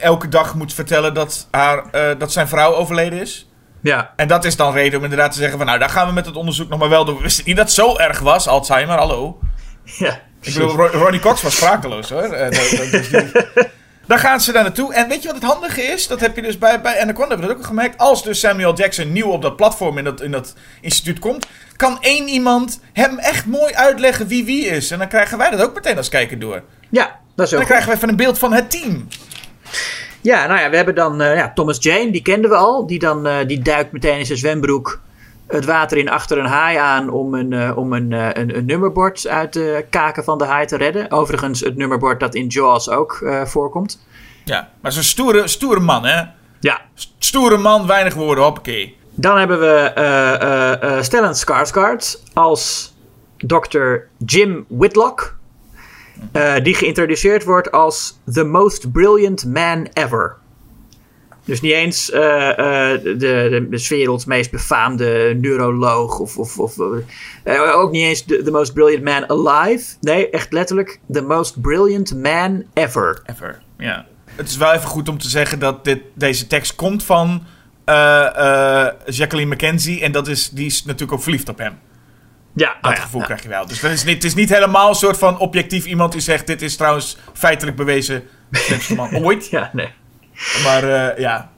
elke 0.00 0.28
dag 0.28 0.54
moet 0.54 0.74
vertellen 0.74 1.14
dat, 1.14 1.48
haar, 1.50 1.84
dat 2.18 2.32
zijn 2.32 2.48
vrouw 2.48 2.74
overleden 2.74 3.20
is. 3.20 3.48
Ja, 3.84 4.12
En 4.16 4.28
dat 4.28 4.44
is 4.44 4.56
dan 4.56 4.72
reden 4.72 4.98
om 4.98 5.04
inderdaad 5.04 5.32
te 5.32 5.38
zeggen 5.38 5.58
van 5.58 5.66
nou, 5.66 5.78
daar 5.78 5.88
gaan 5.88 6.06
we 6.06 6.12
met 6.12 6.26
het 6.26 6.36
onderzoek 6.36 6.68
nog 6.68 6.78
maar 6.78 6.88
wel 6.88 7.04
doen. 7.04 7.16
We 7.16 7.22
wisten 7.22 7.44
niet 7.46 7.56
dat 7.56 7.64
het 7.64 7.74
zo 7.74 7.96
erg 7.96 8.18
was, 8.18 8.48
Alzheimer, 8.48 8.96
hallo. 8.98 9.38
ja. 9.84 10.20
Ik 10.44 10.52
bedoel, 10.54 10.86
Ronnie 10.88 11.20
Cox 11.20 11.42
was 11.42 11.56
sprakeloos 11.56 12.10
hoor. 12.10 12.22
Eh, 12.22 12.50
dat- 12.50 12.78
dat- 12.78 12.90
dus 12.90 13.08
die- 13.08 13.32
Dan 14.06 14.18
gaan 14.18 14.40
ze 14.40 14.52
daar 14.52 14.62
naartoe. 14.62 14.94
En 14.94 15.08
weet 15.08 15.22
je 15.22 15.28
wat 15.32 15.36
het 15.42 15.50
handige 15.50 15.82
is? 15.82 16.06
Dat 16.06 16.20
heb 16.20 16.36
je 16.36 16.42
dus 16.42 16.58
bij, 16.58 16.80
bij 16.80 17.00
Anaconda 17.00 17.28
hebben 17.28 17.38
we 17.40 17.46
dat 17.46 17.50
ook 17.56 17.62
al 17.62 17.68
gemerkt. 17.68 17.98
Als 17.98 18.22
dus 18.22 18.40
Samuel 18.40 18.74
Jackson 18.74 19.12
nieuw 19.12 19.26
op 19.30 19.42
dat 19.42 19.56
platform 19.56 19.98
in 19.98 20.04
dat, 20.04 20.20
in 20.20 20.30
dat 20.30 20.54
instituut 20.80 21.18
komt, 21.18 21.46
kan 21.76 21.98
één 22.00 22.28
iemand 22.28 22.80
hem 22.92 23.18
echt 23.18 23.46
mooi 23.46 23.74
uitleggen 23.74 24.26
wie 24.26 24.44
wie 24.44 24.66
is. 24.66 24.90
En 24.90 24.98
dan 24.98 25.08
krijgen 25.08 25.38
wij 25.38 25.50
dat 25.50 25.62
ook 25.62 25.74
meteen 25.74 25.96
als 25.96 26.08
kijker 26.08 26.38
door. 26.38 26.62
ja 26.90 27.18
dat 27.36 27.44
is 27.44 27.50
Dan 27.52 27.60
ook 27.60 27.66
krijgen 27.66 27.88
we 27.88 27.94
even 27.96 28.08
een 28.08 28.16
beeld 28.16 28.38
van 28.38 28.52
het 28.52 28.70
team. 28.70 29.08
Ja, 30.20 30.46
nou 30.46 30.60
ja, 30.60 30.70
we 30.70 30.76
hebben 30.76 30.94
dan 30.94 31.20
eh, 31.20 31.34
ja, 31.36 31.52
Thomas 31.54 31.76
Jane, 31.80 32.10
die 32.12 32.22
kenden 32.22 32.50
we 32.50 32.56
al. 32.56 32.86
Die, 32.86 32.98
dan, 32.98 33.26
eh, 33.26 33.46
die 33.46 33.62
duikt 33.62 33.92
meteen 33.92 34.18
in 34.18 34.26
zijn 34.26 34.38
zwembroek 34.38 35.00
het 35.46 35.64
water 35.64 35.98
in 35.98 36.08
achter 36.08 36.38
een 36.38 36.46
haai 36.46 36.76
aan 36.76 37.10
om 37.10 37.34
een, 37.34 37.52
eh, 37.52 37.76
om 37.76 37.92
een, 37.92 38.12
eh, 38.12 38.28
een, 38.32 38.56
een 38.56 38.64
nummerbord 38.66 39.26
uit 39.26 39.52
de 39.52 39.84
kaken 39.90 40.24
van 40.24 40.38
de 40.38 40.44
haai 40.44 40.66
te 40.66 40.76
redden. 40.76 41.10
Overigens 41.10 41.60
het 41.60 41.76
nummerbord 41.76 42.20
dat 42.20 42.34
in 42.34 42.46
Jaws 42.46 42.88
ook 42.88 43.12
eh, 43.12 43.44
voorkomt. 43.44 44.04
Ja, 44.44 44.70
maar 44.80 44.92
zo'n 44.92 45.02
stoere, 45.02 45.48
stoere 45.48 45.80
man 45.80 46.04
hè. 46.04 46.22
Ja, 46.60 46.80
Stoere 47.18 47.56
man, 47.56 47.86
weinig 47.86 48.14
woorden, 48.14 48.44
hoppakee. 48.44 48.96
dan 49.14 49.38
hebben 49.38 49.60
we 49.60 49.66
eh, 49.74 51.02
Stellan 51.02 51.34
Skarsgård 51.34 52.22
als 52.32 52.94
Dr. 53.36 53.94
Jim 54.18 54.64
Whitlock. 54.68 55.36
die 56.62 56.74
geïntroduceerd 56.74 57.44
wordt 57.44 57.70
als 57.70 58.18
the 58.32 58.44
most 58.44 58.92
brilliant 58.92 59.44
man 59.46 59.88
ever. 59.92 60.36
Dus 61.44 61.60
niet 61.60 61.72
eens 61.72 62.10
eh, 62.10 62.50
eh, 62.50 63.02
de, 63.02 63.16
de, 63.70 63.86
werelds 63.88 64.24
meest 64.24 64.50
befaamde 64.50 65.36
neuroloog. 65.40 66.18
Of, 66.18 66.38
of, 66.38 66.58
of 66.58 66.76
eh, 67.44 67.76
ook 67.76 67.90
niet 67.90 68.02
eens 68.02 68.22
the, 68.22 68.42
the 68.44 68.50
most 68.50 68.74
brilliant 68.74 69.04
man 69.04 69.28
alive. 69.28 69.94
Nee, 70.00 70.30
echt 70.30 70.52
letterlijk 70.52 71.00
the 71.12 71.22
most 71.22 71.60
brilliant 71.60 72.16
man 72.16 72.64
ever. 72.74 73.22
Ever, 73.26 73.62
ja. 73.78 74.06
Het 74.34 74.48
is 74.48 74.56
wel 74.56 74.72
even 74.72 74.88
goed 74.88 75.08
om 75.08 75.18
te 75.18 75.28
zeggen 75.28 75.58
dat 75.58 75.84
dit, 75.84 76.00
deze 76.14 76.46
tekst 76.46 76.74
komt 76.74 77.04
van 77.04 77.42
Jacqueline 79.06 79.54
McKenzie. 79.54 80.00
En 80.00 80.12
dat 80.12 80.28
is, 80.28 80.50
die 80.50 80.66
is 80.66 80.84
natuurlijk 80.84 81.12
ook 81.12 81.22
verliefd 81.22 81.48
op 81.48 81.58
hem. 81.58 81.78
Ja, 82.54 82.76
Dat 82.80 82.96
ja, 82.96 83.02
gevoel 83.02 83.20
ja. 83.20 83.26
krijg 83.26 83.42
je 83.42 83.48
wel. 83.48 83.66
Dus 83.66 83.80
dat 83.80 83.90
is 83.90 84.04
niet, 84.04 84.14
het 84.14 84.24
is 84.24 84.34
niet 84.34 84.48
helemaal 84.48 84.88
een 84.88 84.94
soort 84.94 85.18
van 85.18 85.38
objectief 85.38 85.84
iemand 85.84 86.12
die 86.12 86.20
zegt... 86.20 86.46
dit 86.46 86.62
is 86.62 86.76
trouwens 86.76 87.16
feitelijk 87.32 87.76
bewezen 87.76 88.22
de 88.50 88.92
man 88.96 89.16
ooit. 89.24 89.48
Ja, 89.48 89.70
nee. 89.72 89.92
Maar 90.64 90.82
eh, 90.82 91.18
ja, 91.18 91.50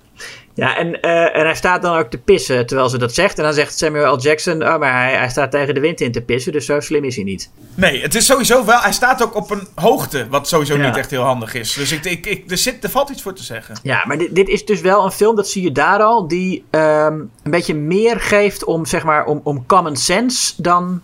Ja, 0.54 0.76
en, 0.76 1.00
eh, 1.00 1.36
en 1.36 1.44
hij 1.44 1.54
staat 1.54 1.82
dan 1.82 1.96
ook 1.98 2.10
te 2.10 2.18
pissen 2.18 2.66
terwijl 2.66 2.88
ze 2.88 2.98
dat 2.98 3.14
zegt. 3.14 3.38
En 3.38 3.44
dan 3.44 3.52
zegt 3.52 3.78
Samuel 3.78 4.14
L. 4.14 4.20
Jackson, 4.20 4.62
oh, 4.62 4.78
maar 4.78 5.02
hij, 5.02 5.14
hij 5.16 5.28
staat 5.28 5.50
tegen 5.50 5.74
de 5.74 5.80
wind 5.80 6.00
in 6.00 6.12
te 6.12 6.20
pissen, 6.20 6.52
dus 6.52 6.66
zo 6.66 6.80
slim 6.80 7.04
is 7.04 7.14
hij 7.16 7.24
niet. 7.24 7.50
nee, 7.74 8.02
het 8.02 8.14
is 8.14 8.26
sowieso 8.26 8.64
wel... 8.64 8.78
Hij 8.80 8.92
staat 8.92 9.22
ook 9.22 9.34
op 9.34 9.50
een 9.50 9.66
hoogte, 9.74 10.26
wat 10.28 10.48
sowieso 10.48 10.76
Ja. 10.76 10.86
niet 10.86 10.96
echt 10.96 11.10
heel 11.10 11.22
handig 11.22 11.54
is. 11.54 11.72
Dus 11.72 11.92
ik, 11.92 12.04
ik, 12.04 12.26
ik, 12.26 12.50
er, 12.50 12.58
zit, 12.58 12.84
er 12.84 12.90
valt 12.90 13.08
iets 13.10 13.22
voor 13.22 13.34
te 13.34 13.42
zeggen. 13.42 13.78
Ja, 13.82 14.04
maar 14.06 14.18
dit, 14.18 14.34
dit 14.34 14.48
is 14.48 14.64
dus 14.64 14.80
wel 14.80 15.04
een 15.04 15.10
film, 15.12 15.36
dat 15.36 15.48
zie 15.48 15.62
je 15.62 15.72
daar 15.72 16.02
al, 16.02 16.28
die 16.28 16.64
ehm, 16.70 17.14
een 17.42 17.50
beetje 17.50 17.74
meer 17.74 18.20
geeft 18.20 18.64
om, 18.64 18.86
zeg 18.86 19.04
maar, 19.04 19.24
om, 19.24 19.40
om 19.44 19.66
common 19.66 19.96
sense 19.96 20.52
dan 20.62 21.00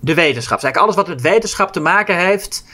de 0.00 0.14
wetenschap. 0.14 0.60
Dus 0.60 0.64
eigenlijk 0.64 0.76
alles 0.76 0.94
wat 0.94 1.08
met 1.16 1.32
wetenschap 1.32 1.72
te 1.72 1.80
maken 1.80 2.16
heeft, 2.16 2.64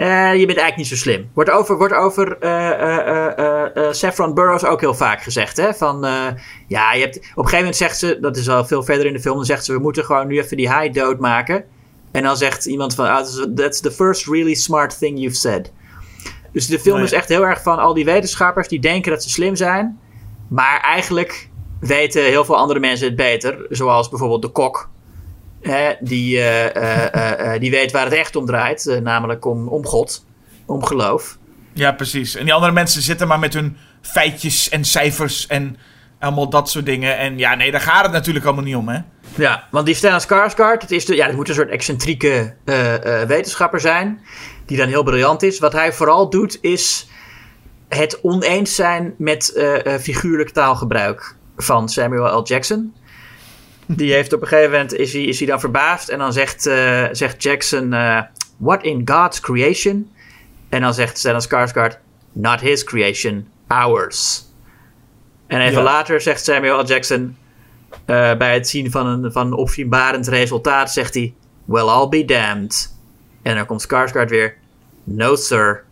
eh, 0.00 0.34
je 0.34 0.46
bent 0.46 0.58
eigenlijk 0.58 0.76
niet 0.76 0.86
zo 0.86 0.96
slim. 0.96 1.30
Wordt 1.34 1.50
over, 1.50 1.76
wordt 1.76 1.94
over 1.94 2.38
eh, 2.38 3.66
eh, 3.76 3.92
Saffron 3.92 4.34
Burrows 4.34 4.64
ook 4.64 4.80
heel 4.80 4.94
vaak 4.94 5.22
gezegd. 5.22 5.56
Hè? 5.56 5.74
Van, 5.74 6.00
ja, 6.66 6.92
je 6.92 7.00
hebt, 7.00 7.16
op 7.16 7.22
een 7.22 7.32
gegeven 7.34 7.56
moment 7.58 7.76
zegt 7.76 7.98
ze, 7.98 8.18
dat 8.20 8.36
is 8.36 8.48
al 8.48 8.64
veel 8.64 8.82
verder 8.82 9.06
in 9.06 9.12
de 9.12 9.20
film, 9.20 9.36
dan 9.36 9.44
zegt 9.44 9.64
ze, 9.64 9.72
we 9.72 9.78
moeten 9.78 10.04
gewoon 10.04 10.26
nu 10.26 10.38
even 10.38 10.56
die 10.56 10.68
haai 10.68 10.90
doodmaken. 10.90 11.64
En 12.10 12.22
dan 12.22 12.36
zegt 12.36 12.66
iemand 12.66 12.94
van, 12.94 13.06
ah, 13.06 13.26
that's 13.54 13.80
the 13.80 13.90
first 13.90 14.26
really 14.26 14.54
smart 14.54 14.98
thing 14.98 15.18
you've 15.18 15.36
said. 15.36 15.72
Dus 16.52 16.66
de 16.66 16.78
film 16.78 16.96
Nee. 16.96 17.04
is 17.04 17.12
echt 17.12 17.28
heel 17.28 17.46
erg 17.46 17.62
van 17.62 17.78
al 17.78 17.94
die 17.94 18.04
wetenschappers 18.04 18.68
die 18.68 18.80
denken 18.80 19.10
dat 19.10 19.22
ze 19.22 19.30
slim 19.30 19.56
zijn. 19.56 19.98
Maar 20.48 20.80
eigenlijk 20.80 21.48
weten 21.80 22.24
heel 22.24 22.44
veel 22.44 22.56
andere 22.56 22.80
mensen 22.80 23.06
het 23.06 23.16
beter. 23.16 23.66
Zoals 23.68 24.08
bijvoorbeeld 24.08 24.42
de 24.42 24.48
kok. 24.48 24.88
Hè, 25.62 25.92
die, 26.00 26.38
eh, 26.38 26.76
eh, 26.76 27.54
eh, 27.54 27.60
die 27.60 27.70
weet 27.70 27.92
waar 27.92 28.04
het 28.04 28.12
echt 28.12 28.36
om 28.36 28.46
draait. 28.46 29.00
namelijk 29.02 29.44
om, 29.44 29.68
om 29.68 29.86
God. 29.86 30.24
Om 30.66 30.84
geloof. 30.84 31.38
Ja, 31.72 31.92
precies. 31.92 32.34
En 32.34 32.44
die 32.44 32.54
andere 32.54 32.72
mensen 32.72 33.02
zitten 33.02 33.28
maar 33.28 33.38
met 33.38 33.54
hun 33.54 33.76
feitjes 34.00 34.68
en 34.68 34.84
cijfers 34.84 35.46
en 35.46 35.76
allemaal 36.18 36.48
dat 36.48 36.70
soort 36.70 36.86
dingen. 36.86 37.18
En 37.18 37.38
ja, 37.38 37.54
nee, 37.54 37.70
daar 37.70 37.80
gaat 37.80 38.02
het 38.02 38.12
natuurlijk 38.12 38.44
allemaal 38.44 38.64
niet 38.64 38.76
om, 38.76 38.88
hè. 38.88 38.98
Ja, 39.34 39.64
want 39.70 39.86
die 39.86 39.94
Stellan 39.94 40.20
Skarsgård, 40.20 40.82
het, 40.82 40.90
is 40.90 41.04
de, 41.04 41.16
ja, 41.16 41.26
het 41.26 41.36
moet 41.36 41.48
een 41.48 41.54
soort 41.54 41.70
excentrieke 41.70 42.54
wetenschapper 43.26 43.80
zijn. 43.80 44.20
Die 44.66 44.76
dan 44.76 44.88
heel 44.88 45.02
briljant 45.02 45.42
is. 45.42 45.58
Wat 45.58 45.72
hij 45.72 45.92
vooral 45.92 46.30
doet 46.30 46.58
is 46.60 47.08
het 47.88 48.20
oneens 48.22 48.74
zijn 48.74 49.14
met 49.18 49.60
figuurlijk 50.00 50.50
taalgebruik 50.50 51.36
van 51.56 51.88
Samuel 51.88 52.38
L. 52.38 52.46
Jackson. 52.46 52.94
Die 53.96 54.12
heeft 54.12 54.32
op 54.32 54.42
een 54.42 54.48
gegeven 54.48 54.70
moment 54.70 54.94
is 54.94 55.12
hij, 55.12 55.22
is 55.22 55.38
hij 55.38 55.48
dan 55.48 55.60
verbaasd 55.60 56.08
en 56.08 56.18
dan 56.18 56.32
zegt, 56.32 56.66
eh, 56.66 57.06
zegt 57.12 57.42
Jackson: 57.42 57.92
eh, 57.92 58.22
What 58.56 58.82
in 58.82 59.02
God's 59.04 59.40
creation? 59.40 60.10
En 60.68 60.80
dan 60.80 60.94
zegt 60.94 61.18
Stellan 61.18 61.42
Skarsgård: 61.42 61.98
Not 62.32 62.60
his 62.60 62.84
creation, 62.84 63.48
ours. 63.66 64.44
En 65.46 65.60
even 65.60 65.72
Ja. 65.78 65.82
later 65.82 66.20
zegt 66.20 66.44
Samuel 66.44 66.80
L. 66.80 66.86
Jackson: 66.86 67.36
eh, 68.04 68.36
bij 68.36 68.54
het 68.54 68.68
zien 68.68 68.90
van 68.90 69.06
een, 69.06 69.32
van 69.32 69.46
een 69.46 69.52
opzienbarend 69.52 70.28
resultaat 70.28 70.92
zegt 70.92 71.14
hij: 71.14 71.34
Well, 71.64 71.86
I'll 71.86 72.08
be 72.08 72.24
damned. 72.24 72.96
En 73.42 73.54
dan 73.56 73.66
komt 73.66 73.82
Skarsgård 73.82 74.28
weer: 74.28 74.56
No, 75.04 75.36
sir. 75.36 75.84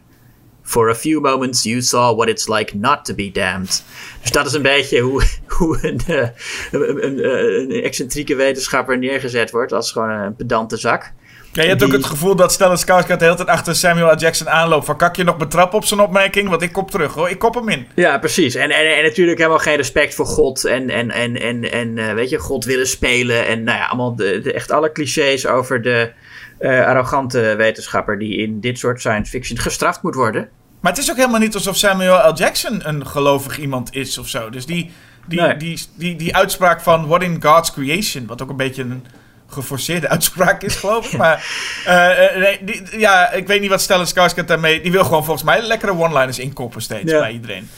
For 0.69 0.91
a 0.91 0.95
few 0.95 1.21
moments 1.21 1.63
you 1.63 1.81
saw 1.81 2.15
what 2.17 2.29
it's 2.29 2.49
like 2.49 2.77
not 2.77 3.05
to 3.05 3.15
be 3.15 3.31
damned. 3.33 3.85
Dus 4.21 4.31
dat 4.31 4.47
is 4.47 4.53
een 4.53 4.63
beetje 4.63 5.01
hoe, 5.01 5.23
hoe 5.59 5.79
een, 5.83 6.01
eh, 6.07 6.29
een, 6.71 7.05
een, 7.05 7.25
een 7.61 7.83
excentrieke 7.83 8.35
wetenschapper 8.35 8.99
neergezet 8.99 9.51
wordt. 9.51 9.73
Als 9.73 9.93
gewoon 9.93 10.11
een 10.11 10.37
pedante 10.37 10.77
zak. 10.77 11.13
Ja, 11.53 11.63
je 11.63 11.69
hebt 11.69 11.85
ook 11.85 11.93
het 11.93 12.05
gevoel 12.05 12.37
dat 12.37 12.53
Stellan 12.53 12.79
Skarsgård 12.79 13.19
de 13.19 13.25
hele 13.25 13.37
tijd 13.37 13.49
achter 13.49 13.77
Samuel 13.77 14.13
L. 14.13 14.17
Jackson 14.17 14.49
aanloopt. 14.49 14.85
Van, 14.85 14.97
kan 14.97 15.09
ik 15.09 15.17
je 15.17 15.25
nog 15.25 15.37
betrappen 15.37 15.79
op 15.79 15.85
zijn 15.85 16.01
opmerking? 16.01 16.49
Want 16.49 16.63
ik 16.63 16.73
kop 16.73 16.91
terug, 16.91 17.15
hoor. 17.15 17.31
Ik 17.31 17.39
kop 17.39 17.55
hem 17.55 17.69
in. 17.69 17.87
Ja, 17.95 18.19
precies. 18.19 18.55
En, 18.55 18.71
en, 18.71 18.97
en 18.97 19.03
natuurlijk 19.03 19.39
helemaal 19.39 19.59
geen 19.59 19.77
respect 19.77 20.15
voor 20.15 20.27
God. 20.27 20.65
En, 20.65 20.91
en, 20.91 21.11
en, 21.11 21.41
en, 21.41 21.73
en 21.73 21.99
eh, 21.99 22.15
weet 22.15 22.31
je, 22.31 22.39
God 22.39 22.65
willen 22.65 22.87
spelen. 22.89 23.47
En 23.47 23.63
nou 23.63 23.79
ja, 23.79 23.87
allemaal 23.87 24.17
de, 24.17 24.41
de- 24.41 24.53
echt 24.53 24.71
alle 24.71 24.93
clichés 24.93 25.47
over 25.47 25.83
de 25.83 26.13
eh, 26.59 26.87
arrogante 26.87 27.55
wetenschapper 27.57 28.19
die 28.19 28.37
in 28.37 28.61
dit 28.61 28.79
soort 28.79 29.01
science 29.01 29.31
fiction 29.31 29.59
gestraft 29.59 30.03
moet 30.03 30.15
worden. 30.15 30.49
Maar 30.81 30.93
het 30.93 31.01
is 31.01 31.11
ook 31.11 31.17
helemaal 31.17 31.41
niet 31.41 31.55
alsof 31.55 31.77
Samuel 31.77 32.31
L. 32.31 32.35
Jackson 32.35 32.89
een 32.89 33.07
gelovig 33.07 33.59
iemand 33.59 33.95
is 33.95 34.19
of 34.19 34.29
zo. 34.29 34.51
Dus 34.51 34.67
die, 34.67 34.93
die, 35.27 35.41
Nee. 35.41 35.57
die, 35.57 35.81
die, 35.95 36.17
die 36.17 36.37
uitspraak 36.37 36.81
van 36.81 37.07
What 37.07 37.23
in 37.23 37.43
God's 37.43 37.73
creation, 37.73 38.27
wat 38.27 38.43
ook 38.43 38.51
een 38.51 38.57
beetje 38.57 38.83
een 38.83 39.07
geforceerde 39.49 40.09
uitspraak 40.19 40.63
is, 40.63 40.77
geloof 40.77 41.13
ik. 41.13 41.19
Maar 41.19 41.47
eh, 41.85 42.25
eh, 42.27 42.37
nee, 42.43 42.59
die, 42.65 42.99
ja, 42.99 43.31
ik 43.33 43.47
weet 43.47 43.61
niet 43.61 43.71
wat 43.71 43.81
Stellan 43.81 44.07
Skarsgård 44.07 44.45
daarmee... 44.47 44.81
Die 44.81 44.93
wil 44.93 45.05
gewoon 45.05 45.25
volgens 45.25 45.45
mij 45.45 45.63
lekkere 45.63 45.93
one-liners 45.93 46.39
inkoppen 46.39 46.83
steeds 46.83 47.13
Ja. 47.13 47.19
bij 47.19 47.33
iedereen. 47.33 47.71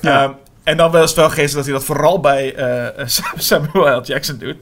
Ja. 0.00 0.22
Ehm, 0.22 0.32
en 0.62 0.76
dan 0.76 0.90
wel 0.90 1.02
het 1.02 1.14
wel 1.14 1.30
geestig 1.30 1.54
dat 1.56 1.64
hij 1.64 1.72
dat 1.74 1.84
vooral 1.84 2.20
bij 2.20 2.54
eh, 2.54 3.06
Samuel 3.36 3.98
L. 3.98 4.02
Jackson 4.04 4.38
doet. 4.38 4.56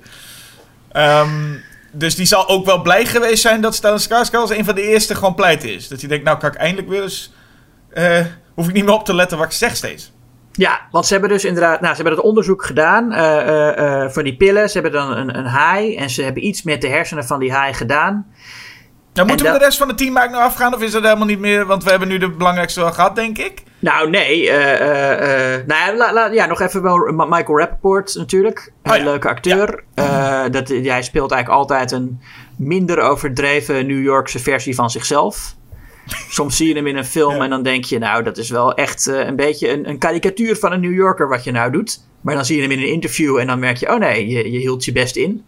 Ehm, 0.92 1.54
dus 1.92 2.14
die 2.14 2.26
zal 2.26 2.48
ook 2.48 2.66
wel 2.66 2.82
blij 2.82 3.06
geweest 3.06 3.42
zijn 3.42 3.60
dat 3.60 3.74
Stellan 3.74 4.00
Skarsgård 4.00 4.40
als 4.40 4.50
een 4.50 4.64
van 4.64 4.74
de 4.74 4.82
eerste 4.88 5.14
gewoon 5.14 5.34
pleit 5.34 5.64
is. 5.64 5.88
Dat 5.88 6.00
hij 6.00 6.08
denkt, 6.08 6.24
nou 6.24 6.38
kan 6.38 6.50
ik 6.50 6.56
eindelijk 6.56 6.88
weer 6.88 7.02
eens... 7.02 7.32
eh, 7.96 8.24
hoef 8.54 8.68
ik 8.68 8.72
niet 8.72 8.84
meer 8.84 8.94
op 8.94 9.04
te 9.04 9.14
letten 9.14 9.38
wat 9.38 9.46
ik 9.46 9.52
zeg 9.52 9.76
steeds. 9.76 10.14
Ja, 10.52 10.80
want 10.90 11.06
ze 11.06 11.12
hebben 11.12 11.30
dus 11.30 11.44
inderdaad, 11.44 11.80
nou, 11.80 11.94
ze 11.94 12.02
hebben 12.02 12.16
dat 12.16 12.24
onderzoek 12.24 12.64
gedaan 12.64 13.12
eh, 13.12 14.08
voor 14.08 14.22
die 14.22 14.36
pillen. 14.36 14.68
Ze 14.70 14.80
hebben 14.80 15.00
dan 15.00 15.16
een, 15.16 15.38
een 15.38 15.46
haai 15.46 15.96
en 15.96 16.10
ze 16.10 16.22
hebben 16.22 16.46
iets 16.46 16.62
met 16.62 16.80
de 16.80 16.88
hersenen 16.88 17.24
van 17.24 17.38
die 17.38 17.52
haai 17.52 17.74
gedaan. 17.74 18.26
Nou, 19.12 19.28
moeten 19.28 19.46
En 19.46 19.52
we 19.52 19.58
de 19.58 19.64
rest 19.64 19.78
van 19.78 19.88
het 19.88 19.98
team 19.98 20.16
eigenlijk 20.16 20.44
nog 20.44 20.52
afgaan? 20.52 20.74
Of 20.74 20.82
is 20.82 20.92
dat 20.92 21.02
helemaal 21.02 21.26
niet 21.26 21.38
meer? 21.38 21.66
Want 21.66 21.84
we 21.84 21.90
hebben 21.90 22.08
nu 22.08 22.18
de 22.18 22.30
belangrijkste 22.30 22.80
wel 22.80 22.92
gehad, 22.92 23.16
denk 23.16 23.38
ik. 23.38 23.62
Nou, 23.78 24.10
nee. 24.10 24.50
nou, 25.66 25.96
ja, 25.96 26.12
la- 26.12 26.26
ja, 26.32 26.46
nog 26.46 26.60
even 26.60 26.82
wel 26.82 26.96
Michael 27.28 27.58
Rappaport 27.58 28.14
natuurlijk. 28.14 28.72
Een 28.82 28.92
Oh 28.92 28.98
ja, 28.98 29.04
leuke 29.04 29.28
acteur. 29.28 29.84
Eh, 29.94 30.44
dat, 30.50 30.68
hij 30.68 31.02
speelt 31.02 31.32
eigenlijk 31.32 31.48
altijd 31.48 31.92
een 31.92 32.20
minder 32.56 33.00
overdreven 33.00 33.86
New 33.86 34.02
Yorkse 34.02 34.38
versie 34.38 34.74
van 34.74 34.90
zichzelf. 34.90 35.54
Soms 36.28 36.56
zie 36.56 36.68
je 36.68 36.74
hem 36.74 36.86
in 36.86 36.96
een 36.96 37.04
film 37.04 37.42
en 37.42 37.50
dan 37.50 37.62
denk 37.62 37.84
je, 37.84 37.98
nou, 37.98 38.22
dat 38.22 38.38
is 38.38 38.50
wel 38.50 38.74
echt 38.74 39.06
eh, 39.06 39.26
een 39.26 39.36
beetje 39.36 39.70
een, 39.70 39.88
een 39.88 39.98
karikatuur 39.98 40.56
van 40.56 40.72
een 40.72 40.80
New 40.80 40.94
Yorker 40.94 41.28
wat 41.28 41.44
je 41.44 41.50
nou 41.52 41.72
doet. 41.72 42.00
Maar 42.20 42.34
dan 42.34 42.44
zie 42.44 42.56
je 42.56 42.62
hem 42.62 42.70
in 42.70 42.78
een 42.78 42.88
interview 42.92 43.38
en 43.38 43.46
dan 43.46 43.58
merk 43.58 43.76
je, 43.76 43.88
oh 43.92 43.98
nee, 43.98 44.26
je, 44.28 44.50
je 44.50 44.58
hield 44.58 44.84
je 44.84 44.92
best 44.92 45.16
in. 45.16 45.44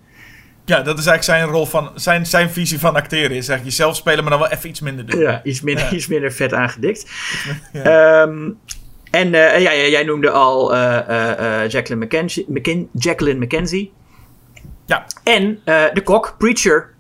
Ja, 0.65 0.83
dat 0.83 0.99
is 0.99 1.07
eigenlijk 1.07 1.25
zijn 1.41 1.55
rol 1.57 1.67
van, 1.67 1.91
zijn, 1.95 2.27
zijn 2.27 2.51
visie 2.51 2.79
van 2.79 2.95
acteren. 2.95 3.31
Is 3.31 3.49
eigenlijk 3.49 3.65
jezelf 3.65 3.97
spelen, 3.97 4.21
maar 4.25 4.31
dan 4.31 4.41
wel 4.41 4.51
even 4.51 4.69
iets 4.69 4.81
minder 4.81 5.07
doen. 5.07 5.21
Ja, 5.21 5.41
iets 5.45 5.61
minder, 5.61 5.85
Ja. 5.85 5.91
iets 5.97 6.07
minder 6.07 6.33
vet 6.33 6.53
aangedikt. 6.53 7.11
Ja. 7.73 7.83
Ehm, 8.23 8.51
en 9.11 9.35
eh, 9.35 9.61
ja, 9.61 9.75
jij 9.75 10.03
noemde 10.03 10.31
al 10.31 10.75
eh, 10.75 11.69
Jacqueline, 11.69 12.05
McKenzie, 12.05 12.45
McKin- 12.49 12.89
Jacqueline 12.93 13.45
McKenzie. 13.45 13.93
Ja, 14.87 15.07
En 15.25 15.61
de 15.95 16.01
kok, 16.05 16.35
Preacher, 16.39 16.95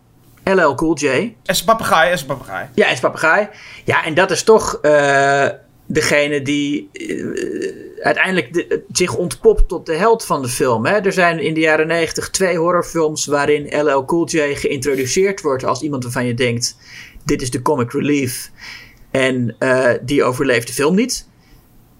LL 0.54 0.74
Cool 0.74 0.94
J. 0.96 1.06
is 1.44 1.58
een 1.60 1.64
papegaai, 1.64 2.12
is 2.12 2.20
een 2.20 2.26
papegaai. 2.26 2.68
Ja, 2.74 2.88
is 2.88 3.00
papegaai. 3.00 3.48
Ja, 3.84 4.04
en 4.04 4.14
dat 4.14 4.30
is 4.30 4.42
toch 4.42 4.78
eh, 4.82 5.46
degene 5.86 6.42
die 6.42 6.88
eh, 6.92 8.04
uiteindelijk 8.04 8.52
de- 8.52 8.82
zich 8.92 9.14
ontpopt 9.16 9.68
tot 9.68 9.86
de 9.86 9.94
held 9.94 10.24
van 10.24 10.42
de 10.42 10.48
film. 10.48 10.86
Hè? 10.86 10.92
Er 10.98 11.12
zijn 11.12 11.38
in 11.40 11.54
de 11.54 11.60
jaren 11.60 11.86
90 11.86 12.30
twee 12.30 12.56
horrorfilms 12.58 13.26
waarin 13.26 13.84
LL 13.86 14.04
Cool 14.04 14.26
J 14.28 14.54
geïntroduceerd 14.54 15.40
wordt 15.40 15.64
als 15.64 15.82
iemand 15.82 16.02
waarvan 16.02 16.26
je 16.26 16.34
denkt: 16.34 16.76
dit 17.24 17.42
is 17.42 17.50
de 17.50 17.62
comic 17.62 17.92
relief. 17.92 18.50
En 19.10 19.54
eh, 19.58 19.90
die 20.02 20.24
overleeft 20.24 20.66
de 20.66 20.72
film 20.72 20.94
niet. 20.94 21.28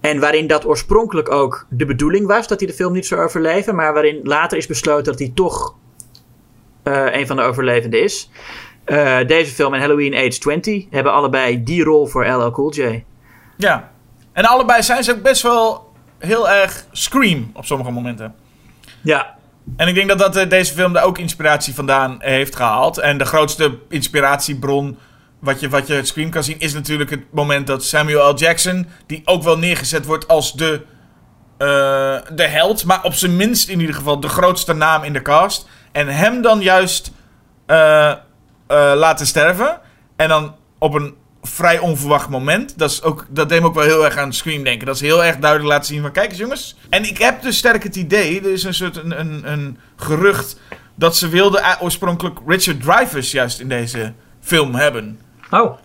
En 0.01 0.19
waarin 0.19 0.47
dat 0.47 0.65
oorspronkelijk 0.65 1.31
ook 1.31 1.65
de 1.69 1.85
bedoeling 1.85 2.27
was 2.27 2.47
dat 2.47 2.59
hij 2.59 2.67
de 2.69 2.75
film 2.75 2.93
niet 2.93 3.05
zou 3.05 3.21
overleven, 3.21 3.75
maar 3.75 3.93
waarin 3.93 4.19
later 4.23 4.57
is 4.57 4.67
besloten 4.67 5.03
dat 5.03 5.19
hij 5.19 5.31
toch 5.35 5.75
een 6.83 7.27
van 7.27 7.35
de 7.35 7.41
overlevenden 7.41 8.03
is. 8.03 8.29
Eh, 8.89 9.17
deze 9.27 9.53
film 9.53 9.73
en 9.73 9.79
Halloween 9.79 10.15
Age 10.15 10.37
20 10.39 10.85
hebben 10.89 11.13
allebei 11.13 11.63
die 11.63 11.83
rol 11.83 12.05
voor 12.05 12.25
LL 12.27 12.51
Cool 12.51 12.73
J. 12.73 13.03
Ja. 13.57 13.91
En 14.33 14.45
allebei 14.45 14.83
zijn 14.83 15.03
ze 15.03 15.11
ook 15.11 15.21
best 15.21 15.41
wel 15.41 15.93
heel 16.17 16.49
erg 16.49 16.85
Scream 16.91 17.51
op 17.53 17.65
sommige 17.65 17.91
momenten. 17.91 18.35
Ja, 19.01 19.35
En 19.75 19.87
ik 19.87 19.95
denk 19.95 20.07
dat, 20.09 20.19
dat 20.19 20.35
eh, 20.35 20.49
deze 20.49 20.73
film 20.73 20.93
daar 20.93 21.03
ook 21.03 21.17
inspiratie 21.17 21.73
vandaan 21.73 22.15
heeft 22.19 22.55
gehaald. 22.55 22.97
En 22.97 23.17
de 23.17 23.25
grootste 23.25 23.77
inspiratiebron 23.89 24.97
wat 25.39 25.59
je, 25.59 25.69
wat 25.69 25.87
je 25.87 25.93
uit 25.93 26.07
Scream 26.07 26.29
kan 26.29 26.43
zien... 26.43 26.59
is 26.59 26.73
natuurlijk 26.73 27.09
het 27.09 27.23
moment 27.31 27.67
dat 27.67 27.83
Samuel 27.83 28.31
L. 28.31 28.35
Jackson... 28.35 28.87
die 29.05 29.21
ook 29.25 29.43
wel 29.43 29.57
neergezet 29.57 30.05
wordt 30.05 30.27
als 30.27 30.53
de, 30.53 30.81
eh, 31.57 31.67
de 32.35 32.47
held... 32.47 32.85
maar 32.85 33.03
op 33.03 33.13
zijn 33.13 33.35
minst 33.35 33.69
in 33.69 33.79
ieder 33.79 33.95
geval 33.95 34.19
de 34.19 34.29
grootste 34.29 34.73
naam 34.73 35.03
in 35.03 35.13
de 35.13 35.21
cast... 35.21 35.67
en 35.91 36.07
hem 36.07 36.41
dan 36.41 36.61
juist 36.61 37.11
eh, 37.65 38.09
eh, 38.09 38.17
laten 38.95 39.25
sterven... 39.27 39.79
en 40.15 40.27
dan 40.29 40.55
op 40.77 40.93
een 40.93 41.15
vrij 41.43 41.79
onverwacht 41.79 42.29
moment... 42.29 42.77
Dat, 42.77 42.91
is 42.91 43.03
ook, 43.03 43.25
dat 43.29 43.49
deed 43.49 43.61
me 43.61 43.67
ook 43.67 43.73
wel 43.75 43.83
heel 43.83 44.05
erg 44.05 44.17
aan 44.17 44.33
Scream 44.33 44.63
denken. 44.63 44.85
Dat 44.85 44.95
is 44.95 45.01
heel 45.01 45.23
erg 45.23 45.37
duidelijk 45.37 45.71
laten 45.71 45.85
zien 45.93 46.01
van... 46.01 46.11
kijk 46.11 46.29
eens 46.29 46.39
jongens. 46.39 46.75
En 46.89 47.03
ik 47.03 47.17
heb 47.17 47.41
dus 47.41 47.57
sterk 47.57 47.83
het 47.83 47.95
idee... 47.95 48.39
er 48.41 48.51
is 48.51 48.63
een 48.63 48.73
soort 48.73 48.97
een, 48.97 49.19
een, 49.19 49.51
een 49.51 49.77
gerucht... 49.95 50.59
dat 50.95 51.17
ze 51.17 51.29
wilden 51.29 51.77
oorspronkelijk 51.81 52.39
Richard 52.47 52.81
Dreyfuss 52.81 53.31
juist 53.31 53.59
in 53.59 53.69
deze 53.69 54.13
film 54.41 54.75
hebben... 54.75 55.19
Oh, 55.51 55.77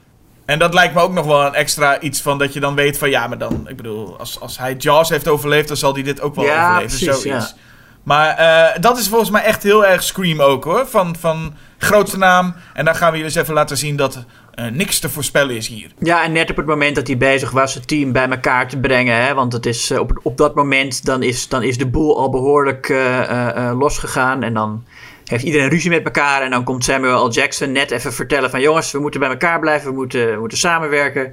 En 0.45 0.59
dat 0.59 0.75
lijkt 0.75 0.95
me 0.95 1.01
ook 1.01 1.13
nog 1.13 1.27
wel 1.27 1.47
een 1.47 1.55
extra 1.55 2.01
iets 2.01 2.21
van 2.23 2.39
dat 2.39 2.53
je 2.53 2.61
dan 2.61 2.75
weet 2.75 2.99
van 2.99 3.11
ja, 3.11 3.27
maar 3.27 3.39
dan, 3.39 3.69
ik 3.69 3.77
bedoel, 3.77 4.19
als, 4.19 4.41
als 4.41 4.59
hij 4.59 4.75
Jaws 4.79 5.09
heeft 5.09 5.29
overleefd, 5.29 5.69
dan 5.69 5.77
zal 5.77 5.95
hij 5.95 6.03
dit 6.03 6.21
ook 6.21 6.35
wel 6.35 6.45
Ja, 6.45 6.71
overleven. 6.71 6.99
precies, 6.99 7.23
zoiets. 7.23 7.49
ja. 7.49 7.57
Maar 8.05 8.37
eh, 8.37 8.81
dat 8.81 8.99
is 8.99 9.09
volgens 9.09 9.31
mij 9.31 9.43
echt 9.43 9.63
heel 9.63 9.87
erg 9.87 10.03
Scream 10.03 10.41
ook 10.41 10.65
hoor. 10.65 10.87
Van, 10.87 11.17
van 11.17 11.55
grootste 11.79 12.19
naam. 12.19 12.55
En 12.75 12.85
dan 12.85 12.95
gaan 12.95 13.11
we 13.11 13.17
jullie 13.17 13.33
eens 13.33 13.43
even 13.43 13.55
laten 13.55 13.77
zien 13.77 13.97
dat 13.97 14.25
eh, 14.55 14.67
niks 14.67 14.99
te 14.99 15.09
voorspellen 15.09 15.57
is 15.57 15.69
hier. 15.69 15.91
ja, 15.99 16.25
en 16.25 16.33
net 16.33 16.51
op 16.51 16.57
het 16.57 16.67
moment 16.67 16.95
dat 16.95 17.07
hij 17.07 17.17
bezig 17.17 17.51
was 17.51 17.75
het 17.75 17.89
team 17.89 18.13
bij 18.13 18.29
elkaar 18.29 18.69
te 18.69 18.79
brengen. 18.79 19.25
Hè, 19.25 19.35
want 19.35 19.53
het 19.53 19.67
is, 19.67 19.91
eh, 19.91 20.01
op, 20.01 20.21
op 20.23 20.37
dat 20.37 20.55
moment 20.55 21.05
dan 21.05 21.23
is, 21.23 21.49
dan 21.49 21.63
is 21.63 21.79
de 21.79 21.87
boel 21.87 22.19
al 22.19 22.31
behoorlijk 22.31 22.89
eh, 22.89 23.21
eh, 23.21 23.69
eh, 23.69 23.79
losgegaan. 23.79 24.43
En 24.43 24.55
dan 24.55 24.85
heeft 25.25 25.45
iedereen 25.45 25.69
ruzie 25.69 25.91
met 25.91 26.05
elkaar. 26.05 26.43
En 26.43 26.51
dan 26.51 26.65
komt 26.65 26.85
Samuel 26.85 27.27
L. 27.27 27.31
Jackson 27.31 27.73
net 27.73 27.91
even 27.91 28.13
vertellen 28.13 28.51
van... 28.51 28.61
jongens, 28.61 28.93
we 28.93 28.99
moeten 28.99 29.21
bij 29.21 29.29
elkaar 29.29 29.61
blijven, 29.61 29.91
we 29.91 29.97
moeten, 29.97 30.33
we 30.35 30.41
moeten 30.41 30.59
samenwerken. 30.59 31.25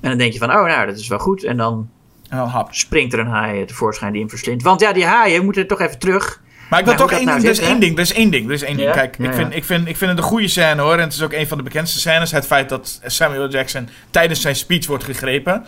En 0.00 0.08
dan 0.08 0.18
denk 0.18 0.32
je 0.32 0.38
van, 0.38 0.50
oh 0.50 0.64
nou, 0.64 0.86
dat 0.86 0.98
is 0.98 1.08
wel 1.08 1.18
goed. 1.18 1.44
En 1.44 1.56
dan 1.56 1.88
En 2.32 2.38
dan 2.38 2.48
hap. 2.48 2.68
springt 2.74 3.12
er 3.12 3.18
een 3.18 3.26
haai 3.26 3.64
tevoorschijn 3.64 4.12
die 4.12 4.20
hem 4.20 4.30
verslindt. 4.30 4.62
Want 4.62 4.80
ja, 4.80 4.92
die 4.92 5.04
haaien 5.04 5.44
moeten 5.44 5.66
toch 5.66 5.80
even 5.80 5.98
terug. 5.98 6.40
Maar 6.70 6.78
ik 6.80 6.86
wil 6.86 6.94
Nou, 6.94 7.08
toch 7.08 7.18
hoe 7.18 7.26
één 7.26 7.26
ding. 7.26 7.42
nou 7.44 7.56
er 7.56 7.62
is 7.62 7.68
één 7.68 7.80
ding. 7.80 7.94
Er 7.96 8.02
is 8.02 8.12
één 8.12 8.30
ding. 8.30 8.50
Is 8.50 8.62
één 8.62 8.76
ding. 8.76 8.88
Ja? 8.88 8.94
Kijk, 8.94 9.14
Ja, 9.18 9.24
ik, 9.28 9.34
vind, 9.34 9.50
ja. 9.50 9.56
ik, 9.56 9.64
vind, 9.64 9.88
ik 9.88 9.96
vind 9.96 10.10
het 10.10 10.18
een 10.20 10.24
goede 10.24 10.48
scène 10.48 10.82
hoor. 10.82 10.92
En 10.94 11.00
het 11.00 11.12
is 11.12 11.22
ook 11.22 11.32
een 11.32 11.46
van 11.48 11.56
de 11.58 11.64
bekendste 11.64 11.98
scènes. 11.98 12.30
Het 12.30 12.46
feit 12.46 12.68
dat 12.68 13.00
Samuel 13.06 13.48
Jackson 13.48 13.88
tijdens 14.10 14.40
zijn 14.40 14.56
speech 14.56 14.86
wordt 14.86 15.04
gegrepen. 15.04 15.66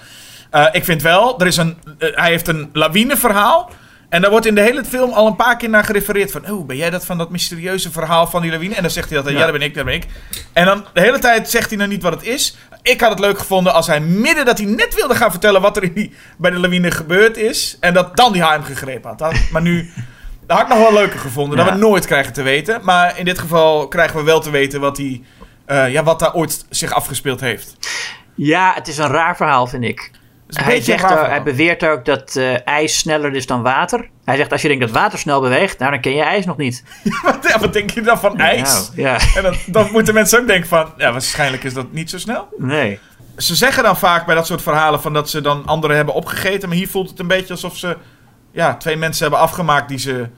Eh, 0.50 0.66
ik 0.72 0.84
vind 0.84 1.02
wel, 1.02 1.40
er 1.40 1.46
is 1.46 1.56
een, 1.56 1.76
eh, 1.98 2.08
hij 2.16 2.30
heeft 2.30 2.48
een 2.48 2.70
lawineverhaal. 2.72 3.70
En 4.08 4.20
daar 4.20 4.30
wordt 4.30 4.46
in 4.46 4.54
de 4.54 4.60
hele 4.60 4.84
film 4.84 5.12
al 5.12 5.26
een 5.26 5.36
paar 5.36 5.56
keer 5.56 5.68
naar 5.68 5.84
gerefereerd. 5.84 6.30
Van, 6.30 6.50
oh, 6.50 6.66
ben 6.66 6.76
jij 6.76 6.90
dat 6.90 7.04
van 7.04 7.18
dat 7.18 7.30
mysterieuze 7.30 7.90
verhaal 7.90 8.26
van 8.26 8.42
die 8.42 8.50
lawine? 8.50 8.74
En 8.74 8.82
dan 8.82 8.90
zegt 8.90 9.10
hij 9.10 9.22
dat, 9.22 9.32
ja, 9.32 9.38
Ja. 9.38 9.42
dat 9.44 9.52
ben 9.52 9.62
ik, 9.62 9.74
dat 9.74 9.84
ben 9.84 9.94
ik. 9.94 10.06
En 10.52 10.64
dan 10.64 10.84
de 10.92 11.00
hele 11.00 11.18
tijd 11.18 11.50
zegt 11.50 11.68
hij 11.68 11.78
nou 11.78 11.90
niet 11.90 12.02
wat 12.02 12.12
het 12.12 12.22
is. 12.22 12.56
Ik 12.93 13.01
had 13.01 13.11
het 13.11 13.18
leuk 13.18 13.39
gevonden 13.39 13.72
als 13.72 13.87
hij 13.87 14.01
midden 14.01 14.45
dat 14.45 14.59
hij 14.59 14.66
net 14.66 14.95
wilde 14.95 15.14
gaan 15.14 15.30
vertellen 15.30 15.61
wat 15.61 15.76
er 15.76 15.82
in 15.82 15.93
die, 15.93 16.12
bij 16.39 16.51
de 16.51 16.59
lawine 16.59 16.91
gebeurd 16.91 17.37
is. 17.37 17.76
En 17.80 17.95
dat 17.95 18.16
dan 18.16 18.32
die 18.32 18.45
hem 18.45 18.62
gegrepen 18.62 19.09
had. 19.09 19.18
Dat- 19.18 19.35
maar 19.53 19.62
nu, 19.62 19.91
dat 20.47 20.57
had 20.59 20.66
ik 20.66 20.72
nog 20.74 20.82
wel 20.82 20.93
leuker 20.93 21.18
gevonden. 21.18 21.57
Dat 21.57 21.66
we 21.66 21.72
nooit 21.78 22.07
krijgen 22.07 22.32
te 22.32 22.43
weten. 22.43 22.80
Maar 22.82 23.18
in 23.18 23.24
dit 23.24 23.39
geval 23.39 23.89
krijgen 23.89 24.16
we 24.18 24.22
wel 24.24 24.41
te 24.41 24.51
weten 24.51 24.80
wat, 24.80 24.97
die, 24.97 25.24
eh, 25.66 25.93
ja, 25.93 26.03
wat 26.03 26.18
daar 26.18 26.35
ooit 26.35 26.64
zich 26.70 26.93
afgespeeld 26.93 27.41
heeft. 27.41 27.76
Ja, 28.35 28.72
het 28.74 28.89
is 28.89 28.99
een 28.99 29.09
raar 29.11 29.37
verhaal, 29.37 29.66
vind 29.66 29.85
ik. 29.85 30.11
Hij, 30.47 30.80
zegt 30.80 31.03
hij 31.09 31.42
beweert 31.42 31.84
ook 31.84 32.05
dat 32.05 32.36
eh, 32.36 32.66
ijs 32.68 32.99
sneller 32.99 33.34
is 33.34 33.47
dan 33.47 33.62
water. 33.62 34.09
Hij 34.24 34.36
zegt, 34.36 34.53
als 34.53 34.62
je 34.62 34.68
denkt 34.68 34.82
dat 34.82 34.92
water 34.92 35.18
snel 35.18 35.40
beweegt, 35.40 35.78
nou, 35.78 35.90
dan 35.90 36.01
ken 36.01 36.14
je 36.14 36.22
ijs 36.22 36.45
nog 36.47 36.57
niet. 36.57 36.84
Wat, 37.22 37.38
ja, 37.49 37.59
wat 37.59 37.72
denk 37.72 37.90
je 37.90 38.01
dan 38.01 38.18
van 38.18 38.38
ijs? 38.38 38.90
Nou, 38.95 39.01
ja, 39.09 39.18
En 39.36 39.42
dan, 39.42 39.55
dan 39.66 39.88
moeten 39.92 40.14
mensen 40.14 40.40
ook 40.40 40.47
denken 40.47 40.68
van, 40.68 40.92
ja, 40.97 41.12
waarschijnlijk 41.12 41.64
is 41.64 41.74
dat 41.74 41.92
niet 41.92 42.11
zo 42.11 42.18
snel. 42.18 42.49
nee. 42.59 42.99
Ze 43.36 43.55
zeggen 43.55 43.82
dan 43.82 43.97
vaak 43.97 44.26
bij 44.26 44.34
dat 44.34 44.47
soort 44.47 44.62
verhalen 44.62 45.01
van 45.01 45.12
dat 45.12 45.30
ze 45.30 45.40
dan 45.40 45.66
anderen 45.66 45.97
hebben 45.97 46.14
opgegeten. 46.14 46.68
Maar 46.68 46.78
hier 46.78 46.88
voelt 46.88 47.11
het 47.11 47.18
een 47.18 47.26
beetje 47.26 47.53
alsof 47.53 47.76
ze 47.76 47.97
ja, 48.53 48.76
twee 48.76 48.97
mensen 48.97 49.22
hebben 49.22 49.40
afgemaakt 49.40 49.88
die 49.88 49.99
ze, 49.99 50.28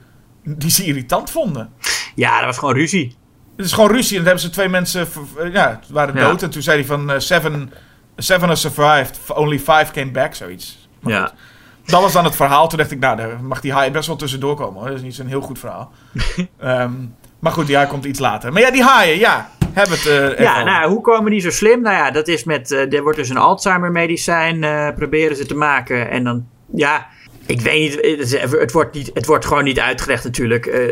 die 0.43 0.71
ze 0.71 0.83
irritant 0.85 1.31
vonden. 1.31 1.69
Ja, 2.15 2.35
dat 2.37 2.45
was 2.45 2.57
gewoon 2.57 2.73
ruzie. 2.75 3.15
Het 3.57 3.65
is 3.65 3.71
gewoon 3.71 3.91
ruzie 3.91 4.09
en 4.17 4.23
dan 4.23 4.25
hebben 4.25 4.41
ze 4.43 4.49
twee 4.49 4.69
mensen, 4.69 5.07
ja, 5.51 5.79
waren 5.89 6.15
Ja. 6.15 6.21
dood. 6.27 6.41
En 6.43 6.49
toen 6.49 6.61
zei 6.61 6.77
hij 6.77 6.85
van, 6.87 7.11
eh, 7.11 7.19
seven, 7.19 7.73
seven 8.17 8.47
are 8.47 8.55
survived, 8.57 9.19
only 9.35 9.59
five 9.59 9.85
came 9.93 10.11
back, 10.11 10.35
zoiets. 10.35 10.87
Maar 10.99 11.13
Ja. 11.13 11.21
goed. 11.25 11.33
Dat 11.85 12.01
was 12.01 12.13
dan 12.13 12.23
het 12.23 12.35
verhaal. 12.35 12.67
Toen 12.67 12.77
dacht 12.77 12.91
ik, 12.91 12.99
nou, 12.99 13.17
daar 13.17 13.43
mag 13.43 13.61
die 13.61 13.73
haai 13.73 13.91
best 13.91 14.07
wel 14.07 14.15
tussendoor 14.15 14.55
komen. 14.55 14.79
Hoor. 14.79 14.87
Dat 14.87 14.97
is 14.97 15.03
niet 15.03 15.15
zo'n 15.15 15.27
heel 15.27 15.41
goed 15.41 15.59
verhaal. 15.59 15.91
Ehm, 16.59 16.91
maar 17.39 17.51
goed, 17.51 17.67
die 17.67 17.75
haai 17.75 17.87
komt 17.87 18.05
iets 18.05 18.19
later. 18.19 18.53
Maar 18.53 18.61
ja, 18.61 18.71
die 18.71 18.83
haaien, 18.83 19.17
ja. 19.19 19.49
Hebben 19.73 19.97
het 19.97 20.05
eh, 20.07 20.39
Ja, 20.39 20.51
over. 20.51 20.65
nou, 20.65 20.89
hoe 20.89 21.01
komen 21.01 21.31
die 21.31 21.39
zo 21.39 21.49
slim? 21.49 21.81
Nou 21.81 21.95
ja, 21.95 22.11
dat 22.11 22.27
is 22.27 22.43
met. 22.43 22.71
eh, 22.71 22.93
er 22.93 23.01
wordt 23.03 23.17
dus 23.17 23.29
een 23.29 23.37
Alzheimer-medicijn 23.37 24.63
eh, 24.63 24.87
proberen 24.95 25.35
ze 25.37 25.45
te 25.45 25.55
maken. 25.55 26.09
En 26.09 26.23
dan, 26.23 26.45
ja, 26.73 27.07
ik 27.47 27.61
weet 27.61 27.79
niet. 27.79 28.31
Het, 28.59 28.71
wordt, 28.71 28.93
niet, 28.93 29.11
het 29.13 29.25
wordt 29.25 29.45
gewoon 29.45 29.63
niet 29.63 29.79
uitgelegd, 29.79 30.23
natuurlijk. 30.23 30.65
Eh, 30.65 30.85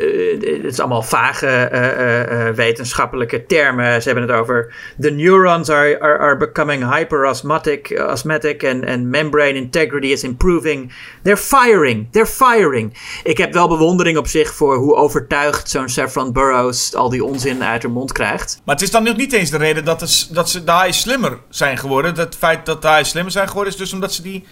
het 0.64 0.74
is 0.74 0.80
allemaal 0.80 1.02
vage 1.02 1.48
eh, 1.48 1.90
eh, 1.90 2.48
eh, 2.48 2.56
wetenschappelijke 2.56 3.46
termen. 3.46 4.02
Ze 4.02 4.10
hebben 4.10 4.28
het 4.28 4.40
over. 4.40 4.74
The 5.00 5.10
neurons 5.10 5.70
are, 5.70 6.00
are, 6.00 6.18
are 6.18 6.38
becoming 6.38 6.96
hyperosmotic 6.96 8.04
osmotic 8.10 8.64
and, 8.64 8.86
and 8.86 9.06
membrane 9.06 9.54
integrity 9.54 10.08
is 10.08 10.24
improving. 10.24 10.94
They're 11.24 11.38
firing. 11.38 12.08
They're 12.12 12.28
firing. 12.28 12.98
Ik 13.24 13.38
heb 13.38 13.54
wel 13.54 13.68
bewondering 13.68 14.18
op 14.18 14.28
zich 14.28 14.54
voor 14.54 14.76
hoe 14.76 14.96
overtuigd 14.96 15.70
zo'n 15.70 15.90
Saffron 15.90 16.34
Burrows 16.34 16.96
al 16.96 17.10
die 17.10 17.24
onzin 17.24 17.64
uit 17.64 17.84
haar 17.84 17.92
mond 17.92 18.12
krijgt. 18.12 18.62
Maar 18.66 18.76
het 18.76 18.84
is 18.84 18.92
dan 18.92 19.04
nog 19.04 19.16
niet 19.16 19.34
eens 19.34 19.50
de 19.50 19.58
reden 19.58 19.86
dat, 19.86 20.28
dat 20.32 20.50
ze 20.50 20.62
haaien 20.66 20.94
slimmer 20.94 21.38
zijn 21.50 21.78
geworden. 21.78 22.16
Het 22.16 22.36
feit 22.36 22.66
dat 22.66 22.84
haaien 22.84 23.06
slimmer 23.06 23.32
zijn 23.32 23.48
geworden 23.48 23.74
is 23.74 23.80
dus 23.80 23.94
omdat 23.94 24.14
ze 24.14 24.22
die 24.22 24.46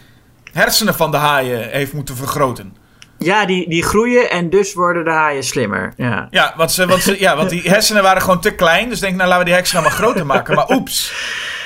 hersenen 0.53 0.95
van 0.95 1.11
de 1.11 1.17
haaien 1.17 1.69
heeft 1.69 1.93
moeten 1.93 2.15
vergroten. 2.15 2.75
Ja, 3.17 3.45
die, 3.45 3.69
die 3.69 3.83
groeien 3.83 4.29
en 4.29 4.49
dus 4.49 4.73
worden 4.73 5.03
de 5.03 5.09
haaien 5.09 5.43
slimmer. 5.43 5.93
Ja. 5.97 6.27
Ja, 6.29 6.53
want, 6.57 6.71
ze, 6.71 6.87
want, 6.87 7.01
ze, 7.01 7.19
ja, 7.19 7.35
want 7.35 7.49
die 7.49 7.61
hersenen 7.69 8.03
waren 8.03 8.21
gewoon 8.21 8.41
te 8.41 8.51
klein. 8.51 8.89
Dus 8.89 8.99
denk 8.99 9.15
nou 9.15 9.27
laten 9.27 9.43
we 9.43 9.49
die 9.49 9.59
hersenen 9.59 9.83
maar 9.83 9.91
groter 9.91 10.25
maken. 10.25 10.55
Maar 10.55 10.69
oeps, 10.69 11.13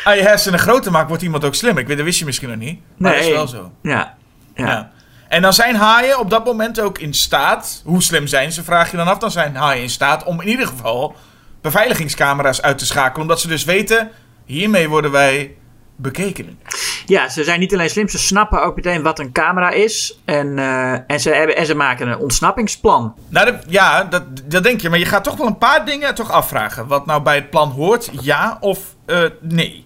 als 0.04 0.16
je 0.16 0.22
hersenen 0.22 0.60
groter 0.60 0.92
maakt, 0.92 1.08
wordt 1.08 1.24
iemand 1.24 1.46
ook 1.46 1.56
slimmer. 1.56 1.82
Ik 1.82 1.88
weet, 1.88 1.98
dat 1.98 2.06
wist 2.06 2.20
je 2.20 2.26
misschien 2.26 2.50
nog 2.50 2.58
niet. 2.58 2.80
Maar 2.98 3.14
dat 3.14 3.22
is 3.22 3.30
wel 3.30 3.48
zo. 3.48 3.72
Ja. 3.82 4.16
Ja. 4.56 4.66
Ja. 4.66 4.92
En 5.28 5.42
dan 5.42 5.54
zijn 5.54 5.76
haaien 5.76 6.20
op 6.20 6.30
dat 6.30 6.46
moment 6.46 6.80
ook 6.80 6.98
in 7.00 7.14
staat. 7.14 7.82
Hoe 7.86 8.04
slim 8.04 8.28
zijn 8.28 8.52
ze, 8.52 8.64
vraag 8.64 8.92
je 8.92 8.98
dan 8.98 9.08
af. 9.08 9.18
Dan 9.18 9.32
zijn 9.32 9.56
haaien 9.56 9.84
in 9.84 9.90
staat 9.90 10.24
om 10.24 10.42
in 10.42 10.48
ieder 10.48 10.68
geval 10.68 11.16
beveiligingscamera's 11.62 12.62
uit 12.62 12.78
te 12.78 12.86
schakelen. 12.86 13.22
Omdat 13.22 13.42
ze 13.42 13.48
dus 13.48 13.64
weten, 13.64 14.12
hiermee 14.46 14.90
worden 14.90 15.12
wij 15.12 15.56
bekeken. 15.98 16.60
Ja, 17.06 17.30
ze 17.30 17.44
zijn 17.44 17.60
niet 17.60 17.74
alleen 17.74 17.90
slim, 17.90 18.08
ze 18.08 18.18
snappen 18.18 18.64
ook 18.64 18.76
meteen 18.76 19.04
wat 19.04 19.20
een 19.20 19.32
camera 19.32 19.70
is. 19.70 20.20
En, 20.26 20.60
eh, 20.60 20.92
en, 21.08 21.20
ze, 21.20 21.30
hebben, 21.30 21.56
en 21.56 21.66
ze 21.66 21.76
maken 21.76 22.08
een 22.08 22.18
ontsnappingsplan. 22.18 23.16
Nou, 23.30 23.52
dat- 23.52 23.64
ja, 23.68 24.04
dat, 24.04 24.24
dat 24.46 24.64
denk 24.64 24.82
je. 24.82 24.90
Maar 24.90 25.00
je 25.00 25.06
gaat 25.06 25.24
toch 25.24 25.38
wel 25.38 25.48
een 25.48 25.58
paar 25.58 25.86
dingen 25.86 26.16
toch 26.16 26.32
afvragen. 26.32 26.88
Wat 26.88 27.06
nou 27.06 27.22
bij 27.22 27.36
het 27.36 27.50
plan 27.50 27.70
hoort, 27.72 28.10
ja 28.22 28.58
of 28.60 28.80
eh, 29.06 29.24
nee. 29.42 29.86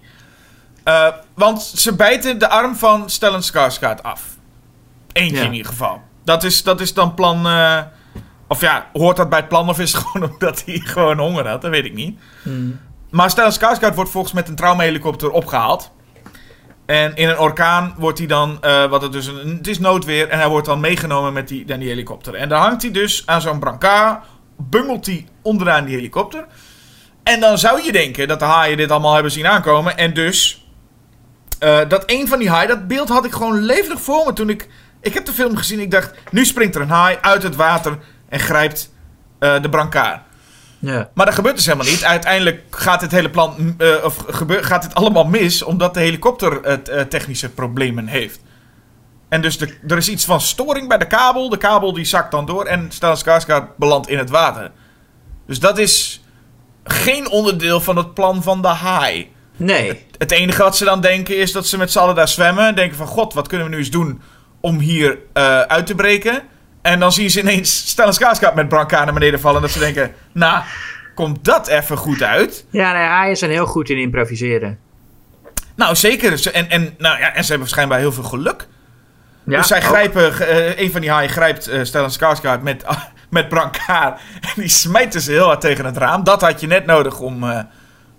Eh, 0.84 1.08
want 1.34 1.62
ze 1.62 1.96
bijten 1.96 2.40
de 2.40 2.50
arm 2.50 2.76
van 2.76 3.10
Stellan 3.10 3.42
Skarsgård 3.44 4.02
af. 4.02 4.22
Eentje 5.12 5.36
Ja. 5.38 5.44
in 5.44 5.54
ieder 5.54 5.72
geval. 5.72 6.02
Dat 6.24 6.44
is, 6.44 6.64
dat 6.64 6.82
is 6.82 6.94
dan 6.94 7.14
plan... 7.14 7.48
of 8.48 8.62
ja, 8.62 8.90
hoort 8.94 9.18
dat 9.18 9.30
bij 9.30 9.40
het 9.40 9.48
plan 9.48 9.70
of 9.70 9.80
is 9.80 9.94
het 9.94 10.02
gewoon 10.06 10.32
omdat 10.32 10.64
hij 10.66 10.80
gewoon 10.80 11.18
honger 11.20 11.48
had? 11.48 11.62
Dat 11.62 11.72
weet 11.72 11.86
ik 11.86 11.94
niet. 11.94 12.20
Maar 13.10 13.30
Stellan 13.30 13.52
Skarsgård 13.54 13.96
wordt 13.96 14.12
volgens 14.12 14.34
met 14.34 14.48
een 14.48 14.56
traumahelikopter 14.56 15.30
opgehaald. 15.30 15.92
En 16.92 17.16
in 17.16 17.30
een 17.30 17.40
orkaan 17.40 17.94
wordt 17.98 18.18
hij 18.18 18.28
dan, 18.28 18.58
eh, 18.62 18.86
wat 18.86 19.02
het 19.02 19.12
dus 19.12 19.28
een, 19.28 19.56
het 19.58 19.68
is 19.68 19.80
noodweer, 19.80 20.30
en 20.30 20.40
hij 20.40 20.48
wordt 20.48 20.68
dan 20.68 20.80
meegenomen 20.80 21.34
met 21.34 21.48
die, 21.48 21.66
dan 21.66 21.80
die 21.80 21.90
helikopter. 21.90 22.34
En 22.34 22.50
dan 22.50 22.62
hangt 22.62 22.82
hij 22.82 22.92
dus 22.92 23.24
aan 23.26 23.42
zo'n 23.42 23.60
brancard, 23.60 24.26
bungelt 24.58 25.06
hij 25.06 25.28
onderaan 25.42 25.86
die 25.86 25.96
helikopter. 25.96 26.46
En 27.24 27.40
dan 27.40 27.58
zou 27.58 27.84
je 27.84 27.92
denken 27.92 28.28
dat 28.28 28.40
de 28.40 28.46
haaien 28.46 28.78
dit 28.78 28.92
allemaal 28.92 29.14
hebben 29.14 29.32
zien 29.32 29.48
aankomen. 29.48 29.98
En 29.98 30.14
dus, 30.14 30.66
eh, 31.60 31.80
dat 31.88 32.04
een 32.06 32.28
van 32.28 32.40
die 32.40 32.50
haaien, 32.50 32.68
dat 32.68 32.88
beeld 32.88 33.10
had 33.10 33.26
ik 33.26 33.32
gewoon 33.32 33.62
levendig 33.62 34.02
voor 34.02 34.26
me 34.26 34.34
toen 34.34 34.50
ik, 34.50 34.68
ik 35.02 35.14
heb 35.14 35.26
de 35.26 35.34
film 35.34 35.58
gezien. 35.58 35.80
Ik 35.80 35.92
dacht, 35.92 36.14
nu 36.32 36.46
springt 36.46 36.76
er 36.76 36.82
een 36.82 36.90
haai 36.90 37.18
uit 37.22 37.44
het 37.44 37.56
water 37.56 37.98
en 38.30 38.40
grijpt 38.40 38.94
eh, 39.40 39.62
de 39.62 39.70
brancard. 39.70 40.20
Ja. 40.82 41.10
Maar 41.14 41.26
dat 41.26 41.36
gebeurt 41.36 41.56
dus 41.56 41.66
helemaal 41.66 41.88
niet. 41.88 42.04
Uiteindelijk 42.04 42.62
gaat 42.70 43.00
dit 43.00 43.12
hele 43.12 43.30
plan, 43.30 43.76
eh, 43.78 44.04
of 44.04 44.24
gebeur, 44.28 44.64
gaat 44.64 44.82
dit 44.82 44.94
allemaal 44.94 45.26
mis, 45.26 45.64
omdat 45.64 45.94
de 45.94 46.00
helikopter 46.00 46.60
het, 46.64 46.90
eh, 46.90 47.02
technische 47.02 47.50
problemen 47.50 48.08
heeft. 48.08 48.40
En 49.30 49.42
dus 49.42 49.58
de, 49.58 49.76
er 49.88 49.98
is 49.98 50.10
iets 50.10 50.26
van 50.26 50.42
storing 50.42 50.88
bij 50.88 50.98
de 50.98 51.08
kabel. 51.08 51.50
De 51.50 51.58
kabel 51.58 51.94
die 51.94 52.06
zakt 52.06 52.32
dan 52.32 52.46
door 52.46 52.66
en 52.66 52.92
Stellan 52.92 53.18
Skarsgård 53.18 53.76
belandt 53.78 54.10
in 54.10 54.18
het 54.18 54.30
water. 54.30 54.72
Dus 55.48 55.60
dat 55.60 55.78
is 55.78 56.24
geen 56.84 57.30
onderdeel 57.30 57.82
van 57.82 57.96
het 57.96 58.14
plan 58.14 58.44
van 58.44 58.62
de 58.62 58.68
haai. 58.68 59.32
Nee. 59.58 60.06
Het 60.18 60.32
enige 60.32 60.64
wat 60.64 60.78
ze 60.78 60.86
dan 60.86 61.02
denken 61.02 61.38
is 61.38 61.52
dat 61.52 61.68
ze 61.68 61.78
met 61.78 61.92
z'n 61.92 62.00
allen 62.00 62.16
daar 62.16 62.28
zwemmen. 62.28 62.68
En 62.68 62.76
denken 62.76 62.98
van, 62.98 63.08
god, 63.08 63.34
wat 63.34 63.48
kunnen 63.48 63.68
we 63.68 63.74
nu 63.74 63.80
eens 63.80 63.92
doen 63.92 64.22
om 64.60 64.80
hier 64.80 65.18
eh, 65.34 65.62
uit 65.62 65.86
te 65.86 65.96
breken? 65.96 66.44
En 66.82 67.00
dan 67.00 67.12
zien 67.12 67.30
ze 67.30 67.40
ineens 67.40 67.88
Stellan 67.90 68.14
Skarsgård 68.14 68.54
met 68.56 68.68
brancard 68.70 69.04
naar 69.04 69.14
beneden 69.14 69.40
vallen. 69.40 69.56
En 69.56 69.62
dat 69.62 69.72
ze 69.72 69.80
denken, 69.80 70.12
nou, 70.32 70.64
komt 71.16 71.46
dat 71.46 71.68
even 71.68 71.98
goed 71.98 72.24
uit? 72.24 72.66
Ja, 72.70 72.94
nee, 72.94 73.04
haaien 73.04 73.38
zijn 73.38 73.52
heel 73.52 73.66
goed 73.66 73.90
in 73.90 73.98
improviseren. 73.98 74.80
Nou, 75.76 75.96
zeker. 75.96 76.38
Ze- 76.38 76.52
En, 76.52 76.70
en, 76.70 76.94
nou, 76.98 77.20
ja, 77.20 77.26
en 77.28 77.44
ze 77.44 77.50
hebben 77.50 77.58
waarschijnlijk 77.60 78.00
heel 78.00 78.12
veel 78.12 78.24
geluk. 78.24 78.68
Ja, 79.44 79.58
dus 79.58 79.68
zij 79.68 79.78
ook. 79.78 79.84
grijpen, 79.84 80.48
eh, 80.48 80.80
een 80.80 80.92
van 80.92 81.02
die 81.02 81.10
haaien 81.10 81.30
grijpt 81.30 81.68
eh 81.68 81.84
Stellan 81.84 82.12
Skarsgård 82.12 82.62
met, 82.62 82.84
met 83.30 83.50
brancard. 83.50 84.20
En 84.42 84.50
die 84.56 84.68
smijten 84.70 85.22
ze 85.22 85.32
heel 85.32 85.46
hard 85.46 85.62
tegen 85.62 85.86
het 85.86 85.98
raam. 85.98 86.24
Dat 86.24 86.42
had 86.42 86.60
je 86.62 86.68
net 86.68 86.86
nodig 86.86 87.20
om, 87.20 87.44
eh, 87.50 87.60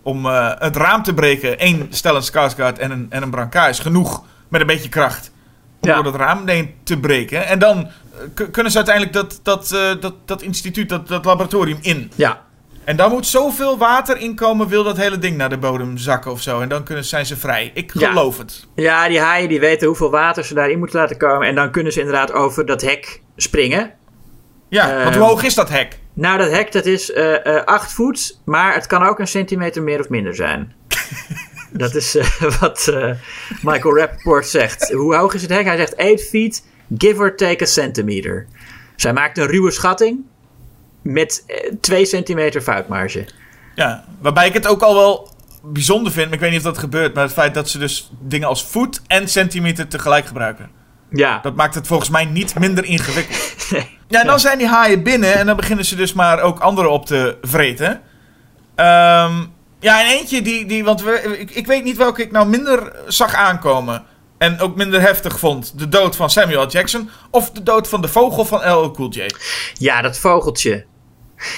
om 0.02 0.24
het 0.58 0.76
raam 0.76 1.02
te 1.02 1.14
breken. 1.14 1.54
Eén 1.58 1.86
Stellan 1.90 2.22
Skarsgård 2.22 2.78
en 2.78 2.90
een, 2.90 3.06
en 3.08 3.22
een 3.22 3.30
brancard 3.30 3.70
is 3.70 3.78
genoeg 3.78 4.24
met 4.48 4.60
een 4.60 4.66
beetje 4.66 4.88
kracht. 4.88 5.30
Om 5.80 5.88
Ja. 5.88 5.94
door 5.94 6.04
dat 6.04 6.14
raam 6.14 6.48
heen 6.48 6.74
te 6.84 6.98
breken. 6.98 7.46
En 7.46 7.58
dan 7.58 7.88
kunnen 8.50 8.72
ze 8.72 8.76
uiteindelijk 8.76 9.14
dat, 9.14 9.40
dat, 9.42 9.72
eh, 9.72 9.90
dat, 10.00 10.14
dat 10.24 10.42
instituut, 10.42 10.88
dat, 10.88 11.08
dat 11.08 11.24
laboratorium 11.24 11.78
in. 11.80 12.10
Ja. 12.14 12.42
En 12.84 12.96
dan 12.96 13.10
moet 13.10 13.26
zoveel 13.26 13.78
water 13.78 14.16
inkomen, 14.18 14.68
wil 14.68 14.84
dat 14.84 14.96
hele 14.96 15.18
ding 15.18 15.36
naar 15.36 15.48
de 15.48 15.58
bodem 15.58 15.98
zakken 15.98 16.30
of 16.30 16.40
zo. 16.40 16.60
En 16.60 16.68
dan 16.68 16.82
kunnen, 16.82 17.04
zijn 17.04 17.26
ze 17.26 17.36
vrij. 17.36 17.70
Ik 17.74 17.92
Ja. 17.94 18.08
geloof 18.08 18.38
het. 18.38 18.66
ja, 18.74 19.08
die 19.08 19.20
haaien 19.20 19.48
die 19.48 19.60
weten 19.60 19.86
hoeveel 19.86 20.10
water 20.10 20.44
ze 20.44 20.54
daarin 20.54 20.78
moeten 20.78 20.98
laten 21.00 21.16
komen. 21.16 21.48
En 21.48 21.54
dan 21.54 21.70
kunnen 21.70 21.92
ze 21.92 21.98
inderdaad 21.98 22.32
over 22.32 22.66
dat 22.66 22.82
hek 22.82 23.22
springen. 23.36 23.90
Ja, 24.68 24.94
want 24.94 25.08
Ehm, 25.08 25.18
hoe 25.18 25.28
hoog 25.28 25.42
is 25.42 25.54
dat 25.54 25.68
hek? 25.68 25.98
Nou, 26.14 26.38
dat 26.38 26.50
hek 26.50 26.72
dat 26.72 26.86
is 26.86 27.12
eh 27.12 27.46
eh, 27.56 27.64
8 27.64 27.92
voet, 27.92 28.38
maar 28.44 28.74
het 28.74 28.86
kan 28.86 29.02
ook 29.02 29.18
een 29.18 29.26
centimeter 29.26 29.82
meer 29.82 30.00
of 30.00 30.08
minder 30.08 30.34
zijn. 30.34 30.72
dat 31.72 31.94
is 31.94 32.14
eh, 32.16 32.40
wat 32.60 32.88
eh, 32.88 33.10
Michael 33.62 33.96
Rappaport 33.98 34.46
zegt. 34.48 34.92
Hoe 34.92 35.16
hoog 35.16 35.34
is 35.34 35.42
het 35.42 35.50
hek? 35.50 35.64
Hij 35.64 35.76
zegt 35.76 35.96
8 35.96 36.22
feet, 36.28 36.64
give 36.98 37.20
or 37.20 37.36
take 37.36 37.62
a 37.62 37.66
centimeter. 37.66 38.46
Zij 38.96 39.12
maakt 39.12 39.38
een 39.38 39.46
ruwe 39.46 39.70
schatting 39.70 40.18
met 41.02 41.44
2 41.80 42.04
centimeter 42.04 42.60
foutmarge. 42.60 43.26
Ja, 43.74 44.04
waarbij 44.20 44.46
ik 44.46 44.54
het 44.54 44.66
ook 44.66 44.82
al 44.82 44.94
wel 44.94 45.30
bijzonder 45.62 46.12
vind, 46.12 46.24
maar 46.24 46.34
ik 46.34 46.40
weet 46.40 46.50
niet 46.50 46.58
of 46.58 46.64
dat 46.64 46.78
gebeurt, 46.78 47.14
maar 47.14 47.24
het 47.24 47.32
feit 47.32 47.54
dat 47.54 47.68
ze 47.68 47.78
dus 47.78 48.10
dingen 48.20 48.48
als 48.48 48.64
voet 48.64 49.02
en 49.06 49.28
centimeter 49.28 49.88
tegelijk 49.88 50.26
gebruiken. 50.26 50.70
Ja, 51.10 51.38
Dat 51.42 51.54
maakt 51.54 51.74
het 51.74 51.86
volgens 51.86 52.10
mij 52.10 52.24
niet 52.24 52.58
minder 52.58 52.84
ingewikkeld. 52.84 53.50
Nee. 53.70 53.98
Ja, 54.08 54.20
en 54.20 54.26
dan 54.26 54.40
zijn 54.40 54.58
die 54.58 54.66
haaien 54.66 55.02
binnen 55.02 55.34
en 55.34 55.46
dan 55.46 55.56
beginnen 55.56 55.84
ze 55.84 55.96
dus 55.96 56.12
maar 56.12 56.40
ook 56.40 56.58
anderen 56.58 56.90
op 56.90 57.06
te 57.06 57.36
vreten. 57.42 58.00
Ehm, 58.74 59.32
ja, 59.80 60.00
en 60.00 60.06
eentje 60.06 60.42
die, 60.42 60.66
die 60.66 60.84
want 60.84 61.02
we, 61.02 61.36
ik, 61.38 61.50
ik 61.50 61.66
weet 61.66 61.84
niet 61.84 61.96
welke 61.96 62.22
ik 62.22 62.32
nou 62.32 62.48
minder 62.48 62.92
zag 63.06 63.34
aankomen 63.34 64.04
en 64.42 64.60
ook 64.60 64.76
minder 64.76 65.00
heftig 65.00 65.38
vond. 65.38 65.78
De 65.78 65.88
dood 65.88 66.16
van 66.16 66.30
Samuel. 66.30 66.66
Jackson 66.68 67.10
of 67.30 67.50
de 67.50 67.62
dood 67.62 67.88
van 67.88 68.00
de 68.00 68.08
vogel 68.08 68.44
van 68.44 68.58
LL 68.72 68.90
Cool 68.90 69.08
J. 69.10 69.26
ja 69.74 70.02
dat 70.02 70.18
vogeltje. 70.18 70.84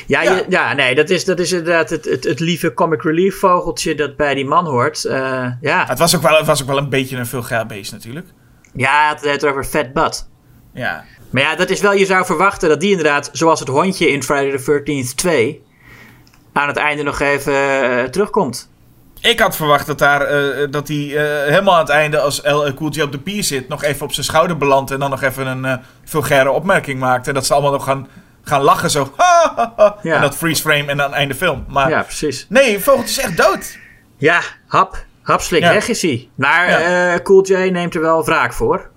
Ja, 0.06 0.22
Ja. 0.22 0.34
je- 0.36 0.44
ja 0.48 0.72
nee, 0.72 0.94
dat 0.94 1.10
is, 1.10 1.24
dat 1.24 1.38
is 1.38 1.52
inderdaad 1.52 1.90
het, 1.90 2.04
het, 2.04 2.24
het 2.24 2.40
lieve 2.40 2.74
comic 2.74 3.02
relief 3.02 3.38
vogeltje 3.38 3.94
dat 3.94 4.16
bij 4.16 4.34
die 4.34 4.44
man 4.46 4.66
hoort. 4.66 5.04
Eh, 5.04 5.46
ja. 5.60 5.84
Het 5.86 5.98
was 5.98 6.16
ook 6.16 6.22
wel, 6.22 6.36
het 6.36 6.46
was 6.46 6.62
ook 6.62 6.68
wel 6.68 6.78
een 6.78 6.88
beetje 6.88 7.16
een 7.16 7.26
vulgair 7.26 7.66
beest 7.66 7.92
natuurlijk. 7.92 8.26
ja, 8.74 9.08
het 9.08 9.20
heeft 9.24 9.44
over 9.46 9.64
Fat 9.64 9.92
Butt. 9.92 10.28
Ja. 10.74 11.04
Maar 11.30 11.42
ja, 11.42 11.54
dat 11.56 11.70
is 11.70 11.80
wel, 11.80 11.92
je 11.94 12.06
zou 12.06 12.24
verwachten 12.24 12.68
dat 12.68 12.80
die 12.80 12.90
inderdaad, 12.90 13.28
zoals 13.32 13.60
het 13.60 13.68
hondje 13.68 14.08
in 14.08 14.22
Friday 14.22 14.56
the 14.58 14.82
13th 14.82 15.14
2, 15.14 15.62
aan 16.52 16.68
het 16.68 16.76
einde 16.76 17.02
nog 17.02 17.20
even 17.20 17.54
eh, 17.54 18.02
terugkomt. 18.04 18.70
Ik 19.24 19.40
had 19.40 19.56
verwacht 19.56 19.86
dat, 19.86 19.98
daar, 19.98 20.20
eh, 20.20 20.66
dat 20.70 20.88
hij 20.88 20.96
eh, 21.16 21.48
helemaal 21.48 21.74
aan 21.74 21.80
het 21.80 21.88
einde, 21.88 22.18
als 22.20 22.40
LL 22.42 22.74
Cool 22.74 22.90
J 22.90 23.00
op 23.00 23.12
de 23.12 23.18
pier 23.18 23.44
zit, 23.44 23.68
nog 23.68 23.82
even 23.82 24.06
op 24.06 24.12
zijn 24.12 24.26
schouder 24.26 24.56
belandt 24.56 24.90
en 24.90 24.98
dan 24.98 25.10
nog 25.10 25.22
even 25.22 25.46
een 25.46 25.64
eh, 25.64 25.76
vulgaire 26.04 26.50
opmerking 26.50 27.00
maakt. 27.00 27.28
En 27.28 27.34
dat 27.34 27.46
ze 27.46 27.52
allemaal 27.52 27.72
nog 27.72 27.84
gaan, 27.84 28.08
gaan 28.42 28.62
lachen 28.62 28.90
zo. 28.90 29.14
Ja. 30.02 30.14
En 30.14 30.20
dat 30.20 30.36
freeze 30.36 30.62
frame 30.62 30.84
en 30.86 30.96
dan 30.96 31.14
einde 31.14 31.34
film. 31.34 31.64
Maar 31.68 31.90
Ja, 31.90 32.02
precies. 32.02 32.46
nee, 32.48 32.78
vogeltje 32.80 33.20
is 33.20 33.26
echt 33.28 33.36
dood. 33.36 33.78
Ja, 34.18 34.40
hap. 34.66 35.04
Hapslik, 35.22 35.62
Ja. 35.62 35.72
weg 35.72 35.88
is 35.88 36.02
hij. 36.02 36.28
Maar 36.34 36.68
Ja. 36.80 37.12
eh, 37.14 37.20
Cool 37.22 37.44
J 37.46 37.52
neemt 37.70 37.94
er 37.94 38.00
wel 38.00 38.24
wraak 38.24 38.52
voor. 38.52 38.90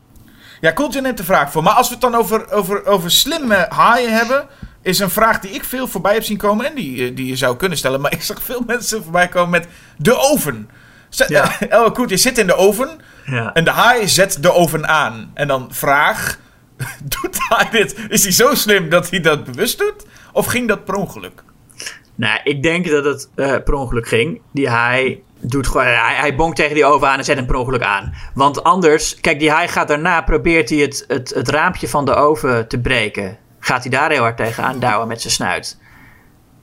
Ja, 0.61 0.73
Cool 0.73 0.91
J 0.91 0.97
neemt 0.99 1.17
de 1.17 1.23
vraag 1.23 1.51
voor. 1.51 1.63
Maar 1.63 1.73
als 1.73 1.87
we 1.87 1.93
het 1.93 2.01
dan 2.03 2.15
over, 2.15 2.51
over, 2.51 2.85
over 2.85 3.11
slimme 3.11 3.65
haaien 3.69 4.13
hebben, 4.17 4.45
is 4.87 4.99
een 4.99 5.09
vraag 5.09 5.39
die 5.39 5.51
ik 5.51 5.63
veel 5.63 5.87
voorbij 5.87 6.13
heb 6.13 6.23
zien 6.23 6.37
komen 6.37 6.65
en 6.65 6.75
die, 6.75 7.07
eh, 7.09 7.15
die 7.15 7.25
je 7.27 7.35
zou 7.35 7.57
kunnen 7.57 7.77
stellen. 7.77 8.01
Maar 8.01 8.11
ik 8.17 8.21
zag 8.21 8.43
veel 8.43 8.63
mensen 8.67 9.03
voorbij 9.03 9.27
komen 9.27 9.49
met 9.49 9.67
de 9.97 10.15
oven. 10.17 10.69
Z- 11.09 11.27
Ja. 11.27 11.51
LL 11.69 11.91
Cool 11.91 12.07
J 12.09 12.15
zit 12.17 12.37
in 12.37 12.47
de 12.47 12.55
oven. 12.55 12.89
Ja. 13.25 13.53
En 13.53 13.63
de 13.63 13.71
haai 13.71 14.07
zet 14.07 14.37
de 14.43 14.53
oven 14.53 14.87
aan. 14.87 15.31
En 15.33 15.47
dan 15.47 15.67
vraag: 15.71 16.37
Doet 17.21 17.37
haai 17.49 17.67
dit? 17.71 17.95
Is 18.09 18.23
hij 18.23 18.31
zo 18.31 18.55
slim 18.55 18.89
dat 18.89 19.09
hij 19.09 19.19
dat 19.19 19.43
bewust 19.43 19.77
doet? 19.77 20.05
Of 20.33 20.45
ging 20.45 20.67
dat 20.67 20.85
per 20.85 20.95
ongeluk? 20.95 21.43
Nou, 22.15 22.39
ik 22.43 22.63
denk 22.63 22.89
dat 22.89 23.05
het 23.05 23.29
eh, 23.35 23.55
per 23.63 23.73
ongeluk 23.73 24.07
ging. 24.07 24.41
Die 24.53 24.69
haai 24.69 25.23
doet 25.39 25.67
gewoon, 25.67 25.85
hij, 25.85 26.15
hij 26.15 26.35
bonkt 26.35 26.55
tegen 26.55 26.73
die 26.75 26.85
oven 26.85 27.07
aan 27.07 27.17
en 27.17 27.23
zet 27.25 27.37
hem 27.37 27.45
per 27.45 27.55
ongeluk 27.55 27.81
aan. 27.83 28.13
Want 28.33 28.63
anders, 28.63 29.19
kijk, 29.21 29.39
die 29.39 29.51
haai 29.51 29.67
gaat 29.67 29.87
daarna, 29.87 30.21
probeert 30.21 30.69
hij 30.69 30.77
het, 30.79 31.05
het, 31.07 31.29
het 31.35 31.49
raampje 31.49 31.87
van 31.87 32.05
de 32.05 32.13
oven 32.15 32.67
te 32.67 32.79
breken. 32.79 33.37
Gaat 33.67 33.81
hij 33.81 33.91
daar 33.91 34.09
heel 34.11 34.21
hard 34.21 34.37
tegen 34.37 34.63
aandouwen 34.63 35.07
met 35.07 35.21
zijn 35.21 35.33
snuit. 35.33 35.77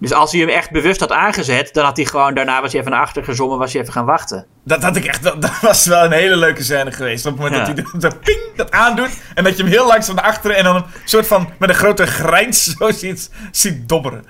Dus 0.00 0.12
als 0.12 0.32
hij 0.32 0.40
hem 0.40 0.48
echt 0.48 0.70
bewust 0.70 1.00
had 1.00 1.12
aangezet, 1.12 1.74
dan 1.74 1.84
had 1.84 1.96
hij 1.96 2.06
gewoon, 2.06 2.34
daarna 2.34 2.60
was 2.60 2.70
hij 2.72 2.80
even 2.80 2.92
naar 2.92 3.00
achter 3.00 3.24
gezommen, 3.24 3.58
was 3.58 3.72
hij 3.72 3.80
even 3.80 3.92
gaan 3.92 4.04
wachten. 4.04 4.46
Dat, 4.64 4.82
had 4.82 4.96
ik 4.96 5.04
echt, 5.04 5.22
dat, 5.22 5.42
dat 5.42 5.60
was 5.60 5.86
wel 5.86 6.04
een 6.04 6.12
hele 6.12 6.36
leuke 6.36 6.62
scène 6.62 6.92
geweest. 6.92 7.26
Op 7.26 7.32
het 7.32 7.42
moment 7.42 7.66
Ja. 7.66 7.72
dat 7.74 7.90
hij 7.90 8.00
dat, 8.00 8.20
ping, 8.20 8.38
dat 8.56 8.70
aandoet. 8.70 9.10
En 9.34 9.44
dat 9.44 9.56
je 9.56 9.62
hem 9.62 9.72
heel 9.72 9.86
langzaam 9.86 10.14
naar 10.14 10.24
achteren. 10.24 10.56
En 10.56 10.64
dan 10.64 10.76
een 10.76 10.84
soort 11.04 11.26
van 11.26 11.48
met 11.58 11.68
een 11.68 11.74
grote 11.74 12.06
grijns 12.06 12.64
zo 12.78 12.90
ziet, 12.90 13.30
ziet 13.52 13.88
dobberen. 13.88 14.24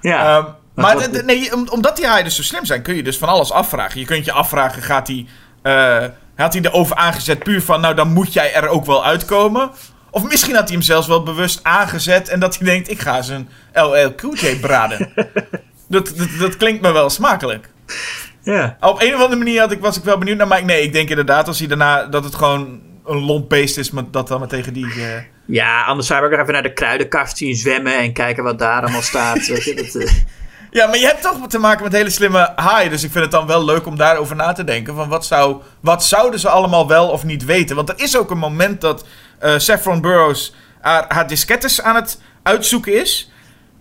Ja. 0.00 0.36
Ehm, 0.38 0.44
maar 0.74 0.94
wat- 0.94 1.04
de- 1.04 1.10
de- 1.10 1.22
nee, 1.22 1.54
om- 1.54 1.68
omdat 1.68 1.96
die 1.96 2.06
haaien 2.06 2.24
dus 2.24 2.36
zo 2.36 2.42
slim 2.42 2.64
zijn, 2.64 2.82
kun 2.82 2.94
je 2.94 3.02
dus 3.02 3.18
van 3.18 3.28
alles 3.28 3.52
afvragen. 3.52 4.00
Je 4.00 4.06
kunt 4.06 4.24
je 4.24 4.32
afvragen, 4.32 4.82
gaat 4.82 5.06
hij, 5.06 5.26
eh, 5.62 6.04
had 6.36 6.52
hij 6.52 6.62
de 6.62 6.72
oven 6.72 6.96
aangezet 6.96 7.38
puur 7.38 7.62
van, 7.62 7.80
nou 7.80 7.94
dan 7.94 8.12
moet 8.12 8.32
jij 8.32 8.54
er 8.54 8.68
ook 8.68 8.84
wel 8.86 9.04
uitkomen? 9.04 9.70
Of 10.10 10.28
misschien 10.28 10.54
had 10.54 10.64
hij 10.64 10.72
hem 10.72 10.82
zelfs 10.82 11.06
wel 11.06 11.22
bewust 11.22 11.60
aangezet 11.62 12.28
en 12.28 12.40
dat 12.40 12.56
hij 12.58 12.66
denkt, 12.66 12.90
ik 12.90 13.00
ga 13.00 13.22
zijn 13.22 13.48
LL 13.74 14.14
Cool 14.16 14.34
J 14.34 14.56
braden. 14.60 15.12
dat, 15.88 16.12
dat, 16.16 16.28
dat 16.38 16.56
klinkt 16.56 16.82
me 16.82 16.92
wel 16.92 17.10
smakelijk. 17.10 17.68
ja. 18.42 18.76
Op 18.80 19.00
een 19.02 19.14
of 19.14 19.20
andere 19.20 19.36
manier 19.36 19.60
had 19.60 19.72
ik, 19.72 19.80
was 19.80 19.96
ik 19.96 20.04
wel 20.04 20.18
benieuwd 20.18 20.36
naar, 20.36 20.46
maar 20.46 20.58
ik- 20.58 20.64
nee, 20.64 20.82
ik 20.82 20.92
denk 20.92 21.08
inderdaad 21.08 21.46
als 21.48 21.58
hij 21.58 21.68
daarna, 21.68 22.04
dat 22.06 22.24
het 22.24 22.34
gewoon 22.34 22.80
een 23.06 23.18
lomp 23.24 23.48
beest 23.48 23.78
is, 23.78 23.90
maar 23.90 24.04
dat 24.10 24.28
dan 24.28 24.38
maar 24.38 24.48
tegen 24.48 24.72
die... 24.72 24.86
eh, 24.86 25.22
Ja, 25.46 25.82
anders 25.84 26.06
zou 26.06 26.24
ik 26.24 26.30
nog 26.30 26.40
even 26.40 26.52
naar 26.52 26.62
de 26.62 26.72
kruidenkast 26.72 27.36
zien 27.36 27.54
zwemmen 27.56 27.98
en 27.98 28.12
kijken 28.12 28.44
wat 28.44 28.58
daar 28.58 28.82
allemaal 28.82 29.02
staat. 29.02 29.46
Weet 29.46 29.64
je, 29.64 29.74
dat, 29.74 29.94
eh, 30.02 30.12
Ja, 30.72 30.86
maar 30.86 30.98
je 30.98 31.06
hebt 31.06 31.22
toch 31.22 31.46
te 31.48 31.58
maken 31.58 31.82
met 31.84 31.92
hele 31.92 32.10
slimme 32.10 32.52
haaien. 32.56 32.90
Dus 32.90 33.02
ik 33.04 33.10
vind 33.10 33.22
het 33.24 33.32
dan 33.32 33.46
wel 33.46 33.64
leuk 33.64 33.86
om 33.86 33.96
daarover 33.96 34.36
na 34.36 34.52
te 34.52 34.64
denken. 34.64 34.94
Van 34.94 35.08
wat, 35.08 35.26
zou, 35.26 35.56
wat 35.80 36.04
zouden 36.04 36.40
ze 36.40 36.48
allemaal 36.48 36.88
wel 36.88 37.08
of 37.08 37.24
niet 37.24 37.44
weten? 37.44 37.76
Want 37.76 37.88
er 37.88 37.98
is 38.00 38.16
ook 38.16 38.30
een 38.30 38.38
moment 38.38 38.80
dat 38.80 39.04
eh 39.40 39.58
Saffron 39.58 40.00
Burrows 40.00 40.54
haar, 40.80 41.04
haar 41.08 41.26
diskettes 41.26 41.82
aan 41.82 41.94
het 41.94 42.20
uitzoeken 42.42 43.00
is. 43.00 43.30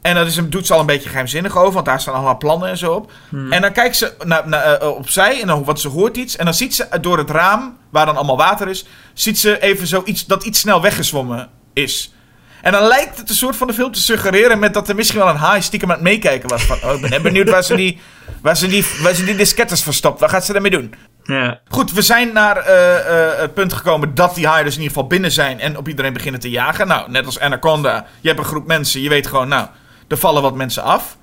En 0.01 0.15
dat 0.15 0.27
is, 0.27 0.35
hem- 0.35 0.49
doet 0.49 0.67
ze 0.67 0.73
al 0.73 0.79
een 0.79 0.85
beetje 0.85 1.09
geheimzinnig 1.09 1.57
over, 1.57 1.73
want 1.73 1.85
daar 1.85 2.01
staan 2.01 2.13
allemaal 2.13 2.37
plannen 2.37 2.69
en 2.69 2.77
zo 2.77 2.93
op. 2.93 3.11
En 3.51 3.61
dan 3.61 3.71
kijkt 3.71 3.95
ze 3.95 4.13
naar, 4.23 4.47
naar, 4.47 4.63
eh, 4.77 4.87
opzij 4.89 5.41
en 5.41 5.47
dan, 5.47 5.63
want 5.63 5.79
ze 5.79 5.87
hoort 5.87 6.17
iets. 6.17 6.35
En 6.35 6.45
dan 6.45 6.53
ziet 6.53 6.75
ze 6.75 6.87
door 7.01 7.17
het 7.17 7.29
raam, 7.29 7.77
waar 7.89 8.05
dan 8.05 8.15
allemaal 8.15 8.37
water 8.37 8.67
is, 8.69 8.85
ziet 9.13 9.39
ze 9.39 9.59
even 9.61 9.87
zoiets 9.87 10.25
dat 10.25 10.43
iets 10.43 10.59
snel 10.59 10.81
weggezwommen 10.81 11.49
is. 11.73 12.13
En 12.61 12.71
dan 12.71 12.83
lijkt 12.83 13.17
het 13.17 13.29
een 13.29 13.35
soort 13.35 13.55
van 13.55 13.67
de 13.67 13.73
film 13.73 13.91
te 13.91 14.01
suggereren 14.01 14.59
met 14.59 14.73
dat 14.73 14.89
er 14.89 14.95
misschien 14.95 15.19
wel 15.19 15.29
een 15.29 15.35
haai 15.35 15.61
stiekem 15.61 15.89
aan 15.89 15.95
het 15.95 16.03
meekijken 16.03 16.49
was. 16.49 16.63
Van, 16.63 16.77
oh, 16.83 16.93
ik 17.03 17.09
ben 17.09 17.21
benieuwd 17.21 17.49
waar 17.49 17.63
ze 17.63 17.75
die, 17.75 17.99
waar 18.41 18.57
ze 18.57 18.67
die, 18.67 18.85
waar 19.01 19.13
ze 19.13 19.25
die 19.25 19.35
disketters 19.35 19.81
verstopt. 19.83 20.19
Wat 20.19 20.29
gaat 20.29 20.45
ze 20.45 20.51
daarmee 20.53 20.71
doen? 20.71 20.93
Ja. 21.29 21.59
Goed, 21.67 21.91
we 21.91 22.01
zijn 22.01 22.33
naar 22.33 22.57
eh, 22.57 22.97
eh, 22.97 23.39
het 23.39 23.53
punt 23.53 23.73
gekomen 23.73 24.15
dat 24.15 24.35
die 24.35 24.47
dus 24.47 24.57
in 24.57 24.81
ieder 24.81 24.87
geval 24.87 25.07
binnen 25.07 25.31
zijn 25.31 25.59
en 25.59 25.77
op 25.77 25.87
iedereen 25.87 26.13
beginnen 26.13 26.41
te 26.41 26.49
jagen. 26.49 26.87
Nou, 26.87 27.11
net 27.11 27.25
als 27.25 27.39
Anaconda, 27.39 28.05
je 28.21 28.27
hebt 28.27 28.39
een 28.39 28.45
groep 28.45 28.67
mensen, 28.67 29.01
je 29.01 29.09
weet 29.09 29.27
gewoon, 29.27 29.47
nou, 29.47 29.67
er 30.07 30.17
vallen 30.17 30.41
wat 30.41 30.55
mensen 30.55 30.83
af. 30.83 31.17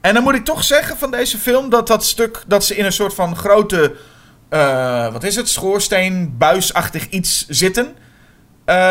En 0.00 0.14
dan 0.14 0.22
moet 0.22 0.34
ik 0.34 0.44
toch 0.44 0.64
zeggen 0.64 0.96
van 0.96 1.10
deze 1.10 1.38
film 1.38 1.70
dat 1.70 1.86
dat 1.86 2.04
stuk, 2.04 2.42
dat 2.46 2.64
ze 2.64 2.76
in 2.76 2.84
een 2.84 2.92
soort 2.92 3.14
van 3.14 3.36
grote, 3.36 3.94
eh, 4.48 5.12
wat 5.12 5.24
is 5.24 5.36
het, 5.36 5.48
schoorsteen, 5.48 6.34
buisachtig 6.38 7.08
iets 7.08 7.46
zitten. 7.48 7.94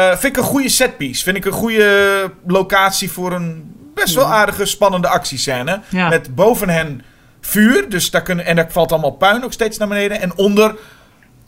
vind 0.09 0.23
ik 0.23 0.37
een 0.37 0.43
goede 0.49 0.69
setpiece. 0.69 1.23
Vind 1.23 1.37
ik 1.37 1.45
een 1.45 1.51
goede 1.51 2.31
locatie 2.47 3.11
voor 3.11 3.31
een 3.31 3.75
best 3.93 4.15
wel 4.15 4.25
aardige, 4.25 4.65
spannende 4.65 5.07
actiescène. 5.07 5.81
Ja. 5.89 6.09
Met 6.09 6.35
boven 6.35 6.69
hen 6.69 7.01
vuur, 7.45 7.89
dus 7.89 8.11
daar 8.11 8.21
kunnen, 8.21 8.45
en 8.45 8.55
daar 8.55 8.71
valt 8.71 8.91
allemaal 8.91 9.11
puin 9.11 9.43
ook 9.43 9.53
steeds 9.53 9.77
naar 9.77 9.87
beneden. 9.87 10.21
En 10.21 10.37
onder 10.37 10.75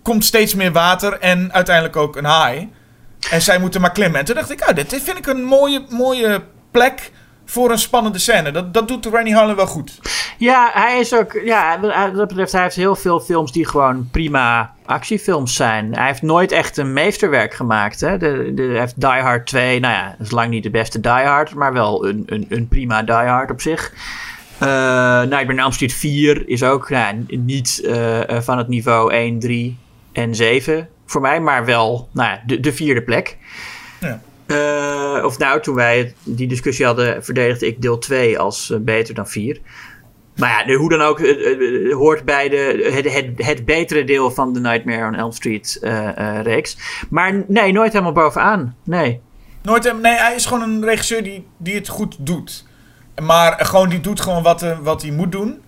komt 0.01 0.25
steeds 0.25 0.55
meer 0.55 0.71
water 0.71 1.19
en 1.19 1.53
uiteindelijk 1.53 1.95
ook 1.95 2.15
een 2.15 2.25
haai. 2.25 2.71
En 3.31 3.41
zij 3.41 3.59
moeten 3.59 3.81
maar 3.81 3.91
klimmen. 3.91 4.19
En 4.19 4.25
toen 4.25 4.35
dacht 4.35 4.51
ik, 4.51 4.69
oh, 4.69 4.75
dit 4.75 5.01
vind 5.03 5.17
ik 5.17 5.27
een 5.27 5.43
mooie, 5.43 5.85
mooie 5.89 6.43
plek 6.71 7.11
voor 7.45 7.71
een 7.71 7.79
spannende 7.79 8.19
scène. 8.19 8.51
Dat, 8.51 8.73
dat 8.73 8.87
doet 8.87 9.05
Rennie 9.05 9.35
Harlan 9.35 9.55
wel 9.55 9.67
goed. 9.67 9.99
Ja, 10.37 10.69
hij 10.73 10.99
is 10.99 11.13
ook. 11.13 11.39
Ja, 11.43 11.77
dat 12.07 12.27
betreft, 12.27 12.51
hij 12.51 12.61
heeft 12.61 12.75
heel 12.75 12.95
veel 12.95 13.19
films 13.19 13.51
die 13.51 13.67
gewoon 13.67 14.07
prima 14.11 14.73
actiefilms 14.85 15.55
zijn. 15.55 15.95
Hij 15.95 16.05
heeft 16.05 16.21
nooit 16.21 16.51
echt 16.51 16.77
een 16.77 16.93
meesterwerk 16.93 17.53
gemaakt. 17.53 17.99
Hè? 17.99 18.17
De, 18.17 18.51
de, 18.55 18.63
hij 18.63 18.79
heeft 18.79 19.01
Die 19.01 19.09
Hard 19.09 19.47
2. 19.47 19.79
Nou 19.79 19.93
ja, 19.93 20.15
dat 20.17 20.27
is 20.27 20.31
lang 20.31 20.49
niet 20.49 20.63
de 20.63 20.69
beste 20.69 20.99
Die 20.99 21.11
Hard, 21.11 21.53
maar 21.53 21.73
wel 21.73 22.07
een, 22.07 22.23
een, 22.25 22.45
een 22.49 22.67
prima 22.67 23.03
Die 23.03 23.15
Hard 23.15 23.51
op 23.51 23.61
zich. 23.61 23.93
Nightmare 24.59 25.51
on 25.51 25.59
Elm 25.59 25.71
Street 25.71 25.93
4 25.93 26.49
is 26.49 26.63
ook 26.63 26.89
nou, 26.89 27.25
niet 27.27 27.81
eh, 27.85 28.41
van 28.41 28.57
het 28.57 28.67
niveau 28.67 29.11
1, 29.13 29.39
3 29.39 29.77
en 30.11 30.35
7 30.35 30.89
voor 31.05 31.21
mij, 31.21 31.41
maar 31.41 31.65
wel 31.65 32.09
nou 32.11 32.39
de, 32.45 32.59
de 32.59 32.73
vierde 32.73 33.03
plek. 33.03 33.37
Ja. 33.99 34.21
Eh, 34.45 35.25
of 35.25 35.37
nou, 35.37 35.61
toen 35.61 35.75
wij 35.75 36.13
die 36.23 36.47
discussie 36.47 36.85
hadden, 36.85 37.23
verdedigde 37.23 37.67
ik 37.67 37.81
deel 37.81 37.97
2 37.97 38.39
als 38.39 38.73
beter 38.79 39.13
dan 39.13 39.27
4. 39.27 39.59
Maar 40.35 40.67
ja, 40.67 40.75
hoe 40.75 40.89
dan 40.89 41.01
ook, 41.01 41.19
het, 41.19 41.91
hoort 41.91 42.25
bij 42.25 42.49
de, 42.49 42.91
het, 42.93 43.13
het, 43.13 43.45
het 43.45 43.65
betere 43.65 44.03
deel 44.03 44.31
van 44.31 44.53
de 44.53 44.59
Nightmare 44.59 45.07
on 45.07 45.15
Elm 45.15 45.31
Street 45.31 45.79
reeks. 46.43 46.77
Maar 47.09 47.43
nee, 47.47 47.71
nooit 47.71 47.91
helemaal 47.91 48.13
bovenaan. 48.13 48.75
Nee. 48.83 49.21
Nooit, 49.61 50.01
nee, 50.01 50.15
hij 50.15 50.35
is 50.35 50.45
gewoon 50.45 50.69
een 50.69 50.83
regisseur 50.83 51.23
die, 51.23 51.47
die 51.57 51.75
het 51.75 51.87
goed 51.87 52.15
doet. 52.19 52.65
Maar 53.21 53.65
gewoon, 53.65 53.89
die 53.89 53.99
doet 53.99 54.21
gewoon 54.21 54.43
wat, 54.43 54.61
eh, 54.61 54.77
wat 54.81 55.01
hij 55.01 55.11
moet 55.11 55.31
doen. 55.31 55.61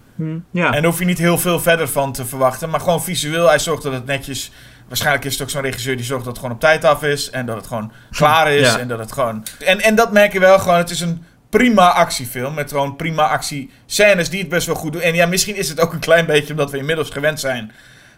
Ja. 0.52 0.66
En 0.66 0.72
daar 0.72 0.84
hoef 0.84 1.00
je 1.00 1.06
niet 1.06 1.18
heel 1.18 1.38
veel 1.38 1.60
verder 1.60 1.88
van 1.88 2.12
te 2.12 2.26
verwachten. 2.26 2.70
Maar 2.70 2.80
gewoon 2.80 3.04
visueel, 3.04 3.48
hij 3.48 3.60
zorgt 3.60 3.84
dat 3.84 3.94
het 3.94 4.06
netjes... 4.06 4.52
Waarschijnlijk 4.88 5.26
is 5.26 5.34
het 5.34 5.42
ook 5.42 5.50
zo'n 5.50 5.62
regisseur 5.62 5.96
die 5.96 6.06
zorgt 6.06 6.24
dat 6.24 6.34
het 6.34 6.42
gewoon 6.42 6.56
op 6.56 6.62
tijd 6.62 6.86
af 6.86 7.04
is. 7.04 7.30
En 7.30 7.46
dat 7.46 7.56
het 7.56 7.68
gewoon 7.68 7.92
klaar 8.12 8.52
is. 8.62 8.68
Ja. 8.68 8.80
En 8.80 8.88
dat 8.88 9.00
het 9.00 9.12
gewoon... 9.12 9.44
En, 9.66 9.82
en 9.82 9.96
dat 9.96 10.12
merk 10.12 10.34
je 10.34 10.40
wel 10.40 10.60
gewoon. 10.60 10.78
Het 10.78 10.90
is 10.90 11.00
een 11.02 11.24
prima 11.50 11.92
actiefilm. 11.94 12.54
Met 12.54 12.70
gewoon 12.70 12.96
prima 12.96 13.28
actiescènes 13.28 14.30
die 14.30 14.40
het 14.40 14.50
best 14.50 14.68
wel 14.68 14.76
goed 14.76 14.94
doen. 14.94 15.02
En 15.02 15.16
ja, 15.16 15.26
misschien 15.26 15.56
is 15.56 15.70
het 15.70 15.80
ook 15.80 15.94
een 15.94 16.00
klein 16.00 16.26
beetje 16.26 16.52
omdat 16.52 16.72
we 16.72 16.78
inmiddels 16.78 17.10
gewend 17.10 17.40
zijn 17.40 17.72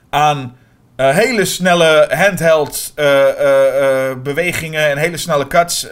aan... 0.10 0.56
eh, 0.96 1.10
hele 1.10 1.46
snelle 1.46 2.10
handheld 2.16 2.92
eh, 2.96 3.06
bewegingen 4.24 4.90
en 4.90 4.98
hele 4.98 5.18
snelle 5.18 5.48
cuts. 5.48 5.88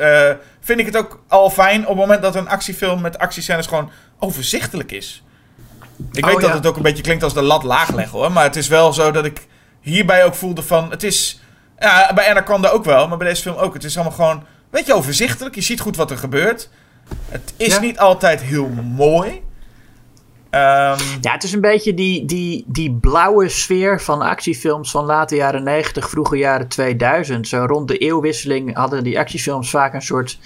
Vind 0.70 0.80
ik 0.80 0.86
het 0.86 0.98
ook 0.98 1.24
al 1.28 1.50
fijn 1.50 1.82
op 1.82 1.88
het 1.88 1.98
moment 1.98 2.22
dat 2.22 2.36
een 2.36 2.50
actiefilm 2.50 3.02
met 3.02 3.18
actiescènes 3.18 3.68
gewoon 3.68 3.92
overzichtelijk 4.20 4.92
is. 4.92 5.24
Ik 6.12 6.26
Oh, 6.26 6.32
weet 6.32 6.42
dat 6.42 6.50
ja. 6.50 6.56
het 6.56 6.66
ook 6.66 6.76
een 6.76 6.82
beetje 6.82 7.04
klinkt 7.04 7.24
als 7.24 7.34
de 7.34 7.42
lat 7.42 7.64
laag 7.64 7.90
leggen 7.94 8.18
hoor. 8.20 8.32
Maar 8.32 8.44
het 8.44 8.56
is 8.56 8.68
wel 8.68 8.94
zo 8.94 9.12
dat 9.12 9.26
ik 9.26 9.48
hierbij 9.82 10.24
ook 10.26 10.36
voelde 10.36 10.64
van... 10.64 10.90
Het 10.90 11.04
is... 11.04 11.42
Ja, 11.80 12.14
bij 12.14 12.30
Anaconda 12.30 12.70
ook 12.70 12.84
wel, 12.86 13.08
maar 13.08 13.18
bij 13.18 13.28
deze 13.28 13.42
film 13.42 13.56
ook. 13.58 13.74
Het 13.74 13.84
is 13.84 13.96
allemaal 13.96 14.14
gewoon... 14.16 14.44
Weet 14.70 14.86
je, 14.86 14.94
overzichtelijk. 14.94 15.56
Je 15.56 15.62
ziet 15.62 15.80
goed 15.80 15.96
wat 15.96 16.12
er 16.12 16.18
gebeurt. 16.18 16.70
Het 17.30 17.54
is 17.58 17.74
Ja. 17.74 17.80
niet 17.80 18.00
altijd 18.00 18.42
heel 18.42 18.68
mooi. 18.84 19.42
Ehm, 20.50 21.00
Ja, 21.22 21.32
het 21.32 21.44
is 21.44 21.54
een 21.54 21.62
beetje 21.62 21.94
die, 21.94 22.26
die, 22.26 22.64
die 22.68 22.92
blauwe 22.92 23.50
sfeer 23.50 24.02
van 24.02 24.22
actiefilms 24.22 24.92
van 24.92 25.06
late 25.06 25.36
jaren 25.36 25.64
90, 25.64 26.10
vroege 26.10 26.38
jaren 26.38 26.68
2000. 26.68 27.48
Zo 27.48 27.66
rond 27.68 27.88
de 27.88 27.98
eeuwwisseling 27.98 28.76
hadden 28.76 29.04
die 29.04 29.20
actiefilms 29.20 29.70
vaak 29.70 29.94
een 29.94 30.02
soort 30.02 30.40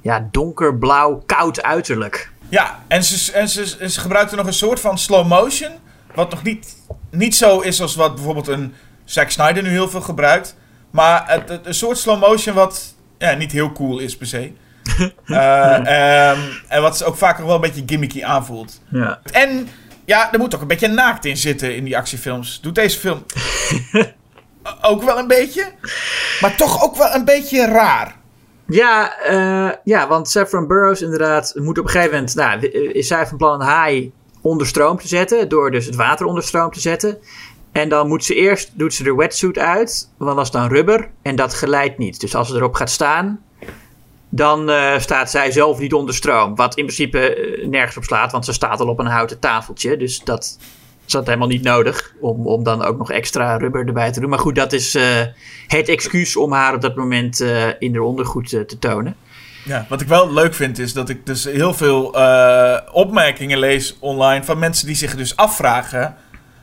ja, 0.00 0.28
donkerblauw, 0.30 1.22
koud 1.26 1.62
uiterlijk. 1.62 2.30
Ja, 2.48 2.82
en 2.88 3.04
ze, 3.04 3.32
en 3.32 3.48
ze, 3.48 3.76
en 3.80 3.90
ze 3.90 4.00
gebruikten 4.00 4.36
nog 4.36 4.46
een 4.46 4.52
soort 4.52 4.80
van 4.80 4.98
slow 4.98 5.26
motion. 5.28 5.72
Wat 6.14 6.30
nog 6.30 6.42
niet, 6.42 6.76
niet 7.10 7.36
zo 7.36 7.60
is 7.60 7.80
als 7.82 7.94
wat 7.94 8.14
bijvoorbeeld 8.14 8.48
een 8.48 8.74
Zack 9.04 9.30
Snyder 9.30 9.62
nu 9.62 9.68
heel 9.68 9.88
veel 9.88 10.00
gebruikt. 10.00 10.56
Maar 10.90 11.24
het, 11.26 11.48
het- 11.48 11.66
een 11.66 11.74
soort 11.74 11.98
slow 11.98 12.20
motion 12.20 12.54
wat 12.54 12.94
ja, 13.18 13.32
niet 13.34 13.52
heel 13.52 13.72
cool 13.72 13.98
is 13.98 14.16
per 14.16 14.26
se. 14.26 14.52
Eh, 15.24 16.30
ehm, 16.30 16.38
en 16.68 16.82
wat 16.82 17.04
ook 17.04 17.16
vaak 17.16 17.38
nog 17.38 17.46
wel 17.46 17.54
een 17.54 17.60
beetje 17.60 17.82
gimmicky 17.86 18.24
aanvoelt. 18.24 18.80
Ja. 18.90 19.20
En 19.32 19.68
ja, 20.04 20.32
er 20.32 20.38
moet 20.38 20.54
ook 20.54 20.60
een 20.60 20.66
beetje 20.66 20.88
naakt 20.88 21.24
in 21.24 21.36
zitten 21.36 21.74
in 21.74 21.84
die 21.84 21.96
actiefilms. 21.96 22.60
Doet 22.60 22.74
deze 22.74 22.98
film 22.98 23.24
ook 24.90 25.02
wel 25.02 25.18
een 25.18 25.26
beetje. 25.26 25.72
Maar 26.40 26.56
toch 26.56 26.82
ook 26.82 26.96
wel 26.96 27.14
een 27.14 27.24
beetje 27.24 27.66
raar. 27.66 28.16
Ja, 28.66 29.18
eh, 29.18 29.70
ja, 29.84 30.08
want 30.08 30.28
Saffron 30.28 30.66
Burrows 30.66 31.02
inderdaad 31.02 31.52
moet 31.54 31.78
op 31.78 31.84
een 31.84 31.90
gegeven 31.90 32.14
moment... 32.14 32.34
Nou, 32.34 32.66
is 32.68 33.06
zij 33.06 33.26
van 33.26 33.36
plan 33.36 33.60
een 33.60 33.66
haai 33.66 34.12
onder 34.40 34.66
stroom 34.66 34.98
te 34.98 35.08
zetten... 35.08 35.48
door 35.48 35.70
dus 35.70 35.86
het 35.86 35.94
water 35.94 36.26
onder 36.26 36.42
stroom 36.42 36.70
te 36.70 36.80
zetten. 36.80 37.18
En 37.72 37.88
dan 37.88 38.08
moet 38.08 38.24
ze 38.24 38.34
eerst, 38.34 38.70
doet 38.74 38.94
ze 38.94 39.02
de 39.02 39.14
wetsuit 39.14 39.58
uit, 39.58 40.10
want 40.16 40.36
dat 40.36 40.44
is 40.44 40.50
dan 40.50 40.68
rubber. 40.68 41.10
En 41.22 41.36
dat 41.36 41.54
geleidt 41.54 41.98
niet. 41.98 42.20
Dus 42.20 42.34
als 42.34 42.48
ze 42.48 42.54
erop 42.54 42.74
gaat 42.74 42.90
staan, 42.90 43.42
dan 44.28 44.70
eh, 44.70 44.98
staat 44.98 45.30
zij 45.30 45.50
zelf 45.50 45.78
niet 45.78 45.92
onder 45.92 46.14
stroom. 46.14 46.54
Wat 46.54 46.76
in 46.76 46.84
principe 46.84 47.34
eh, 47.34 47.66
nergens 47.66 47.96
op 47.96 48.04
slaat, 48.04 48.32
want 48.32 48.44
ze 48.44 48.52
staat 48.52 48.80
al 48.80 48.88
op 48.88 48.98
een 48.98 49.06
houten 49.06 49.38
tafeltje. 49.38 49.96
Dus 49.96 50.20
dat 50.24 50.58
dat 51.06 51.26
helemaal 51.26 51.48
niet 51.48 51.62
nodig 51.62 52.14
om, 52.20 52.46
om 52.46 52.62
dan 52.62 52.82
ook 52.82 52.98
nog 52.98 53.10
extra 53.10 53.56
rubber 53.56 53.86
erbij 53.86 54.12
te 54.12 54.20
doen. 54.20 54.30
Maar 54.30 54.38
goed, 54.38 54.54
dat 54.54 54.72
is 54.72 54.94
eh, 54.94 55.04
het 55.66 55.88
excuus 55.88 56.36
om 56.36 56.52
haar 56.52 56.74
op 56.74 56.80
dat 56.80 56.96
moment 56.96 57.40
in 57.78 57.94
haar 57.94 58.02
ondergoed 58.02 58.48
te 58.48 58.78
tonen. 58.78 59.16
Ja, 59.64 59.86
wat 59.88 60.00
ik 60.00 60.08
wel 60.08 60.32
leuk 60.32 60.54
vind 60.54 60.78
is 60.78 60.92
dat 60.92 61.08
ik 61.08 61.26
dus 61.26 61.44
heel 61.44 61.74
veel 61.74 62.04
opmerkingen 62.92 63.58
lees 63.58 63.96
online 64.00 64.44
van 64.44 64.58
mensen 64.58 64.86
die 64.86 64.96
zich 64.96 65.16
dus 65.16 65.36
afvragen 65.36 66.16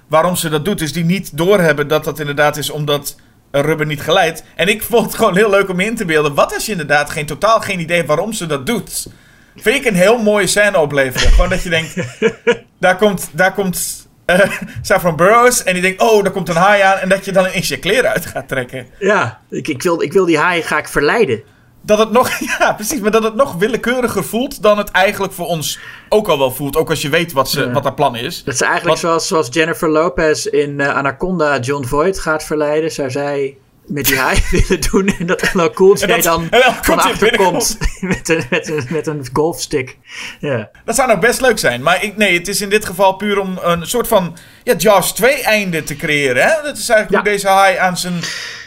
waarom 0.07 0.35
ze 0.35 0.49
dat 0.49 0.65
doet. 0.65 0.79
Dus 0.79 0.93
die 0.93 1.05
niet 1.05 1.37
doorhebben 1.37 1.87
dat 1.87 2.03
dat 2.03 2.19
inderdaad 2.19 2.57
is 2.57 2.69
omdat 2.69 3.15
rubber 3.61 3.85
niet 3.85 4.01
geleidt. 4.01 4.43
En 4.55 4.67
ik 4.67 4.83
vond 4.83 5.05
het 5.05 5.15
gewoon 5.15 5.35
heel 5.35 5.49
leuk 5.49 5.69
om 5.69 5.79
in 5.79 5.95
te 5.95 6.05
beelden. 6.05 6.33
Wat 6.33 6.53
als 6.53 6.65
je 6.65 6.71
inderdaad 6.71 7.09
geen, 7.09 7.25
totaal 7.25 7.59
geen 7.61 7.79
idee 7.79 7.95
hebt 7.95 8.07
waarom 8.07 8.33
ze 8.33 8.45
dat 8.45 8.65
doet? 8.65 9.07
Vind 9.55 9.75
ik 9.75 9.85
een 9.85 9.95
heel 9.95 10.17
mooie 10.17 10.47
scène 10.47 10.79
opleveren. 10.79 11.31
gewoon 11.31 11.49
dat 11.49 11.63
je 11.63 11.69
denkt, 11.69 11.95
daar 12.79 12.97
komt, 12.97 13.29
daar 13.31 13.53
komt 13.53 14.07
eh 14.25 14.51
Saffron 14.81 15.15
Burrows 15.15 15.63
en 15.63 15.73
die 15.73 15.81
denkt, 15.81 16.01
oh, 16.01 16.23
daar 16.23 16.31
komt 16.31 16.49
een 16.49 16.55
haai 16.55 16.81
aan. 16.81 16.97
En 16.97 17.09
dat 17.09 17.25
je 17.25 17.31
dan 17.31 17.45
ineens 17.45 17.67
je 17.67 17.79
kleren 17.79 18.11
uit 18.11 18.25
gaat 18.25 18.47
trekken. 18.47 18.87
Ja, 18.99 19.39
ik, 19.49 19.67
ik, 19.67 19.81
wil, 19.81 20.01
ik 20.01 20.13
wil 20.13 20.25
die 20.25 20.37
haai 20.37 20.61
ga 20.61 20.77
ik 20.77 20.87
verleiden. 20.87 21.43
Dat 21.85 21.97
het 21.99 22.11
nog, 22.11 22.29
ja, 22.59 22.73
precies, 22.73 22.99
maar 22.99 23.11
dat 23.11 23.23
het 23.23 23.35
nog 23.35 23.53
willekeuriger 23.55 24.23
voelt 24.23 24.61
dan 24.61 24.77
het 24.77 24.91
eigenlijk 24.91 25.33
voor 25.33 25.45
ons 25.47 25.79
ook 26.09 26.27
al 26.27 26.37
wel 26.37 26.51
voelt. 26.51 26.75
Ook 26.77 26.89
als 26.89 27.01
je 27.01 27.09
weet 27.09 27.31
wat, 27.31 27.49
ze, 27.49 27.59
Ja. 27.61 27.71
wat 27.71 27.83
haar 27.83 27.93
plan 27.93 28.15
is. 28.15 28.43
Dat 28.43 28.57
ze 28.57 28.65
eigenlijk 28.65 28.93
Wat- 29.01 29.03
zoals, 29.09 29.27
zoals 29.27 29.47
Jennifer 29.51 29.89
Lopez 29.89 30.45
in 30.45 30.79
eh, 30.79 30.95
Anaconda 30.95 31.59
John 31.59 31.85
Voight 31.85 32.19
gaat 32.19 32.43
verleiden, 32.43 32.91
zou 32.91 33.09
zij 33.11 33.57
met 33.85 34.05
die 34.05 34.17
haai 34.19 34.43
willen 34.51 34.81
doen. 34.91 35.07
En 35.19 35.25
dat 35.25 35.53
LL 35.53 35.69
Cool 35.69 35.97
J 35.97 36.01
En 36.01 36.07
dat- 36.07 36.23
dan 36.23 36.47
van 36.81 36.99
achter 36.99 37.35
komt 37.35 37.77
met 38.01 38.29
een, 38.29 38.43
met, 38.49 38.69
een, 38.69 38.85
met 38.89 39.07
een 39.07 39.25
golfstick. 39.33 39.97
Ja. 40.39 40.69
Dat 40.85 40.95
zou 40.95 41.07
nog 41.09 41.19
best 41.19 41.41
leuk 41.41 41.59
zijn. 41.59 41.81
Maar 41.81 42.03
ik, 42.03 42.17
nee, 42.17 42.37
het 42.37 42.47
is 42.47 42.61
in 42.61 42.69
dit 42.69 42.85
geval 42.85 43.13
puur 43.13 43.39
om 43.39 43.59
een 43.61 43.87
soort 43.87 44.07
van 44.07 44.37
ja, 44.63 44.73
Jaws 44.77 45.13
2 45.13 45.41
einde 45.41 45.83
te 45.83 45.95
creëren. 45.95 46.43
Hè? 46.43 46.61
Dat 46.63 46.77
is 46.77 46.89
eigenlijk 46.89 47.11
Ja. 47.11 47.17
hoe 47.17 47.23
deze 47.37 47.47
haai 47.47 47.77
aan 47.77 47.97
zijn 47.97 48.19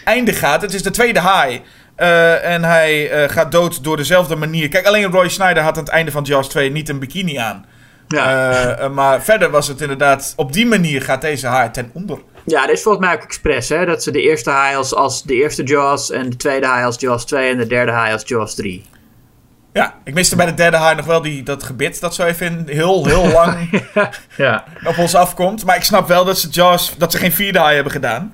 einde 0.05 0.33
gaat. 0.33 0.63
Het 0.63 0.75
is 0.75 0.83
de 0.83 0.91
tweede 0.91 1.21
haai. 1.21 1.63
Eh, 1.99 2.45
en 2.55 2.65
hij 2.65 3.11
eh, 3.11 3.31
gaat 3.31 3.53
dood 3.53 3.85
door 3.85 3.97
dezelfde 3.97 4.37
manier. 4.37 4.69
Kijk, 4.69 4.87
alleen 4.87 5.11
Roy 5.11 5.29
Schneider 5.29 5.63
had 5.63 5.77
aan 5.77 5.83
het 5.85 5.93
einde 5.93 6.11
van 6.11 6.23
Jaws 6.23 6.49
2 6.49 6.71
niet 6.71 6.89
een 6.89 6.99
bikini 6.99 7.37
aan. 7.37 7.67
Ja. 8.09 8.51
Eh, 8.79 8.91
maar 8.91 9.23
verder 9.23 9.51
was 9.51 9.69
het 9.69 9.81
inderdaad... 9.81 10.33
Op 10.37 10.53
die 10.53 10.67
manier 10.67 11.03
gaat 11.03 11.21
deze 11.21 11.47
haai 11.47 11.71
ten 11.71 11.91
onder. 11.95 12.19
ja, 12.45 12.61
dat 12.67 12.71
is 12.77 12.83
volgens 12.83 13.05
mij 13.07 13.15
ook 13.15 13.23
expres. 13.23 13.69
Hè? 13.69 13.87
Dat 13.87 14.03
ze 14.03 14.11
de 14.11 14.21
eerste 14.23 14.51
haai 14.51 14.77
als, 14.77 14.95
als 14.95 15.23
de 15.23 15.35
eerste 15.35 15.63
Jaws 15.63 16.11
en 16.11 16.31
de 16.31 16.37
tweede 16.37 16.67
haai 16.67 16.85
als 16.85 16.97
Jaws 17.01 17.25
2 17.25 17.51
en 17.51 17.59
de 17.59 17.67
derde 17.67 17.93
haai 17.93 18.13
als 18.13 18.23
Jaws 18.27 18.55
3. 18.55 18.85
Ja, 19.73 19.95
ik 20.05 20.15
miste 20.15 20.37
bij 20.37 20.47
de 20.47 20.55
derde 20.55 20.77
haai 20.77 20.97
nog 20.97 21.07
wel 21.07 21.23
die, 21.23 21.43
dat 21.43 21.63
gebit 21.63 22.01
dat 22.01 22.15
zo 22.15 22.23
even 22.25 22.65
heel, 22.67 23.07
heel 23.07 23.27
lang 23.29 23.83
Ja. 24.37 24.65
op 24.85 24.99
ons 24.99 25.15
afkomt. 25.15 25.65
Maar 25.65 25.77
ik 25.77 25.83
snap 25.85 26.09
wel 26.09 26.25
dat 26.25 26.39
ze 26.39 26.49
Jaws, 26.49 26.95
dat 26.99 27.13
ze 27.13 27.19
geen 27.19 27.33
vierde 27.33 27.59
haai 27.59 27.75
hebben 27.75 27.93
gedaan. 27.93 28.33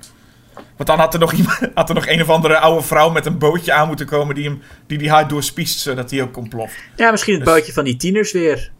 Want 0.77 0.89
dan 0.89 0.99
had 0.99 1.15
er, 1.15 1.21
nog 1.21 1.33
iemand, 1.33 1.59
had 1.75 1.89
er 1.89 1.95
nog 1.95 2.07
een 2.07 2.23
of 2.23 2.29
andere 2.31 2.59
oude 2.59 2.83
vrouw 2.87 3.11
met 3.11 3.27
een 3.27 3.39
bootje 3.39 3.73
aan 3.73 3.87
moeten 3.87 4.07
komen 4.07 4.35
die 4.35 4.45
hem, 4.45 4.63
die, 4.87 4.99
die 4.99 5.11
haai 5.11 5.27
doorspiest, 5.27 5.79
zodat 5.81 6.11
hij 6.11 6.23
ook 6.23 6.37
ontploft. 6.37 6.75
ja, 6.97 7.11
misschien 7.11 7.35
het 7.35 7.45
Dus- 7.45 7.55
bootje 7.55 7.73
van 7.73 7.85
die 7.85 7.97
tieners 7.97 8.33
weer. 8.33 8.73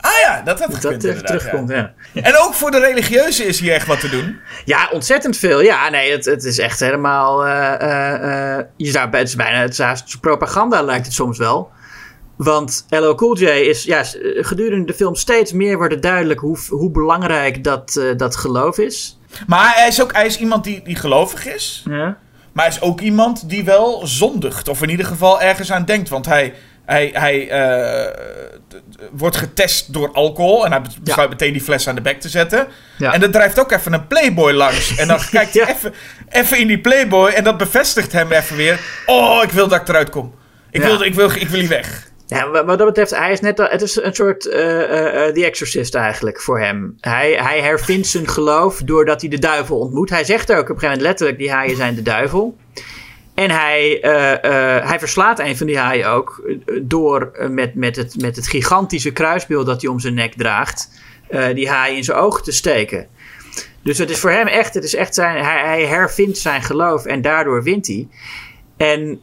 Ah 0.00 0.10
ja, 0.22 0.42
dat 0.44 0.58
had 0.60 0.70
Dat 0.70 0.80
gekund 0.80 1.02
dat 1.02 1.10
inderdaad, 1.10 1.38
terugkomt, 1.38 1.70
ja. 1.70 1.94
ja. 2.12 2.22
En 2.28 2.36
ook 2.38 2.54
voor 2.54 2.70
de 2.70 2.80
religieuze 2.80 3.44
is 3.44 3.60
hier 3.60 3.72
echt 3.72 3.86
wat 3.86 4.00
te 4.00 4.08
doen. 4.08 4.36
Ja, 4.64 4.88
ontzettend 4.92 5.36
veel. 5.36 5.60
Ja, 5.60 5.88
nee, 5.90 6.10
het, 6.12 6.24
het 6.24 6.44
is 6.44 6.58
echt 6.58 6.80
helemaal. 6.80 7.46
eh, 7.46 7.72
eh, 7.80 8.58
eh, 8.58 8.64
je 8.76 8.90
zou, 8.90 9.08
het 9.10 9.28
is 9.28 9.36
bijna 9.36 9.58
het 9.60 9.78
is 9.78 10.16
propaganda, 10.20 10.82
lijkt 10.82 11.04
het 11.06 11.14
soms 11.14 11.38
wel. 11.38 11.70
Want 12.36 12.86
LL 12.88 13.14
Cool 13.14 13.38
J 13.38 13.44
is 13.44 13.84
ja, 13.84 13.98
eh, 14.00 14.44
gedurende 14.44 14.86
de 14.86 14.94
film 14.94 15.14
steeds 15.14 15.52
meer 15.52 15.76
wordt 15.76 15.92
het 15.94 16.02
duidelijk 16.02 16.40
hoe, 16.40 16.58
hoe 16.68 16.90
belangrijk 16.90 17.64
dat, 17.64 17.96
eh, 17.96 18.16
dat 18.16 18.36
geloof 18.36 18.78
is. 18.78 19.18
Maar 19.46 19.74
hij 19.74 19.88
is 19.88 20.02
ook 20.02 20.12
hij 20.12 20.26
is 20.26 20.38
iemand 20.38 20.64
die, 20.64 20.82
die 20.82 20.96
gelovig 20.96 21.46
is. 21.46 21.82
Ja. 21.90 22.16
Maar 22.52 22.64
hij 22.64 22.74
is 22.74 22.80
ook 22.80 23.00
iemand 23.00 23.48
die 23.48 23.64
wel 23.64 24.06
zondigt. 24.06 24.68
Of 24.68 24.82
in 24.82 24.90
ieder 24.90 25.06
geval 25.06 25.40
ergens 25.40 25.72
aan 25.72 25.84
denkt. 25.84 26.08
Want 26.08 26.26
hij, 26.26 26.54
hij, 26.84 27.10
hij 27.12 27.48
eh, 27.48 28.78
wordt 29.12 29.36
getest 29.36 29.92
door 29.92 30.12
alcohol. 30.12 30.64
En 30.64 30.72
hij 30.72 30.82
besluit 31.02 31.28
meteen 31.28 31.52
die 31.52 31.62
fles 31.62 31.88
aan 31.88 31.94
de 31.94 32.00
bek 32.00 32.20
te 32.20 32.28
zetten. 32.28 32.66
Ja. 32.98 33.12
En 33.12 33.22
er 33.22 33.30
drijft 33.30 33.60
ook 33.60 33.72
even 33.72 33.92
een 33.92 34.06
Playboy 34.06 34.52
langs. 34.52 34.96
En 34.96 35.08
dan 35.08 35.18
kijkt 35.30 35.54
hij 35.54 35.74
even, 35.74 35.94
even 36.28 36.58
in 36.58 36.66
die 36.66 36.80
Playboy. 36.80 37.30
En 37.30 37.44
dat 37.44 37.56
bevestigt 37.56 38.12
hem 38.12 38.32
even 38.32 38.56
weer. 38.56 38.80
Oh, 39.06 39.42
ik 39.42 39.50
wil 39.50 39.68
dat 39.68 39.80
ik 39.80 39.88
eruit 39.88 40.10
kom. 40.10 40.34
Ik, 40.70 40.82
wil, 40.82 41.02
ik, 41.02 41.14
wil, 41.14 41.30
ik 41.30 41.48
wil 41.48 41.60
hier 41.60 41.68
weg. 41.68 42.10
Ja, 42.32 42.50
wa- 42.50 42.64
wat 42.64 42.78
dat 42.78 42.86
betreft, 42.86 43.10
hij 43.16 43.32
is 43.32 43.40
net, 43.40 43.60
al- 43.60 43.68
het 43.68 43.82
is 43.82 43.96
een 43.96 44.14
soort 44.14 44.46
eh, 44.46 44.60
The 44.60 45.44
Exorcist 45.44 45.94
eigenlijk 45.94 46.40
voor 46.40 46.60
hem. 46.60 46.96
Hij, 47.00 47.32
hij 47.32 47.60
hervindt 47.60 48.06
zijn 48.06 48.28
geloof 48.28 48.78
doordat 48.84 49.20
hij 49.20 49.30
de 49.30 49.38
duivel 49.38 49.78
ontmoet. 49.78 50.10
Hij 50.10 50.24
zegt 50.24 50.50
ook 50.52 50.56
op 50.58 50.60
een 50.60 50.66
gegeven 50.66 50.88
moment 50.88 51.06
letterlijk, 51.06 51.38
die 51.38 51.50
haaien 51.50 51.76
zijn 51.76 51.94
de 51.94 52.02
duivel. 52.02 52.56
En 53.34 53.50
hij, 53.50 53.98
hij 54.84 54.98
verslaat 54.98 55.38
een 55.38 55.56
van 55.56 55.66
die 55.66 55.78
haaien 55.78 56.08
ook 56.08 56.50
door 56.82 57.30
met, 57.50 57.74
met, 57.74 57.96
het, 57.96 58.20
met 58.20 58.36
het 58.36 58.46
gigantische 58.48 59.10
kruisbeeld 59.12 59.66
dat 59.66 59.82
hij 59.82 59.90
om 59.90 60.00
zijn 60.00 60.14
nek 60.14 60.34
draagt, 60.34 60.88
die 61.54 61.68
haai 61.68 61.96
in 61.96 62.04
zijn 62.04 62.18
oog 62.18 62.42
te 62.42 62.52
steken. 62.52 63.06
Dus 63.82 63.98
het 63.98 64.10
is 64.10 64.18
voor 64.18 64.30
hem 64.30 64.46
echt, 64.46 64.74
het 64.74 64.84
is 64.84 64.94
echt 64.94 65.14
zijn, 65.14 65.44
hij, 65.44 65.60
hij 65.64 65.86
hervindt 65.86 66.38
zijn 66.38 66.62
geloof 66.62 67.04
en 67.04 67.22
daardoor 67.22 67.62
wint 67.62 67.86
hij. 67.86 68.08
En 68.76 69.20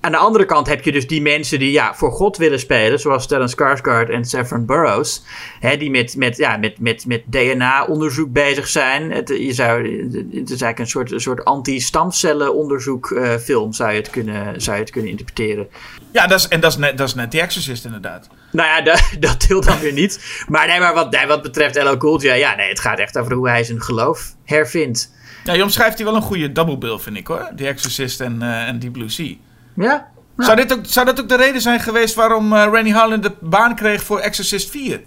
aan 0.00 0.10
de 0.10 0.16
andere 0.16 0.44
kant 0.44 0.66
heb 0.66 0.84
je 0.84 0.92
dus 0.92 1.06
die 1.06 1.22
mensen 1.22 1.58
die 1.58 1.70
ja, 1.70 1.94
voor 1.94 2.12
God 2.12 2.36
willen 2.36 2.58
spelen, 2.58 3.00
zoals 3.00 3.22
Stellan 3.22 3.48
Skarsgård 3.48 4.10
en 4.10 4.24
Saffron 4.24 4.66
Burrows, 4.66 5.22
hè, 5.60 5.76
die 5.76 5.90
met, 5.90 6.16
met, 6.16 6.36
ja, 6.36 6.56
met, 6.56 6.80
met, 6.80 7.06
met 7.06 7.22
DNA-onderzoek 7.26 8.32
bezig 8.32 8.68
zijn. 8.68 9.10
Het, 9.12 9.28
je 9.28 9.52
zou, 9.52 9.82
het 10.12 10.50
is 10.50 10.62
eigenlijk 10.62 10.78
een 10.78 10.86
soort, 10.86 11.12
een 11.12 11.20
soort 11.20 11.44
anti-stamcellenonderzoek 11.44 13.10
eh, 13.10 13.36
film, 13.36 13.72
zou 13.72 13.90
je, 13.90 13.96
het 13.96 14.10
kunnen, 14.10 14.60
zou 14.60 14.76
je 14.76 14.82
het 14.82 14.92
kunnen 14.92 15.10
interpreteren. 15.10 15.68
Ja, 16.12 16.26
dat 16.26 16.38
is, 16.38 16.48
en 16.48 16.60
dat 16.60 16.70
is, 16.70 16.78
net, 16.78 16.98
dat 16.98 17.08
is 17.08 17.14
net 17.14 17.30
The 17.30 17.40
Exorcist 17.40 17.84
inderdaad. 17.84 18.28
Nou 18.52 18.68
ja, 18.68 18.80
dat, 18.80 19.02
dat 19.20 19.44
deelt 19.48 19.64
dan 19.64 19.78
weer 19.78 19.92
niet. 19.92 20.44
Maar, 20.48 20.66
nee, 20.66 20.80
maar 20.80 20.94
wat, 20.94 21.10
nee, 21.10 21.26
wat 21.26 21.42
betreft 21.42 21.82
LL 21.82 21.96
Cool 21.96 22.22
J, 22.22 22.26
ja, 22.26 22.54
nee, 22.54 22.68
het 22.68 22.80
gaat 22.80 22.98
echt 22.98 23.18
over 23.18 23.32
hoe 23.32 23.48
hij 23.48 23.64
zijn 23.64 23.82
geloof 23.82 24.34
hervindt. 24.44 25.16
Ja, 25.44 25.52
je 25.52 25.62
omschrijft 25.62 25.96
hier 25.96 26.06
wel 26.06 26.16
een 26.16 26.22
goede 26.22 26.52
double 26.52 26.78
bill, 26.78 26.98
vind 26.98 27.16
ik 27.16 27.26
hoor. 27.26 27.50
The 27.56 27.66
Exorcist 27.66 28.20
en, 28.20 28.42
eh, 28.42 28.68
en 28.68 28.78
Deep 28.78 28.92
Blue 28.92 29.08
Sea. 29.08 29.34
Ja? 29.78 30.08
Zou, 30.36 30.56
dit 30.56 30.72
ook, 30.72 30.78
zou 30.82 31.06
dat 31.06 31.20
ook 31.20 31.28
de 31.28 31.36
reden 31.36 31.60
zijn 31.60 31.80
geweest 31.80 32.14
waarom 32.14 32.52
eh 32.52 32.68
Rennie 32.72 32.94
Harlan 32.94 33.20
de 33.20 33.32
baan 33.40 33.74
kreeg 33.74 34.02
voor 34.02 34.18
Exorcist 34.18 34.70
4? 34.70 35.00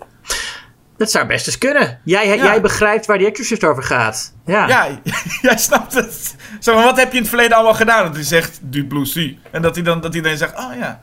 Dat 0.97 1.11
zou 1.11 1.25
best 1.27 1.47
eens 1.47 1.57
kunnen. 1.57 1.99
Jij, 2.03 2.37
jij 2.37 2.61
begrijpt 2.61 3.05
waar 3.05 3.17
die 3.17 3.27
Exorcist 3.27 3.63
over 3.63 3.83
gaat. 3.83 4.33
Ja. 4.45 4.67
Ja, 4.67 4.87
jij 5.41 5.57
snapt 5.57 5.93
het. 5.93 6.35
Zeg 6.59 6.75
maar, 6.75 6.83
wat 6.83 6.97
heb 6.97 7.07
je 7.07 7.13
in 7.15 7.19
het 7.19 7.29
verleden 7.29 7.55
allemaal 7.55 7.73
gedaan? 7.73 8.03
Dat 8.05 8.15
hij 8.15 8.23
zegt, 8.23 8.59
Deep 8.61 8.87
Blue 8.89 9.05
Sea. 9.05 9.33
En 9.51 9.61
dat 9.61 9.75
hij 9.75 9.83
dan, 9.83 10.01
dat 10.01 10.13
hij 10.13 10.21
dan 10.21 10.37
zegt, 10.37 10.57
oh 10.57 10.75
ja. 10.79 11.01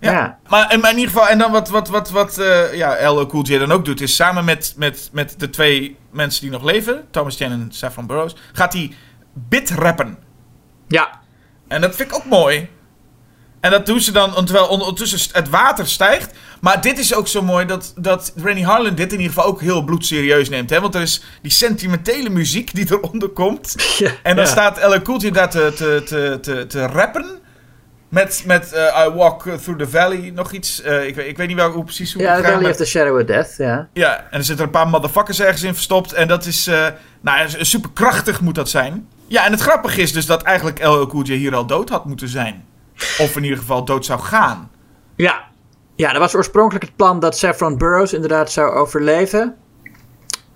Ja. 0.00 0.12
Ja. 0.12 0.38
Maar, 0.48 0.72
in- 0.72 0.80
maar 0.80 0.90
in 0.90 0.98
ieder 0.98 1.12
geval, 1.14 1.28
en 1.28 1.38
dan 1.38 1.52
wat, 1.52 1.68
wat, 1.68 1.88
wat, 1.88 2.10
wat 2.10 2.38
eh, 2.38 2.74
ja, 2.74 3.10
LL 3.10 3.26
Cool 3.26 3.44
J 3.44 3.58
dan 3.58 3.72
ook 3.72 3.84
doet, 3.84 4.00
is 4.00 4.14
samen 4.16 4.44
met, 4.44 4.74
met, 4.76 5.08
met 5.12 5.34
de 5.38 5.50
twee 5.50 5.96
mensen 6.10 6.40
die 6.42 6.50
nog 6.50 6.62
leven, 6.64 7.04
Thomas 7.10 7.38
Jen 7.38 7.52
en 7.52 7.66
Saffron 7.70 8.06
Burrows, 8.06 8.36
gaat 8.52 8.72
hij 8.72 8.94
bit 9.32 9.70
rappen. 9.70 10.18
ja. 10.88 11.22
En 11.68 11.80
dat 11.80 11.94
vind 11.96 12.10
ik 12.10 12.16
ook 12.16 12.24
mooi. 12.24 12.70
En 13.64 13.70
dat 13.70 13.86
doen 13.86 14.00
ze 14.00 14.12
dan 14.12 14.34
terwijl 14.44 14.66
ondertussen 14.66 15.30
het 15.32 15.48
water 15.48 15.86
stijgt. 15.86 16.30
Maar 16.60 16.80
dit 16.80 16.98
is 16.98 17.14
ook 17.14 17.28
zo 17.28 17.42
mooi 17.42 17.66
dat, 17.66 17.92
dat 17.96 18.32
Rennie 18.36 18.64
Harlan 18.64 18.94
dit 18.94 19.12
in 19.12 19.18
ieder 19.20 19.34
geval 19.34 19.50
ook 19.50 19.60
heel 19.60 19.82
bloedserieus 19.84 20.48
neemt. 20.48 20.70
Hè? 20.70 20.80
Want 20.80 20.94
er 20.94 21.00
is 21.00 21.22
die 21.42 21.50
sentimentele 21.50 22.30
muziek 22.30 22.74
die 22.74 22.86
eronder 22.92 23.28
komt. 23.28 23.74
Ja, 23.98 24.10
En 24.22 24.36
dan 24.36 24.44
ja. 24.44 24.50
staat 24.50 24.78
Ellen 24.78 25.02
Cool 25.02 25.32
daar 25.32 25.50
te, 25.50 25.72
te, 25.76 26.02
te, 26.06 26.38
te, 26.40 26.66
te 26.66 26.86
rappen. 26.86 27.26
Met, 28.08 28.42
met 28.46 28.72
eh, 28.72 29.04
I 29.06 29.08
Walk 29.08 29.42
Through 29.42 29.78
the 29.82 29.88
Valley, 29.88 30.30
nog 30.34 30.52
iets. 30.52 30.82
Eh, 30.82 31.06
ik, 31.06 31.14
weet, 31.14 31.28
ik 31.28 31.36
weet 31.36 31.48
niet 31.48 31.56
wel 31.56 31.70
hoe 31.70 31.84
precies 31.84 32.12
hoe 32.12 32.22
Ja, 32.22 32.28
het 32.28 32.36
The 32.36 32.42
gaat. 32.42 32.52
Valley 32.52 32.62
maar- 32.70 32.80
of 32.80 32.86
the 32.86 32.90
Shadow 32.92 33.18
of 33.20 33.24
Death, 33.26 33.54
ja. 33.56 33.88
ja, 33.92 34.16
en 34.30 34.38
er 34.38 34.44
zitten 34.44 34.64
een 34.64 34.70
paar 34.70 34.88
motherfuckers 34.88 35.40
ergens 35.40 35.62
in 35.62 35.74
verstopt. 35.74 36.12
En 36.12 36.28
dat 36.28 36.46
is, 36.46 36.66
eh 36.66 36.86
nou, 37.20 37.48
super 37.64 37.90
krachtig 37.94 38.40
moet 38.40 38.54
dat 38.54 38.68
zijn. 38.68 39.08
Ja, 39.26 39.44
en 39.44 39.52
het 39.52 39.60
grappige 39.60 40.00
is 40.00 40.12
dus 40.12 40.26
dat 40.26 40.42
eigenlijk 40.42 40.84
LL 40.84 41.06
Cool 41.06 41.24
J 41.24 41.32
hier 41.32 41.54
al 41.54 41.66
dood 41.66 41.88
had 41.88 42.04
moeten 42.04 42.28
zijn. 42.28 42.64
Of 43.18 43.36
in 43.36 43.42
ieder 43.42 43.58
geval 43.58 43.84
dood 43.84 44.04
zou 44.04 44.20
gaan. 44.20 44.70
Ja. 45.16 45.44
Ja, 45.96 46.10
dat 46.10 46.20
was 46.20 46.34
oorspronkelijk 46.34 46.84
het 46.84 46.96
plan 46.96 47.20
dat 47.20 47.38
Saffron 47.38 47.78
Burrows 47.78 48.12
inderdaad 48.12 48.52
zou 48.52 48.72
overleven. 48.74 49.56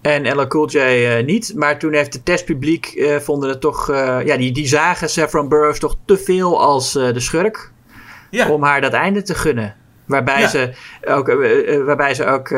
En 0.01 0.36
LL 0.36 0.47
Cool 0.47 0.69
J 0.69 0.78
eh, 0.78 1.24
niet. 1.24 1.52
Maar 1.56 1.78
toen 1.78 1.93
heeft 1.93 2.12
het 2.12 2.24
testpubliek 2.24 2.86
eh, 2.86 3.16
vonden 3.16 3.48
het 3.48 3.60
toch... 3.60 3.90
eh, 3.90 4.19
ja, 4.24 4.36
die, 4.36 4.52
die 4.52 4.66
zagen 4.66 5.09
Saffron 5.10 5.48
Burrows 5.48 5.78
toch 5.78 5.97
te 6.05 6.19
veel 6.19 6.60
als 6.60 6.93
de 6.93 7.20
schurk. 7.20 7.73
Ja, 8.31 8.51
Om 8.51 8.62
haar 8.62 8.81
dat 8.81 8.93
einde 8.93 9.23
te 9.23 9.35
gunnen. 9.35 9.77
Waarbij 10.06 10.40
Ja. 10.40 10.48
ze 10.48 10.73
ook... 11.06 11.27
waarbij 11.85 12.15
ze 12.15 12.27
ook 12.27 12.48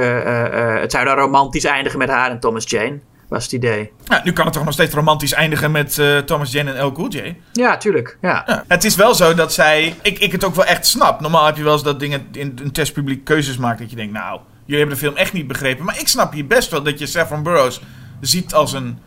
het 0.80 0.90
zou 0.92 1.04
dan 1.04 1.16
romantisch 1.18 1.64
eindigen 1.64 1.98
met 1.98 2.08
haar 2.08 2.30
en 2.30 2.40
Thomas 2.40 2.70
Jane. 2.70 3.00
Was 3.30 3.42
het 3.42 3.52
idee. 3.52 3.92
nou, 4.06 4.20
nu 4.24 4.32
kan 4.32 4.44
het 4.44 4.54
toch 4.54 4.64
nog 4.64 4.72
steeds 4.72 4.94
romantisch 4.94 5.32
eindigen 5.32 5.70
met 5.70 5.98
eh, 5.98 6.18
Thomas 6.18 6.52
Jen 6.52 6.68
en 6.68 6.84
LL 6.84 6.92
Cool 6.92 7.08
J. 7.08 7.36
Ja, 7.52 7.76
tuurlijk. 7.76 8.18
Ja. 8.20 8.42
Ja. 8.46 8.64
Het 8.68 8.84
is 8.84 8.96
wel 8.96 9.14
zo 9.14 9.34
dat 9.34 9.52
zij... 9.52 9.94
Ik, 10.02 10.18
ik 10.18 10.32
het 10.32 10.44
ook 10.44 10.54
wel 10.54 10.64
echt 10.64 10.86
snap. 10.86 11.20
Normaal 11.20 11.46
heb 11.46 11.56
je 11.56 11.62
wel 11.62 11.72
eens 11.72 11.82
dat 11.82 12.00
dingen 12.00 12.28
in 12.32 12.58
een 12.62 12.72
testpubliek 12.72 13.24
keuzes 13.24 13.56
maakt. 13.56 13.78
Dat 13.78 13.90
je 13.90 13.96
denkt, 13.96 14.12
nou, 14.12 14.40
jullie 14.64 14.78
hebben 14.78 14.98
de 14.98 15.04
film 15.04 15.16
echt 15.16 15.32
niet 15.32 15.46
begrepen. 15.46 15.84
Maar 15.84 16.00
ik 16.00 16.08
snap 16.08 16.32
hier 16.32 16.46
best 16.46 16.70
wel 16.70 16.82
dat 16.82 16.98
je 16.98 17.06
Saffron 17.06 17.42
Burrows 17.42 17.80
ziet 18.20 18.54
als 18.54 18.72
een... 18.72 18.98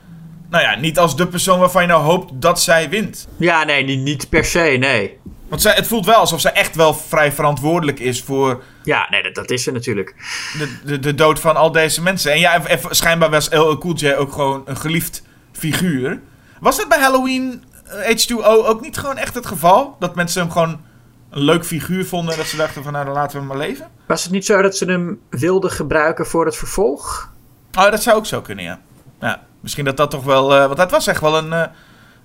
Nou 0.50 0.64
ja, 0.64 0.76
niet 0.76 1.00
als 1.00 1.16
de 1.16 1.28
persoon 1.28 1.60
waarvan 1.60 1.82
je 1.82 1.88
nou 1.88 2.04
hoopt 2.04 2.32
dat 2.42 2.62
zij 2.62 2.90
wint. 2.90 3.28
Ja, 3.38 3.64
nee, 3.64 3.84
niet, 3.84 4.00
niet 4.00 4.30
per 4.30 4.46
se, 4.46 4.76
nee. 4.80 5.20
Want 5.54 5.66
zij, 5.66 5.74
het 5.74 5.88
voelt 5.88 6.06
wel 6.06 6.16
alsof 6.16 6.42
zij 6.42 6.52
echt 6.54 6.76
wel 6.76 6.94
vrij 6.94 7.32
verantwoordelijk 7.32 8.00
is 8.00 8.22
voor 8.24 8.64
Ja, 8.84 9.08
nee, 9.10 9.24
dat, 9.24 9.36
dat 9.36 9.50
is 9.50 9.64
ze 9.64 9.72
natuurlijk. 9.72 10.16
de, 10.58 10.78
de, 10.86 11.00
de 11.00 11.16
dood 11.16 11.40
van 11.40 11.56
al 11.56 11.72
deze 11.72 12.02
mensen. 12.02 12.32
En 12.32 12.40
ja, 12.40 12.54
en- 12.54 12.68
en 12.68 12.96
schijnbaar 12.96 13.30
was 13.30 13.50
LL 13.52 13.78
Cool 13.78 13.96
J 13.96 14.14
ook 14.14 14.32
gewoon 14.32 14.62
een 14.66 14.78
geliefd 14.78 15.24
figuur. 15.52 16.22
Was 16.60 16.78
dat 16.78 16.88
bij 16.88 17.00
Halloween 17.00 17.64
eh, 17.86 18.18
H2O 18.18 18.44
ook 18.46 18.82
niet 18.82 18.98
gewoon 18.98 19.18
echt 19.18 19.34
het 19.36 19.46
geval? 19.46 19.96
Dat 20.00 20.16
mensen 20.16 20.42
hem 20.42 20.52
gewoon 20.52 20.82
een 21.30 21.42
leuk 21.42 21.66
figuur 21.66 22.06
vonden 22.06 22.32
en 22.34 22.40
dat 22.40 22.48
ze 22.48 22.58
dachten 22.58 22.84
van 22.84 22.92
nou, 22.94 23.06
dan 23.06 23.14
laten 23.14 23.32
we 23.32 23.38
hem 23.38 23.48
maar 23.58 23.68
leven? 23.68 23.88
Was 24.08 24.24
het 24.24 24.32
niet 24.32 24.46
zo 24.46 24.62
dat 24.62 24.78
ze 24.78 24.86
hem 24.86 25.20
wilden 25.30 25.72
gebruiken 25.72 26.26
voor 26.26 26.46
het 26.46 26.56
vervolg? 26.56 27.32
Oh, 27.78 27.92
dat 27.92 28.04
zou 28.04 28.18
ook 28.18 28.26
zo 28.26 28.42
kunnen, 28.42 28.64
ja. 28.66 28.80
ja 29.20 29.42
misschien 29.60 29.86
dat 29.86 29.98
dat 29.98 30.12
toch 30.12 30.24
wel... 30.24 30.54
eh, 30.56 30.66
want 30.66 30.78
dat 30.78 30.92
was 30.92 31.08
echt 31.08 31.22
wel 31.22 31.38
een... 31.38 31.54
eh, 31.54 31.64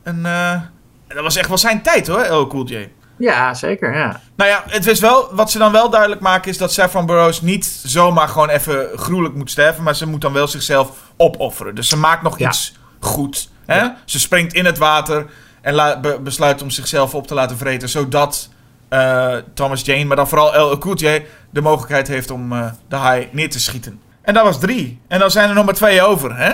een 0.03 0.27
eh, 0.27 0.61
dat 1.09 1.23
was 1.23 1.37
echt 1.37 1.49
wel 1.49 1.59
zijn 1.59 1.83
tijd 1.83 2.07
hoor, 2.07 2.27
LL 2.31 2.47
Cool 2.47 2.65
J. 2.67 2.89
Ja, 3.19 3.55
zeker, 3.55 3.97
ja. 3.97 4.21
Nou 4.37 4.51
ja, 4.51 4.63
het 4.67 4.87
is 4.87 5.01
wel, 5.01 5.29
wat 5.35 5.51
ze 5.51 5.59
dan 5.59 5.73
wel 5.73 5.91
duidelijk 5.91 6.21
maken 6.21 6.51
is 6.51 6.59
dat 6.59 6.73
Saffron 6.73 7.07
Burrows 7.07 7.41
niet 7.41 7.65
zomaar 7.85 8.29
gewoon 8.29 8.49
even 8.49 8.89
gruwelijk 8.97 9.35
moet 9.35 9.51
sterven, 9.51 9.83
maar 9.83 9.97
ze 9.97 10.07
moet 10.07 10.21
dan 10.21 10.33
wel 10.33 10.49
zichzelf 10.49 10.91
opofferen. 11.17 11.75
Dus 11.75 11.89
ze 11.89 11.97
maakt 11.97 12.23
nog 12.23 12.39
Ja. 12.39 12.49
iets 12.49 12.77
goed. 13.01 13.51
Hè? 13.67 13.87
Ze 14.05 14.19
springt 14.21 14.53
in 14.55 14.65
het 14.65 14.79
water 14.79 15.27
en 15.61 15.75
la- 15.75 16.01
be- 16.01 16.19
besluit 16.21 16.63
om 16.63 16.71
zichzelf 16.71 17.15
op 17.15 17.27
te 17.27 17.35
laten 17.35 17.57
vreten, 17.59 17.89
zodat 17.89 18.49
eh, 18.89 19.35
Thomas 19.55 19.83
Jane, 19.85 20.05
maar 20.05 20.17
dan 20.17 20.29
vooral 20.29 20.55
El 20.55 20.95
J, 20.95 21.25
de 21.51 21.61
mogelijkheid 21.61 22.09
heeft 22.09 22.31
om 22.31 22.53
eh, 22.53 22.71
de 22.89 22.97
haai 22.97 23.29
neer 23.33 23.51
te 23.51 23.61
schieten. 23.61 24.01
En 24.23 24.35
dat 24.35 24.45
was 24.45 24.61
drie. 24.61 25.01
En 25.09 25.19
dan 25.19 25.31
zijn 25.31 25.49
er 25.49 25.55
nog 25.55 25.65
maar 25.65 25.75
twee 25.75 26.03
over, 26.03 26.37
hè? 26.37 26.53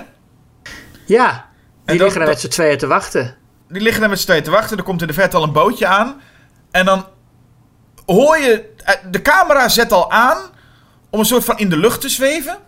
Ja, 1.06 1.44
die 1.84 1.98
liggen 1.98 2.20
er 2.20 2.26
met 2.26 2.40
z'n 2.40 2.48
tweeën 2.48 2.78
te 2.78 2.86
wachten. 2.86 3.34
Die 3.68 3.82
liggen 3.82 4.02
er 4.02 4.08
met 4.08 4.18
z'n 4.18 4.24
tweeën 4.26 4.42
te 4.42 4.50
wachten. 4.50 4.76
Er 4.76 4.82
komt 4.82 5.00
in 5.00 5.06
de 5.06 5.12
verte 5.12 5.36
al 5.36 5.42
een 5.42 5.52
bootje 5.52 5.86
aan. 5.86 6.20
En 6.74 6.84
dan 6.84 7.06
hoor 8.06 8.38
je... 8.38 8.74
eh, 8.84 8.94
De 9.10 9.22
camera 9.22 9.68
zet 9.68 9.92
al 9.92 10.10
aan 10.10 10.38
om 11.10 11.18
een 11.18 11.24
soort 11.24 11.44
van 11.44 11.59
in 11.59 11.68
de 11.68 11.76
lucht 11.76 12.01
te 12.01 12.09
zweven. 12.09 12.59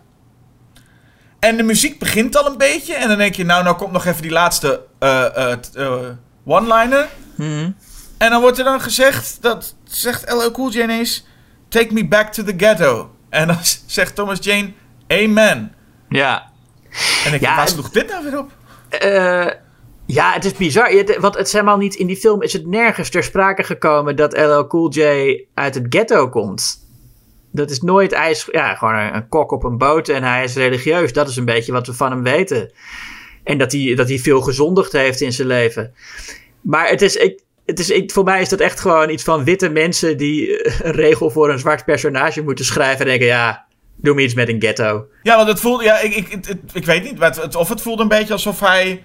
En 1.39 1.57
de 1.57 1.63
muziek 1.63 1.99
begint 1.99 2.37
al 2.37 2.45
een 2.45 2.57
beetje. 2.57 2.95
En 2.95 3.07
dan 3.07 3.17
denk 3.17 3.35
je, 3.35 3.45
nou, 3.45 3.63
nou 3.63 3.75
komt 3.75 3.91
nog 3.91 4.05
even 4.05 4.21
die 4.21 4.31
laatste 4.31 4.81
eh, 4.99 5.51
eh, 5.51 5.57
one-liner. 6.45 7.07
En 8.17 8.29
dan 8.29 8.41
wordt 8.41 8.57
er 8.57 8.63
dan 8.63 8.81
gezegd, 8.81 9.37
dat 9.41 9.75
zegt 9.83 10.31
LL 10.33 10.51
Cool 10.51 10.71
J 10.71 10.79
ineens, 10.81 11.25
take 11.69 11.93
me 11.93 12.07
back 12.07 12.31
to 12.33 12.43
the 12.43 12.53
ghetto. 12.57 13.15
En 13.29 13.47
dan 13.47 13.57
zegt 13.85 14.15
Thomas 14.15 14.37
Jane, 14.41 14.73
amen. 15.07 15.73
Ja. 16.09 16.49
En 17.25 17.33
ik 17.33 17.41
Ja, 17.41 17.55
waar 17.55 17.67
sloeg 17.67 17.89
dit 17.89 18.09
nou 18.09 18.23
weer 18.23 18.37
op? 18.39 18.51
Ja, 20.07 20.33
het 20.33 20.45
is 20.45 20.53
bizar. 20.53 21.19
Want 21.19 21.37
het 21.37 21.51
helemaal 21.51 21.77
niet 21.77 21.95
in 21.95 22.07
die 22.07 22.15
film 22.15 22.41
is 22.41 22.53
het 22.53 22.67
nergens 22.67 23.09
ter 23.09 23.23
sprake 23.23 23.63
gekomen 23.63 24.15
dat 24.15 24.37
LL 24.37 24.67
Cool 24.67 24.91
J 24.91 25.01
uit 25.53 25.75
het 25.75 25.85
ghetto 25.89 26.29
komt. 26.29 26.85
Dat 27.51 27.69
is 27.69 27.81
nooit. 27.81 28.15
Hij 28.15 28.31
is 28.31 28.47
ja, 28.51 28.75
gewoon 28.75 28.95
een, 28.95 29.27
kok 29.27 29.51
op 29.51 29.63
een 29.63 29.77
boot 29.77 30.09
en 30.09 30.23
hij 30.23 30.43
is 30.43 30.55
religieus. 30.55 31.13
Dat 31.13 31.29
is 31.29 31.35
een 31.35 31.45
beetje 31.45 31.71
wat 31.71 31.87
we 31.87 31.93
van 31.93 32.11
hem 32.11 32.23
weten. 32.23 32.71
En 33.43 33.57
dat 33.57 33.71
hij, 33.71 33.95
dat 33.95 34.07
hij 34.07 34.19
veel 34.19 34.41
gezondigd 34.41 34.91
heeft 34.91 35.21
in 35.21 35.33
zijn 35.33 35.47
leven. 35.47 35.93
Maar 36.61 36.89
het 36.89 37.01
is. 37.01 37.15
Ik, 37.15 37.41
het 37.65 37.79
is, 37.79 37.89
ik, 37.89 38.11
voor 38.11 38.23
mij 38.23 38.41
is 38.41 38.49
dat 38.49 38.59
echt 38.59 38.79
gewoon 38.79 39.09
iets 39.09 39.23
van 39.23 39.43
witte 39.43 39.69
mensen 39.69 40.17
die 40.17 40.61
eh, 40.61 40.79
een 40.79 40.91
regel 40.91 41.29
voor 41.29 41.49
een 41.49 41.59
zwart 41.59 41.85
personage 41.85 42.43
moeten 42.43 42.65
schrijven. 42.65 42.99
En 42.99 43.05
denken: 43.05 43.27
ja, 43.27 43.65
doe 43.95 44.15
me 44.15 44.21
iets 44.21 44.33
met 44.33 44.49
een 44.49 44.61
ghetto. 44.61 45.05
Ja, 45.23 45.35
want 45.35 45.47
het 45.47 45.59
voelde, 45.59 45.83
ja, 45.83 45.99
ik, 45.99 46.15
ik, 46.15 46.47
ik 46.73 46.85
weet 46.85 47.03
niet, 47.03 47.55
of 47.55 47.69
het 47.69 47.81
voelde 47.81 48.01
een 48.01 48.07
beetje 48.07 48.33
alsof 48.33 48.59
hij 48.59 49.03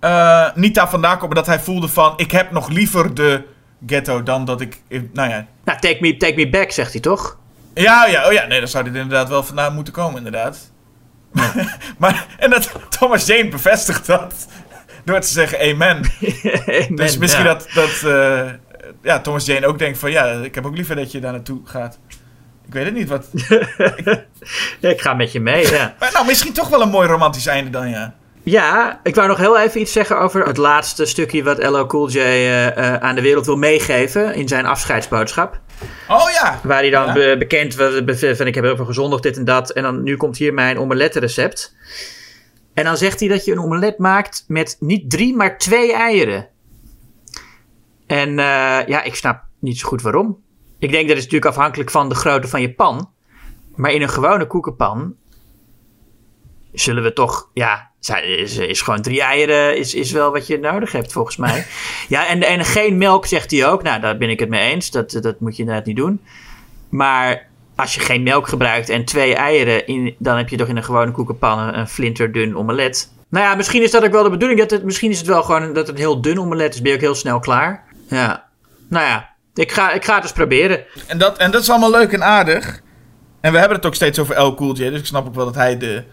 eh, 0.00 0.46
niet 0.54 0.74
daar 0.74 0.88
vandaan 0.88 1.18
maar 1.18 1.28
dat 1.28 1.46
hij 1.46 1.60
voelde 1.60 1.88
van, 1.88 2.12
ik 2.16 2.30
heb 2.30 2.50
nog 2.50 2.68
liever 2.68 3.14
de 3.14 3.42
ghetto 3.86 4.22
dan 4.22 4.44
dat 4.44 4.60
ik, 4.60 4.80
eh, 4.88 5.00
nou 5.12 5.30
ja. 5.30 5.46
Nou, 5.64 5.78
take 5.80 5.98
me, 6.00 6.16
take 6.16 6.34
me 6.34 6.48
back, 6.48 6.70
zegt 6.70 6.92
hij 6.92 7.00
toch? 7.00 7.38
Ja, 7.74 8.06
ja, 8.06 8.26
oh 8.26 8.32
ja, 8.32 8.46
nee, 8.46 8.58
dan 8.58 8.68
zou 8.68 8.84
dit 8.84 8.94
inderdaad 8.94 9.28
wel 9.28 9.42
vandaan 9.42 9.74
moeten 9.74 9.92
komen, 9.92 10.16
inderdaad. 10.16 10.70
maar, 11.98 12.26
en 12.38 12.50
dat, 12.50 12.72
Thomas 12.88 13.26
Jane 13.26 13.48
bevestigt 13.48 14.06
dat 14.06 14.46
door 15.04 15.20
te 15.20 15.28
zeggen 15.28 15.60
amen. 15.60 16.00
Dus 16.96 17.18
misschien 17.18 17.44
Ja. 17.44 17.54
dat, 17.54 17.68
dat 17.74 18.02
eh, 18.12 18.50
ja, 19.02 19.20
Thomas 19.20 19.44
Jane 19.44 19.66
ook 19.66 19.78
denkt 19.78 19.98
van, 19.98 20.10
ja, 20.10 20.24
ik 20.26 20.54
heb 20.54 20.66
ook 20.66 20.76
liever 20.76 20.96
dat 20.96 21.12
je 21.12 21.20
daar 21.20 21.32
naartoe 21.32 21.60
gaat. 21.64 21.98
Ik 22.66 22.72
weet 22.72 22.84
het 22.84 22.94
niet, 22.94 23.08
wat... 23.08 23.26
Ja, 24.80 24.88
ik 24.88 25.00
ga 25.00 25.14
met 25.14 25.32
je 25.32 25.40
mee, 25.40 25.70
ja. 25.70 25.94
Maar 25.98 26.10
nou, 26.12 26.26
misschien 26.26 26.52
toch 26.52 26.68
wel 26.68 26.82
een 26.82 26.88
mooi 26.88 27.08
romantisch 27.08 27.46
einde 27.46 27.70
dan, 27.70 27.88
ja. 27.88 28.14
Ja, 28.50 29.00
ik 29.02 29.14
wou 29.14 29.28
nog 29.28 29.38
heel 29.38 29.58
even 29.58 29.80
iets 29.80 29.92
zeggen 29.92 30.18
over 30.18 30.46
het 30.46 30.56
laatste 30.56 31.06
stukje 31.06 31.42
wat 31.42 31.62
LL 31.70 31.86
Cool 31.86 32.10
J 32.10 32.18
eh, 32.18 32.66
eh, 32.94 33.02
aan 33.02 33.14
de 33.14 33.20
wereld 33.20 33.46
wil 33.46 33.56
meegeven 33.56 34.34
in 34.34 34.48
zijn 34.48 34.66
afscheidsboodschap. 34.66 35.60
Oh 36.08 36.30
ja! 36.30 36.60
Waar 36.62 36.78
hij 36.78 36.90
dan 36.90 37.06
Ja. 37.06 37.12
be- 37.12 37.36
bekend 37.38 37.74
was 37.74 37.94
van 38.36 38.46
ik 38.46 38.54
heb 38.54 38.64
heel 38.64 38.76
veel 38.76 38.84
gezondigd, 38.84 39.22
dit 39.22 39.36
en 39.36 39.44
dat. 39.44 39.70
En 39.70 39.82
dan 39.82 40.02
nu 40.02 40.16
komt 40.16 40.36
hier 40.36 40.54
mijn 40.54 40.78
omelettenrecept. 40.78 41.76
En 42.74 42.84
dan 42.84 42.96
zegt 42.96 43.20
hij 43.20 43.28
dat 43.28 43.44
je 43.44 43.52
een 43.52 43.60
omelet 43.60 43.98
maakt 43.98 44.44
met 44.48 44.76
niet 44.80 45.10
drie, 45.10 45.36
maar 45.36 45.58
twee 45.58 45.92
eieren. 45.92 46.48
En 48.06 48.28
eh, 48.28 48.86
ja, 48.86 49.02
ik 49.02 49.14
snap 49.14 49.44
niet 49.60 49.78
zo 49.78 49.88
goed 49.88 50.02
waarom. 50.02 50.38
Ik 50.78 50.90
denk 50.90 51.08
dat 51.08 51.16
is 51.16 51.22
natuurlijk 51.22 51.50
afhankelijk 51.56 51.90
van 51.90 52.08
de 52.08 52.14
grootte 52.14 52.48
van 52.48 52.60
je 52.60 52.74
pan. 52.74 53.10
Maar 53.74 53.90
in 53.92 54.02
een 54.02 54.08
gewone 54.08 54.46
koekenpan 54.46 55.14
zullen 56.72 57.02
we 57.02 57.12
toch, 57.12 57.50
ja, 57.54 57.90
is, 58.08 58.56
is 58.56 58.82
gewoon 58.82 59.02
drie 59.02 59.20
eieren 59.20 59.76
is, 59.76 59.94
is 59.94 60.12
wel 60.12 60.32
wat 60.32 60.46
je 60.46 60.58
nodig 60.58 60.92
hebt 60.92 61.12
volgens 61.12 61.36
mij. 61.36 61.66
ja, 62.08 62.26
en, 62.26 62.42
en 62.42 62.64
geen 62.64 62.98
melk 62.98 63.26
zegt 63.26 63.50
hij 63.50 63.66
ook. 63.66 63.82
Nou, 63.82 64.00
daar 64.00 64.16
ben 64.16 64.30
ik 64.30 64.40
het 64.40 64.48
mee 64.48 64.72
eens. 64.72 64.90
Dat, 64.90 65.18
dat 65.20 65.40
moet 65.40 65.56
je 65.56 65.62
inderdaad 65.62 65.86
niet 65.86 65.96
doen. 65.96 66.20
Maar 66.88 67.46
als 67.76 67.94
je 67.94 68.00
geen 68.00 68.22
melk 68.22 68.48
gebruikt 68.48 68.88
en 68.88 69.04
twee 69.04 69.34
eieren, 69.34 69.86
in, 69.86 70.14
dan 70.18 70.36
heb 70.36 70.48
je 70.48 70.56
toch 70.56 70.68
in 70.68 70.76
een 70.76 70.84
gewone 70.84 71.10
koekenpan 71.10 71.58
een, 71.58 71.78
een 71.78 71.88
flinterdun 71.88 72.56
omelet. 72.56 73.12
Nou 73.28 73.44
ja, 73.44 73.54
misschien 73.54 73.82
is 73.82 73.90
dat 73.90 74.04
ook 74.04 74.12
wel 74.12 74.22
de 74.22 74.30
bedoeling. 74.30 74.60
Dat 74.60 74.70
het, 74.70 74.82
misschien 74.82 75.10
is 75.10 75.18
het 75.18 75.26
wel 75.26 75.42
gewoon 75.42 75.72
dat 75.72 75.86
het 75.86 75.88
een 75.88 76.02
heel 76.02 76.20
dun 76.20 76.40
omelet 76.40 76.74
is. 76.74 76.80
Ben 76.80 76.90
je 76.90 76.96
ook 76.96 77.02
heel 77.02 77.14
snel 77.14 77.38
klaar. 77.38 77.84
Ja. 78.08 78.44
Nou 78.88 79.04
ja, 79.04 79.28
ik 79.54 79.72
ga, 79.72 79.92
ik 79.92 80.04
ga 80.04 80.14
het 80.14 80.22
eens 80.22 80.32
proberen. 80.32 80.84
En 81.06 81.18
dat, 81.18 81.38
en 81.38 81.50
dat 81.50 81.62
is 81.62 81.70
allemaal 81.70 81.90
leuk 81.90 82.12
en 82.12 82.24
aardig. 82.24 82.80
En 83.40 83.52
we 83.52 83.58
hebben 83.58 83.76
het 83.76 83.86
ook 83.86 83.94
steeds 83.94 84.18
over 84.18 84.34
El 84.34 84.54
Cool 84.54 84.76
J, 84.76 84.90
dus 84.90 85.00
ik 85.00 85.06
snap 85.06 85.26
ook 85.26 85.34
wel 85.34 85.44
dat 85.44 85.54
hij 85.54 85.78
de, 85.78 86.04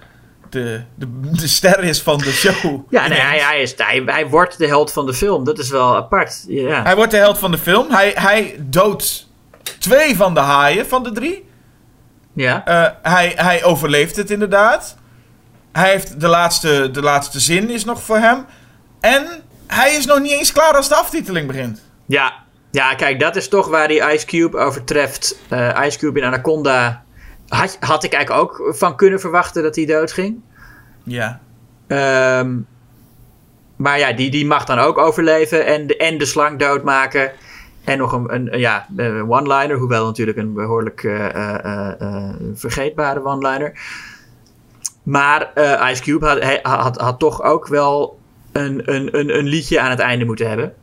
de, 0.54 0.82
de, 0.96 1.08
de 1.32 1.48
ster 1.48 1.84
is 1.84 2.02
van 2.02 2.18
de 2.18 2.32
show. 2.32 2.82
Ja, 2.90 3.08
nee, 3.08 3.20
hij, 3.20 3.40
hij, 3.40 3.62
is, 3.62 3.74
hij, 3.78 4.04
hij 4.06 4.28
wordt 4.28 4.58
de 4.58 4.68
held 4.68 4.92
van 4.92 5.06
de 5.06 5.14
film. 5.14 5.44
Dat 5.44 5.60
is 5.60 5.70
wel 5.70 5.96
apart. 5.96 6.44
Ja. 6.48 6.84
Hij 6.84 6.96
wordt 6.96 7.12
de 7.12 7.18
held 7.18 7.38
van 7.38 7.52
de 7.52 7.58
film. 7.58 7.92
Hij, 7.92 8.12
hij 8.16 8.56
doodt 8.60 9.28
twee 9.80 10.16
van 10.16 10.34
de 10.34 10.40
haaien 10.40 10.88
van 10.88 11.04
de 11.04 11.12
drie. 11.12 11.46
ja. 12.34 12.66
Eh, 12.66 13.12
hij, 13.14 13.34
hij 13.36 13.64
overleeft 13.64 14.16
het 14.16 14.32
inderdaad. 14.32 14.98
Hij 15.72 15.90
heeft 15.90 16.20
de 16.20 16.28
laatste, 16.28 16.90
de 16.92 17.02
laatste 17.02 17.40
zin 17.40 17.70
is 17.70 17.86
nog 17.86 18.04
voor 18.04 18.18
hem. 18.18 18.46
En 19.00 19.28
hij 19.68 19.94
is 19.96 20.06
nog 20.06 20.20
niet 20.20 20.32
eens 20.32 20.52
klaar 20.52 20.76
als 20.76 20.90
de 20.90 20.96
aftiteling 20.96 21.48
begint. 21.48 21.82
Ja. 22.06 22.34
ja, 22.72 22.96
kijk, 22.96 23.20
dat 23.20 23.36
is 23.36 23.48
toch 23.48 23.68
waar 23.68 23.88
die 23.88 24.14
Ice 24.14 24.26
Cube 24.26 24.58
overtreft. 24.58 25.36
Eh 25.50 25.80
Ice 25.86 25.98
Cube 25.98 26.20
in 26.20 26.26
Anaconda 26.26 27.04
had, 27.48 27.78
had 27.80 28.04
ik 28.04 28.14
eigenlijk 28.14 28.44
ook 28.44 28.76
van 28.76 28.96
kunnen 28.96 29.20
verwachten 29.20 29.64
dat 29.64 29.76
hij 29.76 29.86
doodging. 29.86 30.42
Ja. 31.04 31.40
Ehm, 31.88 32.58
maar 33.76 34.00
ja, 34.00 34.14
die, 34.14 34.32
die 34.32 34.46
mag 34.46 34.66
dan 34.66 34.80
ook 34.80 34.98
overleven 34.98 35.66
en 35.66 35.88
de, 35.88 35.98
en 35.98 36.18
de 36.18 36.26
slang 36.26 36.60
doodmaken. 36.60 37.32
En 37.84 37.98
nog 37.98 38.12
een, 38.12 38.34
een, 38.34 38.60
ja, 38.60 38.88
een 38.96 39.30
one-liner, 39.30 39.78
hoewel 39.78 40.06
natuurlijk 40.06 40.38
een 40.38 40.54
behoorlijk 40.54 41.04
eh, 41.04 41.26
eh, 41.36 42.02
eh, 42.02 42.36
vergeetbare 42.54 43.26
one-liner. 43.26 43.80
Maar 45.04 45.52
Ice 45.92 46.02
Cube 46.02 46.26
had, 46.26 46.60
had, 46.62 46.98
had 46.98 47.20
toch 47.20 47.42
ook 47.42 47.68
wel 47.68 48.20
een, 48.52 48.82
een, 48.94 49.18
een, 49.20 49.38
een 49.38 49.46
liedje 49.46 49.80
aan 49.80 49.90
het 49.90 50.00
einde 50.00 50.26
moeten 50.26 50.48
hebben. 50.48 50.74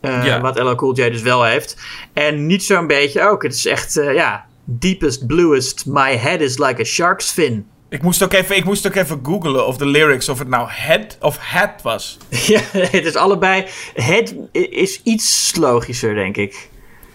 Ja. 0.00 0.40
Wat 0.40 0.58
LL 0.58 0.74
Cool 0.74 0.96
J 0.96 1.10
dus 1.10 1.22
wel 1.22 1.44
heeft. 1.44 1.76
En 2.12 2.46
niet 2.46 2.62
zo'n 2.62 2.86
beetje 2.86 3.28
ook. 3.28 3.42
Het 3.42 3.54
is 3.54 3.66
echt, 3.66 3.94
ja, 3.94 4.46
deepest, 4.70 5.26
bluest, 5.26 5.86
my 5.86 6.16
head 6.16 6.40
is 6.40 6.58
like 6.58 6.80
a 6.80 6.84
shark's 6.84 7.30
fin. 7.30 7.66
Ik 7.90 8.02
moest, 8.02 8.22
ook 8.22 8.32
even, 8.32 8.56
ik 8.56 8.64
moest 8.64 8.86
ook 8.86 8.94
even 8.94 9.20
googlen 9.22 9.66
of 9.66 9.76
de 9.76 9.86
lyrics, 9.86 10.28
of 10.28 10.38
het 10.38 10.48
nou 10.48 10.68
head 10.70 11.16
of 11.20 11.36
hat 11.36 11.82
was. 11.82 12.18
Ja, 12.46 12.60
het 12.72 13.04
is 13.04 13.14
allebei. 13.14 13.64
Het 13.94 14.34
is 14.52 15.00
iets 15.02 15.52
logischer, 15.56 16.14
denk 16.14 16.36
ik. 16.36 16.68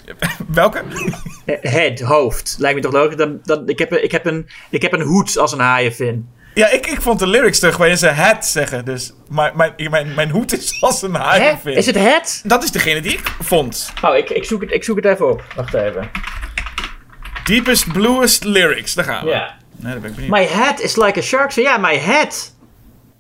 Welke? 0.48 0.82
Head, 1.78 2.00
hoofd. 2.00 2.56
Lijkt 2.60 2.76
me 2.76 2.82
toch 2.84 2.92
logisch. 2.94 3.16
Dan, 3.16 3.40
dan, 3.44 3.70
ik, 3.70 3.80
heb, 3.80 3.92
een- 3.92 4.04
ik, 4.04 4.12
heb 4.12 4.26
een, 4.26 4.50
ik 4.70 4.82
heb 4.82 4.94
een 4.94 5.02
hoed 5.02 5.38
als 5.38 5.52
een 5.52 5.60
haaienvin. 5.60 6.28
Ja, 6.54 6.70
ik, 6.70 6.88
ik 6.88 7.02
vond 7.02 7.20
de 7.20 7.28
lyrics 7.28 7.60
terug 7.60 7.78
waarin 7.78 7.98
ze 7.98 8.08
hat 8.08 8.46
zeggen. 8.46 8.86
Dus 8.86 9.14
mijn, 9.30 9.54
mijn, 9.56 9.74
mijn, 9.90 10.14
mijn 10.14 10.30
hoed 10.30 10.54
is 10.58 10.78
als 10.82 11.02
een 11.02 11.14
haaienvin. 11.16 11.76
Is 11.76 11.86
het 11.86 11.96
het? 12.00 12.42
Dat 12.46 12.64
is 12.64 12.72
degene 12.72 13.02
die 13.02 13.12
ik 13.14 13.36
vond. 13.42 13.94
Oh, 14.02 14.16
ik, 14.18 14.30
ik, 14.30 14.44
zoek 14.46 14.62
het, 14.62 14.72
ik 14.72 14.84
zoek 14.84 14.96
het 14.96 15.06
even 15.06 15.30
op. 15.30 15.44
Wacht 15.56 15.74
even. 15.74 16.10
Deepest, 17.44 17.92
bluest 17.94 18.44
lyrics. 18.44 18.94
Daar 18.94 19.06
gaan 19.06 19.26
we. 19.26 19.30
Ja. 19.32 19.56
Nee, 19.76 19.92
daar 19.92 20.02
ben 20.02 20.10
ik 20.10 20.16
benieuwd. 20.16 20.34
My 20.36 20.46
head 20.46 20.80
is 20.80 20.96
like 20.96 21.20
a 21.20 21.22
shark's 21.22 21.54
fin. 21.54 21.64
Ja, 21.64 21.78
my 21.78 21.98
head. 21.98 22.56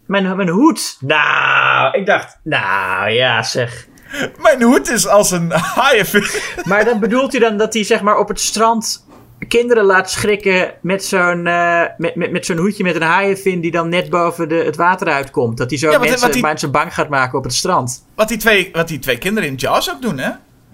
Mijn, 0.06 0.36
mijn 0.36 0.50
hoed. 0.50 0.98
Nou, 1.00 1.98
ik 1.98 2.06
dacht. 2.06 2.40
Nou, 2.44 3.10
ja, 3.10 3.44
zeg. 3.44 3.88
Mijn 4.41 4.62
hoed 4.62 4.90
is 4.90 5.08
als 5.08 5.32
een 5.32 5.52
haaienvin. 5.52 6.26
Maar 6.70 6.86
dan 6.86 7.00
bedoelt 7.00 7.32
hij 7.32 7.41
dan 7.41 7.58
dat 7.58 7.74
hij 7.74 7.84
zeg 7.84 8.02
maar 8.02 8.18
op 8.18 8.28
het 8.28 8.40
strand 8.40 9.06
kinderen 9.48 9.84
laat 9.84 10.12
schrikken 10.12 10.74
met 10.82 11.06
zo'n 11.06 11.48
eh, 11.48 11.82
met, 11.98 12.16
met, 12.16 12.32
met 12.32 12.45
zo'n 12.45 12.58
hoedje 12.58 12.84
met 12.84 12.95
een 12.95 13.02
haaienvin 13.02 13.62
die 13.62 13.72
dan 13.72 13.90
net 13.90 14.10
boven 14.10 14.50
de, 14.50 14.56
het 14.56 14.76
water 14.76 15.08
uitkomt. 15.08 15.58
Dat 15.58 15.70
hij 15.70 15.80
zo 15.80 15.86
Ja, 15.91 15.91
wat- 15.98 16.02
mensen, 16.02 16.22
wat 16.22 16.34
die- 16.34 16.41
mensen 16.41 16.72
bang 16.72 16.94
gaat 16.94 17.10
maken 17.10 17.38
op 17.38 17.44
het 17.44 17.54
strand. 17.54 18.06
Wat 18.16 18.28
die, 18.28 18.38
twee, 18.38 18.70
wat 18.74 18.88
die 18.88 19.00
twee 19.00 19.18
kinderen 19.18 19.50
in 19.50 19.56
Jaws 19.56 19.91
ook 19.91 20.02
doen, 20.02 20.18
hè? 20.18 20.30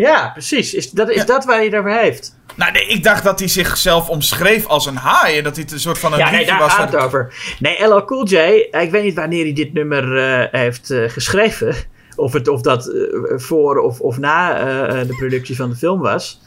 Ja, 0.08 0.30
precies. 0.34 0.74
Is 0.74 0.92
dat, 0.92 1.10
is 1.10 1.16
Ja. 1.16 1.24
dat 1.26 1.46
waar 1.46 1.56
hij 1.56 1.66
het 1.66 1.76
over 1.76 2.00
heeft? 2.00 2.38
Nou, 2.56 2.72
nee, 2.72 2.88
ik 2.88 3.04
dacht 3.04 3.24
dat 3.24 3.40
hij 3.40 3.48
zichzelf 3.48 4.10
omschreef 4.10 4.66
als 4.66 4.86
een 4.86 4.96
haai. 4.96 5.38
En 5.38 5.44
dat 5.44 5.56
hij 5.56 5.66
een 5.72 5.80
soort 5.80 6.00
van 6.00 6.14
een 6.14 6.20
Ja, 6.20 6.30
nee, 6.32 6.46
daar 6.46 6.60
was. 6.60 6.74
gaat 6.74 6.92
het 6.92 7.02
over. 7.02 7.34
Nee, 7.60 7.88
LL 7.88 8.06
Cool 8.06 8.28
J, 8.28 8.36
ik 8.72 8.92
weet 8.92 9.04
niet 9.04 9.16
wanneer 9.16 9.44
hij 9.44 9.54
dit 9.54 9.74
nummer 9.74 10.18
eh, 10.18 10.60
heeft 10.62 10.90
eh, 10.92 11.10
geschreven. 11.10 11.76
Of, 12.16 12.34
het, 12.34 12.48
of 12.48 12.62
dat 12.62 12.88
eh, 12.88 13.02
voor 13.38 13.78
of, 13.80 14.00
of 14.00 14.18
na 14.18 14.60
eh, 14.60 15.02
eh, 15.02 15.08
de 15.08 15.16
productie 15.16 15.56
van 15.56 15.70
de 15.70 15.76
film 15.76 16.00
was. 16.00 16.42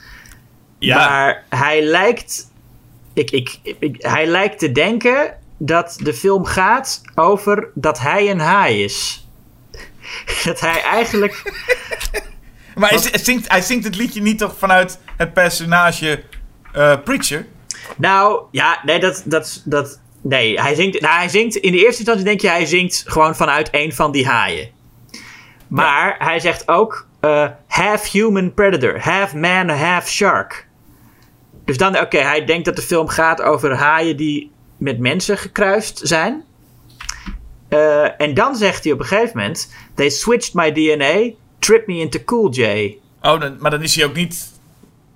Ja, 0.79 0.97
Maar 1.09 1.45
hij 1.49 1.83
lijkt, 1.83 2.47
ik, 3.15 3.31
ik, 3.31 3.59
ik- 3.79 3.97
hij 4.03 4.27
lijkt 4.27 4.59
te 4.59 4.73
denken 4.73 5.35
dat 5.59 5.97
de 6.03 6.15
film 6.15 6.45
gaat 6.45 7.01
over 7.15 7.69
dat 7.75 7.99
hij 8.01 8.31
een 8.31 8.41
haai 8.41 8.85
is. 8.85 9.27
Dat 10.45 10.61
hij 10.61 10.83
eigenlijk. 10.83 11.43
Maar 12.75 12.91
hij, 12.91 13.19
zingt, 13.19 13.49
hij 13.49 13.61
zingt 13.61 13.85
het 13.85 13.97
liedje 13.97 14.23
niet 14.23 14.39
toch 14.39 14.55
vanuit 14.59 14.99
het 15.17 15.33
personage 15.33 16.23
eh, 16.73 16.97
Preacher? 17.05 17.47
Nou, 17.97 18.43
ja, 18.51 18.81
nee, 18.85 19.01
dat. 19.01 19.23
dat, 19.25 19.63
dat 19.65 20.01
nee, 20.23 20.61
hij 20.61 20.75
zingt, 20.75 21.01
nou, 21.01 21.15
hij 21.15 21.29
zingt. 21.29 21.57
In 21.57 21.73
de 21.73 21.79
eerste 21.79 21.99
instantie 21.99 22.25
denk 22.25 22.41
je, 22.41 22.49
hij 22.49 22.67
zingt 22.67 23.05
gewoon 23.07 23.37
vanuit 23.37 23.69
een 23.71 23.93
van 23.93 24.13
die 24.13 24.27
haaien. 24.27 24.71
Maar 25.69 26.15
hij 26.19 26.41
zegt 26.41 26.69
ook: 26.69 27.07
eh, 27.21 27.49
half 27.67 28.11
human 28.11 28.55
predator, 28.55 29.01
half 29.01 29.35
man, 29.35 29.69
half 29.69 30.09
shark. 30.09 30.69
Dus 31.65 31.77
dan, 31.77 31.99
oké, 32.01 32.19
hij 32.19 32.45
denkt 32.45 32.65
dat 32.65 32.77
de 32.77 32.83
film 32.83 33.09
gaat 33.09 33.43
over 33.43 33.75
haaien 33.75 34.17
die 34.17 34.51
met 34.77 34.99
mensen 34.99 35.39
gekruist 35.39 36.01
zijn. 36.03 36.45
Eh, 37.69 38.21
en 38.21 38.35
dan 38.35 38.57
zegt 38.57 38.85
hij 38.85 38.93
op 38.93 39.01
een 39.01 39.07
gegeven 39.07 39.37
moment: 39.37 39.75
They 39.95 40.11
switched 40.11 40.55
my 40.55 40.73
DNA 40.73 41.31
Trip 41.63 41.87
Me 41.87 41.99
Into 41.99 42.19
Cool 42.25 42.51
J. 42.51 42.95
Oh, 43.23 43.41
dan, 43.41 43.57
maar 43.59 43.71
dan 43.71 43.83
is 43.83 43.97
hij 43.97 44.05
ook 44.05 44.15
niet. 44.15 44.53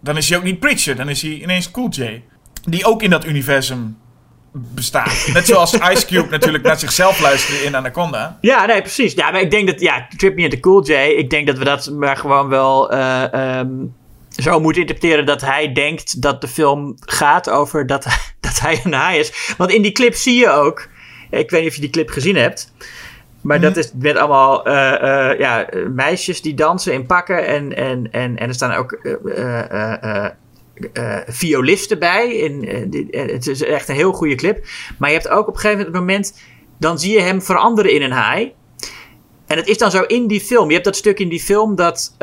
Dan 0.01 0.17
is 0.17 0.29
hij 0.29 0.39
ook 0.39 0.45
niet 0.45 0.61
Preacher. 0.61 0.97
Dan 0.97 1.09
is 1.09 1.23
hij 1.23 1.31
ineens 1.31 1.71
Cool 1.71 1.89
J. 1.89 2.23
Die 2.65 2.85
ook 2.85 3.03
in 3.03 3.11
dat 3.11 3.25
universum 3.25 3.97
bestaat. 4.53 5.27
Net 5.33 5.47
zoals 5.47 5.73
Ice 5.73 6.07
Cube 6.07 6.31
natuurlijk 6.31 6.65
naar 6.65 6.79
zichzelf 6.79 7.21
luisterde 7.21 7.65
in 7.65 7.75
Anaconda. 7.75 8.39
Ja, 8.41 8.67
nee, 8.67 8.81
precies. 8.81 9.13
Ja, 9.13 9.31
maar 9.31 9.41
ik 9.41 9.51
denk 9.51 9.67
dat, 9.67 9.81
ja, 9.81 10.09
Trip 10.17 10.35
Me 10.37 10.43
Into 10.43 10.59
Cool 10.61 10.87
J, 10.87 10.93
ik 10.93 11.31
denk 11.31 11.47
dat 11.47 11.59
we 11.59 11.65
dat 11.65 11.91
maar 11.91 12.17
gewoon 12.17 12.49
wel 12.49 12.91
eh, 12.91 13.33
ehm, 13.33 13.69
zo 14.29 14.61
moeten 14.61 14.81
interpreteren 14.81 15.27
dat 15.27 15.41
hij 15.41 15.73
denkt 15.73 16.23
dat 16.23 16.41
de 16.41 16.49
film 16.49 16.95
gaat 17.01 17.51
over 17.51 17.87
dat, 17.87 18.07
dat 18.41 18.61
hij 18.61 18.81
een 18.85 18.93
haai 18.93 19.19
is. 19.19 19.55
Want 19.57 19.71
in 19.71 19.83
die 19.83 19.93
clip 19.93 20.15
zie 20.15 20.39
je 20.39 20.51
ook, 20.51 20.89
ik 21.31 21.51
weet 21.51 21.61
niet 21.61 21.69
of 21.71 21.75
je 21.75 21.81
die 21.81 21.91
clip 21.91 22.11
gezien 22.11 22.37
hebt, 22.37 22.73
maar 23.47 23.61
dat 23.61 23.77
is 23.77 23.93
met 23.99 24.17
allemaal 24.17 24.65
eh, 24.67 25.31
eh, 25.31 25.39
ja, 25.39 25.67
meisjes 25.95 26.43
die 26.43 26.55
dansen 26.55 26.93
in 26.93 27.07
pakken 27.07 27.47
en, 27.47 27.77
en, 27.77 28.09
en, 28.13 28.37
en 28.37 28.49
er 28.49 28.55
staan 28.55 28.73
ook 28.73 28.93
eh, 28.93 30.27
violisten 31.27 31.99
bij. 31.99 32.29
Dit- 32.89 33.11
eh, 33.11 33.33
het 33.33 33.47
is 33.47 33.63
echt 33.63 33.89
een 33.89 33.95
heel 33.95 34.13
goede 34.13 34.35
clip. 34.35 34.67
Maar 34.99 35.11
je 35.11 35.17
hebt 35.17 35.29
ook 35.29 35.49
op 35.49 35.55
een 35.55 35.61
gegeven 35.61 35.93
moment, 35.93 36.41
dan 36.79 36.99
zie 36.99 37.13
je 37.13 37.21
hem 37.21 37.43
veranderen 37.43 37.93
in 37.93 38.03
een 38.03 38.13
haai. 38.13 38.53
En 39.47 39.57
het 39.57 39.67
is 39.67 39.79
dan 39.79 39.91
zo 39.91 40.03
in 40.03 40.27
die 40.27 40.41
film. 40.41 40.67
Je 40.67 40.73
hebt 40.73 40.85
dat 40.85 40.97
stuk 40.97 41.19
in 41.19 41.29
die 41.29 41.41
film 41.41 41.75
dat 41.77 42.15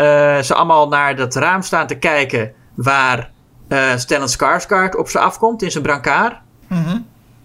ze 0.46 0.54
allemaal 0.54 0.88
naar 0.88 1.16
dat 1.16 1.36
raam 1.36 1.62
staan 1.62 1.88
te 1.88 1.96
kijken 1.98 2.54
waar 2.76 3.32
eh 3.68 3.96
Stellan 3.98 4.28
Skarsgård 4.30 4.96
op 4.98 5.10
ze 5.10 5.20
afkomt 5.20 5.62
in 5.62 5.72
zijn 5.72 5.84
brancard. 5.84 6.36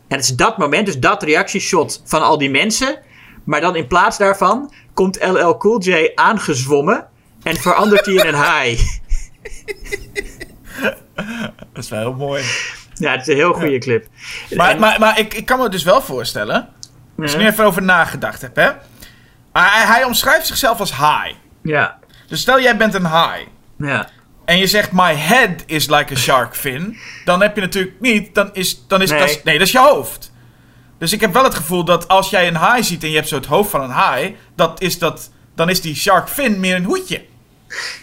En 0.09 0.17
het 0.17 0.25
is 0.25 0.37
dat 0.37 0.59
moment, 0.59 0.87
dus 0.87 0.99
dat 0.99 1.23
reactieshot 1.23 2.03
van 2.05 2.23
al 2.23 2.39
die 2.39 2.51
mensen. 2.51 2.99
Maar 3.49 3.61
dan 3.61 3.77
in 3.77 3.87
plaats 3.87 4.19
daarvan 4.19 4.73
komt 4.95 5.19
LL 5.27 5.57
Cool 5.57 5.81
J 5.83 6.11
aangezwommen 6.15 7.07
en 7.43 7.57
verandert 7.57 8.07
hij 8.07 8.15
in 8.15 8.27
een 8.27 8.35
haai. 8.35 8.79
Dat 11.73 11.85
is 11.85 11.89
wel 11.91 11.99
heel 12.01 12.15
mooi. 12.15 12.45
Ja, 12.95 13.11
het 13.11 13.21
is 13.21 13.27
een 13.27 13.35
heel 13.35 13.53
goede 13.53 13.79
clip. 13.79 14.07
Maar, 14.57 14.71
En- 14.71 14.79
maar, 14.81 15.01
maar 15.01 15.19
ik, 15.19 15.35
ik 15.35 15.47
kan 15.47 15.59
me 15.59 15.69
dus 15.69 15.83
wel 15.83 16.03
voorstellen. 16.03 16.69
Als 17.19 17.33
ik 17.33 17.39
nu 17.41 17.47
even 17.47 17.65
over 17.65 17.83
nagedacht 17.83 18.41
heb, 18.41 18.57
hè. 18.57 18.71
Maar 19.53 19.73
Hij, 19.73 19.85
hij 19.95 20.05
omschrijft 20.05 20.47
zichzelf 20.47 20.81
als 20.81 20.91
high. 20.97 21.35
Ja, 21.63 21.99
Dus 22.27 22.41
stel 22.41 22.61
jij 22.61 22.77
bent 22.77 22.95
een 22.95 23.07
high. 23.07 23.47
ja. 23.79 24.09
En 24.45 24.59
je 24.59 24.67
zegt, 24.67 24.93
my 24.93 25.15
head 25.15 25.51
is 25.67 25.89
like 25.89 26.13
a 26.13 26.17
shark 26.17 26.57
fin. 26.57 26.97
Dan 27.25 27.43
heb 27.43 27.55
je 27.55 27.61
natuurlijk 27.61 28.01
niet, 28.01 28.35
dan 28.35 28.51
is, 28.53 28.85
dan 28.87 29.03
is 29.03 29.11
Nee. 29.11 29.19
Dat, 29.19 29.29
is- 29.29 29.43
nee, 29.43 29.59
dat 29.59 29.67
is 29.67 29.73
je 29.73 29.79
hoofd. 29.79 30.33
Dus 30.99 31.13
ik 31.13 31.21
heb 31.21 31.33
wel 31.33 31.45
het 31.45 31.55
gevoel 31.55 31.85
dat 31.85 32.09
als 32.09 32.31
jij 32.31 32.49
een 32.49 32.55
haai 32.55 32.83
ziet 32.85 33.03
en 33.03 33.09
je 33.11 33.17
hebt 33.17 33.29
zo 33.29 33.35
het 33.37 33.47
hoofd 33.47 33.71
van 33.71 33.81
een 33.83 33.91
haai, 33.91 34.37
dat 34.55 34.81
is 34.81 34.99
dat, 34.99 35.31
dan 35.55 35.69
is 35.69 35.81
die 35.81 35.95
shark 35.95 36.29
fin 36.29 36.61
meer 36.61 36.75
een 36.77 36.85
hoedje. 36.85 37.25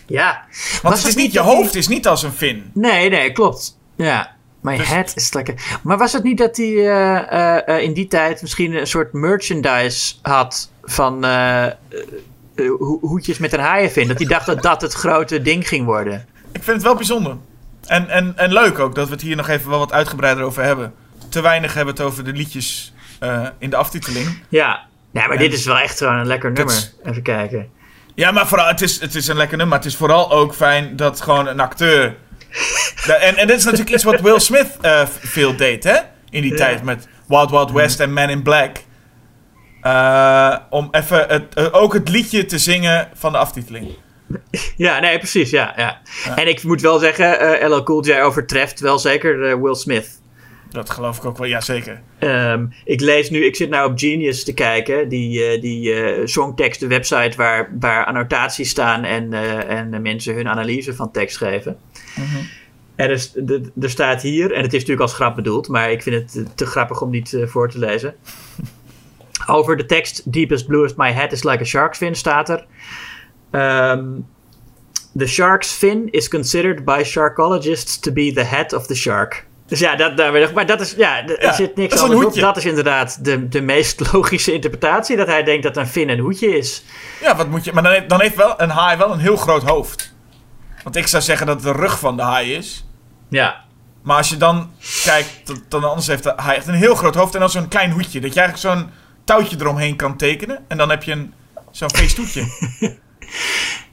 ja. 0.08 0.44
Want 0.82 0.98
het 0.98 1.08
is 1.08 1.16
niet, 1.16 1.26
je 1.34 1.42
die- 1.42 1.50
hoofd 1.50 1.76
is 1.76 1.88
niet 1.88 2.08
als 2.08 2.24
een 2.24 2.32
fin. 2.34 2.72
Nee, 2.74 3.10
nee, 3.10 3.32
klopt. 3.32 3.78
Ja. 3.96 4.34
My 4.62 4.78
Dus- 4.78 4.88
head 4.88 5.12
is 5.16 5.34
lekker. 5.34 5.80
Maar 5.84 5.98
was 5.98 6.14
het 6.14 6.24
niet 6.24 6.38
dat 6.38 6.58
hij 6.58 6.66
eh, 6.68 7.16
eh, 7.32 7.68
eh, 7.68 7.84
in 7.84 7.94
die 7.94 8.08
tijd 8.08 8.42
misschien 8.42 8.74
een 8.74 8.88
soort 8.88 9.14
merchandise 9.14 10.16
had 10.22 10.72
van 10.84 11.24
ho- 12.56 12.98
hoedjes 13.02 13.38
met 13.38 13.54
een 13.54 13.60
haaienvin? 13.60 14.08
Dat 14.08 14.18
hij 14.18 14.28
dacht 14.28 14.46
dat 14.46 14.62
dat 14.62 14.82
het 14.82 14.94
grote 14.94 15.42
ding 15.42 15.68
ging 15.68 15.86
worden. 15.86 16.26
Ik 16.52 16.64
vind 16.64 16.76
het 16.76 16.82
wel 16.86 16.96
bijzonder. 16.96 17.38
En, 17.86 18.10
en, 18.10 18.34
en 18.38 18.54
leuk 18.54 18.80
ook 18.80 18.96
dat 18.96 19.08
we 19.08 19.14
het 19.14 19.22
hier 19.22 19.36
nog 19.36 19.48
even 19.48 19.70
wel 19.70 19.80
wat 19.80 19.92
uitgebreider 19.92 20.44
over 20.44 20.64
hebben. 20.64 20.94
Te 21.30 21.42
weinig 21.42 21.74
hebben 21.74 21.94
het 21.94 22.04
over 22.04 22.24
de 22.24 22.32
liedjes 22.32 22.94
eh, 23.20 23.48
in 23.60 23.70
de 23.70 23.76
aftiteling. 23.76 24.40
Ja. 24.50 24.84
Ja, 25.12 25.22
maar 25.28 25.32
En- 25.38 25.38
dit 25.38 25.54
is 25.54 25.66
wel 25.66 25.78
echt 25.78 25.98
gewoon 25.98 26.14
een 26.20 26.28
lekker 26.28 26.52
nummer. 26.52 26.74
is- 26.76 26.96
Even 27.04 27.22
kijken. 27.22 27.70
Ja, 28.16 28.32
maar 28.32 28.48
vooral, 28.48 28.68
het 28.68 28.82
is, 28.82 29.00
het 29.02 29.16
is 29.16 29.28
een 29.28 29.36
lekker 29.38 29.58
nummer. 29.58 29.76
Maar 29.76 29.84
het 29.84 29.94
is 29.94 29.98
vooral 29.98 30.32
ook 30.32 30.54
fijn 30.56 30.96
dat 30.96 31.22
gewoon 31.22 31.48
een 31.48 31.60
acteur. 31.60 32.16
En, 33.22 33.36
en 33.38 33.48
dit 33.48 33.58
is 33.58 33.64
natuurlijk 33.64 33.90
iets 33.92 34.04
wat 34.04 34.22
Will 34.22 34.40
Smith 34.40 34.78
eh, 34.82 35.06
veel 35.08 35.56
deed, 35.56 35.84
hè? 35.84 35.96
In 36.30 36.42
die 36.42 36.52
Ja. 36.52 36.58
tijd 36.58 36.84
met 36.84 37.08
Wild 37.28 37.50
Wild 37.50 37.72
West 37.72 38.00
en 38.00 38.14
Man 38.14 38.30
in 38.30 38.42
Black. 38.44 38.78
Eh, 39.82 40.56
om 40.70 40.88
even 40.92 41.26
het, 41.28 41.72
ook 41.74 41.94
het 41.94 42.10
liedje 42.10 42.46
te 42.46 42.58
zingen 42.58 43.10
van 43.14 43.32
de 43.32 43.38
aftiteling. 43.38 43.88
Ja, 44.78 45.00
nee, 45.00 45.18
precies. 45.18 45.50
Ja, 45.50 45.74
ja. 45.76 46.02
En 46.36 46.48
ik 46.48 46.64
moet 46.64 46.82
wel 46.82 47.00
zeggen, 47.00 47.40
eh 47.60 47.70
LL 47.70 47.84
Cool 47.84 48.06
J 48.06 48.20
overtreft 48.22 48.80
wel 48.80 49.00
zeker 49.00 49.62
Will 49.62 49.76
Smith. 49.76 50.08
Dat 50.76 50.90
geloof 50.90 51.18
ik 51.18 51.26
ook 51.26 51.38
wel, 51.38 51.48
ja 51.48 51.62
zeker. 51.62 52.02
Ehm, 52.20 52.66
ik 52.84 53.02
lees 53.02 53.30
nu, 53.30 53.46
ik 53.46 53.56
zit 53.56 53.70
nou 53.70 53.92
op 53.92 54.00
Genius 54.00 54.44
te 54.44 54.54
kijken, 54.54 55.10
die, 55.10 55.44
eh 55.44 55.62
die 55.62 55.94
de 56.80 56.88
website 56.88 57.38
waar, 57.38 57.70
waar 57.80 58.06
annotaties 58.06 58.70
staan 58.70 59.04
en, 59.04 59.34
eh, 59.34 59.78
en 59.80 60.02
mensen 60.02 60.36
hun 60.36 60.48
analyse 60.48 60.96
van 60.96 61.12
tekst 61.12 61.38
geven. 61.38 61.78
En 62.96 63.06
er, 63.06 63.12
is- 63.12 63.32
de- 63.32 63.72
er 63.82 63.90
staat 63.90 64.22
hier, 64.22 64.52
en 64.52 64.62
het 64.62 64.74
is 64.74 64.80
natuurlijk 64.80 65.02
als 65.02 65.14
grap 65.14 65.36
bedoeld, 65.36 65.68
maar 65.68 65.92
ik 65.92 66.02
vind 66.04 66.34
het 66.34 66.58
te 66.58 66.66
grappig 66.66 67.02
om 67.02 67.10
niet 67.10 67.38
voor 67.46 67.70
te 67.70 67.80
lezen. 67.80 68.16
Over 69.48 69.78
de 69.78 69.86
tekst 69.86 70.32
Deepest 70.34 70.68
Bluest 70.68 70.98
My 70.98 71.12
Head 71.12 71.32
is 71.32 71.44
like 71.44 71.62
a 71.62 71.66
shark's 71.66 71.98
fin 71.98 72.16
staat 72.16 72.50
er. 72.50 72.66
ehm, 73.52 74.06
the 75.18 75.28
shark's 75.28 75.72
fin 75.72 76.12
is 76.12 76.28
considered 76.28 76.86
by 76.86 77.02
sharkologists 77.06 78.00
to 78.00 78.12
be 78.12 78.32
the 78.34 78.44
head 78.44 78.74
of 78.74 78.86
the 78.88 78.96
shark. 78.96 79.45
Dus 79.68 79.80
ja, 79.80 79.96
dat, 79.96 80.18
daar- 80.18 80.54
maar 80.54 80.66
dat 80.66 80.82
is, 80.82 80.94
ja, 80.98 81.28
er 81.28 81.42
Ja, 81.42 81.54
zit 81.54 81.76
niks 81.76 81.94
dat 81.96 82.04
anders 82.04 82.26
op. 82.26 82.34
Dat 82.36 82.58
is 82.58 82.66
inderdaad 82.66 83.26
de, 83.26 83.48
de 83.48 83.62
meest 83.62 84.00
logische 84.14 84.54
interpretatie, 84.54 85.16
dat 85.18 85.28
hij 85.28 85.44
denkt 85.44 85.64
dat 85.64 85.78
een 85.78 85.88
fin 85.88 86.10
een 86.10 86.20
hoedje 86.20 86.58
is. 86.58 86.84
Ja, 87.22 87.36
wat 87.36 87.50
moet 87.50 87.64
je. 87.66 87.74
Maar 87.74 87.84
dan 87.84 87.92
heeft, 87.92 88.10
dan 88.10 88.22
heeft 88.22 88.36
wel 88.36 88.62
een 88.62 88.70
haai 88.70 88.98
wel 88.98 89.12
een 89.12 89.20
heel 89.20 89.36
groot 89.38 89.64
hoofd. 89.64 90.14
Want 90.84 90.96
ik 90.96 91.08
zou 91.08 91.24
zeggen 91.24 91.48
dat 91.48 91.56
het 91.64 91.74
de 91.74 91.80
rug 91.82 92.00
van 92.00 92.16
de 92.18 92.24
haai 92.24 92.54
is. 92.56 92.86
Ja, 93.30 93.64
Maar 94.04 94.18
als 94.18 94.30
je 94.30 94.38
dan 94.38 94.72
kijkt, 95.04 95.52
dan- 95.70 95.84
anders 95.84 96.08
heeft 96.08 96.24
de 96.24 96.34
haai 96.36 96.58
echt 96.58 96.68
een 96.68 96.74
heel 96.74 96.96
groot 96.96 97.16
hoofd 97.16 97.34
en 97.34 97.40
dan 97.40 97.50
zo'n 97.50 97.68
klein 97.68 97.92
hoedje. 97.92 98.20
Dat 98.20 98.34
je 98.34 98.40
eigenlijk 98.40 98.76
zo'n 98.78 98.90
touwtje 99.24 99.56
eromheen 99.60 99.96
kan 99.96 100.18
tekenen. 100.18 100.66
En 100.68 100.78
dan 100.78 100.90
heb 100.90 101.04
je 101.04 101.12
een, 101.12 101.34
zo'n 101.72 101.90
feesthoedje. 101.96 102.44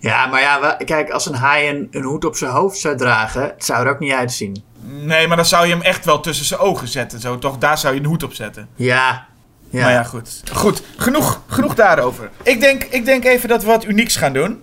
ja 0.03 0.27
maar 0.27 0.41
ja, 0.41 0.77
kijk, 0.85 1.11
als 1.11 1.27
een 1.27 1.35
haai 1.35 1.69
een, 1.69 1.89
een 1.91 2.03
hoed 2.03 2.25
op 2.25 2.37
zijn 2.37 2.51
hoofd 2.51 2.79
zou 2.79 2.97
dragen, 2.97 3.43
het 3.43 3.65
zou 3.65 3.87
er 3.87 3.93
ook 3.93 3.99
niet 3.99 4.13
uitzien. 4.13 4.65
Nee, 4.85 5.27
maar 5.27 5.37
dan 5.37 5.47
zou 5.47 5.67
je 5.67 5.73
hem 5.73 5.83
echt 5.83 6.05
wel 6.05 6.21
tussen 6.21 6.45
zijn 6.45 6.61
ogen 6.61 6.89
zetten. 6.89 7.21
Zo, 7.21 7.39
toch? 7.39 7.59
Daar 7.59 7.79
zou 7.79 7.95
je 7.95 8.01
een 8.01 8.07
hoed 8.07 8.23
op 8.23 8.33
zetten. 8.33 8.69
Ja. 8.75 9.27
Ja. 9.71 9.83
Maar 9.83 9.93
ja, 9.93 10.03
goed. 10.03 10.43
Goed, 10.53 10.83
genoeg, 10.97 11.43
genoeg 11.47 11.75
daarover. 11.75 12.31
Ik 12.43 12.61
denk, 12.61 12.85
ik 12.85 13.05
denk 13.05 13.25
even 13.25 13.49
dat 13.49 13.63
we 13.63 13.69
wat 13.69 13.85
unieks 13.85 14.17
gaan 14.17 14.33
doen. 14.33 14.63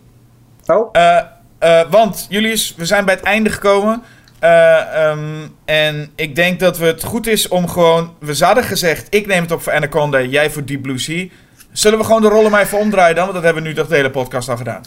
Oh. 0.66 0.90
Eh, 0.92 1.18
eh, 1.60 1.90
want, 1.90 2.26
Julius, 2.30 2.74
we 2.78 2.86
zijn 2.86 3.06
bij 3.06 3.14
het 3.14 3.24
einde 3.24 3.50
gekomen. 3.50 4.04
Eh, 4.40 5.08
ehm, 5.08 5.48
en 5.66 6.12
ik 6.16 6.36
denk 6.36 6.60
dat 6.60 6.78
het 6.78 7.04
goed 7.04 7.28
is 7.28 7.48
om 7.48 7.68
gewoon... 7.68 8.14
We 8.20 8.46
hadden 8.46 8.64
gezegd, 8.64 9.08
ik 9.10 9.28
neem 9.28 9.42
het 9.42 9.52
op 9.52 9.62
voor 9.62 9.74
Anaconda, 9.74 10.22
jij 10.22 10.52
voor 10.52 10.66
Deep 10.66 10.82
Blue 10.82 11.00
Sea. 11.00 11.28
Zullen 11.72 12.00
we 12.00 12.06
gewoon 12.06 12.22
de 12.22 12.28
rollen 12.28 12.52
maar 12.52 12.62
even 12.62 12.78
omdraaien 12.78 13.16
dan? 13.16 13.24
Want 13.24 13.36
dat 13.36 13.44
hebben 13.44 13.64
we 13.64 13.70
nu 13.70 13.76
toch 13.76 13.88
de 13.88 13.96
hele 13.96 14.12
podcast 14.12 14.50
al 14.50 14.58
gedaan. 14.58 14.82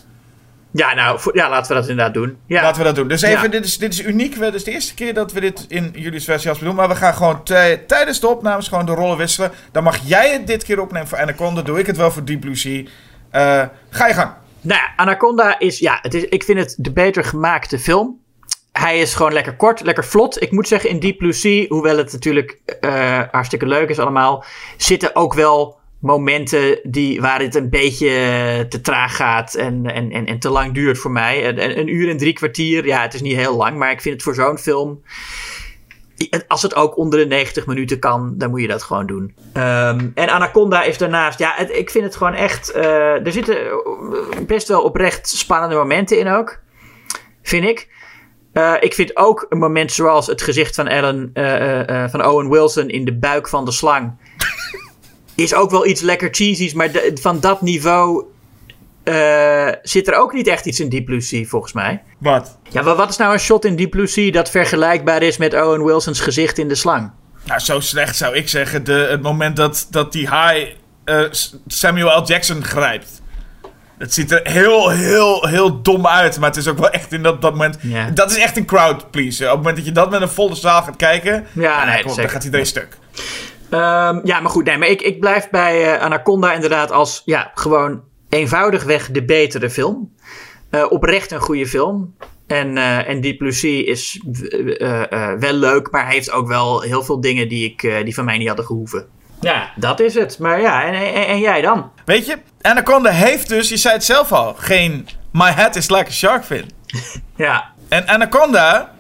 Ja, 0.75 0.95
nou, 0.95 1.21
ja, 1.33 1.49
laten 1.51 1.69
we 1.75 1.81
dat 1.81 1.89
inderdaad 1.89 2.15
doen. 2.15 2.39
Ja. 2.47 2.63
Laten 2.63 2.79
we 2.79 2.85
dat 2.87 2.95
doen. 2.95 3.09
Dus 3.09 3.23
even, 3.23 3.43
Ja. 3.43 3.49
dit, 3.49 3.65
is, 3.65 3.79
dit 3.79 3.93
is 3.93 4.05
uniek. 4.05 4.39
Dit 4.39 4.55
is 4.55 4.65
de 4.65 4.71
eerste 4.71 4.95
keer 4.95 5.15
dat 5.15 5.33
we 5.33 5.41
dit 5.41 5.65
in 5.69 6.21
versie 6.21 6.51
als 6.51 6.59
doen. 6.59 6.75
Maar 6.75 6.89
we 6.89 6.95
gaan 6.95 7.15
gewoon 7.15 7.45
tij- 7.45 7.77
tijdens 7.77 8.21
de 8.21 8.29
opnames 8.29 8.69
gewoon 8.69 8.87
de 8.87 8.93
rollen 8.95 9.17
wisselen. 9.17 9.53
Dan 9.73 9.83
mag 9.83 9.99
jij 10.05 10.33
het 10.33 10.47
dit 10.47 10.65
keer 10.65 10.81
opnemen 10.81 11.09
voor 11.09 11.19
Anaconda. 11.19 11.63
Doe 11.63 11.79
ik 11.79 11.87
het 11.87 11.97
wel 11.97 12.11
voor 12.11 12.25
Deep 12.25 12.41
Blue 12.41 12.57
Sea. 12.57 12.83
Eh, 13.31 13.63
ga 13.91 14.07
je 14.07 14.15
gang. 14.15 14.33
Nou 14.61 14.81
ja, 14.81 14.93
Anaconda 14.97 15.59
is, 15.59 15.79
ja, 15.79 15.99
het 16.03 16.15
is, 16.15 16.25
ik 16.25 16.43
vind 16.43 16.59
het 16.59 16.75
de 16.79 16.93
beter 16.93 17.25
gemaakte 17.25 17.79
film. 17.79 18.21
Hij 18.73 19.01
is 19.01 19.15
gewoon 19.15 19.33
lekker 19.33 19.57
kort, 19.57 19.81
lekker 19.81 20.05
vlot. 20.05 20.43
Ik 20.43 20.51
moet 20.53 20.69
zeggen, 20.69 20.91
in 20.91 20.99
Deep 21.01 21.19
Blue 21.19 21.33
Sea, 21.33 21.67
hoewel 21.69 21.97
het 21.97 22.13
natuurlijk 22.13 22.59
eh, 22.81 23.21
hartstikke 23.31 23.67
leuk 23.67 23.89
is 23.89 23.99
allemaal, 23.99 24.45
zitten 24.77 25.17
ook 25.17 25.35
wel 25.35 25.81
momenten 26.03 26.81
die, 26.83 27.21
waar 27.21 27.41
het 27.41 27.55
een 27.55 27.71
beetje 27.71 28.11
te 28.69 28.81
traag 28.81 29.17
gaat 29.17 29.55
en, 29.55 29.87
en, 29.87 30.11
en, 30.11 30.27
en 30.27 30.39
te 30.39 30.49
lang 30.51 30.75
duurt 30.75 30.99
voor 30.99 31.11
mij. 31.11 31.49
Een, 31.49 31.63
een- 31.65 31.79
een 31.79 31.89
uur 31.89 32.09
en 32.11 32.17
drie 32.17 32.33
kwartier, 32.33 32.87
ja, 32.87 33.03
het 33.03 33.15
is 33.15 33.21
niet 33.23 33.37
heel 33.37 33.57
lang, 33.57 33.77
maar 33.79 33.91
ik 33.91 34.01
vind 34.01 34.15
het 34.15 34.23
voor 34.23 34.35
zo'n 34.35 34.59
film 34.59 35.03
als 36.49 36.63
het 36.63 36.75
ook 36.75 36.97
onder 36.97 37.19
de 37.19 37.27
90 37.27 37.67
minuten 37.67 37.99
kan, 37.99 38.35
dan 38.39 38.51
moet 38.51 38.61
je 38.61 38.67
dat 38.67 38.83
gewoon 38.83 39.07
doen. 39.07 39.35
Ehm, 39.53 40.09
en 40.15 40.29
Anaconda 40.29 40.83
is 40.83 40.99
daarnaast, 40.99 41.39
ja, 41.39 41.59
ik 41.59 41.91
vind 41.91 42.05
het 42.05 42.17
gewoon 42.17 42.35
echt. 42.35 42.71
eh, 42.71 43.27
er 43.27 43.33
zitten 43.33 43.57
eh, 43.67 43.77
best 44.47 44.69
wel 44.69 44.83
oprecht 44.83 45.29
spannende 45.29 45.77
momenten 45.77 46.19
in 46.19 46.29
ook. 46.29 46.61
Vind 47.43 47.65
ik. 47.65 47.89
Eh, 48.53 48.75
ik 48.81 48.95
vind 48.95 49.17
ook 49.17 49.47
een 49.49 49.59
moment 49.59 49.93
zoals 49.93 50.27
het 50.27 50.43
gezicht 50.43 50.75
van 50.75 50.87
Ellen, 50.89 51.31
eh, 51.33 51.55
eh, 51.81 52.05
eh, 52.05 52.11
van 52.11 52.25
Owen 52.27 52.51
Wilson 52.51 52.89
in 52.89 53.05
de 53.05 53.19
buik 53.19 53.49
van 53.49 53.65
de 53.65 53.73
slang. 53.73 54.22
Is 55.35 55.55
ook 55.55 55.71
wel 55.71 55.87
iets 55.87 56.01
lekker 56.01 56.29
cheesy's, 56.31 56.73
maar 56.73 56.93
de- 56.93 57.11
van 57.21 57.41
dat 57.41 57.63
niveau 57.63 58.25
eh, 59.05 59.69
zit 59.83 60.09
er 60.09 60.15
ook 60.15 60.33
niet 60.33 60.47
echt 60.47 60.67
iets 60.67 60.81
in 60.81 60.89
Deep 60.89 61.05
Blue 61.05 61.21
Sea, 61.21 61.45
volgens 61.45 61.73
mij. 61.73 62.03
Wat? 62.19 62.59
Ja, 62.71 62.83
maar 62.83 62.95
wat 62.97 63.11
is 63.11 63.17
nou 63.17 63.33
een 63.33 63.39
shot 63.41 63.65
in 63.65 63.77
Deep 63.77 63.91
Blue 63.91 64.07
Sea 64.07 64.31
dat 64.31 64.51
vergelijkbaar 64.51 65.23
is 65.23 65.37
met 65.37 65.55
Owen 65.55 65.85
Wilson's 65.85 66.21
gezicht 66.21 66.59
in 66.59 66.69
de 66.69 66.75
slang? 66.75 67.11
Nou, 67.45 67.61
zo 67.61 67.81
slecht 67.81 68.17
zou 68.17 68.35
ik 68.37 68.49
zeggen. 68.49 68.85
De, 68.85 68.93
het 69.11 69.23
moment 69.23 69.57
dat, 69.57 69.87
dat 69.91 70.13
die 70.13 70.29
haai 70.29 70.77
eh, 71.05 71.21
Samuel 71.67 72.21
L. 72.23 72.27
Jackson 72.27 72.65
grijpt. 72.65 73.21
Het 73.99 74.15
ziet 74.15 74.31
er 74.31 74.41
heel, 74.43 74.89
heel, 74.89 75.47
heel 75.49 75.83
dom 75.83 76.07
uit. 76.07 76.39
Maar 76.39 76.49
het 76.49 76.59
is 76.59 76.69
ook 76.69 76.79
wel 76.79 76.91
echt 76.91 77.13
in 77.13 77.23
dat, 77.23 77.43
dat 77.43 77.51
moment... 77.53 77.77
Ja. 77.81 78.11
Dat 78.11 78.31
is 78.31 78.37
echt 78.37 78.57
een 78.57 78.65
crowd 78.65 79.11
pleaser. 79.11 79.47
Op 79.47 79.51
het 79.53 79.59
moment 79.59 79.77
dat 79.77 79.87
je 79.87 79.93
dat 79.93 80.11
met 80.11 80.21
een 80.21 80.29
volle 80.29 80.55
zaal 80.55 80.83
gaat 80.83 80.97
kijken... 80.97 81.47
Ja, 81.53 81.85
nee, 81.85 81.95
kom 82.03 82.03
op, 82.03 82.09
zeker. 82.09 82.23
dan 82.23 82.31
gaat 82.31 82.45
iedereen 82.45 82.67
stuk. 82.67 82.97
Ehm, 83.73 84.21
ja, 84.25 84.41
maar 84.41 84.51
goed, 84.51 84.65
nee, 84.65 84.79
maar 84.79 84.89
ik, 84.89 85.03
ik 85.03 85.21
blijf 85.21 85.51
bij 85.51 85.95
eh, 85.95 86.03
Anaconda 86.03 86.53
inderdaad 86.53 86.91
als 86.91 87.23
ja, 87.25 87.51
gewoon 87.55 88.03
eenvoudigweg 88.29 89.11
de 89.11 89.25
betere 89.25 89.71
film. 89.71 90.15
Eh, 90.71 90.87
oprecht 90.89 91.31
een 91.31 91.41
goede 91.41 91.67
film. 91.67 92.17
En, 92.47 92.79
eh 92.79 93.09
en 93.09 93.21
Deep 93.21 93.43
Sea 93.49 93.87
is 93.87 94.23
wel 95.39 95.53
leuk, 95.53 95.91
maar 95.91 96.09
heeft 96.09 96.31
ook 96.31 96.49
wel 96.49 96.81
heel 96.81 97.03
veel 97.03 97.21
dingen 97.21 97.49
die, 97.49 97.71
ik, 97.71 98.05
die 98.05 98.15
van 98.15 98.25
mij 98.25 98.39
niet 98.39 98.47
hadden 98.47 98.67
gehoeven. 98.67 99.07
Ja, 99.41 99.73
dat 99.77 100.01
is 100.01 100.15
het. 100.15 100.39
Maar 100.39 100.61
ja, 100.61 100.85
en, 100.85 100.95
en, 100.95 101.27
en 101.27 101.39
jij 101.39 101.61
dan? 101.61 101.91
Weet 102.05 102.27
je, 102.27 102.39
Anaconda 102.61 103.11
heeft 103.11 103.49
dus, 103.49 103.69
je 103.69 103.77
zei 103.77 103.95
het 103.95 104.05
zelf 104.05 104.33
al, 104.33 104.55
geen 104.55 105.09
My 105.33 105.51
head 105.51 105.77
is 105.77 105.91
like 105.91 106.07
a 106.07 106.13
shark 106.13 106.45
fin. 106.45 106.71
Ja. 107.37 107.73
En 107.89 108.09
Anaconda 108.09 108.95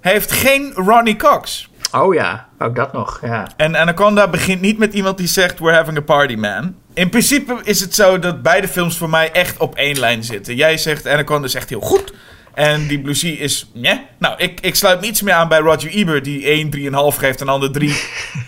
heeft 0.00 0.32
geen 0.32 0.72
Ronnie 0.74 1.16
Cox. 1.16 1.67
Oh 1.92 2.14
ja, 2.14 2.48
ook 2.58 2.76
dat 2.76 2.92
nog. 2.92 3.20
Ja. 3.22 3.48
En 3.56 3.76
Anaconda 3.76 4.28
begint 4.28 4.60
niet 4.60 4.78
met 4.78 4.94
iemand 4.94 5.18
die 5.18 5.26
zegt: 5.26 5.58
We're 5.58 5.76
having 5.76 5.98
a 5.98 6.00
party, 6.00 6.34
man. 6.34 6.74
In 6.94 7.08
principe 7.08 7.60
is 7.62 7.80
het 7.80 7.94
zo 7.94 8.18
dat 8.18 8.42
beide 8.42 8.68
films 8.68 8.96
voor 8.96 9.10
mij 9.10 9.32
echt 9.32 9.58
op 9.58 9.74
één 9.74 9.98
lijn 9.98 10.24
zitten. 10.24 10.56
Jij 10.56 10.78
zegt 10.78 11.06
Anaconda 11.06 11.46
is 11.46 11.54
echt 11.54 11.68
heel 11.68 11.80
goed. 11.80 12.12
En 12.58 12.86
die 12.86 13.14
Sea 13.14 13.38
is. 13.38 13.70
Nee. 13.74 14.06
Nou, 14.18 14.34
ik, 14.36 14.60
ik 14.60 14.74
sluit 14.74 15.00
me 15.00 15.06
iets 15.06 15.22
meer 15.22 15.34
aan 15.34 15.48
bij 15.48 15.58
Roger 15.58 15.90
Ebert, 15.90 16.24
die 16.24 16.44
1, 16.44 16.76
3,5 16.76 17.18
geeft 17.18 17.40
en 17.40 17.48
ander 17.48 17.72
3. 17.72 17.90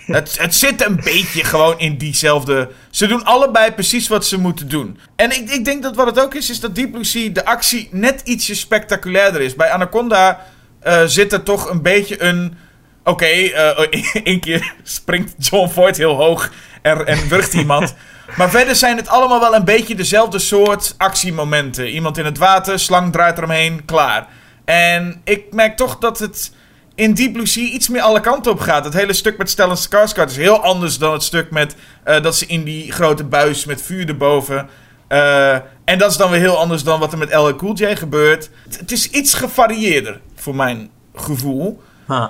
het, 0.06 0.38
het 0.38 0.54
zit 0.54 0.86
een 0.86 1.00
beetje 1.04 1.44
gewoon 1.44 1.78
in 1.78 1.96
diezelfde. 1.96 2.70
Ze 2.90 3.06
doen 3.06 3.24
allebei 3.24 3.72
precies 3.72 4.08
wat 4.08 4.26
ze 4.26 4.38
moeten 4.38 4.68
doen. 4.68 4.98
En 5.16 5.30
ik, 5.30 5.50
ik 5.50 5.64
denk 5.64 5.82
dat 5.82 5.96
wat 5.96 6.06
het 6.06 6.20
ook 6.20 6.34
is, 6.34 6.50
is 6.50 6.60
dat 6.60 6.74
Deep 6.74 6.90
Blue 6.90 7.04
Sea 7.04 7.32
de 7.32 7.44
actie 7.44 7.88
net 7.90 8.20
ietsje 8.24 8.54
spectaculairder 8.54 9.40
is. 9.40 9.54
Bij 9.54 9.70
Anaconda 9.70 10.46
eh, 10.80 11.02
zit 11.04 11.32
er 11.32 11.42
toch 11.42 11.70
een 11.70 11.82
beetje 11.82 12.22
een. 12.22 12.56
Oké, 13.04 13.26
eh, 13.26 13.86
één 14.24 14.40
keer 14.40 14.74
springt 14.82 15.34
John 15.38 15.68
Voight 15.68 15.96
heel 15.96 16.14
hoog 16.14 16.50
en, 16.82 17.06
en 17.06 17.28
wurgt 17.28 17.54
iemand. 17.54 17.94
Maar 18.36 18.50
verder 18.50 18.76
zijn 18.76 18.96
het 18.96 19.08
allemaal 19.08 19.40
wel 19.40 19.54
een 19.54 19.64
beetje 19.64 19.94
dezelfde 19.94 20.38
soort 20.38 20.94
actiemomenten. 20.96 21.88
Iemand 21.88 22.18
in 22.18 22.24
het 22.24 22.38
water, 22.38 22.78
slang 22.78 23.12
draait 23.12 23.38
eromheen, 23.38 23.84
klaar. 23.84 24.26
En 24.64 25.20
ik 25.24 25.52
merk 25.52 25.76
toch 25.76 25.98
dat 25.98 26.18
het 26.18 26.52
in 26.94 27.14
Deep 27.14 27.32
Blue 27.32 27.46
Sea 27.46 27.68
iets 27.68 27.88
meer 27.88 28.02
alle 28.02 28.20
kanten 28.20 28.52
op 28.52 28.60
gaat. 28.60 28.84
Het 28.84 28.94
hele 28.94 29.12
stuk 29.12 29.38
met 29.38 29.50
Stellan 29.50 29.76
Skarsgård 29.76 30.30
is 30.30 30.36
heel 30.36 30.62
anders 30.62 30.98
dan 30.98 31.12
het 31.12 31.22
stuk 31.22 31.50
met 31.50 31.76
eh, 32.04 32.22
dat 32.22 32.36
ze 32.36 32.46
in 32.46 32.64
die 32.64 32.92
grote 32.92 33.24
buis 33.24 33.64
met 33.64 33.82
vuur 33.82 34.08
erboven. 34.08 34.68
Eh, 35.08 35.54
en 35.84 35.98
dat 35.98 36.10
is 36.10 36.16
dan 36.16 36.30
weer 36.30 36.40
heel 36.40 36.58
anders 36.58 36.82
dan 36.82 37.00
wat 37.00 37.12
er 37.12 37.18
met 37.18 37.34
LL 37.34 37.56
Cool 37.56 37.74
J 37.74 37.96
gebeurt. 37.96 38.50
Het, 38.64 38.78
het 38.78 38.92
is 38.92 39.10
iets 39.10 39.34
gevarieerder 39.34 40.20
voor 40.34 40.54
mijn 40.54 40.90
gevoel. 41.14 41.82
Huh. 42.06 42.26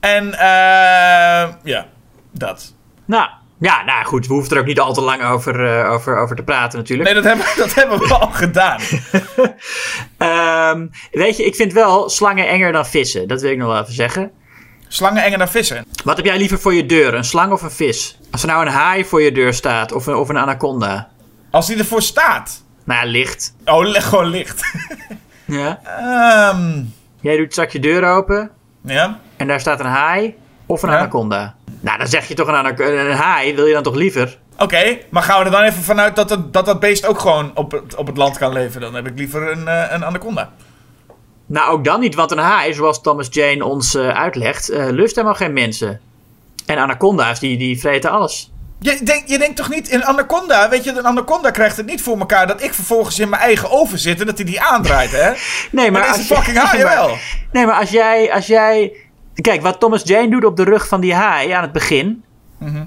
En 0.00 0.34
eh, 0.34 1.48
ja, 1.62 1.86
dat. 2.32 2.74
Nou, 3.04 3.28
ja, 3.58 3.84
nou 3.84 4.04
goed, 4.04 4.26
we 4.26 4.32
hoeven 4.32 4.52
er 4.56 4.60
ook 4.60 4.66
niet 4.66 4.80
al 4.80 4.92
te 4.92 5.00
lang 5.00 5.22
over, 5.24 5.78
eh, 5.78 5.90
over, 5.90 6.18
over 6.18 6.36
te 6.36 6.42
praten 6.42 6.78
natuurlijk. 6.78 7.12
Nee, 7.12 7.22
dat 7.22 7.32
hebben, 7.32 7.46
dat 7.56 7.74
hebben 7.74 7.98
we 7.98 8.14
al 8.20 8.30
gedaan. 8.30 8.80
Ehm, 10.18 10.86
weet 11.10 11.36
je, 11.36 11.44
ik 11.44 11.54
vind 11.54 11.72
wel 11.72 12.08
slangen 12.08 12.48
enger 12.48 12.72
dan 12.72 12.86
vissen. 12.86 13.28
Dat 13.28 13.40
wil 13.40 13.50
ik 13.50 13.58
nog 13.58 13.68
wel 13.68 13.80
even 13.80 13.94
zeggen. 13.94 14.30
Slangen 14.88 15.22
enger 15.22 15.38
dan 15.38 15.48
vissen. 15.48 15.84
Wat 16.04 16.16
heb 16.16 16.26
jij 16.26 16.38
liever 16.38 16.58
voor 16.58 16.74
je 16.74 16.86
deur, 16.86 17.14
een 17.14 17.24
slang 17.24 17.52
of 17.52 17.62
een 17.62 17.70
vis? 17.70 18.18
Als 18.30 18.42
er 18.42 18.48
nou 18.48 18.66
een 18.66 18.72
haai 18.72 19.04
voor 19.04 19.22
je 19.22 19.32
deur 19.32 19.54
staat 19.54 19.92
of 19.92 20.06
een, 20.06 20.14
of 20.14 20.28
een 20.28 20.38
anaconda. 20.38 21.08
Als 21.50 21.66
die 21.66 21.78
ervoor 21.78 22.02
staat. 22.02 22.64
Nou 22.84 23.04
ja, 23.04 23.10
licht. 23.10 23.54
Oh, 23.64 23.94
gewoon 23.94 24.26
licht. 24.26 24.62
Ja. 25.44 25.80
Ehm, 25.84 26.82
Jij 27.20 27.36
doet 27.36 27.52
straks 27.52 27.72
je 27.72 27.78
deur 27.78 28.04
open 28.04 28.50
ja. 28.80 29.18
en 29.36 29.46
daar 29.46 29.60
staat 29.60 29.80
een 29.80 29.86
haai 29.86 30.34
of 30.66 30.82
een 30.82 30.90
Ja. 30.90 30.98
anaconda. 30.98 31.54
Nou, 31.80 31.98
dan 31.98 32.06
zeg 32.06 32.28
je 32.28 32.34
toch 32.34 32.48
een, 32.48 32.82
een 33.08 33.16
haai, 33.16 33.54
wil 33.54 33.66
je 33.66 33.72
dan 33.74 33.82
toch 33.82 33.94
liever? 33.94 34.38
Oké, 34.58 34.98
maar 35.08 35.22
gaan 35.22 35.38
we 35.38 35.44
er 35.44 35.50
dan 35.50 35.62
even 35.62 35.82
vanuit 35.82 36.16
dat 36.16 36.30
het, 36.30 36.52
dat, 36.52 36.66
dat 36.66 36.80
beest 36.80 37.06
ook 37.06 37.18
gewoon 37.18 37.50
op 37.54 37.72
het, 37.72 37.94
op 37.94 38.06
het 38.06 38.16
land 38.16 38.38
kan 38.38 38.52
leven? 38.52 38.80
Dan 38.80 38.94
heb 38.94 39.06
ik 39.06 39.18
liever 39.18 39.50
een, 39.50 39.68
eh, 39.68 39.84
een 39.90 40.04
anaconda. 40.04 40.50
Nou, 41.46 41.70
ook 41.72 41.84
dan 41.84 42.00
niet, 42.00 42.14
want 42.14 42.30
een 42.30 42.38
haai, 42.38 42.74
zoals 42.74 43.00
Thomas 43.00 43.28
Jane 43.30 43.64
ons 43.64 43.94
eh, 43.94 44.08
uitlegt, 44.08 44.68
eh, 44.68 44.86
lust 44.88 45.14
helemaal 45.14 45.36
geen 45.36 45.52
mensen. 45.52 46.00
En 46.66 46.78
anaconda's, 46.78 47.40
die, 47.40 47.58
die 47.58 47.80
vreten 47.80 48.10
alles. 48.10 48.50
Je, 48.80 48.98
denk, 49.02 49.22
je 49.26 49.38
denkt 49.38 49.56
toch 49.56 49.68
niet, 49.68 49.92
een 49.92 50.04
anaconda, 50.04 50.68
weet 50.68 50.84
je, 50.84 50.90
een 50.90 51.06
anaconda 51.06 51.50
krijgt 51.50 51.76
het 51.76 51.86
niet 51.86 52.02
voor 52.02 52.18
elkaar 52.18 52.46
dat 52.46 52.62
ik 52.62 52.74
vervolgens 52.74 53.18
in 53.18 53.28
mijn 53.28 53.42
eigen 53.42 53.70
oven 53.70 53.98
zit 53.98 54.20
en 54.20 54.26
dat 54.26 54.36
hij 54.36 54.46
die 54.46 54.60
aandraait, 54.60 55.10
hè? 55.10 55.32
Nee, 55.80 55.90
maar 55.90 56.06
als 56.06 56.16
deze 56.16 56.34
fucking 56.34 56.56
haai 56.56 56.82
wel. 56.82 57.16
Nee, 57.52 57.66
maar 57.66 57.74
als 57.80 57.90
jij, 57.90 58.32
als 58.32 58.46
jij... 58.46 58.92
Kijk, 59.34 59.62
wat 59.62 59.80
Thomas 59.80 60.02
Jane 60.04 60.30
doet 60.30 60.44
op 60.44 60.56
de 60.56 60.64
rug 60.64 60.88
van 60.88 61.00
die 61.00 61.14
haai 61.14 61.50
aan 61.50 61.62
het 61.62 61.72
begin... 61.72 62.24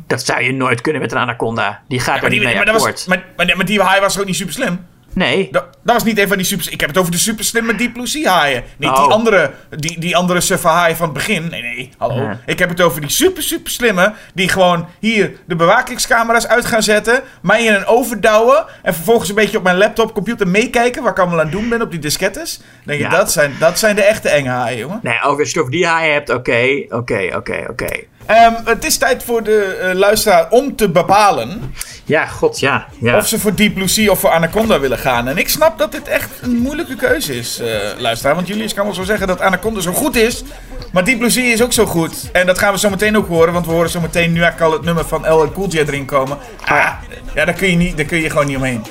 Dat 0.08 0.26
zou 0.26 0.42
je 0.42 0.54
nooit 0.54 0.82
kunnen 0.82 1.02
met 1.02 1.12
een 1.12 1.18
anaconda. 1.18 1.82
Die 1.88 2.00
gaat 2.00 2.16
Mhm. 2.16 2.24
Er 2.24 2.30
niet 2.30 2.40
die, 2.40 2.48
mee 2.48 2.56
maar, 2.58 2.66
dat 2.66 2.76
akkoord. 2.76 2.94
was, 2.94 3.06
maar, 3.06 3.24
maar, 3.36 3.56
maar 3.58 3.66
die 3.66 3.82
haai 3.82 4.02
was 4.02 4.20
ook 4.20 4.26
niet 4.26 4.36
super 4.36 4.54
slim. 4.54 4.86
Nee. 5.14 5.48
Dat, 5.52 5.66
dat 5.84 5.94
was 5.96 6.04
niet 6.04 6.18
een 6.20 6.28
van 6.28 6.38
die 6.38 6.46
super... 6.46 6.72
Ik 6.72 6.80
heb 6.80 6.90
het 6.90 6.98
over 6.98 7.12
de 7.12 7.18
super 7.18 7.44
slimme 7.44 7.76
Deep 7.76 7.94
Blue 7.94 8.08
Sea 8.08 8.32
haaien. 8.34 8.64
Niet 8.78 8.90
die 8.96 9.00
Oh. 9.04 9.08
andere, 9.12 9.52
die, 9.70 10.00
die 10.00 10.18
andere 10.18 10.42
suffe 10.42 10.68
haai 10.68 10.96
van 10.96 11.06
het 11.06 11.14
begin. 11.14 11.48
Nee, 11.50 11.62
nee, 11.62 11.90
hallo. 11.98 12.22
Ja. 12.22 12.40
Ik 12.46 12.60
heb 12.60 12.70
het 12.70 12.82
over 12.82 13.02
die 13.02 13.10
super, 13.10 13.44
super 13.44 13.72
slimme... 13.72 14.14
die 14.34 14.50
gewoon 14.50 14.88
hier 15.00 15.32
de 15.46 15.56
bewakingscamera's 15.56 16.48
uit 16.48 16.66
gaan 16.66 16.84
zetten... 16.84 17.22
mij 17.42 17.64
in 17.66 17.74
een 17.74 17.86
oven 17.86 18.22
douwen... 18.22 18.66
en 18.82 18.94
vervolgens 18.94 19.30
een 19.30 19.36
beetje 19.36 19.58
op 19.58 19.64
mijn 19.64 19.78
laptop, 19.78 20.14
computer 20.14 20.48
meekijken... 20.48 21.04
waar 21.04 21.12
ik 21.12 21.20
allemaal 21.20 21.40
aan 21.40 21.46
het 21.46 21.54
doen 21.54 21.70
ben 21.70 21.82
op 21.82 21.92
die 21.92 22.00
diskettes. 22.00 22.60
Denk 22.86 23.00
je, 23.00 23.06
Ja. 23.06 23.12
dat, 23.12 23.32
zijn, 23.32 23.56
dat 23.60 23.80
zijn 23.80 23.96
de 23.96 24.04
echte 24.04 24.30
enge 24.30 24.50
haaien, 24.50 24.78
jongen. 24.78 25.00
Nee, 25.04 25.22
ook 25.24 25.40
als 25.40 25.48
je 25.52 25.54
het 25.54 25.58
over 25.58 25.72
die 25.72 25.86
haai 25.88 26.12
hebt, 26.12 26.30
oké, 26.30 26.86
oké, 26.90 27.30
oké, 27.36 27.66
oké. 27.70 27.90
Ehm, 28.26 28.54
het 28.66 28.86
is 28.86 28.98
tijd 28.98 29.24
voor 29.24 29.44
de 29.44 29.64
eh, 29.64 29.94
luisteraar 29.94 30.50
om 30.50 30.76
te 30.76 30.90
bepalen... 30.90 31.74
Ja, 32.06 32.26
god, 32.26 32.60
ja. 32.60 32.88
ja. 33.00 33.18
of 33.18 33.28
ze 33.28 33.40
voor 33.40 33.56
Deep 33.56 33.74
Blue 33.74 33.88
Sea 33.88 34.12
of 34.12 34.20
voor 34.20 34.30
Anaconda 34.30 34.80
willen 34.80 34.98
gaan. 34.98 35.28
En 35.28 35.38
ik 35.38 35.50
snap 35.50 35.78
dat 35.78 35.92
dit 35.92 36.08
echt 36.08 36.30
een 36.42 36.58
moeilijke 36.58 36.96
keuze 36.96 37.38
is, 37.38 37.60
eh 37.60 37.68
luisteraar. 37.98 38.36
Want 38.36 38.48
Julius 38.48 38.74
kan 38.74 38.86
wel 38.86 38.94
zo 38.94 39.04
zeggen 39.04 39.28
dat 39.28 39.42
Anaconda 39.42 39.80
zo 39.80 39.94
goed 39.94 40.16
is. 40.16 40.44
Maar 40.92 41.04
Deep 41.04 41.18
Blue 41.18 41.30
Sea 41.30 41.54
is 41.54 41.62
ook 41.62 41.74
zo 41.74 41.86
goed. 41.86 42.30
En 42.32 42.46
dat 42.46 42.60
gaan 42.60 42.74
we 42.74 42.80
zo 42.80 42.90
meteen 42.90 43.18
ook 43.18 43.28
horen. 43.28 43.54
Want 43.54 43.66
we 43.66 43.72
horen 43.72 43.90
zo 43.90 44.00
meteen 44.00 44.32
nu 44.32 44.44
al 44.60 44.72
het 44.72 44.84
nummer 44.84 45.06
van 45.06 45.22
LL 45.22 45.52
Cool 45.52 45.68
erin 45.72 46.06
komen. 46.06 46.38
Ah, 46.66 46.92
ja, 47.36 47.46
daar 47.46 47.54
kun 47.54 47.70
je, 47.70 47.76
niet, 47.76 47.98
daar 47.98 48.06
kun 48.06 48.22
je 48.22 48.30
gewoon 48.30 48.46
niet 48.46 48.58
omheen. 48.58 48.86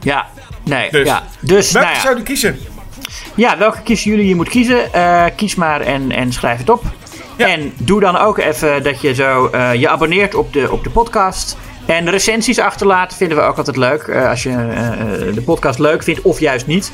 Ja, 0.00 0.26
nee, 0.64 0.90
Dus, 0.90 1.06
ja. 1.06 1.22
Dus, 1.40 1.72
welke 1.72 1.88
nou 1.88 1.98
ja. 1.98 2.04
zou 2.04 2.16
je 2.16 2.22
kiezen? 2.22 2.58
Ja, 3.34 3.58
welke 3.58 3.82
kiezen 3.82 4.10
jullie? 4.10 4.28
Je 4.28 4.34
moet 4.34 4.48
kiezen. 4.48 4.92
Eh, 4.92 5.24
kies 5.36 5.54
maar 5.54 5.80
en, 5.80 6.12
en 6.12 6.32
schrijf 6.32 6.58
het 6.58 6.70
op. 6.70 6.84
En 7.36 7.72
doe 7.76 8.00
dan 8.00 8.16
ook 8.16 8.38
even 8.38 8.82
dat 8.82 9.00
je 9.00 9.14
zo 9.14 9.46
eh, 9.46 9.74
je 9.74 9.88
abonneert 9.88 10.34
op 10.34 10.52
de, 10.52 10.72
op 10.72 10.84
de 10.84 10.90
podcast. 10.90 11.56
En 11.86 12.10
recensies 12.10 12.58
achterlaten 12.58 13.16
vinden 13.16 13.38
we 13.38 13.44
ook 13.44 13.56
altijd 13.56 13.76
leuk. 13.76 14.02
eh, 14.02 14.28
als 14.28 14.42
je 14.42 14.50
eh, 14.50 15.34
de 15.34 15.42
podcast 15.44 15.78
leuk 15.78 16.02
vindt 16.02 16.22
of 16.22 16.40
juist 16.40 16.66
niet. 16.66 16.92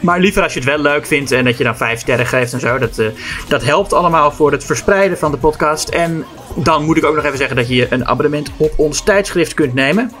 Maar 0.00 0.20
liever 0.20 0.42
als 0.42 0.52
je 0.52 0.58
het 0.58 0.68
wel 0.68 0.78
leuk 0.78 1.06
vindt 1.06 1.30
en 1.32 1.44
dat 1.44 1.58
je 1.58 1.64
dan 1.64 1.76
vijf 1.76 2.00
sterren 2.00 2.26
geeft 2.26 2.52
en 2.52 2.60
zo. 2.60 2.78
Dat, 2.78 3.02
dat 3.48 3.64
helpt 3.64 3.92
allemaal 3.92 4.32
voor 4.32 4.52
het 4.52 4.64
verspreiden 4.64 5.18
van 5.18 5.30
de 5.30 5.36
podcast. 5.36 5.88
En 5.88 6.24
dan 6.54 6.84
moet 6.84 6.96
ik 6.96 7.04
ook 7.04 7.14
nog 7.14 7.24
even 7.24 7.38
zeggen 7.38 7.56
dat 7.56 7.68
je 7.68 7.86
een 7.90 8.06
abonnement 8.06 8.50
op 8.56 8.72
ons 8.76 9.02
tijdschrift 9.02 9.54
kunt 9.54 9.74
nemen. 9.74 10.12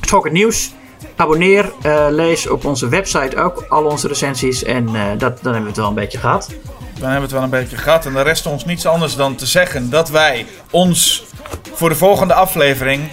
Schok 0.00 0.24
het 0.24 0.32
nieuws. 0.32 0.74
Abonneer, 1.16 1.72
lees 2.10 2.48
op 2.48 2.64
onze 2.64 2.88
website 2.88 3.36
ook 3.36 3.64
al 3.68 3.84
onze 3.84 4.08
recensies. 4.08 4.62
En 4.64 4.84
dat, 5.18 5.38
dan 5.42 5.52
hebben 5.52 5.62
we 5.62 5.68
het 5.68 5.76
wel 5.76 5.88
een 5.88 5.94
beetje 5.94 6.18
gehad. 6.18 6.54
Dan 6.98 7.10
hebben 7.10 7.16
we 7.16 7.22
het 7.22 7.32
wel 7.32 7.42
een 7.42 7.50
beetje 7.50 7.76
gehad. 7.76 8.06
En 8.06 8.12
dan 8.12 8.22
rest 8.22 8.46
ons 8.46 8.64
niets 8.64 8.86
anders 8.86 9.16
dan 9.16 9.34
te 9.34 9.46
zeggen 9.46 9.90
dat 9.90 10.08
wij 10.08 10.46
ons 10.70 11.24
voor 11.72 11.88
de 11.88 11.94
volgende 11.94 12.34
aflevering 12.34 13.10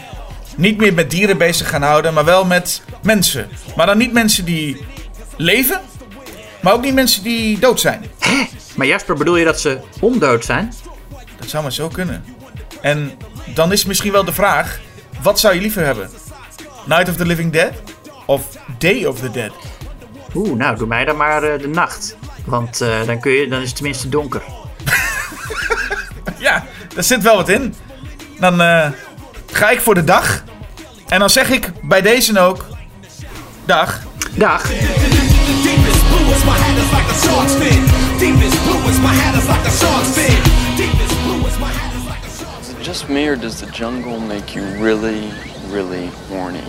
niet 0.55 0.77
meer 0.77 0.93
met 0.93 1.09
dieren 1.09 1.37
bezig 1.37 1.69
gaan 1.69 1.81
houden, 1.81 2.13
maar 2.13 2.25
wel 2.25 2.45
met 2.45 2.81
mensen. 3.01 3.49
Maar 3.75 3.85
dan 3.85 3.97
niet 3.97 4.13
mensen 4.13 4.45
die 4.45 4.85
leven, 5.37 5.81
maar 6.61 6.73
ook 6.73 6.81
niet 6.81 6.93
mensen 6.93 7.23
die 7.23 7.59
dood 7.59 7.79
zijn. 7.79 8.05
Maar 8.75 8.87
Jasper, 8.87 9.15
bedoel 9.15 9.37
je 9.37 9.45
dat 9.45 9.59
ze 9.59 9.79
ondood 9.99 10.45
zijn? 10.45 10.73
Dat 11.39 11.49
zou 11.49 11.63
maar 11.63 11.71
zo 11.71 11.87
kunnen. 11.87 12.23
En 12.81 13.11
dan 13.53 13.71
is 13.71 13.85
misschien 13.85 14.11
wel 14.11 14.25
de 14.25 14.33
vraag: 14.33 14.79
wat 15.21 15.39
zou 15.39 15.55
je 15.55 15.61
liever 15.61 15.85
hebben? 15.85 16.09
Night 16.85 17.09
of 17.09 17.15
the 17.15 17.25
Living 17.25 17.51
Dead 17.51 17.71
of 18.25 18.41
Day 18.77 19.05
of 19.05 19.19
the 19.19 19.31
Dead? 19.31 19.51
Oeh, 20.35 20.57
nou, 20.57 20.77
doe 20.77 20.87
mij 20.87 21.05
dan 21.05 21.17
maar 21.17 21.43
eh, 21.43 21.59
de 21.59 21.67
nacht. 21.67 22.17
Want 22.45 22.81
eh, 22.81 23.05
dan, 23.05 23.19
kun 23.19 23.31
je, 23.31 23.47
dan 23.47 23.61
is 23.61 23.67
het 23.67 23.75
tenminste 23.75 24.09
donker. 24.09 24.41
Ja, 26.37 26.65
daar 26.93 27.03
zit 27.03 27.21
wel 27.21 27.35
wat 27.35 27.49
in. 27.49 27.75
Dan 28.39 28.61
eh, 28.61 28.89
ga 29.51 29.69
ik 29.69 29.81
voor 29.81 29.95
de 29.95 30.03
dag. 30.03 30.43
En 31.07 31.19
dan 31.19 31.29
zeg 31.29 31.49
ik 31.49 31.71
bij 31.81 32.01
deze 32.01 32.39
ook: 32.39 32.65
dag. 33.65 34.01
Dag. 34.35 34.61
Deepest 34.61 36.07
blue 36.07 36.35
is 36.35 36.43
my 36.43 36.51
head 36.51 36.77
is 36.77 36.91
like 36.91 37.09
a 37.09 37.13
shark's 37.13 37.53
fin. 37.53 37.83
Deepest 38.17 38.63
blue 38.63 38.89
is 38.89 38.99
my 38.99 39.13
head 39.13 39.35
is 39.35 39.47
like 39.47 39.67
a 39.67 39.71
shark's 39.71 40.09
fin. 40.09 40.43
Deepest 40.75 41.23
blue 41.23 41.47
is 41.47 41.57
my 41.57 41.67
head 41.67 41.93
is 41.97 42.05
like 42.07 42.25
a 42.25 42.31
shark's 42.37 42.69
Is 42.69 42.73
it 42.73 42.83
just 42.83 43.09
me, 43.09 43.27
or 43.27 43.35
does 43.35 43.59
the 43.59 43.71
jungle 43.71 44.19
make 44.19 44.55
you 44.55 44.63
really, 44.83 45.29
really 45.69 46.09
horny? 46.29 46.63